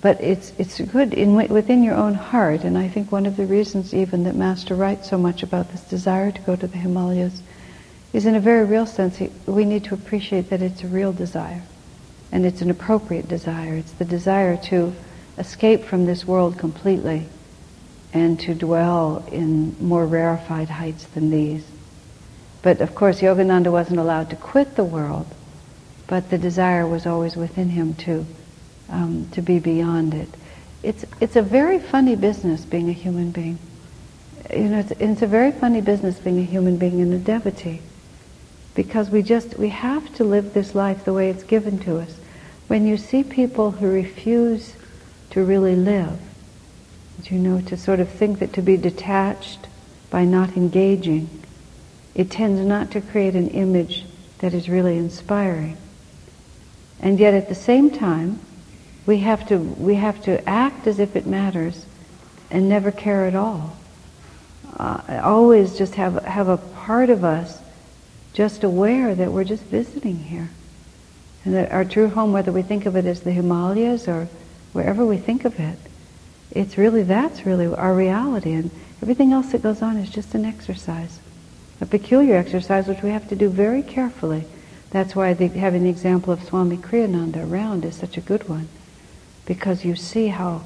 But 0.00 0.20
it's, 0.20 0.52
it's 0.58 0.80
good 0.80 1.14
in, 1.14 1.36
within 1.36 1.84
your 1.84 1.94
own 1.94 2.14
heart, 2.14 2.64
and 2.64 2.76
I 2.76 2.88
think 2.88 3.12
one 3.12 3.24
of 3.24 3.36
the 3.36 3.46
reasons 3.46 3.94
even 3.94 4.24
that 4.24 4.34
Master 4.34 4.74
writes 4.74 5.08
so 5.08 5.16
much 5.16 5.44
about 5.44 5.70
this 5.70 5.82
desire 5.82 6.32
to 6.32 6.40
go 6.40 6.56
to 6.56 6.66
the 6.66 6.76
Himalayas 6.76 7.40
is 8.12 8.26
in 8.26 8.34
a 8.34 8.40
very 8.40 8.64
real 8.64 8.86
sense, 8.86 9.22
we 9.46 9.64
need 9.64 9.84
to 9.84 9.94
appreciate 9.94 10.50
that 10.50 10.60
it's 10.60 10.82
a 10.82 10.88
real 10.88 11.12
desire. 11.12 11.62
And 12.32 12.44
it's 12.44 12.62
an 12.62 12.70
appropriate 12.70 13.28
desire. 13.28 13.76
It's 13.76 13.92
the 13.92 14.04
desire 14.04 14.56
to 14.56 14.92
escape 15.38 15.84
from 15.84 16.06
this 16.06 16.26
world 16.26 16.58
completely 16.58 17.28
and 18.12 18.40
to 18.40 18.56
dwell 18.56 19.24
in 19.30 19.76
more 19.78 20.04
rarefied 20.04 20.68
heights 20.68 21.04
than 21.04 21.30
these. 21.30 21.64
But 22.62 22.80
of 22.80 22.94
course, 22.94 23.20
Yogananda 23.20 23.70
wasn't 23.70 23.98
allowed 23.98 24.30
to 24.30 24.36
quit 24.36 24.76
the 24.76 24.84
world, 24.84 25.26
but 26.06 26.30
the 26.30 26.38
desire 26.38 26.86
was 26.86 27.06
always 27.06 27.36
within 27.36 27.70
him 27.70 27.94
to, 27.94 28.24
um, 28.88 29.28
to 29.32 29.42
be 29.42 29.58
beyond 29.58 30.14
it. 30.14 30.28
It's, 30.82 31.04
it's 31.20 31.36
a 31.36 31.42
very 31.42 31.78
funny 31.78 32.16
business 32.16 32.64
being 32.64 32.88
a 32.88 32.92
human 32.92 33.30
being. 33.30 33.58
You 34.52 34.64
know, 34.64 34.78
it's, 34.78 34.92
it's 34.92 35.22
a 35.22 35.26
very 35.26 35.52
funny 35.52 35.80
business 35.80 36.18
being 36.18 36.38
a 36.38 36.44
human 36.44 36.76
being 36.76 37.00
and 37.00 37.12
a 37.14 37.18
devotee 37.18 37.80
because 38.74 39.10
we 39.10 39.22
just 39.22 39.58
we 39.58 39.68
have 39.68 40.14
to 40.14 40.24
live 40.24 40.54
this 40.54 40.74
life 40.74 41.04
the 41.04 41.12
way 41.12 41.28
it's 41.28 41.42
given 41.42 41.78
to 41.78 41.98
us 41.98 42.18
when 42.68 42.86
you 42.86 42.96
see 42.96 43.22
people 43.22 43.72
who 43.72 43.90
refuse 43.90 44.74
to 45.30 45.44
really 45.44 45.76
live 45.76 46.18
you 47.24 47.38
know 47.38 47.60
to 47.60 47.76
sort 47.76 48.00
of 48.00 48.08
think 48.08 48.38
that 48.38 48.52
to 48.52 48.62
be 48.62 48.76
detached 48.76 49.66
by 50.10 50.24
not 50.24 50.56
engaging 50.56 51.28
it 52.14 52.30
tends 52.30 52.60
not 52.60 52.90
to 52.90 53.00
create 53.00 53.34
an 53.34 53.48
image 53.48 54.04
that 54.38 54.54
is 54.54 54.68
really 54.68 54.96
inspiring 54.96 55.76
and 57.00 57.18
yet 57.18 57.34
at 57.34 57.48
the 57.48 57.54
same 57.54 57.90
time 57.90 58.38
we 59.06 59.18
have 59.18 59.46
to 59.46 59.58
we 59.58 59.96
have 59.96 60.22
to 60.22 60.48
act 60.48 60.86
as 60.86 60.98
if 60.98 61.16
it 61.16 61.26
matters 61.26 61.86
and 62.50 62.68
never 62.68 62.90
care 62.90 63.26
at 63.26 63.34
all 63.34 63.76
uh, 64.78 65.20
always 65.22 65.76
just 65.76 65.94
have 65.94 66.24
have 66.24 66.48
a 66.48 66.56
part 66.56 67.10
of 67.10 67.24
us 67.24 67.62
just 68.32 68.64
aware 68.64 69.14
that 69.14 69.32
we're 69.32 69.44
just 69.44 69.64
visiting 69.64 70.16
here. 70.16 70.50
And 71.44 71.54
that 71.54 71.72
our 71.72 71.84
true 71.84 72.08
home, 72.08 72.32
whether 72.32 72.52
we 72.52 72.62
think 72.62 72.86
of 72.86 72.96
it 72.96 73.04
as 73.04 73.22
the 73.22 73.32
Himalayas 73.32 74.08
or 74.08 74.28
wherever 74.72 75.04
we 75.04 75.18
think 75.18 75.44
of 75.44 75.58
it, 75.58 75.78
it's 76.50 76.78
really, 76.78 77.02
that's 77.02 77.44
really 77.44 77.66
our 77.66 77.94
reality. 77.94 78.52
And 78.52 78.70
everything 79.02 79.32
else 79.32 79.52
that 79.52 79.62
goes 79.62 79.82
on 79.82 79.96
is 79.96 80.08
just 80.08 80.34
an 80.34 80.44
exercise, 80.44 81.18
a 81.82 81.86
peculiar 81.86 82.36
exercise 82.36 82.86
which 82.86 83.02
we 83.02 83.10
have 83.10 83.28
to 83.28 83.34
do 83.34 83.48
very 83.48 83.82
carefully. 83.82 84.44
That's 84.90 85.16
why 85.16 85.34
the, 85.34 85.48
having 85.48 85.82
the 85.82 85.90
example 85.90 86.32
of 86.32 86.42
Swami 86.44 86.76
Kriyananda 86.76 87.50
around 87.50 87.84
is 87.84 87.96
such 87.96 88.16
a 88.16 88.20
good 88.20 88.48
one. 88.48 88.68
Because 89.46 89.84
you 89.84 89.96
see 89.96 90.28
how 90.28 90.62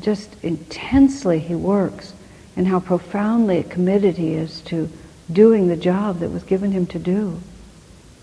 just 0.00 0.36
intensely 0.44 1.40
he 1.40 1.56
works 1.56 2.12
and 2.56 2.68
how 2.68 2.78
profoundly 2.78 3.64
committed 3.64 4.16
he 4.16 4.34
is 4.34 4.60
to 4.62 4.88
doing 5.32 5.66
the 5.66 5.76
job 5.76 6.20
that 6.20 6.30
was 6.30 6.44
given 6.44 6.70
him 6.70 6.86
to 6.86 6.98
do. 7.00 7.40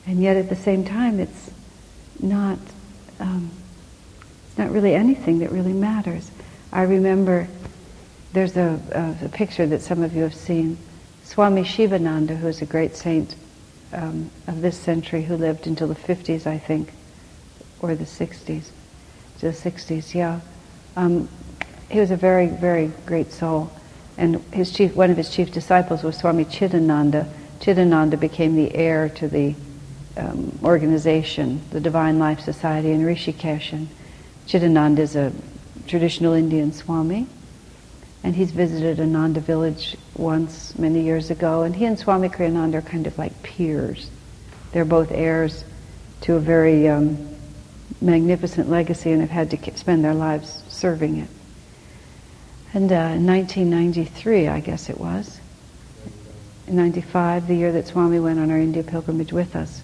And 0.08 0.22
yet 0.22 0.38
at 0.38 0.48
the 0.48 0.56
same 0.56 0.86
time, 0.86 1.20
it's 1.20 1.52
not, 2.22 2.58
um, 3.20 3.52
it's 4.48 4.58
not 4.58 4.72
really 4.72 4.96
anything 4.96 5.40
that 5.40 5.52
really 5.52 5.74
matters. 5.74 6.32
I 6.72 6.84
remember 6.84 7.50
there's 8.32 8.56
a, 8.56 8.80
a, 9.22 9.26
a, 9.26 9.30
picture 9.30 9.66
that 9.68 9.82
some 9.82 10.04
of 10.04 10.16
you 10.16 10.24
have 10.24 10.36
seen. 10.36 10.78
Swami 11.30 11.64
Shivananda, 11.64 12.36
who's 12.36 12.60
a 12.64 12.66
great 12.66 12.96
saint 12.96 13.36
um, 13.94 14.32
of 14.48 14.62
this 14.62 14.76
century 14.76 15.22
who 15.22 15.38
lived 15.38 15.68
until 15.68 15.88
the 15.88 15.94
50s, 15.94 16.48
I 16.48 16.58
think, 16.58 16.92
or 17.82 17.94
the 17.94 18.06
60s, 18.06 18.72
to 19.38 19.52
the 19.52 19.52
60s, 19.52 20.16
yeah. 20.16 20.40
Um, 20.96 21.30
he 21.88 22.00
was 22.00 22.10
a 22.10 22.16
very, 22.16 22.48
very 22.48 22.92
great 23.06 23.32
soul. 23.32 23.72
And 24.18 24.38
his 24.52 24.72
chief, 24.72 24.96
one 24.96 25.12
of 25.12 25.18
his 25.18 25.30
chief 25.30 25.52
disciples 25.52 26.02
was 26.02 26.18
Swami 26.18 26.46
Chidananda. 26.46 27.32
Chidananda 27.60 28.20
became 28.20 28.56
the 28.56 28.74
heir 28.74 29.08
to 29.10 29.28
the 29.28 29.54
um, 30.18 30.58
organization, 30.64 31.62
the 31.70 31.80
Divine 31.80 32.18
Life 32.18 32.40
Society 32.40 32.90
in 32.90 33.02
Rishikesh. 33.02 33.72
And 33.72 33.88
Chidananda 34.48 34.98
is 34.98 35.16
a 35.16 35.32
traditional 35.86 36.34
Indian 36.34 36.74
Swami. 36.74 37.28
And 38.24 38.36
he's 38.36 38.51
visited 38.51 38.99
Ananda 38.99 39.39
village 39.39 39.95
once 40.15 40.78
many 40.78 41.01
years 41.01 41.30
ago. 41.32 41.63
And 41.63 41.76
he 41.76 41.86
and 41.86 41.97
Swami 41.97 42.30
Kriyananda 42.30 42.76
are 42.76 42.82
kind 42.82 43.07
of 43.07 43.17
like 43.17 43.43
peers. 43.43 44.09
They're 44.72 44.86
both 44.86 45.11
heirs 45.11 45.63
to 46.22 46.36
a 46.36 46.39
very 46.39 46.88
um, 46.89 47.30
magnificent 48.01 48.70
legacy 48.70 49.11
and 49.11 49.22
have 49.22 49.30
had 49.30 49.51
to 49.51 49.78
spend 49.78 50.03
their 50.03 50.13
lives 50.13 50.63
serving 50.67 51.17
it. 51.17 51.30
And 52.74 52.91
uh, 52.91 53.15
in 53.15 53.26
1993, 53.26 54.47
I 54.47 54.59
guess 54.59 54.89
it 54.89 54.99
was, 54.99 55.39
in 56.67 56.76
95, 56.76 57.47
the 57.47 57.55
year 57.55 57.72
that 57.72 57.88
Swami 57.88 58.20
went 58.20 58.39
on 58.39 58.51
our 58.51 58.59
India 58.59 58.84
pilgrimage 58.84 59.34
with 59.34 59.55
us, 59.55 59.82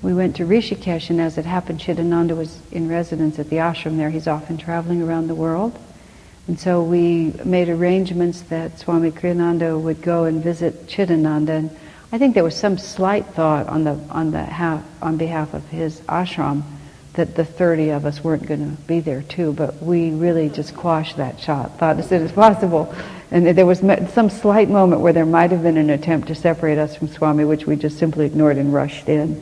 we 0.00 0.14
went 0.14 0.36
to 0.36 0.46
Rishikesh, 0.46 1.10
and 1.10 1.20
as 1.20 1.36
it 1.36 1.44
happened, 1.44 1.80
Chidananda 1.80 2.36
was 2.36 2.60
in 2.70 2.88
residence 2.88 3.38
at 3.38 3.50
the 3.50 3.56
ashram 3.56 3.96
there. 3.96 4.10
He's 4.10 4.28
often 4.28 4.56
traveling 4.56 5.02
around 5.02 5.26
the 5.26 5.34
world. 5.34 5.76
And 6.50 6.58
so 6.58 6.82
we 6.82 7.32
made 7.44 7.68
arrangements 7.68 8.40
that 8.48 8.76
Swami 8.76 9.12
Kriyananda 9.12 9.80
would 9.80 10.02
go 10.02 10.24
and 10.24 10.42
visit 10.42 10.88
Chidananda. 10.88 11.50
And 11.50 11.76
I 12.10 12.18
think 12.18 12.34
there 12.34 12.42
was 12.42 12.56
some 12.56 12.76
slight 12.76 13.24
thought 13.24 13.68
on, 13.68 13.84
the, 13.84 13.92
on, 14.10 14.32
the 14.32 14.42
half, 14.42 14.82
on 15.00 15.16
behalf 15.16 15.54
of 15.54 15.64
his 15.68 16.00
ashram 16.08 16.64
that 17.12 17.36
the 17.36 17.44
30 17.44 17.90
of 17.90 18.04
us 18.04 18.24
weren't 18.24 18.48
going 18.48 18.68
to 18.68 18.82
be 18.82 18.98
there 18.98 19.22
too, 19.22 19.52
but 19.52 19.80
we 19.80 20.10
really 20.10 20.48
just 20.48 20.74
quashed 20.74 21.18
that 21.18 21.38
shot, 21.38 21.78
thought 21.78 22.00
as 22.00 22.08
soon 22.08 22.24
as 22.24 22.32
possible. 22.32 22.92
And 23.30 23.56
there 23.56 23.64
was 23.64 23.78
some 24.12 24.28
slight 24.28 24.68
moment 24.68 25.02
where 25.02 25.12
there 25.12 25.24
might 25.24 25.52
have 25.52 25.62
been 25.62 25.76
an 25.76 25.90
attempt 25.90 26.26
to 26.26 26.34
separate 26.34 26.78
us 26.78 26.96
from 26.96 27.06
Swami, 27.06 27.44
which 27.44 27.64
we 27.64 27.76
just 27.76 27.96
simply 27.96 28.26
ignored 28.26 28.56
and 28.56 28.74
rushed 28.74 29.08
in. 29.08 29.40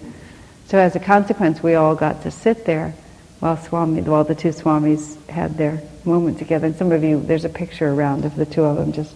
So 0.66 0.76
as 0.76 0.94
a 0.94 1.00
consequence, 1.00 1.62
we 1.62 1.74
all 1.74 1.94
got 1.94 2.24
to 2.24 2.30
sit 2.30 2.66
there 2.66 2.92
while 3.40 3.56
Swami, 3.56 4.02
while 4.02 4.24
the 4.24 4.34
two 4.34 4.50
Swamis 4.50 5.16
had 5.28 5.56
their 5.56 5.82
moment 6.04 6.38
together. 6.38 6.66
And 6.66 6.76
some 6.76 6.92
of 6.92 7.04
you, 7.04 7.20
there's 7.20 7.44
a 7.44 7.50
picture 7.50 7.88
around 7.88 8.24
of 8.24 8.36
the 8.36 8.46
two 8.46 8.64
of 8.64 8.76
them 8.76 8.92
just 8.92 9.14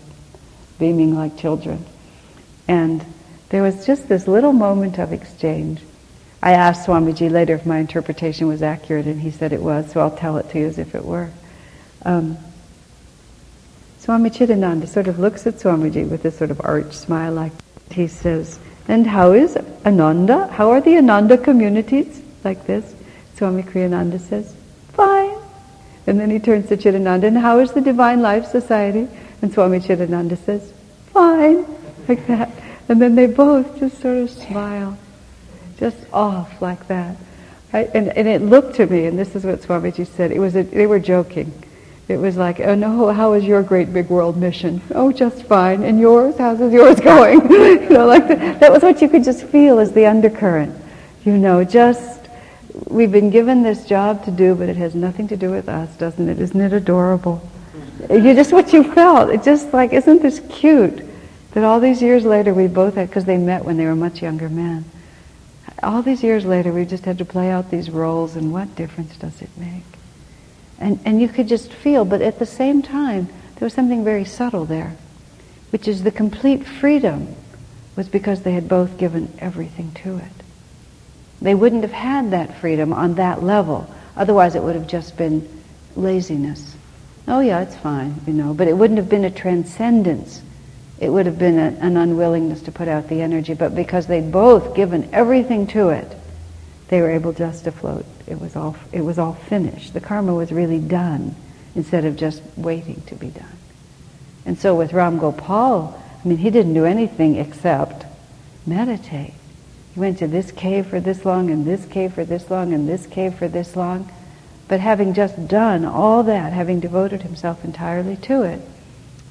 beaming 0.79 1.17
like 1.17 1.37
children. 1.37 1.85
And 2.69 3.05
there 3.49 3.63
was 3.63 3.85
just 3.87 4.09
this 4.09 4.27
little 4.27 4.53
moment 4.53 4.99
of 4.99 5.13
exchange 5.13 5.81
I 6.43 6.55
asked 6.55 6.89
Swamiji 6.89 7.31
later 7.31 7.55
if 7.55 7.65
my 7.65 7.79
interpretation 7.79 8.49
was 8.49 8.63
accurate, 8.63 9.07
and 9.07 9.21
he 9.21 9.31
said 9.31 9.53
it 9.53 9.63
was, 9.63 9.93
so 9.93 10.01
I'll 10.01 10.17
tell 10.17 10.39
it 10.39 10.51
to 10.51 10.59
you 10.59 10.67
as 10.67 10.77
if 10.77 10.97
it 10.97 11.05
were. 11.05 11.31
Um, 12.05 12.37
Swami 14.01 14.29
Chidananda 14.29 14.89
sort 14.89 15.07
of 15.07 15.21
looks 15.21 15.47
at 15.47 15.55
Swamiji 15.55 16.09
with 16.09 16.25
this 16.25 16.37
sort 16.37 16.51
of 16.51 16.61
arch 16.65 16.95
smile 16.95 17.33
like 17.33 17.53
he 17.93 18.09
says, 18.09 18.59
and 18.89 19.07
how 19.07 19.31
is 19.31 19.57
Ananda? 19.87 20.49
How 20.49 20.71
are 20.71 20.81
the 20.81 20.97
Ananda 20.97 21.39
communities? 21.39 22.21
Like 22.43 22.67
this. 22.67 22.93
Swami 23.43 23.65
Kriyananda 23.65 24.21
says, 24.21 24.55
fine. 24.93 25.37
And 26.07 26.21
then 26.21 26.31
he 26.31 26.39
turns 26.39 26.69
to 26.69 26.77
Chidananda, 26.77 27.25
and 27.25 27.37
how 27.37 27.59
is 27.59 27.73
the 27.73 27.81
Divine 27.81 28.23
Life 28.23 28.47
Society? 28.47 29.09
And 29.43 29.53
Swami 29.53 29.81
Chidananda 29.81 30.39
says, 30.39 30.73
fine. 31.13 31.67
Like 32.07 32.25
that. 32.29 32.53
And 32.89 33.03
then 33.03 33.17
they 33.17 33.27
both 33.27 33.81
just 33.81 34.01
sort 34.01 34.19
of 34.19 34.31
smile 34.31 34.97
just 35.77 35.97
off 36.13 36.63
like 36.63 36.87
that. 36.87 37.17
I, 37.73 37.81
and, 37.95 38.11
and 38.11 38.29
it 38.29 38.43
looked 38.43 38.77
to 38.77 38.87
me, 38.87 39.07
and 39.07 39.19
this 39.19 39.35
is 39.35 39.45
what 39.45 39.61
Swamiji 39.61 40.07
said, 40.07 40.31
it 40.31 40.39
was 40.39 40.55
a, 40.55 40.63
they 40.63 40.87
were 40.87 41.01
joking. 41.01 41.53
It 42.07 42.19
was 42.19 42.37
like, 42.37 42.61
oh 42.61 42.77
no, 42.77 43.13
how 43.13 43.33
is 43.33 43.43
your 43.43 43.65
great 43.65 43.93
big 43.93 44.09
world 44.09 44.37
mission? 44.37 44.81
Oh, 44.95 45.11
just 45.11 45.43
fine. 45.47 45.83
And 45.83 45.99
yours? 45.99 46.39
How's 46.39 46.61
yours 46.61 47.01
going? 47.01 47.41
you 47.51 47.89
know, 47.89 48.07
like 48.07 48.29
the, 48.29 48.37
that 48.37 48.71
was 48.71 48.85
what 48.85 49.03
you 49.03 49.09
could 49.09 49.25
just 49.25 49.43
feel 49.47 49.81
as 49.81 49.91
the 49.91 50.07
undercurrent. 50.07 50.81
You 51.25 51.37
know, 51.37 51.65
just, 51.65 52.22
we've 52.87 53.13
been 53.13 53.31
given 53.31 53.63
this 53.63 53.87
job 53.87 54.25
to 54.25 54.31
do, 54.31 54.55
but 54.55 54.69
it 54.69 54.77
has 54.77 54.95
nothing 54.95 55.29
to 55.29 55.37
do 55.37 55.51
with 55.51 55.69
us, 55.69 55.95
doesn't 55.97 56.29
it? 56.29 56.39
Isn't 56.39 56.61
it 56.61 56.73
adorable? 56.73 57.49
You 58.11 58.35
just 58.35 58.53
what 58.53 58.73
you 58.73 58.93
felt. 58.93 59.31
It's 59.31 59.45
just 59.45 59.73
like, 59.73 59.93
isn't 59.93 60.23
this 60.23 60.41
cute? 60.49 61.09
That 61.53 61.65
all 61.65 61.81
these 61.81 62.01
years 62.01 62.25
later 62.25 62.55
we 62.55 62.67
both 62.67 62.95
had, 62.95 63.09
because 63.09 63.25
they 63.25 63.37
met 63.37 63.65
when 63.65 63.77
they 63.77 63.85
were 63.85 63.97
much 63.97 64.23
younger 64.23 64.49
men 64.49 64.85
all 65.83 66.03
these 66.03 66.23
years 66.23 66.45
later, 66.45 66.73
we 66.73 66.85
just 66.85 67.05
had 67.05 67.19
to 67.19 67.25
play 67.25 67.51
out 67.51 67.71
these 67.71 67.91
roles, 67.91 68.37
and 68.37 68.53
what 68.53 68.75
difference 68.77 69.17
does 69.17 69.43
it 69.43 69.51
make? 69.57 69.83
And, 70.79 71.01
and 71.05 71.21
you 71.21 71.29
could 71.29 71.49
just 71.49 71.73
feel, 71.73 72.05
but 72.05 72.23
at 72.23 72.39
the 72.39 72.47
same 72.47 72.83
time, 72.83 73.27
there 73.57 73.67
was 73.67 73.75
something 73.75 74.05
very 74.05 74.25
subtle 74.25 74.65
there, 74.65 74.97
which 75.71 75.89
is 75.89 76.03
the 76.03 76.11
complete 76.11 76.65
freedom 76.65 77.35
was 77.97 78.09
because 78.09 78.43
they 78.43 78.53
had 78.53 78.69
both 78.69 78.97
given 78.97 79.33
everything 79.39 79.93
to 79.93 80.19
it. 80.19 80.42
They 81.43 81.55
wouldn't 81.55 81.83
have 81.83 81.93
had 81.93 82.31
that 82.31 82.59
freedom 82.59 82.93
on 82.93 83.15
that 83.15 83.43
level. 83.43 83.93
Otherwise, 84.17 84.55
it 84.55 84.63
would 84.63 84.77
have 84.77 84.87
just 84.87 85.17
been 85.17 85.49
laziness. 85.97 86.77
Oh, 87.29 87.41
yeah, 87.41 87.61
it's 87.61 87.77
fine, 87.77 88.15
you 88.27 88.33
know, 88.33 88.55
but 88.55 88.69
it 88.69 88.77
wouldn't 88.77 88.99
have 88.99 89.09
been 89.09 89.25
a 89.25 89.31
transcendence 89.31 90.43
it 91.03 91.11
would 91.11 91.27
have 91.27 91.37
been 91.37 91.59
a, 91.59 91.77
an 91.81 91.97
unwillingness 91.97 92.63
to 92.63 92.71
put 92.71 92.87
out 92.87 93.09
the 93.09 93.23
energy. 93.23 93.55
But 93.55 93.75
because 93.75 94.07
they'd 94.07 94.31
both 94.31 94.77
given 94.77 95.13
everything 95.13 95.67
to 95.69 95.89
it, 95.89 96.17
they 96.87 97.01
were 97.01 97.11
able 97.11 97.33
just 97.33 97.65
to 97.65 97.73
float. 97.73 98.07
It 98.29 98.41
was 98.41 98.55
all, 98.55 98.77
it 98.93 99.01
was 99.01 99.19
all 99.19 99.33
finished. 99.33 99.95
The 99.95 100.01
karma 100.01 100.33
was 100.33 100.53
really 100.53 100.79
done 100.79 101.35
instead 101.75 102.05
of 102.05 102.15
just 102.15 102.41
waiting 102.57 103.03
to 103.07 103.17
be 103.17 103.31
done. 103.31 103.59
And 104.47 104.57
so 104.57 104.77
with 104.77 104.93
Ram 104.93 105.19
Gopal, 105.19 106.01
I 106.25 106.29
mean, 106.29 106.39
he 106.39 106.51
didn't 106.51 106.75
do 106.75 106.85
anything 106.85 107.35
except 107.35 108.07
meditate. 108.65 109.35
He 109.95 110.01
went 110.01 110.19
to 110.19 110.27
this 110.27 110.51
cave 110.51 110.87
for 110.87 111.01
this 111.01 111.25
long, 111.25 111.51
and 111.51 111.67
this 111.67 111.85
cave 111.85 112.15
for 112.15 112.25
this 112.25 112.51
long, 112.51 112.73
and 112.73 112.89
this 112.89 113.07
cave 113.07 113.35
for 113.35 113.49
this 113.49 113.77
long. 113.77 114.11
But 114.69 114.81
having 114.81 115.13
just 115.13 115.49
done 115.49 115.85
all 115.85 116.23
that, 116.23 116.53
having 116.53 116.81
devoted 116.81 117.23
himself 117.23 117.65
entirely 117.65 118.17
to 118.17 118.43
it, 118.43 118.61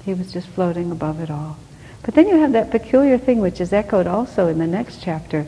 he 0.05 0.13
was 0.13 0.31
just 0.31 0.47
floating 0.47 0.91
above 0.91 1.19
it 1.19 1.31
all. 1.31 1.57
But 2.03 2.15
then 2.15 2.27
you 2.27 2.37
have 2.37 2.51
that 2.53 2.71
peculiar 2.71 3.17
thing 3.17 3.39
which 3.39 3.61
is 3.61 3.73
echoed 3.73 4.07
also 4.07 4.47
in 4.47 4.59
the 4.59 4.67
next 4.67 5.01
chapter, 5.01 5.45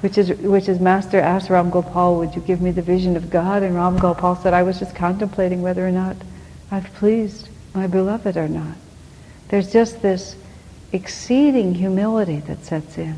which 0.00 0.18
is, 0.18 0.30
which 0.40 0.68
is 0.68 0.80
Master 0.80 1.20
asked 1.20 1.50
Ram 1.50 1.70
Gopal, 1.70 2.18
would 2.18 2.34
you 2.34 2.42
give 2.42 2.60
me 2.60 2.72
the 2.72 2.82
vision 2.82 3.16
of 3.16 3.30
God? 3.30 3.62
And 3.62 3.74
Ram 3.74 3.98
Gopal 3.98 4.36
said, 4.36 4.52
I 4.52 4.64
was 4.64 4.78
just 4.78 4.94
contemplating 4.94 5.62
whether 5.62 5.86
or 5.86 5.92
not 5.92 6.16
I've 6.70 6.92
pleased 6.94 7.48
my 7.74 7.86
beloved 7.86 8.36
or 8.36 8.48
not. 8.48 8.76
There's 9.48 9.72
just 9.72 10.02
this 10.02 10.34
exceeding 10.92 11.74
humility 11.74 12.40
that 12.40 12.64
sets 12.64 12.98
in, 12.98 13.16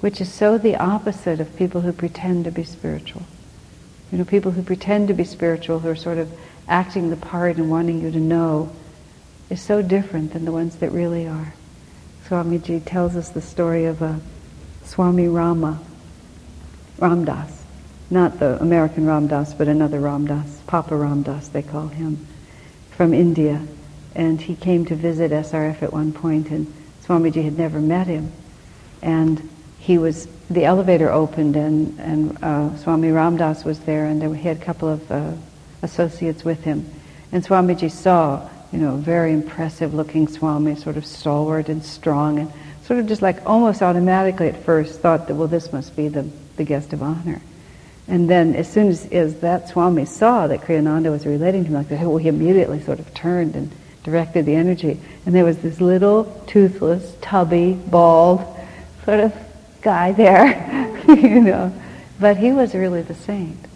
which 0.00 0.20
is 0.20 0.32
so 0.32 0.58
the 0.58 0.76
opposite 0.76 1.40
of 1.40 1.56
people 1.56 1.82
who 1.82 1.92
pretend 1.92 2.44
to 2.44 2.50
be 2.50 2.64
spiritual. 2.64 3.22
You 4.10 4.18
know, 4.18 4.24
people 4.24 4.52
who 4.52 4.62
pretend 4.62 5.08
to 5.08 5.14
be 5.14 5.24
spiritual, 5.24 5.78
who 5.80 5.88
are 5.88 5.96
sort 5.96 6.18
of 6.18 6.32
acting 6.66 7.10
the 7.10 7.16
part 7.16 7.56
and 7.56 7.70
wanting 7.70 8.00
you 8.00 8.10
to 8.10 8.18
know, 8.18 8.72
is 9.50 9.60
so 9.60 9.82
different 9.82 10.32
than 10.32 10.44
the 10.44 10.52
ones 10.52 10.76
that 10.76 10.90
really 10.90 11.26
are. 11.26 11.54
Swamiji 12.26 12.82
tells 12.84 13.16
us 13.16 13.28
the 13.28 13.42
story 13.42 13.84
of 13.84 14.00
a 14.02 14.06
uh, 14.06 14.18
Swami 14.84 15.28
Rama, 15.28 15.80
Ramdas, 16.98 17.62
not 18.10 18.38
the 18.40 18.60
American 18.60 19.04
Ramdas, 19.04 19.56
but 19.56 19.68
another 19.68 20.00
Ramdas, 20.00 20.64
Papa 20.66 20.94
Ramdas 20.94 21.52
they 21.52 21.62
call 21.62 21.88
him, 21.88 22.26
from 22.90 23.14
India. 23.14 23.64
And 24.14 24.40
he 24.40 24.56
came 24.56 24.84
to 24.86 24.96
visit 24.96 25.30
SRF 25.30 25.82
at 25.82 25.92
one 25.92 26.12
point, 26.12 26.50
and 26.50 26.72
Swamiji 27.04 27.44
had 27.44 27.56
never 27.56 27.80
met 27.80 28.08
him. 28.08 28.32
And 29.02 29.48
he 29.90 29.98
was, 29.98 30.28
the 30.48 30.64
elevator 30.64 31.10
opened, 31.10 31.56
and, 31.56 31.98
and 31.98 32.38
uh, 32.44 32.76
Swami 32.76 33.08
Ramdas 33.08 33.64
was 33.64 33.80
there, 33.80 34.06
and 34.06 34.22
there, 34.22 34.32
he 34.32 34.46
had 34.46 34.58
a 34.58 34.64
couple 34.64 34.88
of 34.88 35.10
uh, 35.10 35.32
associates 35.82 36.44
with 36.44 36.62
him. 36.62 36.88
And 37.32 37.44
Swamiji 37.44 37.90
saw, 37.90 38.48
you 38.70 38.78
know, 38.78 38.98
very 38.98 39.32
impressive 39.32 39.92
looking 39.92 40.28
Swami, 40.28 40.76
sort 40.76 40.96
of 40.96 41.04
stalwart 41.04 41.68
and 41.68 41.84
strong, 41.84 42.38
and 42.38 42.52
sort 42.84 43.00
of 43.00 43.08
just 43.08 43.20
like 43.20 43.44
almost 43.44 43.82
automatically 43.82 44.46
at 44.46 44.62
first 44.62 45.00
thought 45.00 45.26
that, 45.26 45.34
well, 45.34 45.48
this 45.48 45.72
must 45.72 45.96
be 45.96 46.06
the, 46.06 46.22
the 46.54 46.62
guest 46.62 46.92
of 46.92 47.02
honor. 47.02 47.42
And 48.06 48.30
then 48.30 48.54
as 48.54 48.70
soon 48.70 48.90
as, 48.90 49.06
as 49.06 49.40
that 49.40 49.70
Swami 49.70 50.04
saw 50.04 50.46
that 50.46 50.60
Kriyananda 50.60 51.10
was 51.10 51.26
relating 51.26 51.64
to 51.64 51.68
him 51.70 51.74
like 51.74 51.88
that, 51.88 52.06
well, 52.06 52.16
he 52.16 52.28
immediately 52.28 52.80
sort 52.80 53.00
of 53.00 53.12
turned 53.12 53.56
and 53.56 53.72
directed 54.04 54.46
the 54.46 54.54
energy. 54.54 55.00
And 55.26 55.34
there 55.34 55.44
was 55.44 55.58
this 55.58 55.80
little, 55.80 56.26
toothless, 56.46 57.16
tubby, 57.20 57.72
bald, 57.72 58.46
sort 59.04 59.18
of 59.18 59.49
guy 59.82 60.12
there, 60.12 61.02
you 61.08 61.40
know. 61.40 61.72
But 62.18 62.36
he 62.36 62.52
was 62.52 62.74
really 62.74 63.02
the 63.02 63.14
saint. 63.14 63.66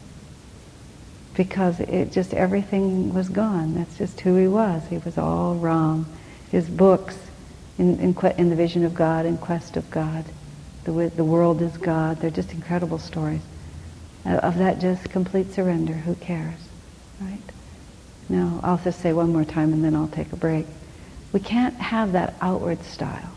Because 1.35 1.81
it 1.81 2.13
just, 2.13 2.33
everything 2.33 3.13
was 3.13 3.29
gone. 3.29 3.75
That's 3.75 3.99
just 3.99 4.21
who 4.21 4.37
he 4.37 4.47
was. 4.47 4.83
He 4.89 4.99
was 4.99 5.19
all 5.19 5.57
Ram. 5.57 6.07
His 6.51 6.69
books, 6.69 7.19
in, 7.79 7.99
in, 7.99 8.17
in 8.39 8.51
the 8.51 8.57
vision 8.57 8.85
of 8.85 8.95
God, 8.95 9.27
in 9.27 9.37
quest 9.39 9.77
of 9.77 9.91
God, 9.91 10.25
the, 10.85 10.93
the 11.17 11.25
world 11.25 11.63
is 11.63 11.77
God, 11.77 12.19
they're 12.19 12.31
just 12.31 12.53
incredible 12.53 12.99
stories. 12.99 13.41
Uh, 14.25 14.37
of 14.37 14.59
that 14.59 14.81
just 14.81 15.11
complete 15.11 15.53
surrender, 15.53 15.93
who 15.93 16.15
cares, 16.15 16.61
right? 17.21 17.39
Now, 18.29 18.61
I'll 18.63 18.79
just 18.79 19.01
say 19.01 19.13
one 19.13 19.33
more 19.33 19.45
time 19.45 19.73
and 19.73 19.85
then 19.85 19.95
I'll 19.95 20.09
take 20.09 20.33
a 20.33 20.37
break. 20.37 20.67
We 21.33 21.41
can't 21.41 21.75
have 21.75 22.13
that 22.13 22.35
outward 22.41 22.83
style. 22.85 23.34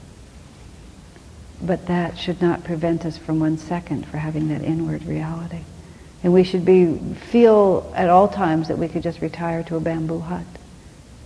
But 1.61 1.87
that 1.87 2.17
should 2.17 2.41
not 2.41 2.63
prevent 2.63 3.05
us 3.05 3.17
from 3.17 3.39
one 3.39 3.57
second 3.57 4.05
for 4.05 4.17
having 4.17 4.49
that 4.49 4.61
inward 4.61 5.03
reality. 5.03 5.61
And 6.23 6.33
we 6.33 6.43
should 6.43 6.65
be 6.65 6.97
feel 7.31 7.91
at 7.95 8.09
all 8.09 8.27
times 8.27 8.67
that 8.67 8.77
we 8.77 8.87
could 8.87 9.03
just 9.03 9.21
retire 9.21 9.63
to 9.63 9.75
a 9.75 9.79
bamboo 9.79 10.19
hut. 10.19 10.45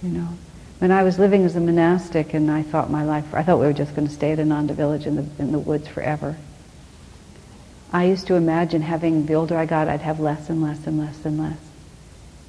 You 0.01 0.09
know. 0.09 0.27
When 0.79 0.91
I 0.91 1.03
was 1.03 1.19
living 1.19 1.45
as 1.45 1.55
a 1.55 1.59
monastic 1.59 2.33
and 2.33 2.49
I 2.49 2.63
thought 2.63 2.89
my 2.89 3.03
life 3.03 3.33
I 3.33 3.43
thought 3.43 3.59
we 3.59 3.67
were 3.67 3.73
just 3.73 3.95
going 3.95 4.07
to 4.07 4.13
stay 4.13 4.31
at 4.31 4.39
Ananda 4.39 4.73
village 4.73 5.05
in 5.05 5.15
the 5.15 5.25
in 5.37 5.51
the 5.51 5.59
woods 5.59 5.87
forever. 5.87 6.37
I 7.93 8.05
used 8.05 8.27
to 8.27 8.35
imagine 8.35 8.81
having 8.81 9.25
the 9.25 9.33
older 9.33 9.57
I 9.57 9.65
got 9.65 9.87
I'd 9.87 10.01
have 10.01 10.19
less 10.19 10.49
and 10.49 10.61
less 10.61 10.87
and 10.87 10.97
less 10.97 11.23
and 11.25 11.37
less. 11.37 11.59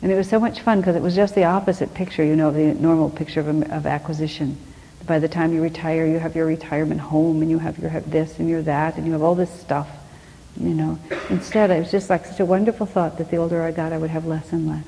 And 0.00 0.10
it 0.10 0.16
was 0.16 0.28
so 0.28 0.40
much 0.40 0.60
fun 0.60 0.80
because 0.80 0.96
it 0.96 1.02
was 1.02 1.14
just 1.14 1.34
the 1.34 1.44
opposite 1.44 1.94
picture, 1.94 2.24
you 2.24 2.34
know, 2.34 2.50
the 2.50 2.74
normal 2.74 3.10
picture 3.10 3.40
of, 3.40 3.48
of 3.70 3.86
acquisition. 3.86 4.56
By 5.06 5.18
the 5.18 5.28
time 5.28 5.52
you 5.52 5.62
retire, 5.62 6.06
you 6.06 6.18
have 6.18 6.36
your 6.36 6.46
retirement 6.46 7.00
home 7.00 7.42
and 7.42 7.50
you 7.50 7.58
have 7.58 7.78
your 7.78 7.90
have 7.90 8.10
this 8.10 8.38
and 8.38 8.48
your 8.48 8.62
that 8.62 8.96
and 8.96 9.06
you 9.06 9.12
have 9.12 9.22
all 9.22 9.34
this 9.34 9.50
stuff, 9.50 9.88
you 10.56 10.74
know. 10.74 10.98
Instead, 11.28 11.70
it 11.70 11.80
was 11.80 11.90
just 11.90 12.08
like 12.08 12.24
such 12.24 12.40
a 12.40 12.44
wonderful 12.44 12.86
thought 12.86 13.18
that 13.18 13.30
the 13.30 13.36
older 13.36 13.62
I 13.62 13.72
got, 13.72 13.92
I 13.92 13.98
would 13.98 14.10
have 14.10 14.26
less 14.26 14.52
and 14.52 14.68
less. 14.68 14.84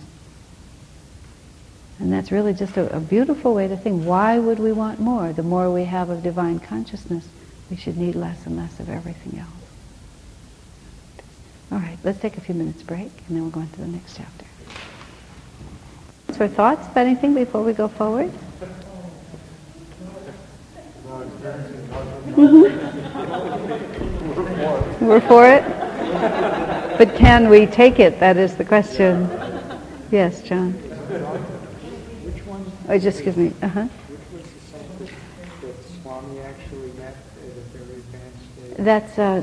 And 1.98 2.12
that's 2.12 2.32
really 2.32 2.54
just 2.54 2.76
a, 2.76 2.94
a 2.94 3.00
beautiful 3.00 3.54
way 3.54 3.68
to 3.68 3.76
think. 3.76 4.04
Why 4.04 4.38
would 4.38 4.58
we 4.58 4.72
want 4.72 5.00
more? 5.00 5.32
The 5.32 5.42
more 5.42 5.70
we 5.70 5.84
have 5.84 6.10
of 6.10 6.22
divine 6.22 6.58
consciousness, 6.60 7.26
we 7.70 7.76
should 7.76 7.96
need 7.96 8.14
less 8.14 8.46
and 8.46 8.56
less 8.56 8.78
of 8.80 8.88
everything 8.88 9.38
else. 9.38 9.50
All 11.72 11.78
right, 11.78 11.98
let's 12.04 12.20
take 12.20 12.36
a 12.36 12.40
few 12.40 12.54
minutes 12.54 12.82
break 12.82 13.10
and 13.26 13.36
then 13.36 13.42
we'll 13.42 13.50
go 13.50 13.60
on 13.60 13.68
to 13.68 13.80
the 13.80 13.86
next 13.86 14.16
chapter. 14.16 14.44
For 16.34 16.48
thoughts 16.48 16.86
about 16.88 17.06
anything 17.06 17.34
before 17.34 17.62
we 17.62 17.72
go 17.72 17.88
forward? 17.88 18.32
Mm-hmm. 22.34 22.96
We're 25.06 25.20
for 25.20 25.46
it? 25.46 25.64
But 26.98 27.16
can 27.16 27.48
we 27.48 27.66
take 27.66 27.98
it? 27.98 28.20
That 28.20 28.36
is 28.36 28.56
the 28.56 28.64
question. 28.64 29.28
Yes, 30.10 30.42
John. 30.42 30.72
Which 30.72 32.46
one? 32.46 32.64
Oh, 32.88 32.98
just 32.98 33.20
excuse 33.20 33.36
me. 33.36 33.52
Uh 33.62 33.68
huh. 33.68 33.88
That's 38.76 39.18
uh, 39.18 39.42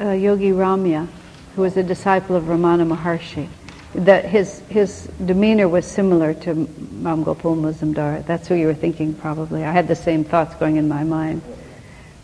uh, 0.00 0.10
Yogi 0.12 0.50
Ramaiah, 0.50 1.06
who 1.54 1.62
was 1.62 1.76
a 1.76 1.82
disciple 1.82 2.36
of 2.36 2.44
Ramana 2.44 2.86
Maharshi 2.86 3.48
that 3.94 4.24
his 4.24 4.60
his 4.68 5.08
demeanor 5.24 5.68
was 5.68 5.86
similar 5.86 6.32
to 6.34 6.54
Ram 7.02 7.22
Gopal 7.22 7.56
Muzumdar. 7.56 8.24
That's 8.26 8.48
who 8.48 8.54
you 8.54 8.66
were 8.66 8.74
thinking, 8.74 9.14
probably. 9.14 9.64
I 9.64 9.72
had 9.72 9.88
the 9.88 9.96
same 9.96 10.24
thoughts 10.24 10.54
going 10.56 10.76
in 10.76 10.88
my 10.88 11.04
mind. 11.04 11.42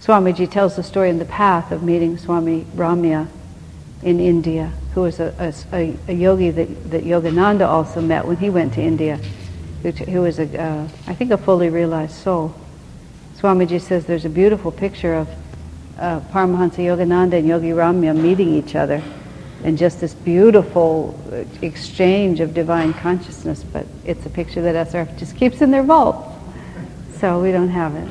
Swamiji 0.01 0.51
tells 0.51 0.77
the 0.77 0.83
story 0.83 1.11
in 1.11 1.19
the 1.19 1.25
path 1.27 1.71
of 1.73 1.83
meeting 1.83 2.17
Swami 2.17 2.65
Ramaiah 2.75 3.29
in 4.03 4.21
India, 4.21 4.73
who 4.95 5.03
was 5.03 5.21
a, 5.21 5.53
a, 5.73 5.95
a 6.07 6.13
yogi 6.13 6.51
that, 6.51 6.91
that 6.91 7.05
Yogananda 7.05 7.67
also 7.67 8.01
met 8.01 8.25
when 8.25 8.37
he 8.37 8.49
went 8.49 8.75
to 8.75 8.81
India, 8.81 9.19
who, 9.83 9.91
who 9.91 10.23
was, 10.23 10.39
a, 10.39 10.61
uh, 10.61 10.89
I 11.07 11.15
think, 11.15 11.33
a 11.33 11.37
fully 11.37 11.69
realized 11.69 12.15
soul. 12.15 12.55
Swamiji 13.37 13.81
says 13.81 14.07
there's 14.07 14.25
a 14.25 14.31
beautiful 14.31 14.71
picture 14.71 15.15
of 15.15 15.29
uh, 15.99 16.21
Paramahansa 16.33 16.77
Yogananda 16.77 17.35
and 17.35 17.49
Yogi 17.49 17.71
Ramaiah 17.71 18.17
meeting 18.17 18.55
each 18.55 18.77
other 18.77 19.03
and 19.65 19.77
just 19.77 20.01
this 20.01 20.15
beautiful 20.15 21.19
exchange 21.63 22.41
of 22.41 22.55
divine 22.55 22.95
consciousness, 22.95 23.65
but 23.65 23.87
it's 24.05 24.25
a 24.25 24.31
picture 24.31 24.63
that 24.63 24.89
SRF 24.89 25.19
just 25.19 25.37
keeps 25.37 25.61
in 25.61 25.71
their 25.71 25.83
vault. 25.83 26.35
So 27.19 27.43
we 27.43 27.51
don't 27.51 27.69
have 27.71 27.97
it. 27.97 28.09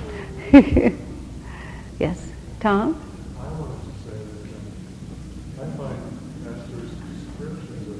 yes, 1.99 2.29
Tom? 2.59 3.01
I 3.39 3.47
wanted 3.53 3.79
to 3.79 3.91
say 4.03 4.17
that 4.17 5.61
um, 5.61 5.71
I 5.71 5.77
find 5.77 5.99
descriptions 6.43 7.87
of 7.87 7.99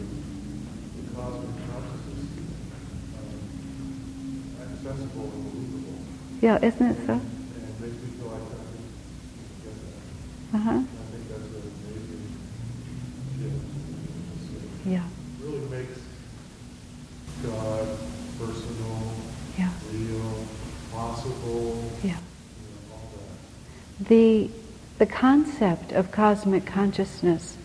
the 0.98 1.04
cosmic 1.16 1.56
consciousness 1.72 2.28
um, 3.16 3.38
accessible 4.60 5.32
and 5.32 5.44
believable. 5.52 5.96
Yeah, 6.42 6.60
isn't 6.62 6.86
it 6.86 6.98
so? 7.06 7.14
And 7.14 7.22
it 7.24 7.80
makes 7.80 7.96
me 8.04 8.10
feel 8.20 8.28
like 8.28 8.42
I 8.42 8.46
can 8.52 8.84
get 9.64 9.76
that. 10.52 10.58
Uh-huh. 10.58 10.84
Yeah. 14.86 15.04
Really 15.42 15.60
makes 15.68 16.00
God 17.44 17.88
personal, 18.40 19.14
yeah. 19.58 19.72
real, 19.92 20.46
possible. 20.92 21.92
Yeah. 22.04 22.10
You 22.10 22.18
know, 22.90 24.10
the 24.10 24.50
the 24.98 25.06
concept 25.06 25.92
of 25.92 26.12
cosmic 26.12 26.66
consciousness 26.66 27.58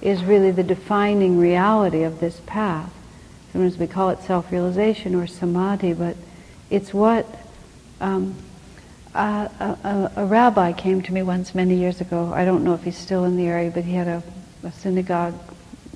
is 0.00 0.24
really 0.24 0.50
the 0.50 0.62
defining 0.62 1.38
reality 1.38 2.02
of 2.02 2.20
this 2.20 2.40
path. 2.46 2.92
Sometimes 3.52 3.76
we 3.76 3.86
call 3.86 4.10
it 4.10 4.22
self-realization 4.22 5.14
or 5.14 5.26
samadhi, 5.26 5.92
but 5.92 6.16
it's 6.70 6.94
what 6.94 7.26
um, 8.00 8.34
a, 9.14 9.18
a, 9.18 10.12
a, 10.16 10.24
rabbi 10.24 10.72
came 10.72 11.02
to 11.02 11.12
me 11.12 11.22
once 11.22 11.54
many 11.54 11.74
years 11.74 12.00
ago. 12.00 12.32
I 12.32 12.44
don't 12.44 12.62
know 12.62 12.74
if 12.74 12.84
he's 12.84 12.96
still 12.96 13.24
in 13.24 13.36
the 13.36 13.46
area, 13.46 13.70
but 13.70 13.84
he 13.84 13.94
had 13.94 14.06
a, 14.06 14.22
a 14.62 14.72
synagogue 14.72 15.34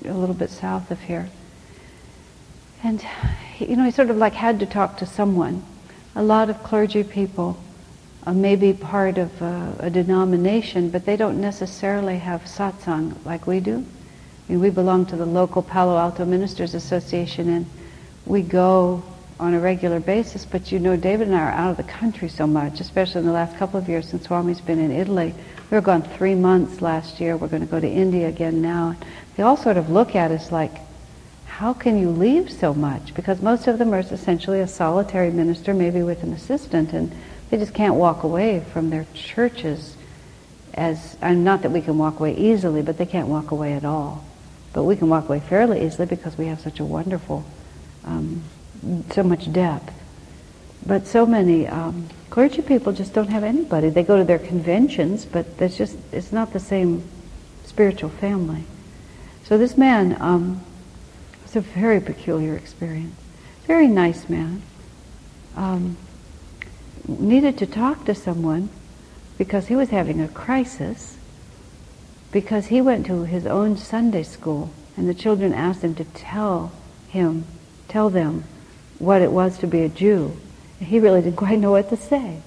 a 0.04 0.12
little 0.12 0.34
bit 0.34 0.50
south 0.50 0.90
of 0.90 1.00
here. 1.00 1.30
And, 2.84 3.04
you 3.58 3.76
know, 3.76 3.84
he 3.84 3.90
sort 3.90 4.10
of 4.10 4.16
like 4.16 4.34
had 4.34 4.58
to 4.60 4.66
talk 4.66 4.96
to 4.98 5.06
someone. 5.06 5.62
A 6.14 6.22
lot 6.22 6.50
of 6.50 6.62
clergy 6.62 7.04
people 7.04 7.56
uh, 8.26 8.32
may 8.32 8.56
be 8.56 8.72
part 8.72 9.18
of 9.18 9.40
uh, 9.40 9.72
a 9.78 9.90
denomination, 9.90 10.90
but 10.90 11.06
they 11.06 11.16
don't 11.16 11.40
necessarily 11.40 12.18
have 12.18 12.42
satsang 12.42 13.24
like 13.24 13.46
we 13.46 13.60
do. 13.60 13.84
I 14.48 14.52
mean, 14.52 14.60
we 14.60 14.70
belong 14.70 15.06
to 15.06 15.16
the 15.16 15.26
local 15.26 15.62
Palo 15.62 15.96
Alto 15.96 16.24
Ministers 16.24 16.74
Association, 16.74 17.48
and 17.48 17.66
we 18.26 18.42
go 18.42 19.02
on 19.38 19.54
a 19.54 19.60
regular 19.60 20.00
basis. 20.00 20.44
But 20.44 20.70
you 20.70 20.78
know, 20.78 20.96
David 20.96 21.28
and 21.28 21.36
I 21.36 21.40
are 21.40 21.50
out 21.50 21.70
of 21.70 21.76
the 21.76 21.90
country 21.92 22.28
so 22.28 22.46
much, 22.46 22.80
especially 22.80 23.20
in 23.20 23.26
the 23.26 23.32
last 23.32 23.56
couple 23.56 23.78
of 23.78 23.88
years 23.88 24.08
since 24.08 24.26
Swami's 24.26 24.60
been 24.60 24.78
in 24.78 24.90
Italy. 24.90 25.34
We 25.70 25.76
were 25.76 25.80
gone 25.80 26.02
three 26.02 26.34
months 26.34 26.82
last 26.82 27.20
year. 27.20 27.36
We're 27.36 27.48
going 27.48 27.62
to 27.62 27.70
go 27.70 27.80
to 27.80 27.88
India 27.88 28.28
again 28.28 28.60
now. 28.60 28.96
They 29.36 29.42
all 29.42 29.56
sort 29.56 29.76
of 29.76 29.88
look 29.88 30.14
at 30.14 30.30
us 30.30 30.52
like, 30.52 30.72
how 31.62 31.72
can 31.72 31.96
you 31.96 32.10
leave 32.10 32.50
so 32.50 32.74
much? 32.74 33.14
Because 33.14 33.40
most 33.40 33.68
of 33.68 33.78
them 33.78 33.94
are 33.94 34.00
essentially 34.00 34.58
a 34.58 34.66
solitary 34.66 35.30
minister, 35.30 35.72
maybe 35.72 36.02
with 36.02 36.24
an 36.24 36.32
assistant, 36.32 36.92
and 36.92 37.12
they 37.50 37.56
just 37.56 37.72
can't 37.72 37.94
walk 37.94 38.24
away 38.24 38.64
from 38.72 38.90
their 38.90 39.06
churches 39.14 39.96
as, 40.74 41.16
and 41.22 41.44
not 41.44 41.62
that 41.62 41.70
we 41.70 41.80
can 41.80 41.96
walk 41.98 42.18
away 42.18 42.36
easily, 42.36 42.82
but 42.82 42.98
they 42.98 43.06
can't 43.06 43.28
walk 43.28 43.52
away 43.52 43.74
at 43.74 43.84
all. 43.84 44.24
But 44.72 44.82
we 44.82 44.96
can 44.96 45.08
walk 45.08 45.28
away 45.28 45.38
fairly 45.38 45.86
easily 45.86 46.06
because 46.06 46.36
we 46.36 46.46
have 46.46 46.58
such 46.58 46.80
a 46.80 46.84
wonderful, 46.84 47.44
um, 48.04 48.42
so 49.12 49.22
much 49.22 49.52
depth. 49.52 49.94
But 50.84 51.06
so 51.06 51.24
many 51.24 51.68
um, 51.68 52.08
clergy 52.28 52.62
people 52.62 52.92
just 52.92 53.14
don't 53.14 53.28
have 53.28 53.44
anybody. 53.44 53.88
They 53.88 54.02
go 54.02 54.16
to 54.16 54.24
their 54.24 54.40
conventions, 54.40 55.24
but 55.24 55.58
that's 55.58 55.76
just, 55.76 55.96
it's 56.10 56.32
not 56.32 56.52
the 56.52 56.58
same 56.58 57.04
spiritual 57.64 58.10
family. 58.10 58.64
So 59.44 59.58
this 59.58 59.76
man 59.78 60.20
um, 60.20 60.60
was 61.55 61.64
a 61.64 61.68
very 61.68 62.00
peculiar 62.00 62.57
experience. 62.57 63.14
Very 63.66 63.86
nice 63.86 64.28
man. 64.28 64.62
Um, 65.55 65.96
needed 67.07 67.59
to 67.59 67.66
talk 67.66 68.07
to 68.07 68.14
someone 68.14 68.70
because 69.36 69.66
he 69.66 69.76
was 69.76 69.90
having 69.90 70.20
a 70.20 70.28
crisis 70.28 71.18
because 72.30 72.68
he 72.68 72.80
went 72.80 73.05
to 73.07 73.24
his 73.24 73.46
own 73.46 73.76
Sunday 73.76 74.22
school 74.22 74.70
and 74.96 75.07
the 75.07 75.14
children 75.14 75.53
asked 75.53 75.82
him 75.82 75.94
to 75.96 76.05
tell 76.05 76.72
him, 77.09 77.44
tell 77.88 78.09
them 78.09 78.44
what 78.98 79.20
it 79.20 79.30
was 79.30 79.59
to 79.59 79.66
be 79.66 79.82
a 79.82 79.88
Jew. 79.90 80.34
And 80.78 80.88
he 80.88 81.00
really 81.00 81.20
didn't 81.20 81.36
quite 81.36 81.59
know 81.59 81.72
what 81.72 81.90
to 81.90 81.96
say, 81.98 82.40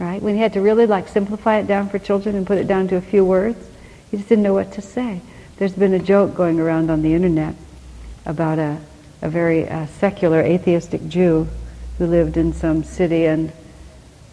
right? 0.00 0.20
When 0.20 0.34
he 0.34 0.40
had 0.40 0.54
to 0.54 0.60
really 0.60 0.86
like 0.86 1.06
simplify 1.06 1.58
it 1.58 1.68
down 1.68 1.88
for 1.88 2.00
children 2.00 2.34
and 2.34 2.46
put 2.46 2.58
it 2.58 2.66
down 2.66 2.88
to 2.88 2.96
a 2.96 3.00
few 3.00 3.24
words, 3.24 3.64
he 4.10 4.16
just 4.16 4.28
didn't 4.28 4.42
know 4.42 4.54
what 4.54 4.72
to 4.72 4.82
say. 4.82 5.20
There's 5.58 5.74
been 5.74 5.94
a 5.94 6.00
joke 6.00 6.34
going 6.34 6.58
around 6.58 6.90
on 6.90 7.02
the 7.02 7.14
internet 7.14 7.54
about 8.26 8.58
a, 8.58 8.78
a 9.22 9.28
very 9.28 9.68
uh, 9.68 9.86
secular 9.86 10.40
atheistic 10.40 11.08
Jew 11.08 11.48
who 11.98 12.06
lived 12.06 12.36
in 12.36 12.52
some 12.52 12.84
city 12.84 13.26
and 13.26 13.52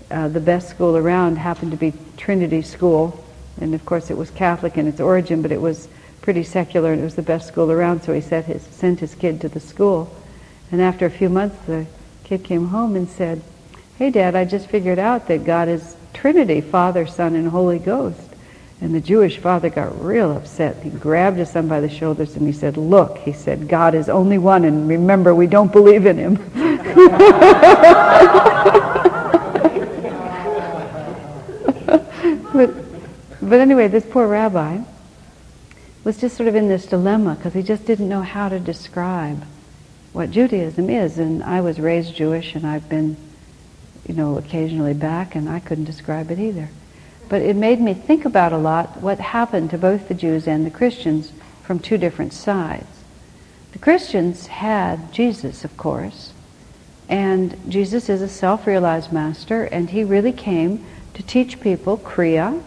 uh, 0.09 0.27
the 0.27 0.39
best 0.39 0.69
school 0.69 0.95
around 0.95 1.37
happened 1.37 1.71
to 1.71 1.77
be 1.77 1.93
Trinity 2.15 2.61
School 2.61 3.23
and 3.59 3.73
of 3.73 3.85
course, 3.85 4.11
it 4.11 4.17
was 4.17 4.29
Catholic 4.31 4.77
in 4.77 4.87
its 4.87 4.99
origin, 4.99 5.41
but 5.41 5.51
it 5.51 5.61
was 5.61 5.87
pretty 6.21 6.43
secular 6.43 6.91
and 6.91 7.01
it 7.01 7.03
was 7.03 7.15
the 7.15 7.21
best 7.21 7.47
school 7.47 7.71
around, 7.71 8.03
so 8.03 8.13
he 8.13 8.21
his, 8.21 8.61
sent 8.63 8.99
his 8.99 9.15
kid 9.15 9.41
to 9.41 9.49
the 9.49 9.59
school. 9.59 10.13
And 10.71 10.81
after 10.81 11.05
a 11.05 11.11
few 11.11 11.29
months, 11.29 11.57
the 11.65 11.85
kid 12.23 12.43
came 12.43 12.67
home 12.67 12.95
and 12.95 13.09
said, 13.09 13.41
Hey, 13.97 14.11
Dad, 14.11 14.35
I 14.35 14.45
just 14.45 14.67
figured 14.67 14.99
out 14.99 15.27
that 15.27 15.45
God 15.45 15.67
is 15.67 15.95
Trinity, 16.13 16.61
Father, 16.61 17.07
Son, 17.07 17.35
and 17.35 17.47
Holy 17.47 17.79
Ghost. 17.79 18.26
And 18.79 18.93
the 18.93 19.01
Jewish 19.01 19.37
father 19.37 19.69
got 19.69 20.03
real 20.03 20.31
upset. 20.31 20.83
He 20.83 20.89
grabbed 20.89 21.37
his 21.37 21.49
son 21.49 21.67
by 21.67 21.79
the 21.79 21.89
shoulders 21.89 22.35
and 22.35 22.45
he 22.45 22.53
said, 22.53 22.77
Look, 22.77 23.17
he 23.19 23.33
said, 23.33 23.67
God 23.67 23.95
is 23.95 24.07
only 24.07 24.37
one, 24.37 24.65
and 24.65 24.87
remember, 24.87 25.33
we 25.33 25.47
don't 25.47 25.71
believe 25.71 26.05
in 26.05 26.17
him. 26.17 26.35
but 32.53 32.87
but 33.49 33.61
anyway, 33.61 33.87
this 33.87 34.05
poor 34.05 34.27
rabbi 34.27 34.81
was 36.03 36.17
just 36.17 36.35
sort 36.35 36.49
of 36.49 36.55
in 36.55 36.67
this 36.67 36.85
dilemma 36.85 37.35
because 37.35 37.53
he 37.53 37.63
just 37.63 37.85
didn't 37.85 38.09
know 38.09 38.21
how 38.21 38.49
to 38.49 38.59
describe 38.59 39.43
what 40.11 40.31
Judaism 40.31 40.89
is. 40.89 41.17
And 41.17 41.43
I 41.43 41.61
was 41.61 41.79
raised 41.79 42.13
Jewish 42.13 42.55
and 42.55 42.67
I've 42.67 42.89
been, 42.89 43.15
you 44.05 44.15
know, 44.15 44.37
occasionally 44.37 44.93
back 44.93 45.35
and 45.35 45.47
I 45.47 45.59
couldn't 45.59 45.85
describe 45.85 46.29
it 46.29 46.39
either. 46.39 46.69
But 47.29 47.41
it 47.41 47.55
made 47.55 47.81
me 47.81 47.93
think 47.93 48.25
about 48.25 48.53
a 48.53 48.57
lot 48.57 49.01
what 49.01 49.19
happened 49.19 49.69
to 49.71 49.77
both 49.77 50.07
the 50.07 50.13
Jews 50.13 50.47
and 50.47 50.65
the 50.65 50.71
Christians 50.71 51.33
from 51.63 51.79
two 51.79 51.97
different 51.97 52.33
sides. 52.33 52.85
The 53.73 53.79
Christians 53.79 54.47
had 54.47 55.11
Jesus, 55.11 55.65
of 55.65 55.75
course, 55.75 56.31
and 57.09 57.57
Jesus 57.69 58.09
is 58.09 58.21
a 58.21 58.29
self-realized 58.29 59.11
master 59.11 59.63
and 59.63 59.89
he 59.89 60.03
really 60.03 60.31
came 60.31 60.85
to 61.13 61.23
teach 61.23 61.59
people 61.59 61.97
Kriya, 61.97 62.61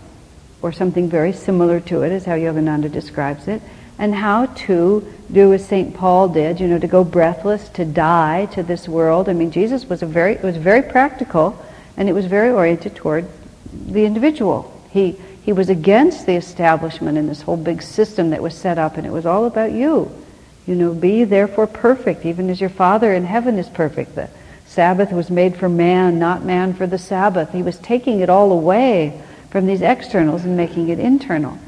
or 0.63 0.73
something 0.73 1.09
very 1.09 1.33
similar 1.33 1.81
to 1.81 2.03
it, 2.03 2.13
is 2.13 2.27
how 2.27 2.35
Yogananda 2.35 2.93
describes 2.93 3.49
it, 3.49 3.63
and 3.99 4.15
how 4.15 4.47
to 4.47 5.07
do 5.33 5.53
as 5.53 5.67
St. 5.67 5.95
Paul 5.95 6.29
did, 6.29 6.61
you 6.61 6.67
know, 6.69 6.79
to 6.79 6.87
go 6.87 7.05
breathless, 7.05 7.69
to 7.71 7.85
die 7.85 8.47
to 8.47 8.63
this 8.63 8.89
world. 8.89 9.29
I 9.29 9.33
mean, 9.33 9.51
Jesus 9.51 9.89
was 9.89 10.03
a 10.03 10.07
very 10.07 10.37
was 10.37 10.57
very 10.57 10.83
practical, 10.83 11.59
and 11.97 12.09
it 12.09 12.13
was 12.13 12.27
very 12.27 12.51
oriented 12.51 12.95
toward 12.95 13.27
the 13.73 14.05
individual. 14.05 14.73
He 14.91 15.17
he 15.43 15.53
was 15.53 15.69
against 15.69 16.27
the 16.27 16.37
establishment 16.37 17.17
and 17.17 17.29
this 17.29 17.43
whole 17.43 17.57
big 17.57 17.83
system 17.83 18.31
that 18.31 18.43
was 18.43 18.55
set 18.55 18.79
up, 18.79 18.97
and 18.97 19.07
it 19.07 19.13
was 19.13 19.27
all 19.27 19.47
about 19.47 19.73
you. 19.73 20.11
You 20.67 20.75
know, 20.75 20.95
be 20.95 21.25
therefore 21.25 21.67
perfect, 21.67 22.27
even 22.27 22.51
as 22.51 22.61
your 22.61 22.71
Father 22.71 23.13
in 23.13 23.25
heaven 23.25 23.59
is 23.59 23.69
perfect. 23.69 24.15
The 24.15 24.29
Sabbath 24.67 25.11
was 25.11 25.31
made 25.31 25.57
for 25.57 25.69
man, 25.69 26.19
not 26.19 26.45
man 26.45 26.75
for 26.75 26.87
the 26.87 26.99
Sabbath. 26.99 27.53
He 27.53 27.63
was 27.63 27.79
taking 27.79 28.21
it 28.21 28.29
all 28.29 28.53
away 28.53 29.21
from 29.51 29.67
these 29.67 29.83
externals 29.83 30.45
and 30.45 30.57
making 30.57 30.91
it 30.91 31.01
internal. 31.01 31.59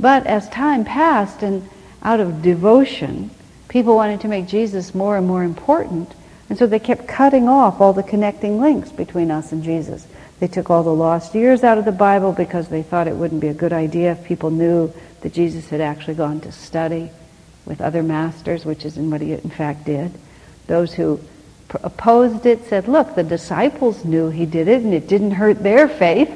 But 0.00 0.26
as 0.26 0.48
time 0.48 0.84
passed 0.84 1.42
and 1.42 1.68
out 2.02 2.20
of 2.20 2.42
devotion, 2.42 3.30
people 3.68 3.94
wanted 3.94 4.20
to 4.22 4.28
make 4.28 4.48
Jesus 4.48 4.94
more 4.94 5.16
and 5.16 5.26
more 5.26 5.44
important. 5.44 6.12
And 6.48 6.58
so 6.58 6.66
they 6.66 6.78
kept 6.78 7.06
cutting 7.06 7.48
off 7.48 7.80
all 7.80 7.92
the 7.92 8.02
connecting 8.02 8.60
links 8.60 8.90
between 8.90 9.30
us 9.30 9.52
and 9.52 9.62
Jesus. 9.62 10.06
They 10.40 10.46
took 10.46 10.70
all 10.70 10.82
the 10.82 10.94
lost 10.94 11.34
years 11.34 11.64
out 11.64 11.78
of 11.78 11.84
the 11.84 11.92
Bible 11.92 12.32
because 12.32 12.68
they 12.68 12.82
thought 12.82 13.08
it 13.08 13.16
wouldn't 13.16 13.40
be 13.40 13.48
a 13.48 13.54
good 13.54 13.72
idea 13.72 14.12
if 14.12 14.24
people 14.24 14.50
knew 14.50 14.92
that 15.22 15.32
Jesus 15.32 15.68
had 15.68 15.80
actually 15.80 16.14
gone 16.14 16.40
to 16.40 16.52
study 16.52 17.10
with 17.64 17.80
other 17.80 18.02
masters, 18.02 18.64
which 18.64 18.84
is 18.84 18.96
what 18.96 19.20
he 19.20 19.32
in 19.32 19.50
fact 19.50 19.84
did. 19.84 20.12
Those 20.68 20.94
who 20.94 21.20
opposed 21.82 22.46
it 22.46 22.64
said, 22.66 22.88
look, 22.88 23.14
the 23.14 23.24
disciples 23.24 24.04
knew 24.04 24.30
he 24.30 24.46
did 24.46 24.68
it 24.68 24.82
and 24.82 24.94
it 24.94 25.08
didn't 25.08 25.32
hurt 25.32 25.62
their 25.62 25.88
faith. 25.88 26.30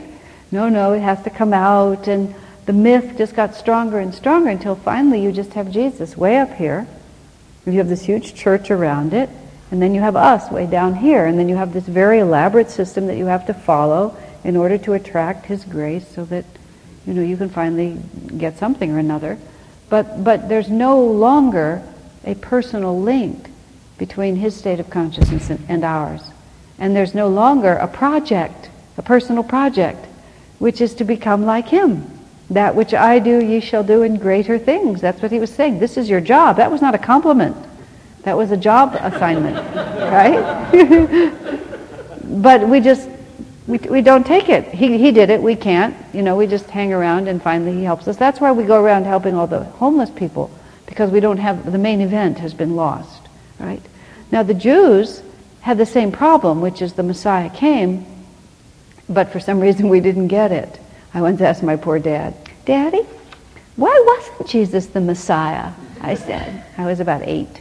No, 0.50 0.68
no, 0.68 0.92
it 0.92 1.00
has 1.00 1.22
to 1.22 1.30
come 1.30 1.54
out. 1.54 2.08
And 2.08 2.34
the 2.66 2.72
myth 2.72 3.16
just 3.16 3.34
got 3.34 3.54
stronger 3.54 3.98
and 3.98 4.14
stronger 4.14 4.50
until 4.50 4.74
finally 4.74 5.22
you 5.22 5.32
just 5.32 5.52
have 5.54 5.70
Jesus 5.70 6.16
way 6.16 6.38
up 6.38 6.52
here. 6.54 6.86
You 7.64 7.74
have 7.74 7.88
this 7.88 8.02
huge 8.02 8.34
church 8.34 8.70
around 8.70 9.14
it. 9.14 9.30
And 9.72 9.82
then 9.82 9.94
you 9.94 10.00
have 10.00 10.14
us 10.14 10.50
way 10.50 10.66
down 10.66 10.94
here. 10.94 11.26
And 11.26 11.36
then 11.38 11.48
you 11.48 11.56
have 11.56 11.72
this 11.72 11.86
very 11.86 12.20
elaborate 12.20 12.70
system 12.70 13.06
that 13.06 13.16
you 13.16 13.26
have 13.26 13.46
to 13.46 13.54
follow 13.54 14.16
in 14.44 14.56
order 14.56 14.78
to 14.78 14.92
attract 14.92 15.46
His 15.46 15.64
grace 15.64 16.06
so 16.06 16.24
that, 16.26 16.44
you 17.06 17.14
know, 17.14 17.22
you 17.22 17.36
can 17.36 17.48
finally 17.48 18.00
get 18.38 18.58
something 18.58 18.92
or 18.92 18.98
another. 18.98 19.38
But, 19.88 20.22
but 20.22 20.48
there's 20.48 20.70
no 20.70 21.04
longer 21.04 21.82
a 22.24 22.34
personal 22.36 23.00
link 23.00 23.50
between 23.98 24.36
His 24.36 24.54
state 24.54 24.78
of 24.78 24.90
consciousness 24.90 25.50
and, 25.50 25.64
and 25.68 25.84
ours. 25.84 26.30
And 26.78 26.94
there's 26.94 27.14
no 27.14 27.28
longer 27.28 27.72
a 27.72 27.88
project, 27.88 28.70
a 28.96 29.02
personal 29.02 29.42
project 29.42 30.06
which 30.62 30.80
is 30.80 30.94
to 30.94 31.02
become 31.02 31.44
like 31.44 31.66
him. 31.66 32.08
That 32.50 32.76
which 32.76 32.94
I 32.94 33.18
do, 33.18 33.44
ye 33.44 33.58
shall 33.58 33.82
do 33.82 34.02
in 34.02 34.16
greater 34.16 34.60
things. 34.60 35.00
That's 35.00 35.20
what 35.20 35.32
he 35.32 35.40
was 35.40 35.52
saying. 35.52 35.80
This 35.80 35.96
is 35.96 36.08
your 36.08 36.20
job. 36.20 36.58
That 36.58 36.70
was 36.70 36.80
not 36.80 36.94
a 36.94 36.98
compliment. 36.98 37.56
That 38.22 38.36
was 38.36 38.50
a 38.50 38.56
job 38.56 38.94
assignment, 39.00 39.56
right? 39.76 40.70
but 42.24 42.68
we 42.68 42.80
just, 42.80 43.08
we, 43.66 43.78
we 43.78 44.00
don't 44.00 44.24
take 44.24 44.48
it. 44.48 44.72
He, 44.72 44.98
he 44.98 45.10
did 45.10 45.30
it. 45.30 45.42
We 45.42 45.56
can't. 45.56 45.96
You 46.14 46.22
know, 46.22 46.36
we 46.36 46.46
just 46.46 46.66
hang 46.66 46.92
around 46.92 47.28
and 47.28 47.42
finally 47.42 47.74
he 47.74 47.84
helps 47.84 48.06
us. 48.06 48.16
That's 48.16 48.40
why 48.40 48.52
we 48.52 48.64
go 48.64 48.82
around 48.82 49.04
helping 49.04 49.34
all 49.34 49.46
the 49.46 49.64
homeless 49.64 50.10
people 50.10 50.50
because 50.86 51.10
we 51.10 51.20
don't 51.20 51.38
have, 51.38 51.70
the 51.70 51.78
main 51.78 52.00
event 52.00 52.38
has 52.38 52.54
been 52.54 52.76
lost, 52.76 53.22
right? 53.58 53.82
Now 54.30 54.42
the 54.42 54.54
Jews 54.54 55.22
had 55.62 55.78
the 55.78 55.86
same 55.86 56.12
problem, 56.12 56.60
which 56.60 56.82
is 56.82 56.92
the 56.92 57.02
Messiah 57.02 57.50
came 57.50 58.06
but 59.12 59.30
for 59.30 59.40
some 59.40 59.60
reason 59.60 59.88
we 59.88 60.00
didn't 60.00 60.28
get 60.28 60.52
it. 60.52 60.78
I 61.14 61.20
once 61.20 61.40
asked 61.40 61.62
my 61.62 61.76
poor 61.76 61.98
dad, 61.98 62.34
Daddy, 62.64 63.02
why 63.76 64.02
wasn't 64.06 64.48
Jesus 64.48 64.86
the 64.86 65.00
Messiah? 65.00 65.72
I 66.00 66.14
said. 66.14 66.64
I 66.78 66.86
was 66.86 67.00
about 67.00 67.22
eight. 67.22 67.60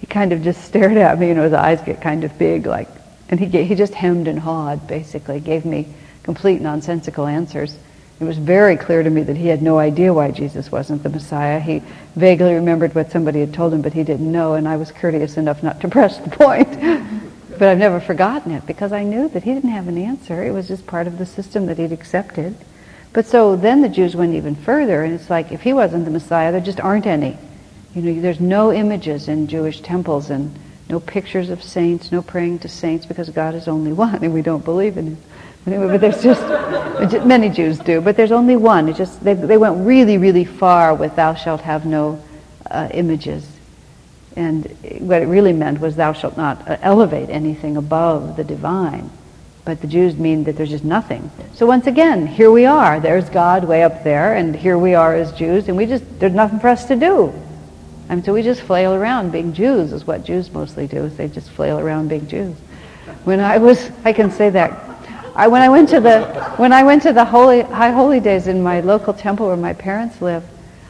He 0.00 0.06
kind 0.06 0.32
of 0.32 0.42
just 0.42 0.64
stared 0.64 0.96
at 0.96 1.18
me, 1.18 1.28
you 1.28 1.34
know, 1.34 1.44
his 1.44 1.52
eyes 1.52 1.80
get 1.82 2.00
kind 2.00 2.24
of 2.24 2.38
big, 2.38 2.66
like, 2.66 2.88
and 3.28 3.40
he, 3.40 3.64
he 3.64 3.74
just 3.74 3.94
hemmed 3.94 4.28
and 4.28 4.38
hawed, 4.38 4.86
basically, 4.86 5.40
gave 5.40 5.64
me 5.64 5.88
complete 6.22 6.60
nonsensical 6.60 7.26
answers. 7.26 7.76
It 8.18 8.24
was 8.24 8.38
very 8.38 8.76
clear 8.76 9.02
to 9.02 9.10
me 9.10 9.22
that 9.24 9.36
he 9.36 9.48
had 9.48 9.60
no 9.60 9.78
idea 9.78 10.12
why 10.12 10.30
Jesus 10.30 10.72
wasn't 10.72 11.02
the 11.02 11.10
Messiah. 11.10 11.60
He 11.60 11.82
vaguely 12.14 12.54
remembered 12.54 12.94
what 12.94 13.10
somebody 13.10 13.40
had 13.40 13.52
told 13.52 13.74
him, 13.74 13.82
but 13.82 13.92
he 13.92 14.04
didn't 14.04 14.30
know, 14.30 14.54
and 14.54 14.66
I 14.66 14.76
was 14.76 14.90
courteous 14.90 15.36
enough 15.36 15.62
not 15.62 15.80
to 15.82 15.88
press 15.96 16.18
the 16.18 16.30
point. 16.30 16.80
but 17.58 17.68
I've 17.68 17.78
never 17.78 18.00
forgotten 18.00 18.52
it 18.52 18.66
because 18.66 18.92
I 18.92 19.04
knew 19.04 19.28
that 19.30 19.42
he 19.42 19.54
didn't 19.54 19.70
have 19.70 19.88
an 19.88 19.98
answer. 19.98 20.42
It 20.42 20.52
was 20.52 20.68
just 20.68 20.86
part 20.86 21.06
of 21.06 21.18
the 21.18 21.26
system 21.26 21.66
that 21.66 21.78
he'd 21.78 21.92
accepted. 21.92 22.56
But 23.12 23.26
so 23.26 23.56
then 23.56 23.82
the 23.82 23.88
Jews 23.88 24.14
went 24.14 24.34
even 24.34 24.54
further, 24.54 25.02
and 25.02 25.14
it's 25.14 25.30
like 25.30 25.52
if 25.52 25.62
he 25.62 25.72
wasn't 25.72 26.04
the 26.04 26.10
Messiah, 26.10 26.52
there 26.52 26.60
just 26.60 26.80
aren't 26.80 27.06
any. 27.06 27.38
You 27.96 28.02
know, 28.02 28.20
there's 28.20 28.40
no 28.40 28.74
images 28.74 29.26
in 29.26 29.46
Jewish 29.46 29.80
temples 29.80 30.28
and 30.28 30.54
no 30.90 31.00
pictures 31.00 31.48
of 31.48 31.62
saints, 31.62 32.12
no 32.12 32.20
praying 32.20 32.58
to 32.58 32.68
saints 32.68 33.06
because 33.06 33.30
God 33.30 33.54
is 33.54 33.68
only 33.68 33.92
one 34.06 34.22
and 34.22 34.34
we 34.34 34.42
don't 34.42 34.64
believe 34.64 34.98
in 34.98 35.06
him. 35.06 35.18
Anyway, 35.66 35.86
but 35.86 36.02
there's 36.02 36.22
just, 36.22 36.42
many 37.26 37.48
Jews 37.48 37.78
do, 37.78 38.02
but 38.02 38.14
there's 38.14 38.32
only 38.32 38.54
one. 38.54 38.90
It 38.90 38.96
just, 38.96 39.24
they, 39.24 39.32
they 39.32 39.56
went 39.56 39.86
really, 39.86 40.18
really 40.18 40.44
far 40.44 40.94
with 40.94 41.16
thou 41.16 41.34
shalt 41.34 41.62
have 41.62 41.86
no 41.86 42.22
uh, 42.70 42.90
images. 42.92 43.48
And 44.36 44.66
what 45.00 45.22
it 45.22 45.26
really 45.26 45.54
meant 45.54 45.80
was 45.80 45.96
thou 45.96 46.12
shalt 46.12 46.36
not 46.36 46.68
uh, 46.68 46.76
elevate 46.82 47.30
anything 47.30 47.78
above 47.78 48.36
the 48.36 48.44
divine. 48.44 49.10
But 49.64 49.80
the 49.80 49.86
Jews 49.86 50.16
mean 50.16 50.44
that 50.44 50.56
there's 50.58 50.68
just 50.68 50.84
nothing. 50.84 51.30
So 51.54 51.64
once 51.66 51.86
again, 51.86 52.26
here 52.26 52.50
we 52.50 52.66
are. 52.66 53.00
There's 53.00 53.30
God 53.30 53.64
way 53.64 53.82
up 53.82 54.04
there, 54.04 54.34
and 54.34 54.54
here 54.54 54.76
we 54.76 54.94
are 54.94 55.14
as 55.14 55.32
Jews, 55.32 55.66
and 55.68 55.78
we 55.78 55.86
just, 55.86 56.04
there's 56.20 56.34
nothing 56.34 56.60
for 56.60 56.68
us 56.68 56.84
to 56.84 56.94
do. 56.94 57.32
And 58.08 58.24
so 58.24 58.32
we 58.32 58.42
just 58.42 58.62
flail 58.62 58.94
around 58.94 59.32
being 59.32 59.52
Jews 59.52 59.92
is 59.92 60.06
what 60.06 60.24
Jews 60.24 60.50
mostly 60.52 60.86
do, 60.86 61.04
is 61.04 61.16
they 61.16 61.28
just 61.28 61.50
flail 61.50 61.78
around 61.78 62.08
being 62.08 62.26
Jews. 62.28 62.56
When 63.24 63.40
I 63.40 63.58
was, 63.58 63.90
I 64.04 64.12
can 64.12 64.30
say 64.30 64.50
that 64.50 64.86
I, 65.36 65.48
when 65.48 65.60
I 65.60 65.68
went 65.68 65.90
to 65.90 66.00
the 66.00 66.24
when 66.56 66.72
I 66.72 66.82
went 66.82 67.02
to 67.02 67.12
the 67.12 67.24
holy 67.24 67.60
high 67.60 67.90
holy 67.90 68.20
days 68.20 68.46
in 68.46 68.62
my 68.62 68.80
local 68.80 69.12
temple 69.12 69.48
where 69.48 69.56
my 69.56 69.74
parents 69.74 70.22
live, 70.22 70.42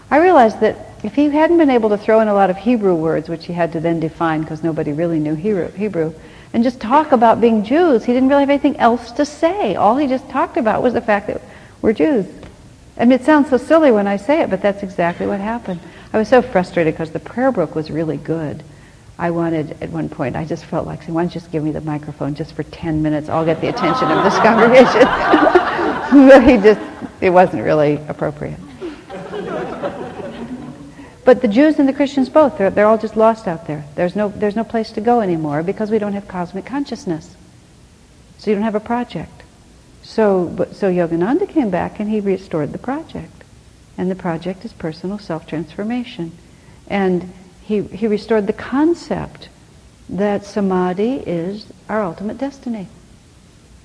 I 0.09 0.19
realized 0.19 0.61
that 0.61 0.95
if 1.03 1.15
he 1.15 1.29
hadn't 1.31 1.59
been 1.59 1.71
able 1.71 1.89
to 1.89 1.99
throw 1.99 2.21
in 2.21 2.29
a 2.29 2.35
lot 2.35 2.49
of 2.49 2.57
Hebrew 2.57 2.95
words, 2.95 3.29
which 3.29 3.47
he 3.47 3.53
had 3.53 3.73
to 3.73 3.81
then 3.81 3.99
define 3.99 4.43
because 4.43 4.63
nobody 4.63 4.93
really 4.93 5.19
knew 5.19 5.35
Hebrew, 5.35 6.15
and 6.53 6.63
just 6.63 6.81
talk 6.81 7.13
about 7.13 7.41
being 7.41 7.65
Jews, 7.65 8.05
he 8.05 8.13
didn't 8.13 8.29
really 8.29 8.43
have 8.43 8.51
anything 8.51 8.77
else 8.77 9.11
to 9.13 9.25
say. 9.25 9.75
All 9.75 9.97
he 9.97 10.07
just 10.07 10.29
talked 10.29 10.57
about 10.57 10.83
was 10.83 10.95
the 10.95 11.01
fact 11.01 11.27
that 11.27 11.43
we're 11.83 11.93
Jews. 11.93 12.27
I 12.97 13.05
mean, 13.05 13.13
it 13.13 13.25
sounds 13.25 13.51
so 13.51 13.57
silly 13.57 13.91
when 13.91 14.07
I 14.07 14.17
say 14.17 14.43
it, 14.43 14.49
but 14.49 14.63
that's 14.63 14.83
exactly 14.83 15.27
what 15.27 15.41
happened. 15.41 15.81
I 16.17 16.21
was 16.21 16.29
so 16.29 16.41
frustrated 16.41 16.95
because 16.95 17.11
the 17.11 17.21
prayer 17.21 17.53
book 17.53 17.75
was 17.75 17.91
really 17.91 18.17
good. 18.17 18.63
I 19.19 19.31
wanted, 19.33 19.77
at 19.83 19.91
one 19.91 20.09
point, 20.09 20.35
I 20.35 20.47
just 20.47 20.65
felt 20.65 20.87
like 20.87 21.05
why 21.05 21.21
don't 21.21 21.35
you 21.35 21.39
just 21.39 21.53
give 21.53 21.63
me 21.63 21.73
the 21.73 21.83
microphone 21.83 22.35
just 22.35 22.55
for 22.55 22.63
10 22.63 23.03
minutes? 23.03 23.29
I'll 23.29 23.45
get 23.45 23.61
the 23.61 23.69
attention 23.69 24.11
of 24.11 24.25
this 24.25 24.35
congregation. 24.39 25.03
but 26.27 26.43
he 26.43 26.57
just, 26.57 26.81
it 27.21 27.29
wasn't 27.29 27.65
really 27.65 27.97
appropriate. 28.09 28.59
But 31.27 31.43
the 31.43 31.49
Jews 31.49 31.79
and 31.79 31.87
the 31.87 31.93
Christians 31.93 32.31
both, 32.31 32.57
they're, 32.57 32.71
they're 32.71 32.87
all 32.87 32.97
just 32.97 33.19
lost 33.19 33.47
out 33.47 33.67
there. 33.67 33.85
There's 33.95 34.17
no, 34.17 34.31
there's 34.31 34.57
no 34.57 34.65
place 34.65 34.93
to 34.93 35.03
go 35.03 35.21
anymore 35.21 35.63
because 35.63 35.91
we 35.91 35.99
don't 35.99 36.15
have 36.15 36.27
cosmic 36.27 36.65
consciousness. 36.65 37.37
So 38.39 38.51
you 38.51 38.57
don't 38.57 38.65
have 38.65 38.75
a 38.75 38.81
project. 38.81 39.43
So, 40.03 40.67
so 40.73 40.91
Yogananda 40.91 41.47
came 41.47 41.69
back 41.69 42.01
and 42.01 42.09
he 42.09 42.21
restored 42.21 42.73
the 42.73 42.79
project. 42.79 43.36
And 43.99 44.11
the 44.11 44.15
project 44.15 44.65
is 44.65 44.73
personal 44.73 45.19
self-transformation. 45.19 46.33
And 46.89 47.33
he, 47.63 47.83
he 47.83 48.07
restored 48.07 48.47
the 48.47 48.53
concept 48.53 49.49
that 50.09 50.45
samadhi 50.45 51.15
is 51.15 51.67
our 51.89 52.03
ultimate 52.03 52.39
destiny. 52.39 52.89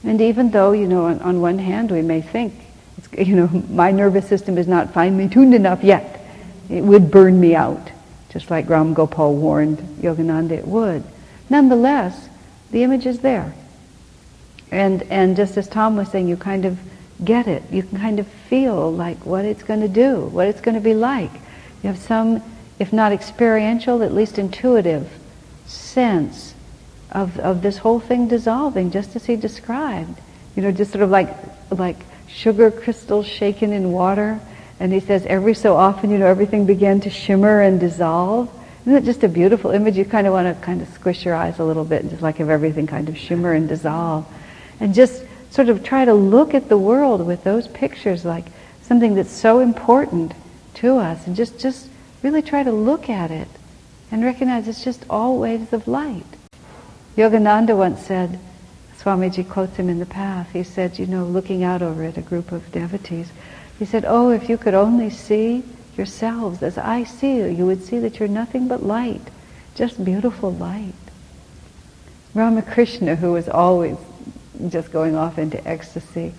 And 0.03 0.22
even 0.22 0.51
though, 0.51 0.72
you 0.72 0.88
know, 0.88 1.05
on, 1.05 1.20
on 1.20 1.41
one 1.41 1.59
hand 1.59 1.91
we 1.91 2.01
may 2.01 2.22
think, 2.22 2.53
you 3.18 3.36
know, 3.36 3.47
my 3.70 3.91
nervous 3.91 4.28
system 4.28 4.57
is 4.57 4.68
not 4.68 4.93
finely 4.93 5.28
tuned 5.30 5.53
enough 5.53 5.84
yet, 5.84 6.22
it 6.70 6.84
would 6.84 7.12
burn 7.12 7.39
me 7.39 7.55
out, 7.55 7.91
just 8.30 8.49
like 8.49 8.70
Ram 8.70 8.93
Gopal 8.93 9.36
warned 9.36 9.80
Yogananda 10.01 10.51
it 10.51 10.68
would. 10.68 11.03
Nonetheless, 11.49 12.30
the 12.72 12.84
image 12.84 13.05
is 13.05 13.20
there. 13.20 13.53
And, 14.72 15.03
and 15.03 15.36
just 15.36 15.57
as 15.57 15.68
Tom 15.68 15.97
was 15.97 16.09
saying, 16.09 16.30
you 16.30 16.38
kind 16.38 16.66
of 16.66 16.80
get 17.24 17.47
it. 17.47 17.63
You 17.72 17.84
can 17.84 17.99
kind 17.99 18.19
of 18.19 18.28
feel 18.28 18.91
like 18.91 19.26
what 19.26 19.45
it's 19.45 19.63
going 19.63 19.82
to 19.82 19.88
do, 19.88 20.26
what 20.26 20.47
it's 20.47 20.61
going 20.61 20.76
to 20.76 20.82
be 20.82 20.93
like. 20.93 21.32
You 21.84 21.88
have 21.89 21.97
some 21.97 22.43
if 22.82 22.91
not 22.91 23.11
experiential, 23.11 24.01
at 24.01 24.11
least 24.11 24.39
intuitive 24.39 25.07
sense 25.67 26.55
of, 27.11 27.38
of 27.38 27.61
this 27.61 27.78
whole 27.78 27.99
thing 27.99 28.28
dissolving, 28.28 28.89
just 28.89 29.15
as 29.15 29.28
he 29.28 29.36
described. 29.36 30.19
You 30.55 30.63
know, 30.63 30.72
just 30.72 30.91
sort 30.91 31.03
of 31.03 31.11
like, 31.11 31.30
like 31.69 31.97
sugar 32.28 32.72
crystals 32.72 33.28
shaken 33.28 33.72
in 33.72 33.91
water. 33.91 34.39
And 34.80 34.91
he 34.91 34.99
says 34.99 35.28
every 35.28 35.53
so 35.53 35.76
often, 35.76 36.09
you 36.09 36.17
know, 36.17 36.26
everything 36.26 36.65
began 36.65 36.99
to 37.01 37.11
shimmer 37.11 37.61
and 37.61 37.80
dissolve. 37.80 38.49
Isn't 38.82 38.95
it 38.95 39.05
just 39.05 39.24
a 39.24 39.30
beautiful 39.30 39.69
image? 39.69 39.95
You 39.95 40.03
kind 40.03 40.26
of 40.26 40.34
want 40.34 40.47
to 40.47 40.65
kind 40.65 40.82
of 40.82 40.88
squish 40.89 41.24
your 41.24 41.36
eyes 41.36 41.59
a 41.59 41.63
little 41.63 41.86
bit 41.86 42.01
and 42.01 42.09
just 42.09 42.24
like 42.24 42.38
have 42.38 42.49
everything 42.49 42.88
kind 42.88 43.09
of 43.09 43.15
shimmer 43.15 43.53
and 43.53 43.69
dissolve. 43.69 44.26
And 44.80 44.95
just 44.95 45.24
sort 45.52 45.70
of 45.70 45.84
try 45.84 46.06
to 46.06 46.14
look 46.14 46.54
at 46.54 46.70
the 46.70 46.78
world 46.78 47.26
with 47.26 47.43
those 47.43 47.68
pictures 47.68 48.26
like 48.26 48.45
something 48.82 49.16
that's 49.16 49.32
so 49.32 49.60
important 49.60 50.34
to 50.74 50.97
us 50.97 51.28
and 51.28 51.36
just, 51.36 51.60
just 51.60 51.89
really 52.24 52.41
try 52.41 52.64
to 52.64 52.72
look 52.72 53.10
at 53.10 53.30
it 53.30 53.49
and 54.10 54.24
recognize 54.24 54.68
it's 54.68 54.84
just 54.84 55.06
all 55.10 55.38
waves 55.38 55.72
of 55.74 55.88
light. 55.88 56.26
Yogananda 57.18 57.76
once 57.76 58.02
said, 58.02 58.39
Swamiji 58.97 59.47
quotes 59.47 59.76
him 59.76 59.89
in 59.89 59.99
the 59.99 60.06
path, 60.06 60.52
he 60.52 60.64
said, 60.64 60.97
you 60.97 61.06
know, 61.06 61.26
looking 61.26 61.64
out 61.64 61.82
over 61.82 62.04
at 62.04 62.18
a 62.18 62.22
group 62.22 62.52
of 62.52 62.72
devotees, 62.72 63.30
he 63.78 63.86
said, 63.86 64.06
oh, 64.08 64.30
if 64.30 64.47
you 64.47 64.58
could 64.58 64.74
only 64.74 65.10
see 65.10 65.64
yourselves 65.97 66.64
as 66.64 66.78
I 66.78 67.04
see 67.04 67.38
you, 67.38 67.45
you 67.47 67.66
would 67.66 67.84
see 67.84 67.99
that 67.99 68.20
you're 68.20 68.30
nothing 68.30 68.68
but 68.68 68.84
light, 68.84 69.28
just 69.76 70.04
beautiful 70.06 70.54
light. 70.54 70.93
Ramakrishna, 72.34 73.18
who 73.18 73.34
was 73.34 73.49
always 73.49 73.97
just 74.70 74.91
going 74.91 75.16
off 75.16 75.38
into 75.38 75.66
ecstasy, 75.68 76.34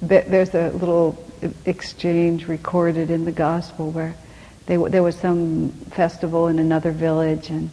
there's 0.00 0.54
a 0.54 0.70
little 0.70 1.22
exchange 1.66 2.48
recorded 2.48 3.10
in 3.10 3.24
the 3.24 3.32
gospel 3.32 3.90
where 3.90 4.14
they, 4.66 4.76
there 4.76 5.02
was 5.02 5.16
some 5.16 5.70
festival 5.90 6.48
in 6.48 6.58
another 6.58 6.90
village 6.90 7.50
and 7.50 7.70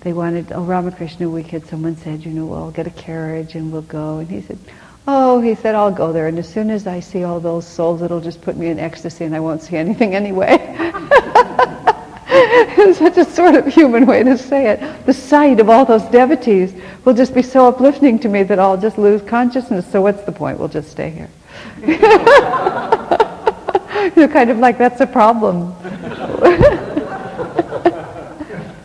they 0.00 0.12
wanted, 0.12 0.52
oh, 0.52 0.62
Ramakrishna, 0.62 1.28
we 1.28 1.42
could, 1.42 1.66
someone 1.66 1.96
said, 1.96 2.24
you 2.24 2.30
know, 2.30 2.46
well, 2.46 2.64
I'll 2.64 2.70
get 2.70 2.86
a 2.86 2.90
carriage 2.90 3.54
and 3.54 3.72
we'll 3.72 3.82
go. 3.82 4.18
And 4.18 4.28
he 4.28 4.40
said, 4.40 4.58
oh, 5.06 5.40
he 5.40 5.54
said, 5.54 5.74
I'll 5.74 5.90
go 5.90 6.12
there. 6.12 6.28
And 6.28 6.38
as 6.38 6.48
soon 6.48 6.70
as 6.70 6.86
I 6.86 7.00
see 7.00 7.24
all 7.24 7.40
those 7.40 7.66
souls, 7.66 8.02
it'll 8.02 8.20
just 8.20 8.40
put 8.40 8.56
me 8.56 8.68
in 8.68 8.78
ecstasy 8.78 9.24
and 9.24 9.34
I 9.34 9.40
won't 9.40 9.62
see 9.62 9.76
anything 9.76 10.14
anyway. 10.14 10.58
such 12.94 13.16
a 13.16 13.24
sort 13.24 13.54
of 13.54 13.66
human 13.66 14.06
way 14.06 14.22
to 14.22 14.38
say 14.38 14.68
it. 14.68 15.06
The 15.06 15.12
sight 15.12 15.60
of 15.60 15.68
all 15.68 15.84
those 15.84 16.04
devotees 16.04 16.74
will 17.04 17.14
just 17.14 17.34
be 17.34 17.42
so 17.42 17.68
uplifting 17.68 18.18
to 18.20 18.28
me 18.28 18.42
that 18.44 18.58
I'll 18.58 18.76
just 18.76 18.98
lose 18.98 19.22
consciousness. 19.22 19.90
So 19.90 20.02
what's 20.02 20.22
the 20.22 20.32
point? 20.32 20.58
We'll 20.58 20.68
just 20.68 20.90
stay 20.90 21.10
here. 21.10 21.28
You're 24.16 24.28
kind 24.28 24.50
of 24.50 24.58
like, 24.58 24.78
that's 24.78 25.00
a 25.00 25.06
problem. 25.06 25.74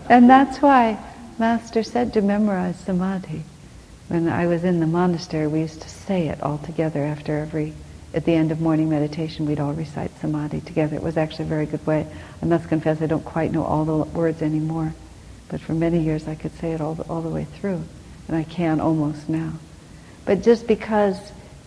and 0.10 0.30
that's 0.30 0.62
why 0.62 0.97
Master 1.39 1.84
said 1.84 2.14
to 2.14 2.22
memorize 2.22 2.78
samadhi. 2.80 3.43
When 4.08 4.28
I 4.28 4.47
was 4.47 4.64
in 4.64 4.80
the 4.80 4.88
monastery, 4.88 5.47
we 5.47 5.62
used 5.62 5.82
to 5.82 5.89
say 5.89 6.28
it 6.28 6.41
all 6.43 6.58
together 6.60 7.04
after 7.04 7.39
every, 7.39 7.74
at 8.14 8.26
the 8.26 8.34
end 8.34 8.51
of 8.51 8.61
morning 8.61 8.89
meditation, 8.89 9.45
we'd 9.45 9.59
all 9.59 9.74
recite 9.74 10.11
samadhi 10.20 10.61
together. 10.61 10.95
It 10.95 11.03
was 11.03 11.18
actually 11.18 11.45
a 11.45 11.49
very 11.49 11.66
good 11.66 11.86
way. 11.88 12.05
I 12.41 12.45
must 12.45 12.70
confess 12.70 13.01
I 13.01 13.07
don't 13.07 13.26
quite 13.26 13.51
know 13.51 13.64
all 13.64 13.86
the 13.86 13.95
words 14.18 14.41
anymore, 14.41 14.93
but 15.49 15.61
for 15.61 15.74
many 15.74 15.99
years 15.99 16.28
I 16.28 16.36
could 16.36 16.55
say 16.59 16.74
it 16.74 16.82
all 16.82 16.95
the, 16.95 17.03
all 17.03 17.22
the 17.22 17.30
way 17.30 17.45
through, 17.45 17.84
and 18.28 18.38
I 18.38 18.43
can 18.43 18.80
almost 18.80 19.30
now. 19.30 19.53
But 20.26 20.43
just 20.43 20.68
because 20.68 21.18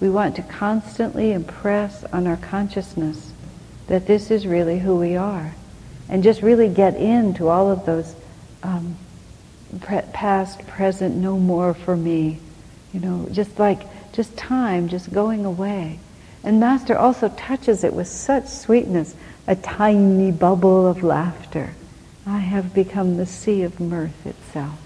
we 0.00 0.08
want 0.08 0.36
to 0.36 0.42
constantly 0.42 1.32
impress 1.32 2.04
on 2.04 2.26
our 2.26 2.36
consciousness 2.36 3.32
that 3.86 4.06
this 4.06 4.30
is 4.30 4.46
really 4.46 4.78
who 4.78 4.96
we 4.96 5.16
are. 5.16 5.54
And 6.08 6.22
just 6.22 6.42
really 6.42 6.68
get 6.68 6.94
into 6.96 7.48
all 7.48 7.70
of 7.70 7.84
those 7.86 8.14
um, 8.62 8.96
pre- 9.80 10.02
past, 10.12 10.66
present, 10.66 11.16
no 11.16 11.38
more 11.38 11.74
for 11.74 11.96
me. 11.96 12.38
You 12.92 13.00
know, 13.00 13.28
just 13.32 13.58
like, 13.58 13.82
just 14.12 14.36
time, 14.36 14.88
just 14.88 15.12
going 15.12 15.44
away. 15.44 15.98
And 16.44 16.60
Master 16.60 16.96
also 16.96 17.28
touches 17.30 17.82
it 17.84 17.92
with 17.92 18.08
such 18.08 18.46
sweetness, 18.46 19.14
a 19.46 19.56
tiny 19.56 20.30
bubble 20.30 20.86
of 20.86 21.02
laughter. 21.02 21.70
I 22.26 22.38
have 22.38 22.74
become 22.74 23.16
the 23.16 23.26
sea 23.26 23.62
of 23.62 23.80
mirth 23.80 24.26
itself. 24.26 24.78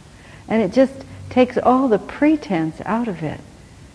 And 0.48 0.62
it 0.62 0.72
just 0.72 1.04
takes 1.30 1.56
all 1.56 1.88
the 1.88 1.98
pretense 1.98 2.80
out 2.84 3.08
of 3.08 3.22
it 3.22 3.40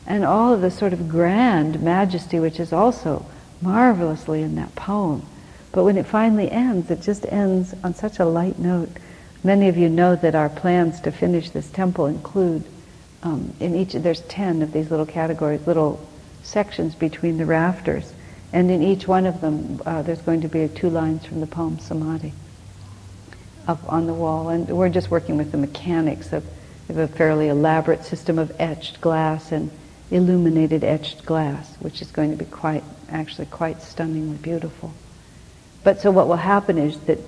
and 0.07 0.23
all 0.23 0.53
of 0.53 0.61
the 0.61 0.71
sort 0.71 0.93
of 0.93 1.09
grand 1.09 1.81
majesty 1.81 2.39
which 2.39 2.59
is 2.59 2.71
also 2.71 3.25
marvelously 3.61 4.41
in 4.41 4.55
that 4.55 4.75
poem. 4.75 5.23
But 5.71 5.83
when 5.83 5.97
it 5.97 6.05
finally 6.05 6.49
ends, 6.49 6.89
it 6.89 7.01
just 7.01 7.25
ends 7.25 7.73
on 7.83 7.93
such 7.93 8.19
a 8.19 8.25
light 8.25 8.59
note. 8.59 8.89
Many 9.43 9.67
of 9.67 9.77
you 9.77 9.89
know 9.89 10.15
that 10.15 10.33
our 10.33 10.49
plans 10.49 11.01
to 11.01 11.11
finish 11.11 11.49
this 11.49 11.69
temple 11.69 12.05
include, 12.05 12.63
um, 13.23 13.53
in 13.59 13.75
each, 13.75 13.93
there's 13.93 14.21
10 14.21 14.61
of 14.61 14.71
these 14.71 14.89
little 14.89 15.05
categories, 15.05 15.67
little 15.67 15.99
sections 16.45 16.95
between 16.95 17.37
the 17.37 17.45
rafters. 17.45 18.13
And 18.53 18.71
in 18.71 18.81
each 18.81 19.07
one 19.07 19.25
of 19.25 19.41
them, 19.41 19.81
uh, 19.85 20.01
there's 20.01 20.21
going 20.21 20.41
to 20.41 20.47
be 20.47 20.67
two 20.67 20.89
lines 20.89 21.25
from 21.25 21.41
the 21.41 21.47
poem 21.47 21.79
Samadhi 21.79 22.33
up 23.67 23.81
on 23.91 24.07
the 24.07 24.13
wall. 24.13 24.49
And 24.49 24.67
we're 24.69 24.89
just 24.89 25.11
working 25.11 25.37
with 25.37 25.51
the 25.51 25.57
mechanics 25.57 26.31
of, 26.31 26.45
of 26.89 26.97
a 26.97 27.07
fairly 27.07 27.49
elaborate 27.49 28.05
system 28.05 28.39
of 28.39 28.55
etched 28.59 29.01
glass 29.01 29.51
and 29.51 29.71
illuminated 30.11 30.83
etched 30.83 31.25
glass, 31.25 31.75
which 31.77 32.01
is 32.01 32.11
going 32.11 32.31
to 32.31 32.37
be 32.37 32.45
quite, 32.45 32.83
actually 33.09 33.47
quite 33.47 33.81
stunningly 33.81 34.37
beautiful. 34.37 34.93
But 35.83 35.99
so 35.99 36.11
what 36.11 36.27
will 36.27 36.35
happen 36.35 36.77
is 36.77 36.99
that 37.01 37.19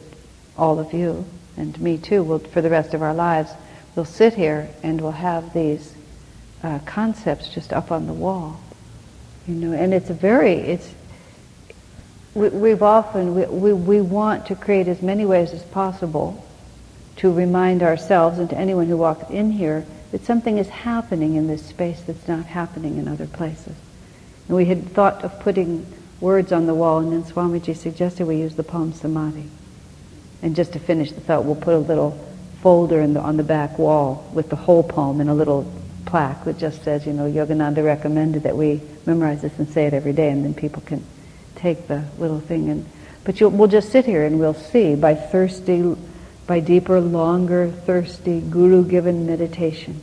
all 0.58 0.80
of 0.80 0.94
you, 0.94 1.26
and 1.58 1.80
me 1.82 1.98
too, 1.98 2.24
will, 2.24 2.40
for 2.40 2.62
the 2.62 2.70
rest 2.70 2.94
of 2.94 3.02
our 3.02 3.14
lives, 3.14 3.52
will 3.96 4.06
sit 4.06 4.36
here 4.36 4.70
and 4.84 5.02
we'll 5.02 5.12
have 5.12 5.54
these 5.54 5.94
uh, 6.64 6.80
concepts 6.86 7.50
just 7.50 7.74
up 7.74 7.92
on 7.92 8.08
the 8.08 8.14
wall. 8.14 8.60
You 9.48 9.56
know, 9.56 9.74
and 9.74 9.94
it's 9.94 10.10
a 10.10 10.14
very, 10.14 10.54
it's, 10.54 10.94
we, 12.34 12.70
have 12.70 12.84
often, 12.84 13.34
we, 13.34 13.46
we, 13.46 13.74
we 13.74 14.02
want 14.02 14.48
to 14.48 14.56
create 14.56 14.88
as 14.90 15.02
many 15.02 15.26
ways 15.26 15.52
as 15.52 15.64
possible 15.64 16.46
to 17.18 17.32
remind 17.32 17.82
ourselves 17.82 18.40
and 18.40 18.50
to 18.50 18.58
anyone 18.58 18.88
who 18.88 18.98
walks 18.98 19.30
in 19.32 19.52
here 19.52 19.86
that 20.12 20.26
something 20.26 20.58
is 20.58 20.68
happening 20.68 21.36
in 21.36 21.48
this 21.48 21.66
space 21.66 22.02
that's 22.02 22.28
not 22.28 22.46
happening 22.46 22.98
in 22.98 23.08
other 23.08 23.26
places. 23.26 23.76
And 24.48 24.58
we 24.58 24.66
had 24.66 24.90
thought 24.90 25.24
of 25.24 25.40
putting 25.40 25.86
words 26.20 26.52
on 26.52 26.68
the 26.68 26.74
wall, 26.74 27.00
and 27.00 27.12
then 27.12 27.24
Swamiji 27.24 27.76
suggested 27.76 28.28
we 28.28 28.38
use 28.38 28.56
the 28.56 28.64
poem 28.64 28.94
Samadhi. 28.94 29.50
And 30.42 30.56
just 30.56 30.74
to 30.74 30.80
finish 30.80 31.12
the 31.12 31.22
thought, 31.22 31.46
we'll 31.46 31.56
put 31.56 31.74
a 31.74 31.80
little 31.80 32.12
folder 32.62 33.06
the, 33.08 33.20
on 33.20 33.38
the 33.38 33.44
back 33.44 33.80
wall 33.80 34.30
with 34.34 34.50
the 34.50 34.56
whole 34.56 34.84
poem 34.84 35.22
and 35.22 35.30
a 35.30 35.34
little 35.34 35.72
plaque 36.06 36.44
that 36.46 36.58
just 36.58 36.84
says, 36.84 37.06
you 37.06 37.14
know, 37.14 37.30
Yogananda 37.30 37.84
recommended 37.84 38.44
that 38.44 38.56
we 38.56 38.82
memorize 39.08 39.42
this 39.42 39.58
and 39.58 39.68
say 39.68 39.88
it 39.88 39.94
every 39.94 40.14
day, 40.14 40.30
and 40.30 40.46
then 40.46 40.54
people 40.54 40.84
can 40.84 41.04
take 41.56 41.88
the 41.88 42.04
little 42.20 42.40
thing 42.40 42.70
and. 42.70 42.86
But 43.24 43.42
we'll 43.42 43.68
just 43.68 43.92
sit 43.92 44.06
here 44.06 44.24
and 44.24 44.40
we'll 44.40 44.54
see 44.54 44.96
by 44.96 45.14
thirsty, 45.14 45.98
by 46.46 46.62
deeper, 46.62 47.02
longer, 47.02 47.70
thirsty, 47.70 48.40
guru-given 48.40 49.26
meditation 49.26 50.02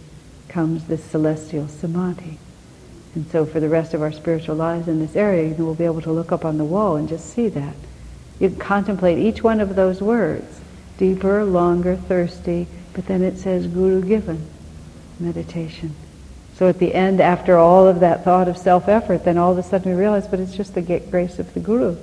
comes 0.49 0.87
this 0.87 1.03
celestial 1.03 1.67
samadhi. 1.67 2.39
And 3.15 3.27
so 3.31 3.47
for 3.47 3.61
the 3.61 3.69
rest 3.71 3.95
of 3.95 4.03
our 4.03 4.13
spiritual 4.13 4.57
lives 4.57 4.89
in 4.89 4.99
this 4.99 5.17
area, 5.17 5.49
you 5.49 5.65
we'll 5.65 5.75
be 5.75 5.87
able 5.87 6.03
to 6.03 6.13
look 6.13 6.33
up 6.33 6.45
on 6.45 6.59
the 6.59 6.67
wall 6.67 6.97
and 6.97 7.09
just 7.09 7.33
see 7.33 7.49
that. 7.49 7.75
You 8.39 8.51
can 8.51 8.59
contemplate 8.59 9.19
each 9.19 9.43
one 9.43 9.59
of 9.59 9.75
those 9.75 10.03
words, 10.03 10.61
deeper, 10.99 11.45
longer, 11.45 11.97
thirsty, 11.97 12.67
but 12.93 13.07
then 13.07 13.23
it 13.23 13.39
says 13.39 13.67
guru-given 13.67 14.47
meditation. 15.19 15.95
So 16.57 16.69
at 16.69 16.79
the 16.79 16.95
end, 16.95 17.21
after 17.21 17.57
all 17.57 17.89
of 17.89 18.01
that 18.01 18.23
thought 18.23 18.47
of 18.47 18.57
self-effort, 18.57 19.25
then 19.25 19.39
all 19.39 19.53
of 19.53 19.59
a 19.59 19.63
sudden 19.63 19.93
we 19.93 19.99
realize, 19.99 20.29
but 20.29 20.39
it's 20.39 20.55
just 20.55 20.75
the 20.75 20.83
grace 20.83 21.39
of 21.39 21.53
the 21.53 21.61
Guru 21.61 21.97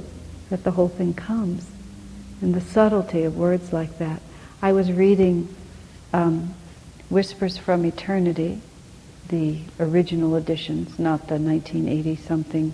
that 0.49 0.63
the 0.65 0.71
whole 0.71 0.89
thing 0.89 1.13
comes. 1.13 1.67
And 2.41 2.53
the 2.53 2.61
subtlety 2.61 3.23
of 3.23 3.37
words 3.37 3.71
like 3.71 3.97
that. 3.99 4.21
I 4.61 4.73
was 4.73 4.91
reading 4.91 5.47
um, 6.11 6.53
Whispers 7.09 7.57
from 7.57 7.85
Eternity, 7.85 8.61
the 9.29 9.59
original 9.79 10.35
editions, 10.35 10.99
not 10.99 11.27
the 11.27 11.39
1980 11.39 12.15
something, 12.17 12.73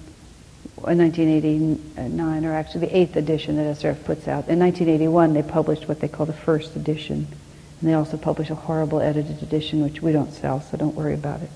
1989, 0.75 2.45
or 2.45 2.53
actually 2.53 2.81
the 2.81 2.97
eighth 2.97 3.15
edition 3.15 3.55
that 3.57 3.77
SRF 3.77 4.03
puts 4.03 4.27
out. 4.27 4.47
In 4.47 4.59
1981, 4.59 5.33
they 5.33 5.43
published 5.43 5.87
what 5.87 5.99
they 5.99 6.07
call 6.07 6.25
the 6.25 6.33
first 6.33 6.75
edition. 6.75 7.27
And 7.79 7.89
they 7.89 7.93
also 7.93 8.17
publish 8.17 8.49
a 8.49 8.55
horrible 8.55 8.99
edited 8.99 9.43
edition, 9.43 9.83
which 9.83 10.01
we 10.01 10.11
don't 10.11 10.33
sell, 10.33 10.61
so 10.61 10.77
don't 10.77 10.95
worry 10.95 11.13
about 11.13 11.41
it. 11.41 11.49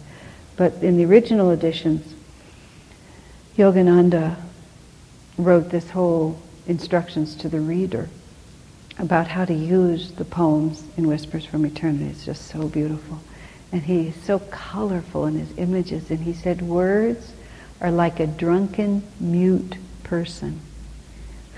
But 0.55 0.73
in 0.83 0.97
the 0.97 1.05
original 1.05 1.51
editions, 1.51 2.13
Yogananda 3.57 4.35
wrote 5.37 5.69
this 5.69 5.89
whole 5.89 6.39
instructions 6.67 7.35
to 7.35 7.49
the 7.49 7.59
reader 7.59 8.09
about 8.99 9.27
how 9.27 9.45
to 9.45 9.53
use 9.53 10.11
the 10.11 10.25
poems 10.25 10.83
in 10.97 11.07
Whispers 11.07 11.45
from 11.45 11.65
Eternity. 11.65 12.05
It's 12.05 12.25
just 12.25 12.47
so 12.47 12.67
beautiful. 12.67 13.19
And 13.71 13.81
he's 13.81 14.15
so 14.23 14.39
colorful 14.39 15.25
in 15.25 15.35
his 15.39 15.57
images. 15.57 16.11
And 16.11 16.19
he 16.19 16.33
said, 16.33 16.61
words 16.61 17.33
are 17.79 17.91
like 17.91 18.19
a 18.19 18.27
drunken, 18.27 19.03
mute 19.19 19.77
person 20.03 20.59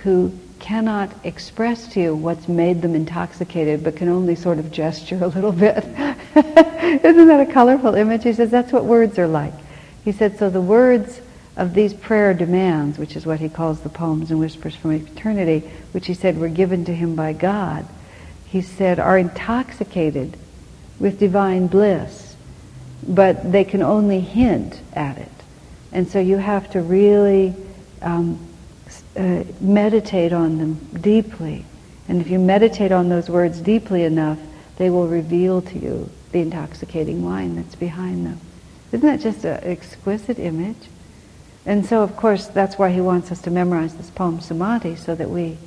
who 0.04 0.32
cannot 0.60 1.12
express 1.26 1.88
to 1.88 2.00
you 2.00 2.16
what's 2.16 2.48
made 2.48 2.82
them 2.82 2.96
intoxicated, 2.96 3.84
but 3.84 3.96
can 3.96 4.08
only 4.08 4.36
sort 4.36 4.60
of 4.60 4.72
gesture 4.72 5.22
a 5.22 5.28
little 5.28 5.52
bit. 5.66 5.84
Isn't 6.36 7.28
that 7.28 7.48
a 7.48 7.52
colorful 7.52 7.94
image? 7.94 8.24
He 8.24 8.34
says 8.34 8.50
that's 8.50 8.72
what 8.72 8.86
words 8.86 9.20
are 9.20 9.28
like. 9.28 9.54
He 10.04 10.12
said, 10.12 10.40
so 10.40 10.50
the 10.50 10.62
words 10.62 11.22
of 11.56 11.76
these 11.76 11.94
prayer 11.94 12.34
demands, 12.34 12.98
which 12.98 13.16
is 13.16 13.26
what 13.26 13.40
he 13.40 13.50
calls 13.50 13.82
the 13.82 13.90
poems 13.90 14.32
and 14.32 14.40
whispers 14.40 14.76
from 14.76 14.92
eternity, 14.92 15.60
which 15.92 16.08
he 16.08 16.16
said 16.16 16.40
were 16.40 16.50
given 16.50 16.86
to 16.86 16.94
him 16.94 17.16
by 17.16 17.34
God, 17.34 17.86
he 18.48 18.62
said 18.62 19.00
are 19.00 19.18
intoxicated 19.18 20.36
with 21.00 21.20
divine 21.20 21.68
bliss, 21.68 22.36
but 23.08 23.52
they 23.52 23.64
can 23.64 23.84
only 23.84 24.20
hint 24.20 24.82
at 24.94 25.20
it. 25.20 25.30
And 25.92 26.08
so 26.08 26.20
you 26.20 26.38
have 26.38 26.72
to 26.72 26.82
really 26.82 27.54
um, 28.02 28.40
uh, 29.16 29.44
meditate 29.62 30.34
on 30.34 30.58
them 30.58 30.74
deeply. 31.00 31.66
And 32.08 32.20
if 32.20 32.30
you 32.30 32.40
meditate 32.40 32.92
on 32.92 33.10
those 33.10 33.30
words 33.30 33.62
deeply 33.62 34.04
enough, 34.04 34.40
they 34.78 34.90
will 34.90 35.08
reveal 35.08 35.62
to 35.62 35.78
you 35.78 36.10
the 36.34 36.42
intoxicating 36.42 37.24
wine 37.24 37.56
that's 37.56 37.76
behind 37.76 38.26
them. 38.26 38.40
Isn't 38.92 39.08
that 39.08 39.22
just 39.22 39.46
an 39.46 39.64
exquisite 39.64 40.38
image? 40.38 40.90
And 41.66 41.86
so, 41.86 42.04
of 42.04 42.18
course, 42.18 42.48
that's 42.48 42.78
why 42.78 42.92
he 42.92 43.00
wants 43.00 43.32
us 43.32 43.42
to 43.44 43.52
memorize 43.52 43.96
this 43.96 44.10
poem 44.10 44.42
Samadhi, 44.42 44.98
so 44.98 45.16
that 45.16 45.30
we 45.30 45.58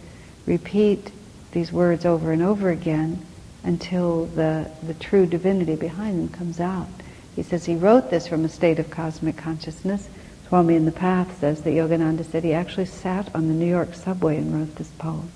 repeat 0.44 1.10
these 1.52 1.72
words 1.72 2.04
over 2.04 2.32
and 2.32 2.42
over 2.42 2.68
again 2.68 3.24
until 3.64 4.26
the, 4.26 4.70
the 4.82 4.94
true 4.94 5.24
divinity 5.24 5.74
behind 5.74 6.20
them 6.20 6.28
comes 6.28 6.60
out. 6.60 6.88
He 7.34 7.42
says 7.42 7.64
he 7.64 7.74
wrote 7.74 8.10
this 8.10 8.28
from 8.28 8.44
a 8.44 8.48
state 8.48 8.78
of 8.78 8.90
cosmic 8.90 9.38
consciousness 9.38 10.08
Swami 10.48 10.76
in 10.76 10.84
the 10.84 10.92
Path 10.92 11.40
says 11.40 11.62
that 11.62 11.70
Yogananda 11.70 12.24
said 12.24 12.44
he 12.44 12.52
actually 12.52 12.86
sat 12.86 13.34
on 13.34 13.48
the 13.48 13.54
New 13.54 13.66
York 13.66 13.94
subway 13.94 14.36
and 14.36 14.54
wrote 14.54 14.76
this 14.76 14.90
poem. 14.90 15.28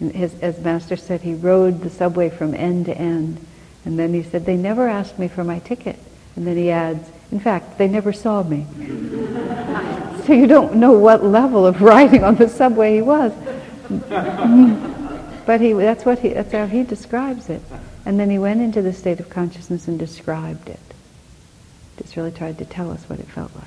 And 0.00 0.10
his, 0.12 0.34
as 0.40 0.58
Master 0.58 0.96
said, 0.96 1.20
he 1.20 1.34
rode 1.34 1.82
the 1.82 1.90
subway 1.90 2.28
from 2.28 2.52
end 2.52 2.86
to 2.86 2.98
end. 2.98 3.46
And 3.84 3.98
then 3.98 4.14
he 4.14 4.22
said, 4.22 4.46
they 4.46 4.56
never 4.56 4.88
asked 4.88 5.18
me 5.18 5.28
for 5.28 5.44
my 5.44 5.58
ticket. 5.60 5.98
And 6.36 6.46
then 6.46 6.56
he 6.56 6.70
adds, 6.70 7.08
in 7.30 7.40
fact, 7.40 7.78
they 7.78 7.88
never 7.88 8.12
saw 8.12 8.42
me. 8.42 8.66
so 10.26 10.32
you 10.32 10.46
don't 10.46 10.76
know 10.76 10.92
what 10.92 11.24
level 11.24 11.66
of 11.66 11.82
riding 11.82 12.24
on 12.24 12.36
the 12.36 12.48
subway 12.48 12.96
he 12.96 13.02
was. 13.02 13.32
but 15.46 15.60
he, 15.60 15.72
that's, 15.72 16.04
what 16.04 16.20
he, 16.20 16.30
that's 16.30 16.52
how 16.52 16.66
he 16.66 16.84
describes 16.84 17.48
it. 17.50 17.62
And 18.04 18.18
then 18.18 18.30
he 18.30 18.38
went 18.38 18.60
into 18.60 18.82
the 18.82 18.92
state 18.92 19.20
of 19.20 19.28
consciousness 19.28 19.88
and 19.88 19.98
described 19.98 20.68
it. 20.68 20.80
Just 21.98 22.16
really 22.16 22.32
tried 22.32 22.58
to 22.58 22.64
tell 22.64 22.90
us 22.90 23.08
what 23.08 23.20
it 23.20 23.26
felt 23.26 23.54
like. 23.54 23.64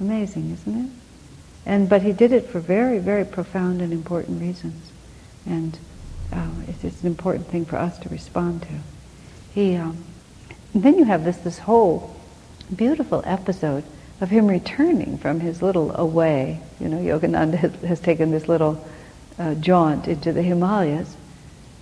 Amazing, 0.00 0.52
isn't 0.52 0.84
it? 0.84 0.90
And 1.66 1.88
but 1.88 2.02
he 2.02 2.12
did 2.12 2.32
it 2.32 2.46
for 2.46 2.60
very, 2.60 2.98
very 2.98 3.24
profound 3.24 3.82
and 3.82 3.92
important 3.92 4.40
reasons, 4.40 4.90
and 5.44 5.78
uh, 6.32 6.48
it's, 6.66 6.82
it's, 6.82 7.02
an 7.02 7.08
important 7.08 7.46
thing 7.48 7.66
for 7.66 7.76
us 7.76 7.98
to 7.98 8.08
respond 8.08 8.62
to. 8.62 8.68
He, 9.58 9.74
um, 9.74 10.04
then 10.72 10.98
you 10.98 11.04
have 11.06 11.24
this 11.24 11.38
this 11.38 11.58
whole 11.58 12.14
beautiful 12.76 13.24
episode 13.26 13.82
of 14.20 14.30
him 14.30 14.46
returning 14.46 15.18
from 15.18 15.40
his 15.40 15.62
little 15.62 15.96
away. 15.96 16.60
You 16.78 16.88
know, 16.88 16.98
Yogananda 16.98 17.56
has, 17.56 17.74
has 17.82 18.00
taken 18.00 18.30
this 18.30 18.46
little 18.46 18.86
uh, 19.36 19.56
jaunt 19.56 20.06
into 20.06 20.32
the 20.32 20.42
Himalayas, 20.42 21.12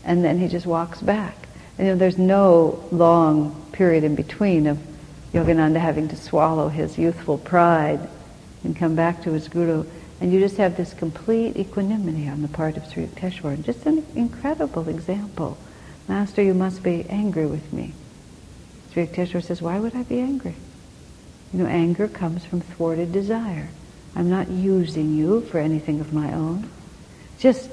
and 0.04 0.24
then 0.24 0.38
he 0.38 0.48
just 0.48 0.64
walks 0.64 1.02
back. 1.02 1.36
And, 1.76 1.86
you 1.86 1.92
know, 1.92 1.98
there's 1.98 2.16
no 2.16 2.82
long 2.92 3.68
period 3.72 4.04
in 4.04 4.14
between 4.14 4.66
of 4.68 4.78
Yogananda 5.34 5.78
having 5.78 6.08
to 6.08 6.16
swallow 6.16 6.68
his 6.68 6.96
youthful 6.96 7.36
pride 7.36 8.08
and 8.64 8.74
come 8.74 8.96
back 8.96 9.22
to 9.24 9.32
his 9.32 9.48
guru. 9.48 9.84
And 10.22 10.32
you 10.32 10.40
just 10.40 10.56
have 10.56 10.78
this 10.78 10.94
complete 10.94 11.58
equanimity 11.58 12.26
on 12.26 12.40
the 12.40 12.48
part 12.48 12.78
of 12.78 12.86
Sri 12.86 13.06
Yukteswar. 13.06 13.52
And 13.52 13.66
just 13.66 13.84
an 13.84 14.06
incredible 14.14 14.88
example. 14.88 15.58
Master, 16.08 16.42
you 16.42 16.54
must 16.54 16.82
be 16.82 17.04
angry 17.08 17.46
with 17.46 17.72
me. 17.72 17.92
Sri 18.92 19.06
Yukteswar 19.06 19.42
says, 19.42 19.60
why 19.60 19.78
would 19.78 19.94
I 19.94 20.04
be 20.04 20.20
angry? 20.20 20.54
You 21.52 21.60
know, 21.60 21.66
anger 21.66 22.08
comes 22.08 22.44
from 22.44 22.60
thwarted 22.60 23.12
desire. 23.12 23.68
I'm 24.14 24.30
not 24.30 24.48
using 24.48 25.14
you 25.14 25.42
for 25.42 25.58
anything 25.58 26.00
of 26.00 26.12
my 26.12 26.32
own. 26.32 26.70
Just 27.38 27.70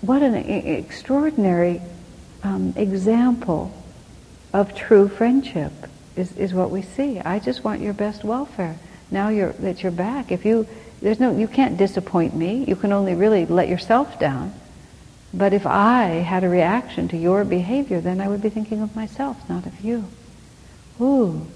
what 0.00 0.22
an 0.22 0.34
extraordinary 0.34 1.80
um, 2.42 2.74
example 2.76 3.72
of 4.52 4.74
true 4.74 5.08
friendship 5.08 5.72
is, 6.16 6.36
is 6.36 6.52
what 6.52 6.70
we 6.70 6.82
see. 6.82 7.20
I 7.20 7.38
just 7.38 7.64
want 7.64 7.80
your 7.80 7.94
best 7.94 8.24
welfare. 8.24 8.78
Now 9.10 9.28
you're, 9.28 9.52
that 9.54 9.82
you're 9.82 9.92
back, 9.92 10.30
if 10.30 10.44
you, 10.44 10.66
there's 11.00 11.20
no, 11.20 11.36
you 11.36 11.48
can't 11.48 11.76
disappoint 11.76 12.34
me. 12.34 12.64
You 12.66 12.76
can 12.76 12.92
only 12.92 13.14
really 13.14 13.46
let 13.46 13.68
yourself 13.68 14.18
down. 14.18 14.52
But 15.32 15.52
if 15.52 15.66
I 15.66 16.06
had 16.06 16.42
a 16.42 16.48
reaction 16.48 17.08
to 17.08 17.16
your 17.16 17.44
behavior, 17.44 18.00
then 18.00 18.20
I 18.20 18.28
would 18.28 18.42
be 18.42 18.50
thinking 18.50 18.82
of 18.82 18.96
myself, 18.96 19.48
not 19.48 19.66
of 19.66 19.80
you. 19.80 20.06
Ooh, 21.00 21.46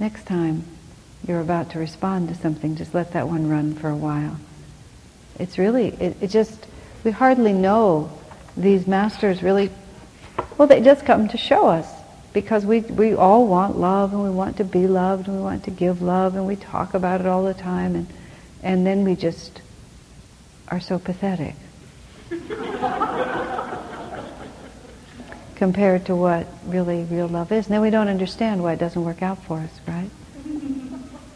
next 0.00 0.26
time, 0.26 0.64
you're 1.26 1.40
about 1.40 1.70
to 1.70 1.78
respond 1.78 2.28
to 2.28 2.34
something, 2.34 2.76
just 2.76 2.94
let 2.94 3.12
that 3.12 3.28
one 3.28 3.48
run 3.48 3.74
for 3.74 3.88
a 3.88 3.96
while. 3.96 4.38
It's 5.38 5.58
really, 5.58 5.88
it, 5.88 6.16
it 6.22 6.28
just, 6.28 6.66
we 7.02 7.10
hardly 7.10 7.52
know 7.52 8.10
these 8.56 8.86
masters 8.86 9.42
really, 9.42 9.70
well, 10.56 10.68
they 10.68 10.80
just 10.80 11.04
come 11.04 11.28
to 11.28 11.36
show 11.36 11.66
us 11.68 11.90
because 12.32 12.64
we, 12.64 12.80
we 12.80 13.14
all 13.14 13.46
want 13.46 13.78
love 13.78 14.12
and 14.12 14.22
we 14.22 14.30
want 14.30 14.56
to 14.56 14.64
be 14.64 14.86
loved 14.86 15.28
and 15.28 15.36
we 15.36 15.42
want 15.42 15.64
to 15.64 15.70
give 15.70 16.00
love 16.02 16.36
and 16.36 16.46
we 16.46 16.56
talk 16.56 16.94
about 16.94 17.20
it 17.20 17.26
all 17.26 17.44
the 17.44 17.54
time 17.54 17.94
and, 17.94 18.06
and 18.62 18.86
then 18.86 19.04
we 19.04 19.14
just 19.14 19.60
are 20.68 20.80
so 20.80 20.98
pathetic 20.98 21.54
compared 25.56 26.04
to 26.06 26.16
what 26.16 26.46
really 26.66 27.04
real 27.04 27.28
love 27.28 27.52
is. 27.52 27.66
And 27.66 27.74
then 27.74 27.80
we 27.80 27.90
don't 27.90 28.08
understand 28.08 28.62
why 28.62 28.72
it 28.74 28.78
doesn't 28.78 29.04
work 29.04 29.22
out 29.22 29.42
for 29.44 29.58
us, 29.58 29.70
right? 29.86 30.10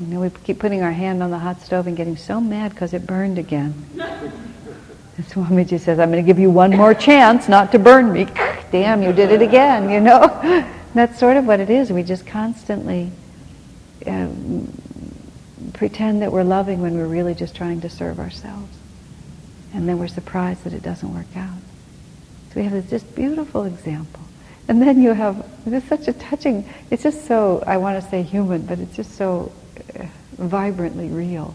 You 0.01 0.07
know, 0.07 0.21
we 0.21 0.31
keep 0.31 0.59
putting 0.59 0.83
our 0.83 0.93
hand 0.93 1.23
on 1.23 1.31
the 1.31 1.39
hot 1.39 1.61
stove 1.61 1.87
and 1.87 1.97
getting 1.97 2.17
so 2.17 2.41
mad 2.41 2.71
because 2.71 2.93
it 2.93 3.07
burned 3.07 3.39
again. 3.39 3.75
And 3.99 5.27
Swamiji 5.27 5.81
says, 5.81 5.99
I'm 5.99 6.13
going 6.13 6.25
to 6.25 6.27
give 6.27 6.39
you 6.39 6.51
one 6.51 6.71
more 6.71 6.95
chance 6.95 7.49
not 7.49 7.73
to 7.73 7.79
burn 7.79 8.13
me. 8.13 8.25
Damn, 8.71 9.03
you 9.03 9.13
did 9.13 9.33
it 9.33 9.43
again, 9.43 9.91
you 9.91 10.01
know? 10.01 10.29
That's 10.95 11.19
sort 11.19 11.37
of 11.37 11.47
what 11.47 11.59
it 11.59 11.69
is. 11.69 11.91
We 11.91 12.05
just 12.05 12.27
constantly 12.27 13.11
uh, 14.07 14.29
pretend 15.73 16.23
that 16.23 16.31
we're 16.31 16.45
loving 16.45 16.81
when 16.81 16.97
we're 16.97 17.07
really 17.07 17.35
just 17.35 17.57
trying 17.57 17.81
to 17.81 17.91
serve 17.91 18.21
ourselves. 18.21 18.78
And 19.75 19.89
then 19.89 19.99
we're 19.99 20.09
surprised 20.09 20.65
that 20.65 20.73
it 20.73 20.83
doesn't 20.83 21.15
work 21.15 21.37
out. 21.37 21.59
So 22.51 22.61
we 22.61 22.65
have 22.65 22.73
this 22.73 22.89
just 22.89 23.15
beautiful 23.15 23.65
example. 23.65 24.23
And 24.69 24.83
then 24.83 25.03
you 25.03 25.13
have, 25.13 25.47
it's 25.67 25.89
such 25.89 26.09
a 26.09 26.13
touching, 26.13 26.69
it's 26.91 27.03
just 27.03 27.27
so, 27.27 27.63
I 27.67 27.79
want 27.79 28.03
to 28.03 28.11
say 28.11 28.23
human, 28.23 28.67
but 28.67 28.79
it's 28.79 28.95
just 28.95 29.17
so 29.17 29.51
uh, 29.99 30.05
vibrantly 30.37 31.09
real. 31.09 31.55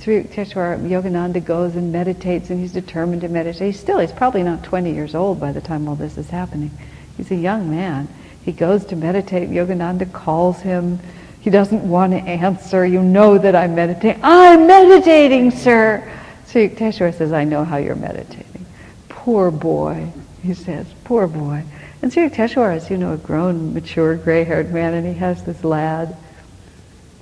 Sri 0.00 0.22
Yukteswar 0.22 0.80
Yogananda 0.88 1.44
goes 1.44 1.76
and 1.76 1.92
meditates 1.92 2.48
and 2.48 2.58
he's 2.58 2.72
determined 2.72 3.20
to 3.22 3.28
meditate. 3.28 3.74
He's 3.74 3.80
still, 3.80 3.98
he's 3.98 4.12
probably 4.12 4.42
not 4.42 4.64
20 4.64 4.92
years 4.92 5.14
old 5.14 5.38
by 5.38 5.52
the 5.52 5.60
time 5.60 5.86
all 5.86 5.96
this 5.96 6.16
is 6.16 6.30
happening. 6.30 6.70
He's 7.18 7.30
a 7.30 7.36
young 7.36 7.70
man. 7.70 8.08
He 8.42 8.52
goes 8.52 8.86
to 8.86 8.96
meditate. 8.96 9.50
Yogananda 9.50 10.10
calls 10.12 10.60
him. 10.60 10.98
He 11.40 11.50
doesn't 11.50 11.86
want 11.86 12.12
to 12.12 12.18
answer. 12.18 12.86
You 12.86 13.02
know 13.02 13.36
that 13.36 13.54
I'm 13.54 13.74
meditating. 13.74 14.20
I'm 14.22 14.66
meditating, 14.66 15.50
sir. 15.50 16.10
Sri 16.52 16.68
Yukteswar 16.68 17.14
says, 17.14 17.32
I 17.32 17.44
know 17.44 17.64
how 17.64 17.78
you're 17.78 17.96
meditating. 17.96 18.66
Poor 19.08 19.50
boy, 19.50 20.12
he 20.42 20.52
says, 20.52 20.86
poor 21.02 21.26
boy. 21.26 21.64
And 22.02 22.12
Sri 22.12 22.28
Yukteswar 22.28 22.76
is, 22.76 22.90
you 22.90 22.98
know, 22.98 23.14
a 23.14 23.16
grown, 23.16 23.72
mature, 23.72 24.16
gray-haired 24.16 24.70
man, 24.70 24.92
and 24.92 25.06
he 25.06 25.14
has 25.14 25.42
this 25.44 25.64
lad. 25.64 26.14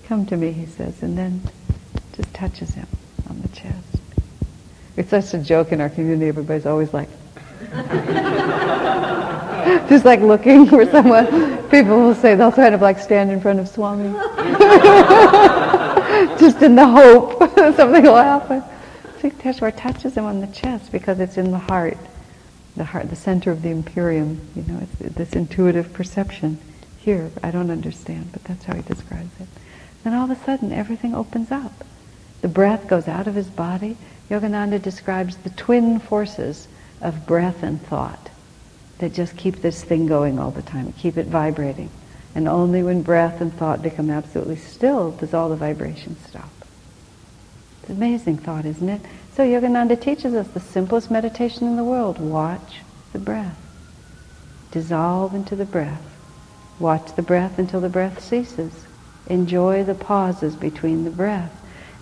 Come 0.07 0.27
to 0.27 0.37
me, 0.37 0.51
he 0.51 0.67
says, 0.67 1.01
and 1.05 1.17
then 1.17 1.43
just 2.17 2.35
touches 2.35 2.75
him 2.75 2.89
on 3.29 3.41
the 3.41 3.47
chest. 3.51 4.01
It's 4.97 5.11
such 5.11 5.33
a 5.33 5.39
joke 5.39 5.71
in 5.71 5.81
our 5.81 5.91
community. 5.91 6.27
Everybody's 6.27 6.67
always 6.67 6.93
like, 6.93 7.09
just 9.89 10.05
like 10.05 10.23
looking 10.23 10.67
for 10.67 10.85
someone. 10.87 11.69
People 11.69 12.01
will 12.01 12.17
say 12.17 12.35
they'll 12.35 12.51
kind 12.51 12.75
of 12.75 12.83
like 12.83 12.99
stand 12.99 13.31
in 13.31 13.41
front 13.41 13.61
of 13.61 13.69
Swami, 13.69 14.09
just 16.41 16.61
in 16.63 16.75
the 16.75 16.85
hope 16.85 17.39
something 17.77 18.03
will 18.03 18.17
happen. 18.17 18.65
Yukteswar 19.23 19.77
touches 19.77 20.15
him 20.15 20.25
on 20.25 20.41
the 20.41 20.47
chest 20.47 20.93
because 20.93 21.21
it's 21.21 21.37
in 21.37 21.51
the 21.51 21.59
heart, 21.59 21.99
the 22.77 22.85
heart, 22.85 23.11
the 23.11 23.17
center 23.17 23.51
of 23.51 23.63
the 23.63 23.71
Imperium. 23.71 24.41
You 24.55 24.63
know, 24.63 24.81
it's 24.81 25.15
this 25.15 25.33
intuitive 25.33 25.93
perception. 25.93 26.59
Here, 26.99 27.31
I 27.43 27.51
don't 27.51 27.71
understand, 27.71 28.31
but 28.33 28.45
that's 28.45 28.65
how 28.65 28.75
he 28.75 28.83
describes 28.83 29.41
it. 29.41 29.49
Then 30.05 30.15
all 30.15 30.31
of 30.31 30.31
a 30.31 30.45
sudden, 30.45 30.73
everything 30.73 31.15
opens 31.15 31.51
up. 31.51 31.85
The 32.41 32.49
breath 32.49 32.89
goes 32.89 33.09
out 33.09 33.27
of 33.27 33.35
his 33.35 33.49
body. 33.49 33.97
Yogananda 34.31 34.81
describes 34.81 35.37
the 35.37 35.51
twin 35.51 35.99
forces 35.99 36.69
of 37.01 37.27
breath 37.27 37.63
and 37.63 37.81
thought 37.83 38.31
that 38.99 39.13
just 39.15 39.37
keep 39.37 39.57
this 39.57 39.83
thing 39.83 40.07
going 40.07 40.39
all 40.39 40.51
the 40.51 40.63
time, 40.63 40.93
keep 40.93 41.17
it 41.17 41.27
vibrating. 41.27 41.91
And 42.35 42.47
only 42.47 42.83
when 42.83 43.03
breath 43.03 43.41
and 43.41 43.53
thought 43.53 43.83
become 43.83 44.11
absolutely 44.11 44.57
still 44.57 45.11
does 45.11 45.35
all 45.35 45.49
the 45.49 45.57
vibration 45.57 46.17
stop. 46.29 46.60
Amazing 47.91 48.39
thought, 48.39 48.65
isn't 48.65 48.89
it? 48.89 49.01
So 49.35 49.43
Yogananda 49.43 50.01
teaches 50.01 50.35
us 50.35 50.49
the 50.49 50.61
simplest 50.61 51.11
meditation 51.11 51.67
in 51.67 51.77
the 51.77 51.85
world. 51.85 52.19
Watch 52.19 52.81
the 53.13 53.19
breath. 53.19 53.59
Dissolve 54.71 55.35
into 55.35 55.57
the 55.57 55.65
breath. 55.65 56.03
Watch 56.79 57.15
the 57.17 57.23
breath 57.23 57.59
until 57.59 57.81
the 57.81 57.89
breath 57.89 58.23
ceases. 58.23 58.87
Enjoy 59.27 59.85
the 59.85 59.95
pauses 59.95 60.55
between 60.55 61.05
the 61.05 61.11
breath. 61.11 61.53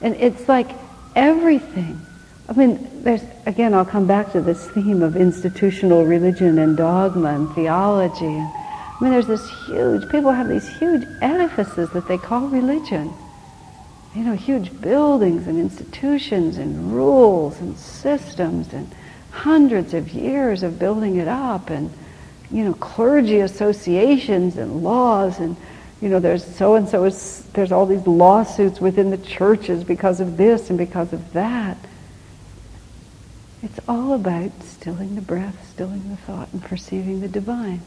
And 0.01 0.14
it's 0.16 0.49
like 0.49 0.70
everything. 1.16 2.01
I 2.49 2.53
mean, 2.53 3.03
there's, 3.03 3.22
again, 3.47 3.74
I'll 3.74 3.84
come 3.84 4.07
back 4.07 4.32
to 4.32 4.41
this 4.41 4.68
theme 4.70 5.03
of 5.03 5.16
institutional 5.16 6.05
religion 6.05 6.59
and 6.59 6.76
dogma 6.76 7.34
and 7.34 7.55
theology. 7.55 8.24
I 8.26 8.99
mean, 9.01 9.11
there's 9.12 9.26
this 9.26 9.49
huge, 9.66 10.09
people 10.11 10.32
have 10.32 10.49
these 10.49 10.68
huge 10.78 11.07
edifices 11.20 11.91
that 11.91 12.09
they 12.09 12.18
call 12.18 12.49
religion. 12.49 13.12
You 14.15 14.25
know, 14.25 14.35
huge 14.35 14.81
buildings 14.81 15.47
and 15.47 15.59
institutions 15.59 16.59
and 16.59 16.93
rules 16.93 17.61
and 17.61 17.77
systems 17.77 18.73
and 18.73 18.93
hundreds 19.31 19.95
of 19.95 20.11
years 20.11 20.63
of 20.63 20.79
building 20.79 21.17
it 21.17 21.29
up 21.29 21.71
and, 21.71 21.93
you 22.51 22.65
know, 22.65 22.75
clergy 22.75 23.41
associations 23.41 24.57
and 24.57 24.83
laws 24.83 25.39
and 25.39 25.57
you 26.01 26.09
know, 26.09 26.21
there's 26.21 26.45
so 26.45 26.77
and 26.77 26.89
so 26.89 27.05
is, 27.05 27.43
there's 27.55 27.73
all 27.73 27.87
these 27.87 28.07
lawsuits 28.07 28.81
within 28.81 29.11
the 29.11 29.19
churches 29.19 29.83
because 29.83 30.21
of 30.21 30.37
this 30.37 30.69
and 30.69 30.79
because 30.79 31.13
of 31.13 31.33
that. 31.33 31.77
It's 33.63 33.81
all 33.89 34.13
about 34.13 34.53
stilling 34.63 35.17
the 35.17 35.21
breath, 35.21 35.69
stilling 35.71 36.09
the 36.11 36.17
thought, 36.17 36.49
and 36.53 36.63
perceiving 36.63 37.21
the 37.21 37.29
divine. 37.29 37.81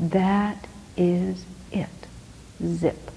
That 0.00 0.66
is 0.96 1.44
it. 1.70 1.88
Zip. 2.64 3.10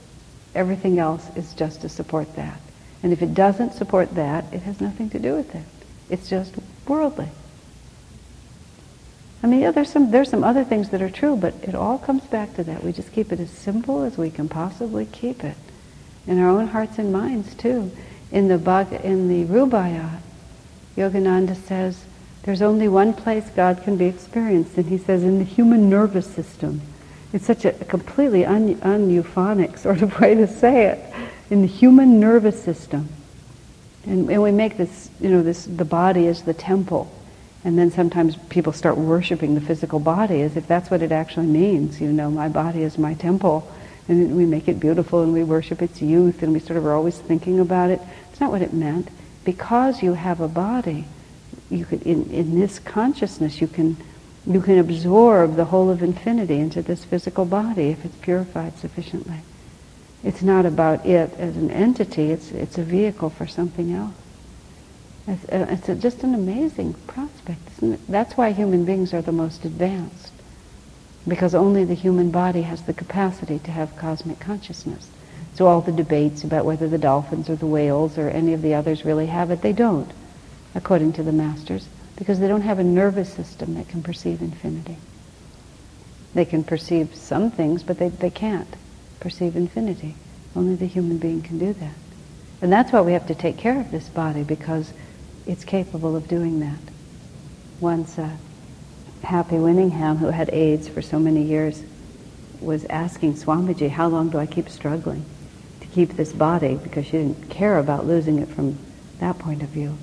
Everything 0.55 0.97
else 0.97 1.29
is 1.35 1.53
just 1.53 1.81
to 1.81 1.89
support 1.89 2.35
that. 2.35 2.59
And 3.03 3.13
if 3.13 3.21
it 3.21 3.33
doesn't 3.33 3.73
support 3.73 4.15
that, 4.15 4.51
it 4.53 4.63
has 4.63 4.81
nothing 4.81 5.09
to 5.11 5.19
do 5.19 5.35
with 5.35 5.53
it. 5.53 5.65
It's 6.09 6.29
just 6.29 6.55
worldly. 6.87 7.29
I 9.43 9.47
mean, 9.47 9.59
yeah, 9.59 9.71
there's 9.71 9.91
some 9.91 10.09
there's 10.09 10.29
some 10.29 10.43
other 10.43 10.63
things 10.63 10.89
that 10.89 11.03
are 11.03 11.09
true, 11.09 11.35
but 11.35 11.53
it 11.61 11.75
all 11.75 11.99
comes 11.99 12.23
back 12.23 12.55
to 12.55 12.63
that. 12.63 12.83
We 12.83 12.91
just 12.91 13.11
keep 13.11 13.31
it 13.31 13.39
as 13.39 13.51
simple 13.51 14.01
as 14.01 14.17
we 14.17 14.31
can 14.31 14.49
possibly 14.49 15.05
keep 15.05 15.43
it, 15.43 15.57
in 16.25 16.39
our 16.39 16.49
own 16.49 16.67
hearts 16.67 16.97
and 16.97 17.13
minds 17.13 17.53
too. 17.53 17.91
In 18.31 18.47
the 18.47 18.57
Bhag, 18.57 19.03
in 19.03 19.27
the 19.27 19.45
Rubaiyat, 19.45 20.19
Yogananda 20.97 21.55
says 21.55 22.05
there's 22.43 22.61
only 22.61 22.87
one 22.87 23.13
place 23.13 23.49
God 23.55 23.83
can 23.83 23.97
be 23.97 24.05
experienced, 24.05 24.77
and 24.77 24.87
he 24.87 24.97
says 24.97 25.23
in 25.23 25.37
the 25.37 25.45
human 25.45 25.89
nervous 25.89 26.25
system. 26.25 26.81
It's 27.35 27.45
such 27.45 27.65
a 27.65 27.73
completely 27.73 28.45
un, 28.45 28.79
un-euphonic 28.81 29.77
sort 29.85 30.01
of 30.01 30.19
way 30.19 30.33
to 30.33 30.47
say 30.47 30.87
it. 30.87 31.13
In 31.51 31.61
the 31.61 31.67
human 31.67 32.19
nervous 32.19 32.63
system, 32.63 33.09
and, 34.05 34.27
and 34.31 34.41
we 34.41 34.51
make 34.51 34.77
this, 34.77 35.11
you 35.21 35.29
know, 35.29 35.43
this 35.43 35.65
the 35.65 35.85
body 35.85 36.25
is 36.25 36.41
the 36.41 36.53
temple 36.55 37.11
and 37.65 37.79
then 37.79 37.89
sometimes 37.89 38.35
people 38.49 38.71
start 38.71 38.95
worshiping 38.95 39.55
the 39.55 39.59
physical 39.59 39.99
body 39.99 40.43
as 40.43 40.55
if 40.55 40.67
that's 40.67 40.91
what 40.91 41.01
it 41.01 41.11
actually 41.11 41.47
means. 41.47 41.99
You 41.99 42.13
know, 42.13 42.29
my 42.29 42.47
body 42.47 42.83
is 42.83 42.99
my 42.99 43.15
temple. 43.15 43.67
And 44.07 44.37
we 44.37 44.45
make 44.45 44.67
it 44.67 44.79
beautiful 44.79 45.23
and 45.23 45.33
we 45.33 45.43
worship 45.43 45.81
its 45.81 45.99
youth 45.99 46.43
and 46.43 46.53
we 46.53 46.59
sort 46.59 46.77
of 46.77 46.85
are 46.85 46.93
always 46.93 47.17
thinking 47.17 47.59
about 47.59 47.89
it. 47.89 47.99
It's 48.29 48.39
not 48.39 48.51
what 48.51 48.61
it 48.61 48.71
meant. 48.71 49.09
Because 49.43 50.03
you 50.03 50.13
have 50.13 50.41
a 50.41 50.47
body, 50.47 51.05
you 51.71 51.85
could, 51.85 52.03
in, 52.03 52.29
in 52.29 52.59
this 52.59 52.77
consciousness, 52.77 53.59
you 53.59 53.67
can, 53.67 53.97
you 54.47 54.61
can 54.61 54.77
absorb 54.77 55.55
the 55.55 55.65
whole 55.65 55.89
of 55.89 56.03
infinity 56.03 56.59
into 56.59 56.81
this 56.81 57.03
physical 57.03 57.45
body 57.45 57.89
if 57.89 58.05
it's 58.05 58.15
purified 58.17 58.77
sufficiently. 58.77 59.39
It's 60.23 60.41
not 60.41 60.65
about 60.65 61.05
it 61.05 61.33
as 61.37 61.55
an 61.55 61.71
entity, 61.71 62.31
it's, 62.31 62.51
it's 62.51 62.77
a 62.77 62.83
vehicle 62.83 63.29
for 63.29 63.47
something 63.47 63.91
else. 63.91 64.13
It's, 65.27 65.43
uh, 65.45 65.67
it's 65.69 65.89
a, 65.89 65.95
just 65.95 66.23
an 66.23 66.35
amazing 66.35 66.93
prospect. 67.07 67.61
That's 68.07 68.37
why 68.37 68.51
human 68.51 68.85
beings 68.85 69.13
are 69.13 69.21
the 69.21 69.31
most 69.31 69.65
advanced, 69.65 70.33
because 71.27 71.55
only 71.55 71.83
the 71.83 71.95
human 71.95 72.29
body 72.29 72.61
has 72.63 72.83
the 72.83 72.93
capacity 72.93 73.59
to 73.59 73.71
have 73.71 73.97
cosmic 73.97 74.39
consciousness. 74.39 75.09
So 75.55 75.67
all 75.67 75.81
the 75.81 75.91
debates 75.91 76.43
about 76.43 76.65
whether 76.65 76.87
the 76.87 76.97
dolphins 76.97 77.49
or 77.49 77.55
the 77.55 77.65
whales 77.65 78.17
or 78.17 78.29
any 78.29 78.53
of 78.53 78.61
the 78.61 78.75
others 78.75 79.05
really 79.05 79.27
have 79.27 79.49
it, 79.49 79.61
they 79.61 79.73
don't, 79.73 80.11
according 80.75 81.13
to 81.13 81.23
the 81.23 81.31
masters, 81.31 81.87
because 82.15 82.39
they 82.39 82.47
don't 82.47 82.61
have 82.61 82.79
a 82.79 82.83
nervous 82.83 83.33
system 83.33 83.75
that 83.75 83.87
can 83.89 84.01
perceive 84.01 84.41
infinity. 84.41 84.97
They 86.33 86.45
can 86.45 86.63
perceive 86.63 87.15
some 87.15 87.51
things, 87.51 87.83
but 87.83 87.97
they, 87.97 88.09
they 88.09 88.29
can't 88.29 88.75
perceive 89.19 89.55
infinity. 89.55 90.15
Only 90.55 90.75
the 90.75 90.85
human 90.85 91.17
being 91.17 91.41
can 91.41 91.57
do 91.57 91.73
that. 91.73 91.93
And 92.61 92.71
that's 92.71 92.91
why 92.91 93.01
we 93.01 93.13
have 93.13 93.27
to 93.27 93.35
take 93.35 93.57
care 93.57 93.79
of 93.79 93.91
this 93.91 94.07
body, 94.09 94.43
because 94.43 94.93
it's 95.45 95.63
capable 95.63 96.15
of 96.15 96.27
doing 96.27 96.59
that. 96.61 96.79
Once 97.79 98.17
uh, 98.17 98.29
Happy 99.23 99.55
Winningham, 99.55 100.17
who 100.17 100.27
had 100.27 100.49
AIDS 100.51 100.87
for 100.87 101.01
so 101.01 101.19
many 101.19 101.43
years, 101.43 101.83
was 102.61 102.85
asking 102.85 103.33
Swamiji, 103.33 103.89
how 103.89 104.07
long 104.07 104.29
do 104.29 104.37
I 104.37 104.45
keep 104.45 104.69
struggling 104.69 105.25
to 105.81 105.87
keep 105.87 106.13
this 106.13 106.31
body 106.31 106.75
because 106.75 107.05
she 107.05 107.13
didn't 107.13 107.49
care 107.49 107.77
about 107.77 108.05
losing 108.05 108.39
it 108.39 108.47
from 108.49 108.77
that 109.19 109.37
point 109.39 109.61
of 109.61 109.69
view. 109.69 109.97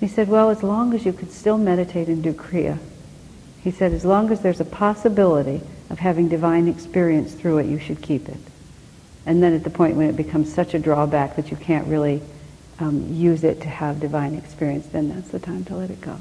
He 0.00 0.08
said, 0.08 0.28
well, 0.28 0.48
as 0.48 0.62
long 0.62 0.94
as 0.94 1.04
you 1.04 1.12
could 1.12 1.30
still 1.30 1.58
meditate 1.58 2.08
and 2.08 2.22
do 2.22 2.32
Kriya, 2.32 2.78
he 3.62 3.70
said, 3.70 3.92
as 3.92 4.04
long 4.04 4.32
as 4.32 4.40
there's 4.40 4.60
a 4.60 4.64
possibility 4.64 5.60
of 5.90 5.98
having 5.98 6.28
divine 6.28 6.66
experience 6.66 7.34
through 7.34 7.58
it, 7.58 7.66
you 7.66 7.78
should 7.78 8.00
keep 8.00 8.28
it. 8.28 8.38
And 9.26 9.42
then 9.42 9.52
at 9.52 9.64
the 9.64 9.70
point 9.70 9.96
when 9.96 10.08
it 10.08 10.16
becomes 10.16 10.52
such 10.52 10.72
a 10.72 10.78
drawback 10.78 11.36
that 11.36 11.50
you 11.50 11.56
can't 11.58 11.86
really 11.86 12.22
um, 12.78 13.12
use 13.12 13.44
it 13.44 13.60
to 13.60 13.68
have 13.68 14.00
divine 14.00 14.34
experience, 14.34 14.86
then 14.86 15.10
that's 15.10 15.28
the 15.28 15.38
time 15.38 15.64
to 15.66 15.76
let 15.76 15.90
it 15.90 16.00
go. 16.00 16.16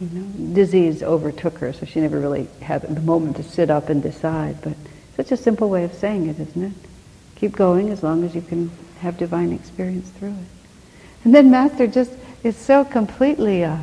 You 0.00 0.08
know, 0.08 0.54
disease 0.54 1.02
overtook 1.02 1.58
her, 1.58 1.74
so 1.74 1.84
she 1.84 2.00
never 2.00 2.18
really 2.18 2.48
had 2.62 2.80
the 2.82 3.00
moment 3.02 3.36
to 3.36 3.42
sit 3.42 3.68
up 3.68 3.90
and 3.90 4.02
decide. 4.02 4.62
But 4.62 4.74
such 5.16 5.30
a 5.30 5.36
simple 5.36 5.68
way 5.68 5.84
of 5.84 5.92
saying 5.92 6.26
it, 6.28 6.40
isn't 6.40 6.64
it? 6.64 6.72
Keep 7.36 7.52
going 7.52 7.90
as 7.90 8.02
long 8.02 8.24
as 8.24 8.34
you 8.34 8.40
can 8.40 8.70
have 9.00 9.18
divine 9.18 9.52
experience 9.52 10.08
through 10.08 10.30
it. 10.30 10.48
And 11.24 11.34
then 11.34 11.50
Master 11.50 11.86
just 11.86 12.12
is 12.42 12.56
so 12.56 12.84
completely, 12.84 13.64
uh, 13.64 13.76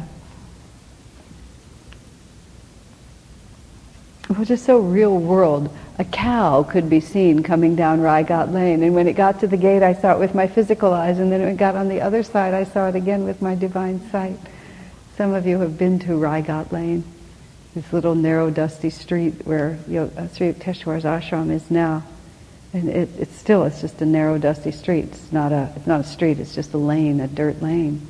well, 4.29 4.45
just 4.45 4.65
so 4.65 4.79
real 4.79 5.17
world. 5.17 5.69
A 5.99 6.05
cow 6.05 6.63
could 6.63 6.89
be 6.89 6.99
seen 6.99 7.41
coming 7.41 7.75
down 7.75 8.01
Rai 8.01 8.23
Ghat 8.23 8.51
Lane, 8.51 8.83
and 8.83 8.93
when 8.93 9.07
it 9.07 9.13
got 9.13 9.39
to 9.39 9.47
the 9.47 9.57
gate, 9.57 9.81
I 9.81 9.93
saw 9.93 10.13
it 10.13 10.19
with 10.19 10.35
my 10.35 10.47
physical 10.47 10.93
eyes, 10.93 11.17
and 11.17 11.31
then 11.31 11.41
when 11.41 11.49
it 11.49 11.57
got 11.57 11.75
on 11.75 11.89
the 11.89 12.01
other 12.01 12.21
side, 12.23 12.53
I 12.53 12.63
saw 12.63 12.87
it 12.87 12.95
again 12.95 13.25
with 13.25 13.41
my 13.41 13.55
divine 13.55 13.99
sight. 14.11 14.37
Some 15.17 15.33
of 15.33 15.47
you 15.47 15.59
have 15.61 15.77
been 15.77 15.97
to 15.99 16.15
Rai 16.15 16.43
Ghat 16.43 16.71
Lane, 16.71 17.03
this 17.73 17.91
little 17.91 18.13
narrow, 18.13 18.51
dusty 18.51 18.91
street 18.91 19.45
where 19.45 19.79
uh, 19.87 20.27
Sri 20.27 20.53
Yukteswar's 20.53 21.03
ashram 21.03 21.51
is 21.51 21.69
now. 21.71 22.03
And 22.73 22.89
it, 22.89 23.09
it's 23.17 23.35
still, 23.35 23.63
it's 23.63 23.81
just 23.81 24.01
a 24.01 24.05
narrow, 24.05 24.37
dusty 24.37 24.71
street. 24.71 25.05
It's 25.05 25.31
not 25.31 25.51
a, 25.51 25.71
it's 25.75 25.87
not 25.87 26.01
a 26.01 26.03
street, 26.03 26.39
it's 26.39 26.53
just 26.53 26.73
a 26.73 26.77
lane, 26.77 27.19
a 27.19 27.27
dirt 27.27 27.61
lane. 27.61 28.05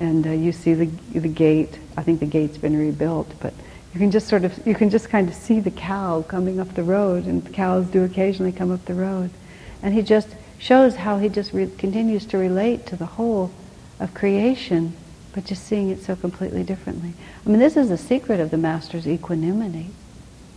And 0.00 0.26
uh, 0.26 0.30
you 0.30 0.50
see 0.50 0.74
the, 0.74 0.86
the 1.18 1.28
gate. 1.28 1.78
I 1.96 2.02
think 2.02 2.18
the 2.18 2.26
gate's 2.26 2.58
been 2.58 2.76
rebuilt, 2.76 3.32
but 3.40 3.54
you 3.94 4.00
can 4.00 4.10
just 4.10 4.26
sort 4.26 4.44
of, 4.44 4.66
you 4.66 4.74
can 4.74 4.90
just 4.90 5.08
kind 5.08 5.28
of 5.28 5.34
see 5.34 5.60
the 5.60 5.70
cow 5.70 6.22
coming 6.22 6.58
up 6.58 6.74
the 6.74 6.82
road, 6.82 7.26
and 7.26 7.52
cows 7.52 7.86
do 7.86 8.02
occasionally 8.02 8.52
come 8.52 8.72
up 8.72 8.84
the 8.86 8.94
road. 8.94 9.30
And 9.82 9.94
he 9.94 10.02
just 10.02 10.28
shows 10.58 10.96
how 10.96 11.18
he 11.18 11.28
just 11.28 11.52
re- 11.52 11.70
continues 11.78 12.26
to 12.26 12.38
relate 12.38 12.86
to 12.86 12.96
the 12.96 13.06
whole 13.06 13.52
of 14.00 14.12
creation 14.14 14.94
but 15.32 15.44
just 15.44 15.64
seeing 15.64 15.90
it 15.90 16.02
so 16.02 16.16
completely 16.16 16.62
differently. 16.62 17.12
I 17.44 17.48
mean, 17.48 17.58
this 17.58 17.76
is 17.76 17.88
the 17.88 17.98
secret 17.98 18.40
of 18.40 18.50
the 18.50 18.56
master's 18.56 19.06
equanimity. 19.06 19.90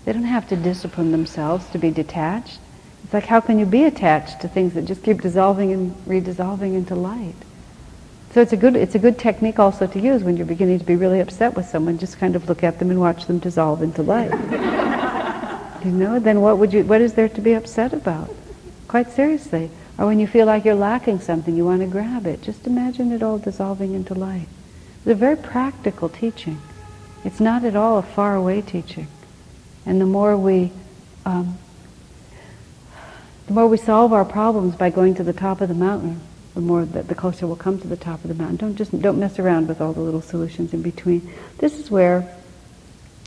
They 0.05 0.13
don't 0.13 0.23
have 0.23 0.47
to 0.49 0.55
discipline 0.55 1.11
themselves 1.11 1.67
to 1.69 1.77
be 1.77 1.91
detached. 1.91 2.59
It's 3.03 3.13
like, 3.13 3.25
how 3.25 3.39
can 3.39 3.59
you 3.59 3.65
be 3.65 3.83
attached 3.83 4.41
to 4.41 4.47
things 4.47 4.73
that 4.73 4.85
just 4.85 5.03
keep 5.03 5.21
dissolving 5.21 5.71
and 5.71 5.95
redissolving 6.05 6.73
into 6.73 6.95
light? 6.95 7.35
So 8.33 8.41
it's 8.41 8.51
a 8.51 8.57
good 8.57 8.75
it's 8.75 8.95
a 8.95 8.99
good 8.99 9.19
technique 9.19 9.59
also 9.59 9.85
to 9.85 9.99
use 9.99 10.23
when 10.23 10.37
you're 10.37 10.47
beginning 10.47 10.79
to 10.79 10.85
be 10.85 10.95
really 10.95 11.19
upset 11.19 11.55
with 11.55 11.67
someone. 11.67 11.99
Just 11.99 12.17
kind 12.17 12.35
of 12.35 12.49
look 12.49 12.63
at 12.63 12.79
them 12.79 12.89
and 12.89 12.99
watch 12.99 13.27
them 13.27 13.37
dissolve 13.37 13.83
into 13.83 14.01
light. 14.01 14.31
you 15.85 15.91
know, 15.91 16.17
then 16.17 16.41
what 16.41 16.57
would 16.57 16.73
you 16.73 16.83
what 16.83 16.99
is 16.99 17.13
there 17.13 17.29
to 17.29 17.41
be 17.41 17.53
upset 17.53 17.93
about? 17.93 18.33
Quite 18.87 19.11
seriously. 19.11 19.69
Or 19.99 20.07
when 20.07 20.19
you 20.19 20.25
feel 20.25 20.47
like 20.47 20.65
you're 20.65 20.73
lacking 20.73 21.19
something, 21.19 21.55
you 21.55 21.63
want 21.63 21.81
to 21.81 21.87
grab 21.87 22.25
it. 22.25 22.41
Just 22.41 22.65
imagine 22.65 23.11
it 23.11 23.21
all 23.21 23.37
dissolving 23.37 23.93
into 23.93 24.15
light. 24.15 24.47
It's 24.97 25.07
a 25.11 25.13
very 25.13 25.37
practical 25.37 26.09
teaching. 26.09 26.59
It's 27.23 27.39
not 27.39 27.63
at 27.63 27.75
all 27.75 27.99
a 27.99 28.01
faraway 28.01 28.61
teaching. 28.61 29.07
And 29.85 30.01
the 30.01 30.07
more 30.07 30.35
we, 30.35 30.71
um, 31.23 31.59
the 33.45 33.53
more 33.53 33.67
we 33.67 33.77
solve 33.77 34.11
our 34.11 34.25
problems 34.25 34.75
by 34.75 34.89
going 34.89 35.13
to 35.15 35.23
the 35.23 35.33
top 35.33 35.61
of 35.61 35.69
the 35.69 35.75
mountain, 35.75 36.19
the 36.53 36.61
more 36.61 36.85
that 36.85 37.07
the 37.07 37.15
closer 37.15 37.47
we'll 37.47 37.55
come 37.55 37.79
to 37.79 37.87
the 37.87 37.97
top 37.97 38.23
of 38.23 38.27
the 38.27 38.35
mountain. 38.35 38.57
Don't 38.57 38.75
just 38.75 38.99
don't 39.01 39.19
mess 39.19 39.39
around 39.39 39.67
with 39.67 39.81
all 39.81 39.93
the 39.93 40.01
little 40.01 40.21
solutions 40.21 40.73
in 40.73 40.81
between. 40.81 41.29
This 41.57 41.79
is 41.79 41.89
where, 41.89 42.35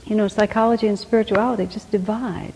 you 0.04 0.14
know, 0.14 0.28
psychology 0.28 0.86
and 0.86 0.98
spirituality 0.98 1.66
just 1.66 1.90
divide. 1.90 2.54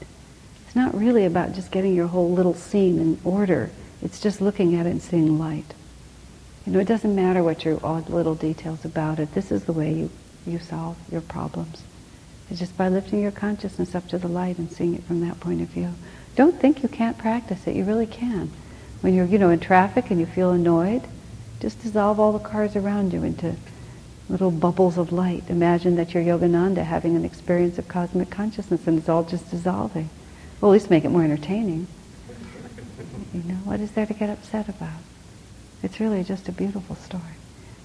It's 0.66 0.76
not 0.76 0.96
really 0.96 1.24
about 1.24 1.54
just 1.54 1.72
getting 1.72 1.94
your 1.94 2.06
whole 2.06 2.30
little 2.30 2.54
scene 2.54 2.98
in 3.00 3.18
order. 3.24 3.70
It's 4.02 4.20
just 4.20 4.40
looking 4.40 4.76
at 4.76 4.86
it 4.86 4.90
and 4.90 5.02
seeing 5.02 5.38
light. 5.38 5.74
You 6.64 6.72
know, 6.72 6.78
it 6.78 6.86
doesn't 6.86 7.14
matter 7.14 7.42
what 7.42 7.64
your 7.64 7.84
odd 7.84 8.08
little 8.08 8.36
details 8.36 8.84
about 8.84 9.18
it. 9.18 9.34
This 9.34 9.50
is 9.50 9.64
the 9.64 9.72
way 9.72 9.92
you, 9.92 10.10
you 10.46 10.58
solve 10.60 10.96
your 11.10 11.22
problems. 11.22 11.82
It's 12.48 12.60
just 12.60 12.76
by 12.76 12.88
lifting 12.88 13.20
your 13.20 13.32
consciousness 13.32 13.94
up 13.94 14.08
to 14.08 14.18
the 14.18 14.28
light 14.28 14.58
and 14.58 14.70
seeing 14.70 14.94
it 14.94 15.04
from 15.04 15.20
that 15.26 15.40
point 15.40 15.62
of 15.62 15.68
view. 15.68 15.94
Don't 16.36 16.60
think 16.60 16.82
you 16.82 16.88
can't 16.88 17.18
practice 17.18 17.66
it. 17.66 17.74
You 17.74 17.84
really 17.84 18.06
can. 18.06 18.50
When 19.00 19.14
you're, 19.14 19.26
you 19.26 19.38
know, 19.38 19.50
in 19.50 19.60
traffic 19.60 20.10
and 20.10 20.20
you 20.20 20.26
feel 20.26 20.50
annoyed, 20.50 21.02
just 21.60 21.82
dissolve 21.82 22.20
all 22.20 22.32
the 22.32 22.38
cars 22.38 22.76
around 22.76 23.12
you 23.12 23.22
into 23.22 23.56
little 24.28 24.50
bubbles 24.50 24.98
of 24.98 25.12
light. 25.12 25.44
Imagine 25.48 25.96
that 25.96 26.14
you're 26.14 26.22
Yogananda 26.22 26.84
having 26.84 27.16
an 27.16 27.24
experience 27.24 27.78
of 27.78 27.88
cosmic 27.88 28.30
consciousness 28.30 28.86
and 28.86 28.98
it's 28.98 29.08
all 29.08 29.24
just 29.24 29.50
dissolving. 29.50 30.08
Well, 30.60 30.70
at 30.70 30.74
least 30.74 30.90
make 30.90 31.04
it 31.04 31.10
more 31.10 31.24
entertaining. 31.24 31.86
You 33.32 33.44
know, 33.44 33.60
what 33.62 33.78
is 33.78 33.92
there 33.92 34.06
to 34.06 34.14
get 34.14 34.28
upset 34.28 34.68
about? 34.68 34.98
It's 35.84 36.00
really 36.00 36.24
just 36.24 36.48
a 36.48 36.52
beautiful 36.52 36.96
story. 36.96 37.22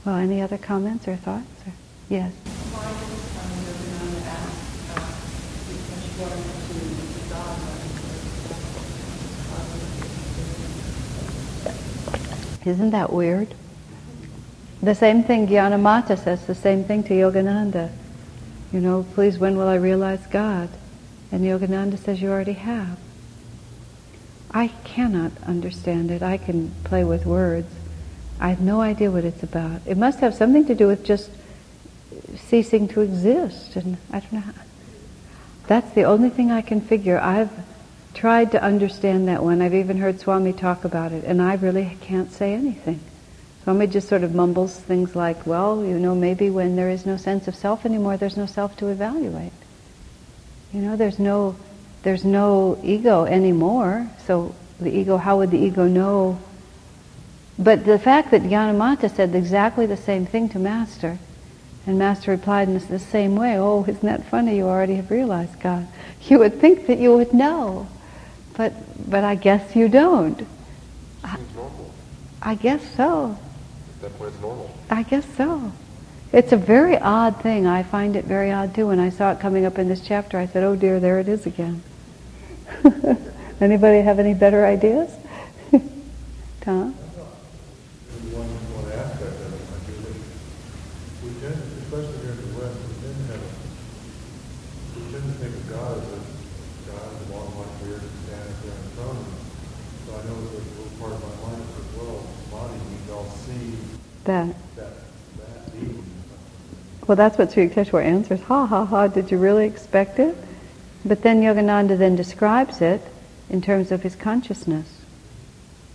Well, 0.04 0.16
any 0.16 0.42
other 0.42 0.58
comments 0.58 1.08
or 1.08 1.16
thoughts? 1.16 1.46
Or? 1.68 1.74
Yes. 2.10 2.34
Isn't 12.66 12.90
that 12.92 13.14
weird? 13.14 13.54
The 14.82 14.96
same 14.96 15.24
thing 15.24 15.48
Gyanamata 15.48 16.18
says, 16.18 16.46
the 16.46 16.56
same 16.56 16.84
thing 16.84 17.04
to 17.04 17.14
Yogananda. 17.14 17.92
You 18.74 18.82
know, 18.82 19.06
please, 19.14 19.38
when 19.38 19.58
will 19.58 19.68
I 19.68 19.76
realize 19.76 20.26
God? 20.28 20.70
And 21.32 21.44
Yogananda 21.44 21.98
says, 21.98 22.22
you 22.22 22.30
already 22.30 22.54
have. 22.54 22.98
I 24.52 24.70
cannot 24.84 25.32
understand 25.46 26.12
it. 26.12 26.24
I 26.24 26.38
can 26.38 26.72
play 26.84 27.04
with 27.04 27.26
words. 27.26 27.72
I 28.40 28.50
have 28.50 28.62
no 28.62 28.82
idea 28.82 29.12
what 29.12 29.24
it's 29.24 29.44
about. 29.44 29.82
It 29.86 29.98
must 29.98 30.20
have 30.20 30.34
something 30.34 30.66
to 30.66 30.76
do 30.76 30.88
with 30.88 31.06
just 31.06 31.30
ceasing 32.38 32.88
to 32.90 33.02
exist. 33.02 33.76
And 33.76 33.98
I 34.12 34.20
don't 34.20 34.34
know. 34.34 34.54
That's 35.68 35.92
the 35.92 36.04
only 36.04 36.30
thing 36.30 36.52
I 36.52 36.62
can 36.62 36.82
figure. 36.82 37.20
I've 37.20 37.52
tried 38.16 38.52
to 38.54 38.64
understand 38.64 39.28
that 39.28 39.44
one. 39.44 39.62
I've 39.62 39.74
even 39.74 39.98
heard 39.98 40.20
Swami 40.20 40.54
talk 40.54 40.86
about 40.86 41.12
it, 41.12 41.24
and 41.26 41.42
I 41.42 41.56
really 41.56 41.98
can't 42.02 42.32
say 42.32 42.54
anything. 42.54 43.00
Swami 43.64 43.88
just 43.88 44.08
sort 44.10 44.24
of 44.24 44.34
mumbles 44.34 44.80
things 44.80 45.16
like, 45.16 45.46
well, 45.46 45.84
you 45.84 46.00
know, 46.00 46.16
maybe 46.16 46.50
when 46.50 46.76
there 46.76 46.90
is 46.90 47.06
no 47.06 47.18
sense 47.18 47.48
of 47.48 47.56
self 47.56 47.86
anymore, 47.86 48.18
there's 48.18 48.38
no 48.38 48.46
self 48.46 48.76
to 48.78 48.88
evaluate. 48.88 49.54
You 50.74 50.82
know, 50.82 50.96
there's 50.96 51.20
no, 51.20 51.56
there's 52.04 52.26
no 52.26 52.80
ego 52.84 53.26
anymore. 53.26 54.10
So 54.26 54.56
the 54.80 54.90
ego, 54.90 55.18
how 55.18 55.38
would 55.38 55.52
the 55.52 55.60
ego 55.60 55.88
know 55.88 56.40
but 57.58 57.86
the 57.86 58.00
fact 58.00 58.32
that 58.32 58.44
Gyanamata 58.44 59.14
said 59.14 59.34
exactly 59.34 59.86
the 59.86 59.98
same 59.98 60.26
thing 60.26 60.50
to 60.50 60.60
Master, 60.60 61.18
and 61.88 61.98
Master 61.98 62.32
replied 62.32 62.68
in 62.68 62.78
the 62.78 63.00
same 63.00 63.36
way, 63.36 63.58
oh, 63.58 63.86
isn't 63.88 64.04
that 64.04 64.26
funny? 64.26 64.58
You 64.58 64.66
already 64.66 64.96
have 64.96 65.10
realized 65.10 65.60
God. 65.60 65.88
You 66.28 66.40
would 66.40 66.60
think 66.60 66.88
that 66.88 66.98
you 66.98 67.16
would 67.16 67.34
know, 67.34 67.88
but, 68.58 68.74
but 69.10 69.24
I 69.24 69.36
guess 69.36 69.76
you 69.76 69.90
don't. 69.90 70.46
Normal. 71.56 71.92
I 72.42 72.56
guess 72.56 72.82
so. 72.96 73.38
At 74.04 74.18
that 74.18 74.26
it's 74.28 74.42
normal. 74.42 74.72
I 74.90 75.04
guess 75.04 75.26
so. 75.36 75.72
It's 76.32 76.52
a 76.52 76.58
very 76.58 76.98
odd 76.98 77.42
thing. 77.42 77.66
I 77.66 77.84
find 77.84 78.16
it 78.16 78.26
very 78.26 78.52
odd 78.52 78.76
too. 78.76 78.88
When 78.88 79.00
I 79.00 79.10
saw 79.10 79.32
it 79.32 79.40
coming 79.40 79.66
up 79.66 79.80
in 79.80 79.88
this 79.88 80.02
chapter, 80.02 80.38
I 80.38 80.46
said, 80.48 80.64
oh 80.64 80.76
dear, 80.76 81.00
there 81.00 81.20
it 81.20 81.30
is 81.30 81.46
again. 81.46 81.82
Anybody 83.62 84.02
have 84.02 84.20
any 84.20 84.34
better 84.34 84.66
ideas? 84.66 85.12
Tom? 86.62 86.96
That. 104.26 104.56
Well, 107.08 107.16
that's 107.16 107.38
what 107.38 107.52
Sri 107.52 107.70
Yukteswar 107.70 108.04
answers. 108.04 108.42
Ha 108.44 108.66
ha 108.66 108.86
ha, 108.86 109.08
did 109.08 109.32
you 109.32 109.38
really 109.38 109.66
expect 109.66 110.20
it? 110.20 110.36
But 111.06 111.22
then 111.22 111.42
Yogananda 111.42 111.98
then 111.98 112.16
describes 112.16 112.82
it 112.82 113.02
in 113.50 113.62
terms 113.62 113.92
of 113.92 114.02
his 114.02 114.16
consciousness. 114.16 115.02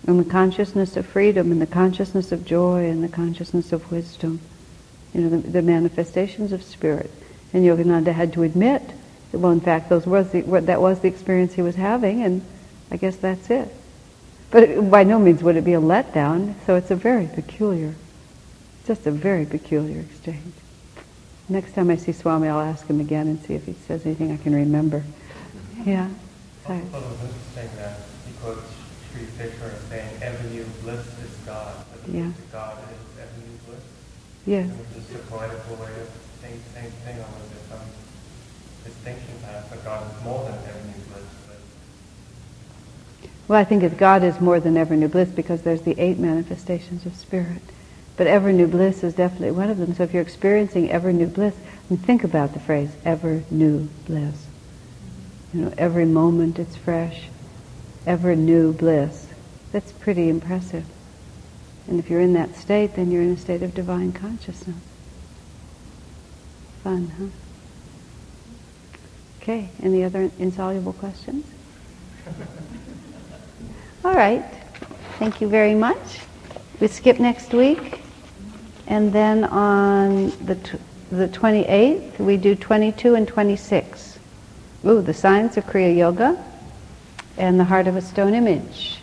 And 0.06 0.20
the 0.20 0.30
consciousness 0.30 0.96
of 0.96 1.06
freedom 1.06 1.50
and 1.52 1.60
the 1.60 1.66
consciousness 1.66 2.32
of 2.32 2.44
joy 2.44 2.88
and 2.88 3.02
the 3.02 3.08
consciousness 3.08 3.72
of 3.72 3.90
wisdom. 3.90 4.40
You 5.12 5.22
know, 5.22 5.28
the, 5.40 5.48
the 5.48 5.62
manifestations 5.62 6.52
of 6.52 6.62
spirit. 6.62 7.10
And 7.52 7.64
Yogananda 7.64 8.12
had 8.12 8.32
to 8.34 8.44
admit 8.44 8.82
that, 9.32 9.38
well, 9.38 9.52
in 9.52 9.60
fact, 9.60 9.88
those 9.88 10.06
was 10.06 10.30
the, 10.30 10.42
that 10.42 10.80
was 10.80 11.00
the 11.00 11.08
experience 11.08 11.54
he 11.54 11.62
was 11.62 11.74
having, 11.74 12.22
and 12.22 12.42
I 12.90 12.96
guess 12.96 13.16
that's 13.16 13.50
it. 13.50 13.68
But 14.50 14.62
it- 14.64 14.90
by 14.90 15.02
no 15.02 15.18
means 15.18 15.42
would 15.42 15.56
it 15.56 15.64
be 15.64 15.74
a 15.74 15.80
letdown, 15.80 16.54
so 16.66 16.76
it's 16.76 16.90
a 16.92 16.96
very 16.96 17.26
peculiar, 17.26 17.94
just 18.86 19.06
a 19.06 19.10
very 19.10 19.46
peculiar 19.46 20.00
exchange. 20.00 20.54
Next 21.48 21.74
time 21.74 21.90
I 21.90 21.96
see 21.96 22.12
Swami, 22.12 22.48
I'll 22.48 22.60
ask 22.60 22.86
him 22.86 23.00
again 23.00 23.26
and 23.26 23.42
see 23.44 23.54
if 23.54 23.66
he 23.66 23.74
says 23.86 24.06
anything 24.06 24.30
I 24.32 24.36
can 24.36 24.54
remember. 24.54 25.02
Yeah. 25.84 26.08
Sorry. 26.66 26.80
Also, 26.94 26.98
it 26.98 27.10
was 27.10 27.20
interesting 27.22 27.76
that 27.76 27.98
he 28.26 28.32
quotes 28.40 28.66
Sri 29.10 29.24
Fisher 29.24 29.72
as 29.74 29.82
saying, 29.88 30.10
"Every 30.22 30.50
new 30.50 30.64
bliss 30.82 31.06
is 31.24 31.34
God." 31.44 31.74
Yeah. 32.06 32.30
God 32.52 32.78
is 32.86 33.28
new 33.38 33.58
bliss. 33.66 33.80
Yes. 34.46 34.70
It's 34.96 35.08
just 35.08 35.24
a 35.24 35.26
poetical 35.26 35.76
way 35.76 35.90
of 36.00 36.08
saying 36.40 36.60
the 36.74 36.80
same 36.80 36.90
thing, 37.04 37.16
although 37.16 37.48
there's 37.50 37.68
some 37.68 37.86
distinction 38.84 39.34
perhaps, 39.42 39.68
but 39.70 39.84
God 39.84 40.06
is 40.06 40.24
more 40.24 40.44
than 40.44 40.54
new 40.86 41.02
bliss. 41.10 41.24
Well, 43.48 43.58
I 43.58 43.64
think 43.64 43.82
that 43.82 43.98
God 43.98 44.22
is 44.22 44.40
more 44.40 44.60
than 44.60 44.76
ever 44.76 44.94
new 44.94 45.08
bliss 45.08 45.30
because 45.30 45.62
there's 45.62 45.82
the 45.82 45.98
eight 45.98 46.18
manifestations 46.20 47.04
of 47.04 47.16
spirit. 47.16 47.62
But 48.20 48.26
ever 48.26 48.52
new 48.52 48.66
bliss 48.66 49.02
is 49.02 49.14
definitely 49.14 49.52
one 49.52 49.70
of 49.70 49.78
them. 49.78 49.94
So 49.94 50.02
if 50.02 50.12
you're 50.12 50.20
experiencing 50.20 50.90
ever 50.90 51.10
new 51.10 51.26
bliss, 51.26 51.54
think 52.04 52.22
about 52.22 52.52
the 52.52 52.60
phrase 52.60 52.90
ever 53.02 53.42
new 53.50 53.88
bliss. 54.04 54.46
You 55.54 55.62
know, 55.62 55.74
every 55.78 56.04
moment 56.04 56.58
it's 56.58 56.76
fresh, 56.76 57.28
ever 58.06 58.36
new 58.36 58.74
bliss. 58.74 59.26
That's 59.72 59.92
pretty 59.92 60.28
impressive. 60.28 60.84
And 61.88 61.98
if 61.98 62.10
you're 62.10 62.20
in 62.20 62.34
that 62.34 62.56
state, 62.56 62.94
then 62.94 63.10
you're 63.10 63.22
in 63.22 63.30
a 63.30 63.38
state 63.38 63.62
of 63.62 63.72
divine 63.72 64.12
consciousness. 64.12 64.76
Fun, 66.84 67.10
huh? 67.18 67.24
Okay, 69.40 69.70
any 69.82 70.04
other 70.04 70.30
insoluble 70.38 70.92
questions? 70.92 71.46
All 74.04 74.14
right. 74.14 74.44
Thank 75.18 75.40
you 75.40 75.48
very 75.48 75.74
much. 75.74 76.20
We 76.80 76.88
skip 76.88 77.18
next 77.18 77.54
week. 77.54 77.99
And 78.90 79.12
then 79.12 79.44
on 79.44 80.30
the, 80.44 80.56
tw- 80.56 80.80
the 81.10 81.28
28th, 81.28 82.18
we 82.18 82.36
do 82.36 82.56
22 82.56 83.14
and 83.14 83.26
26. 83.26 84.18
Ooh, 84.84 85.00
the 85.00 85.14
science 85.14 85.56
of 85.56 85.64
Kriya 85.64 85.96
Yoga 85.96 86.44
and 87.38 87.58
the 87.58 87.64
heart 87.64 87.86
of 87.86 87.96
a 87.96 88.02
stone 88.02 88.34
image. 88.34 88.98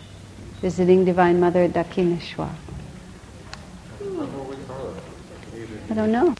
Visiting 0.60 1.06
Divine 1.06 1.40
Mother 1.40 1.62
there? 1.68 2.50
I 5.90 5.94
don't 5.94 6.12
know. 6.12 6.34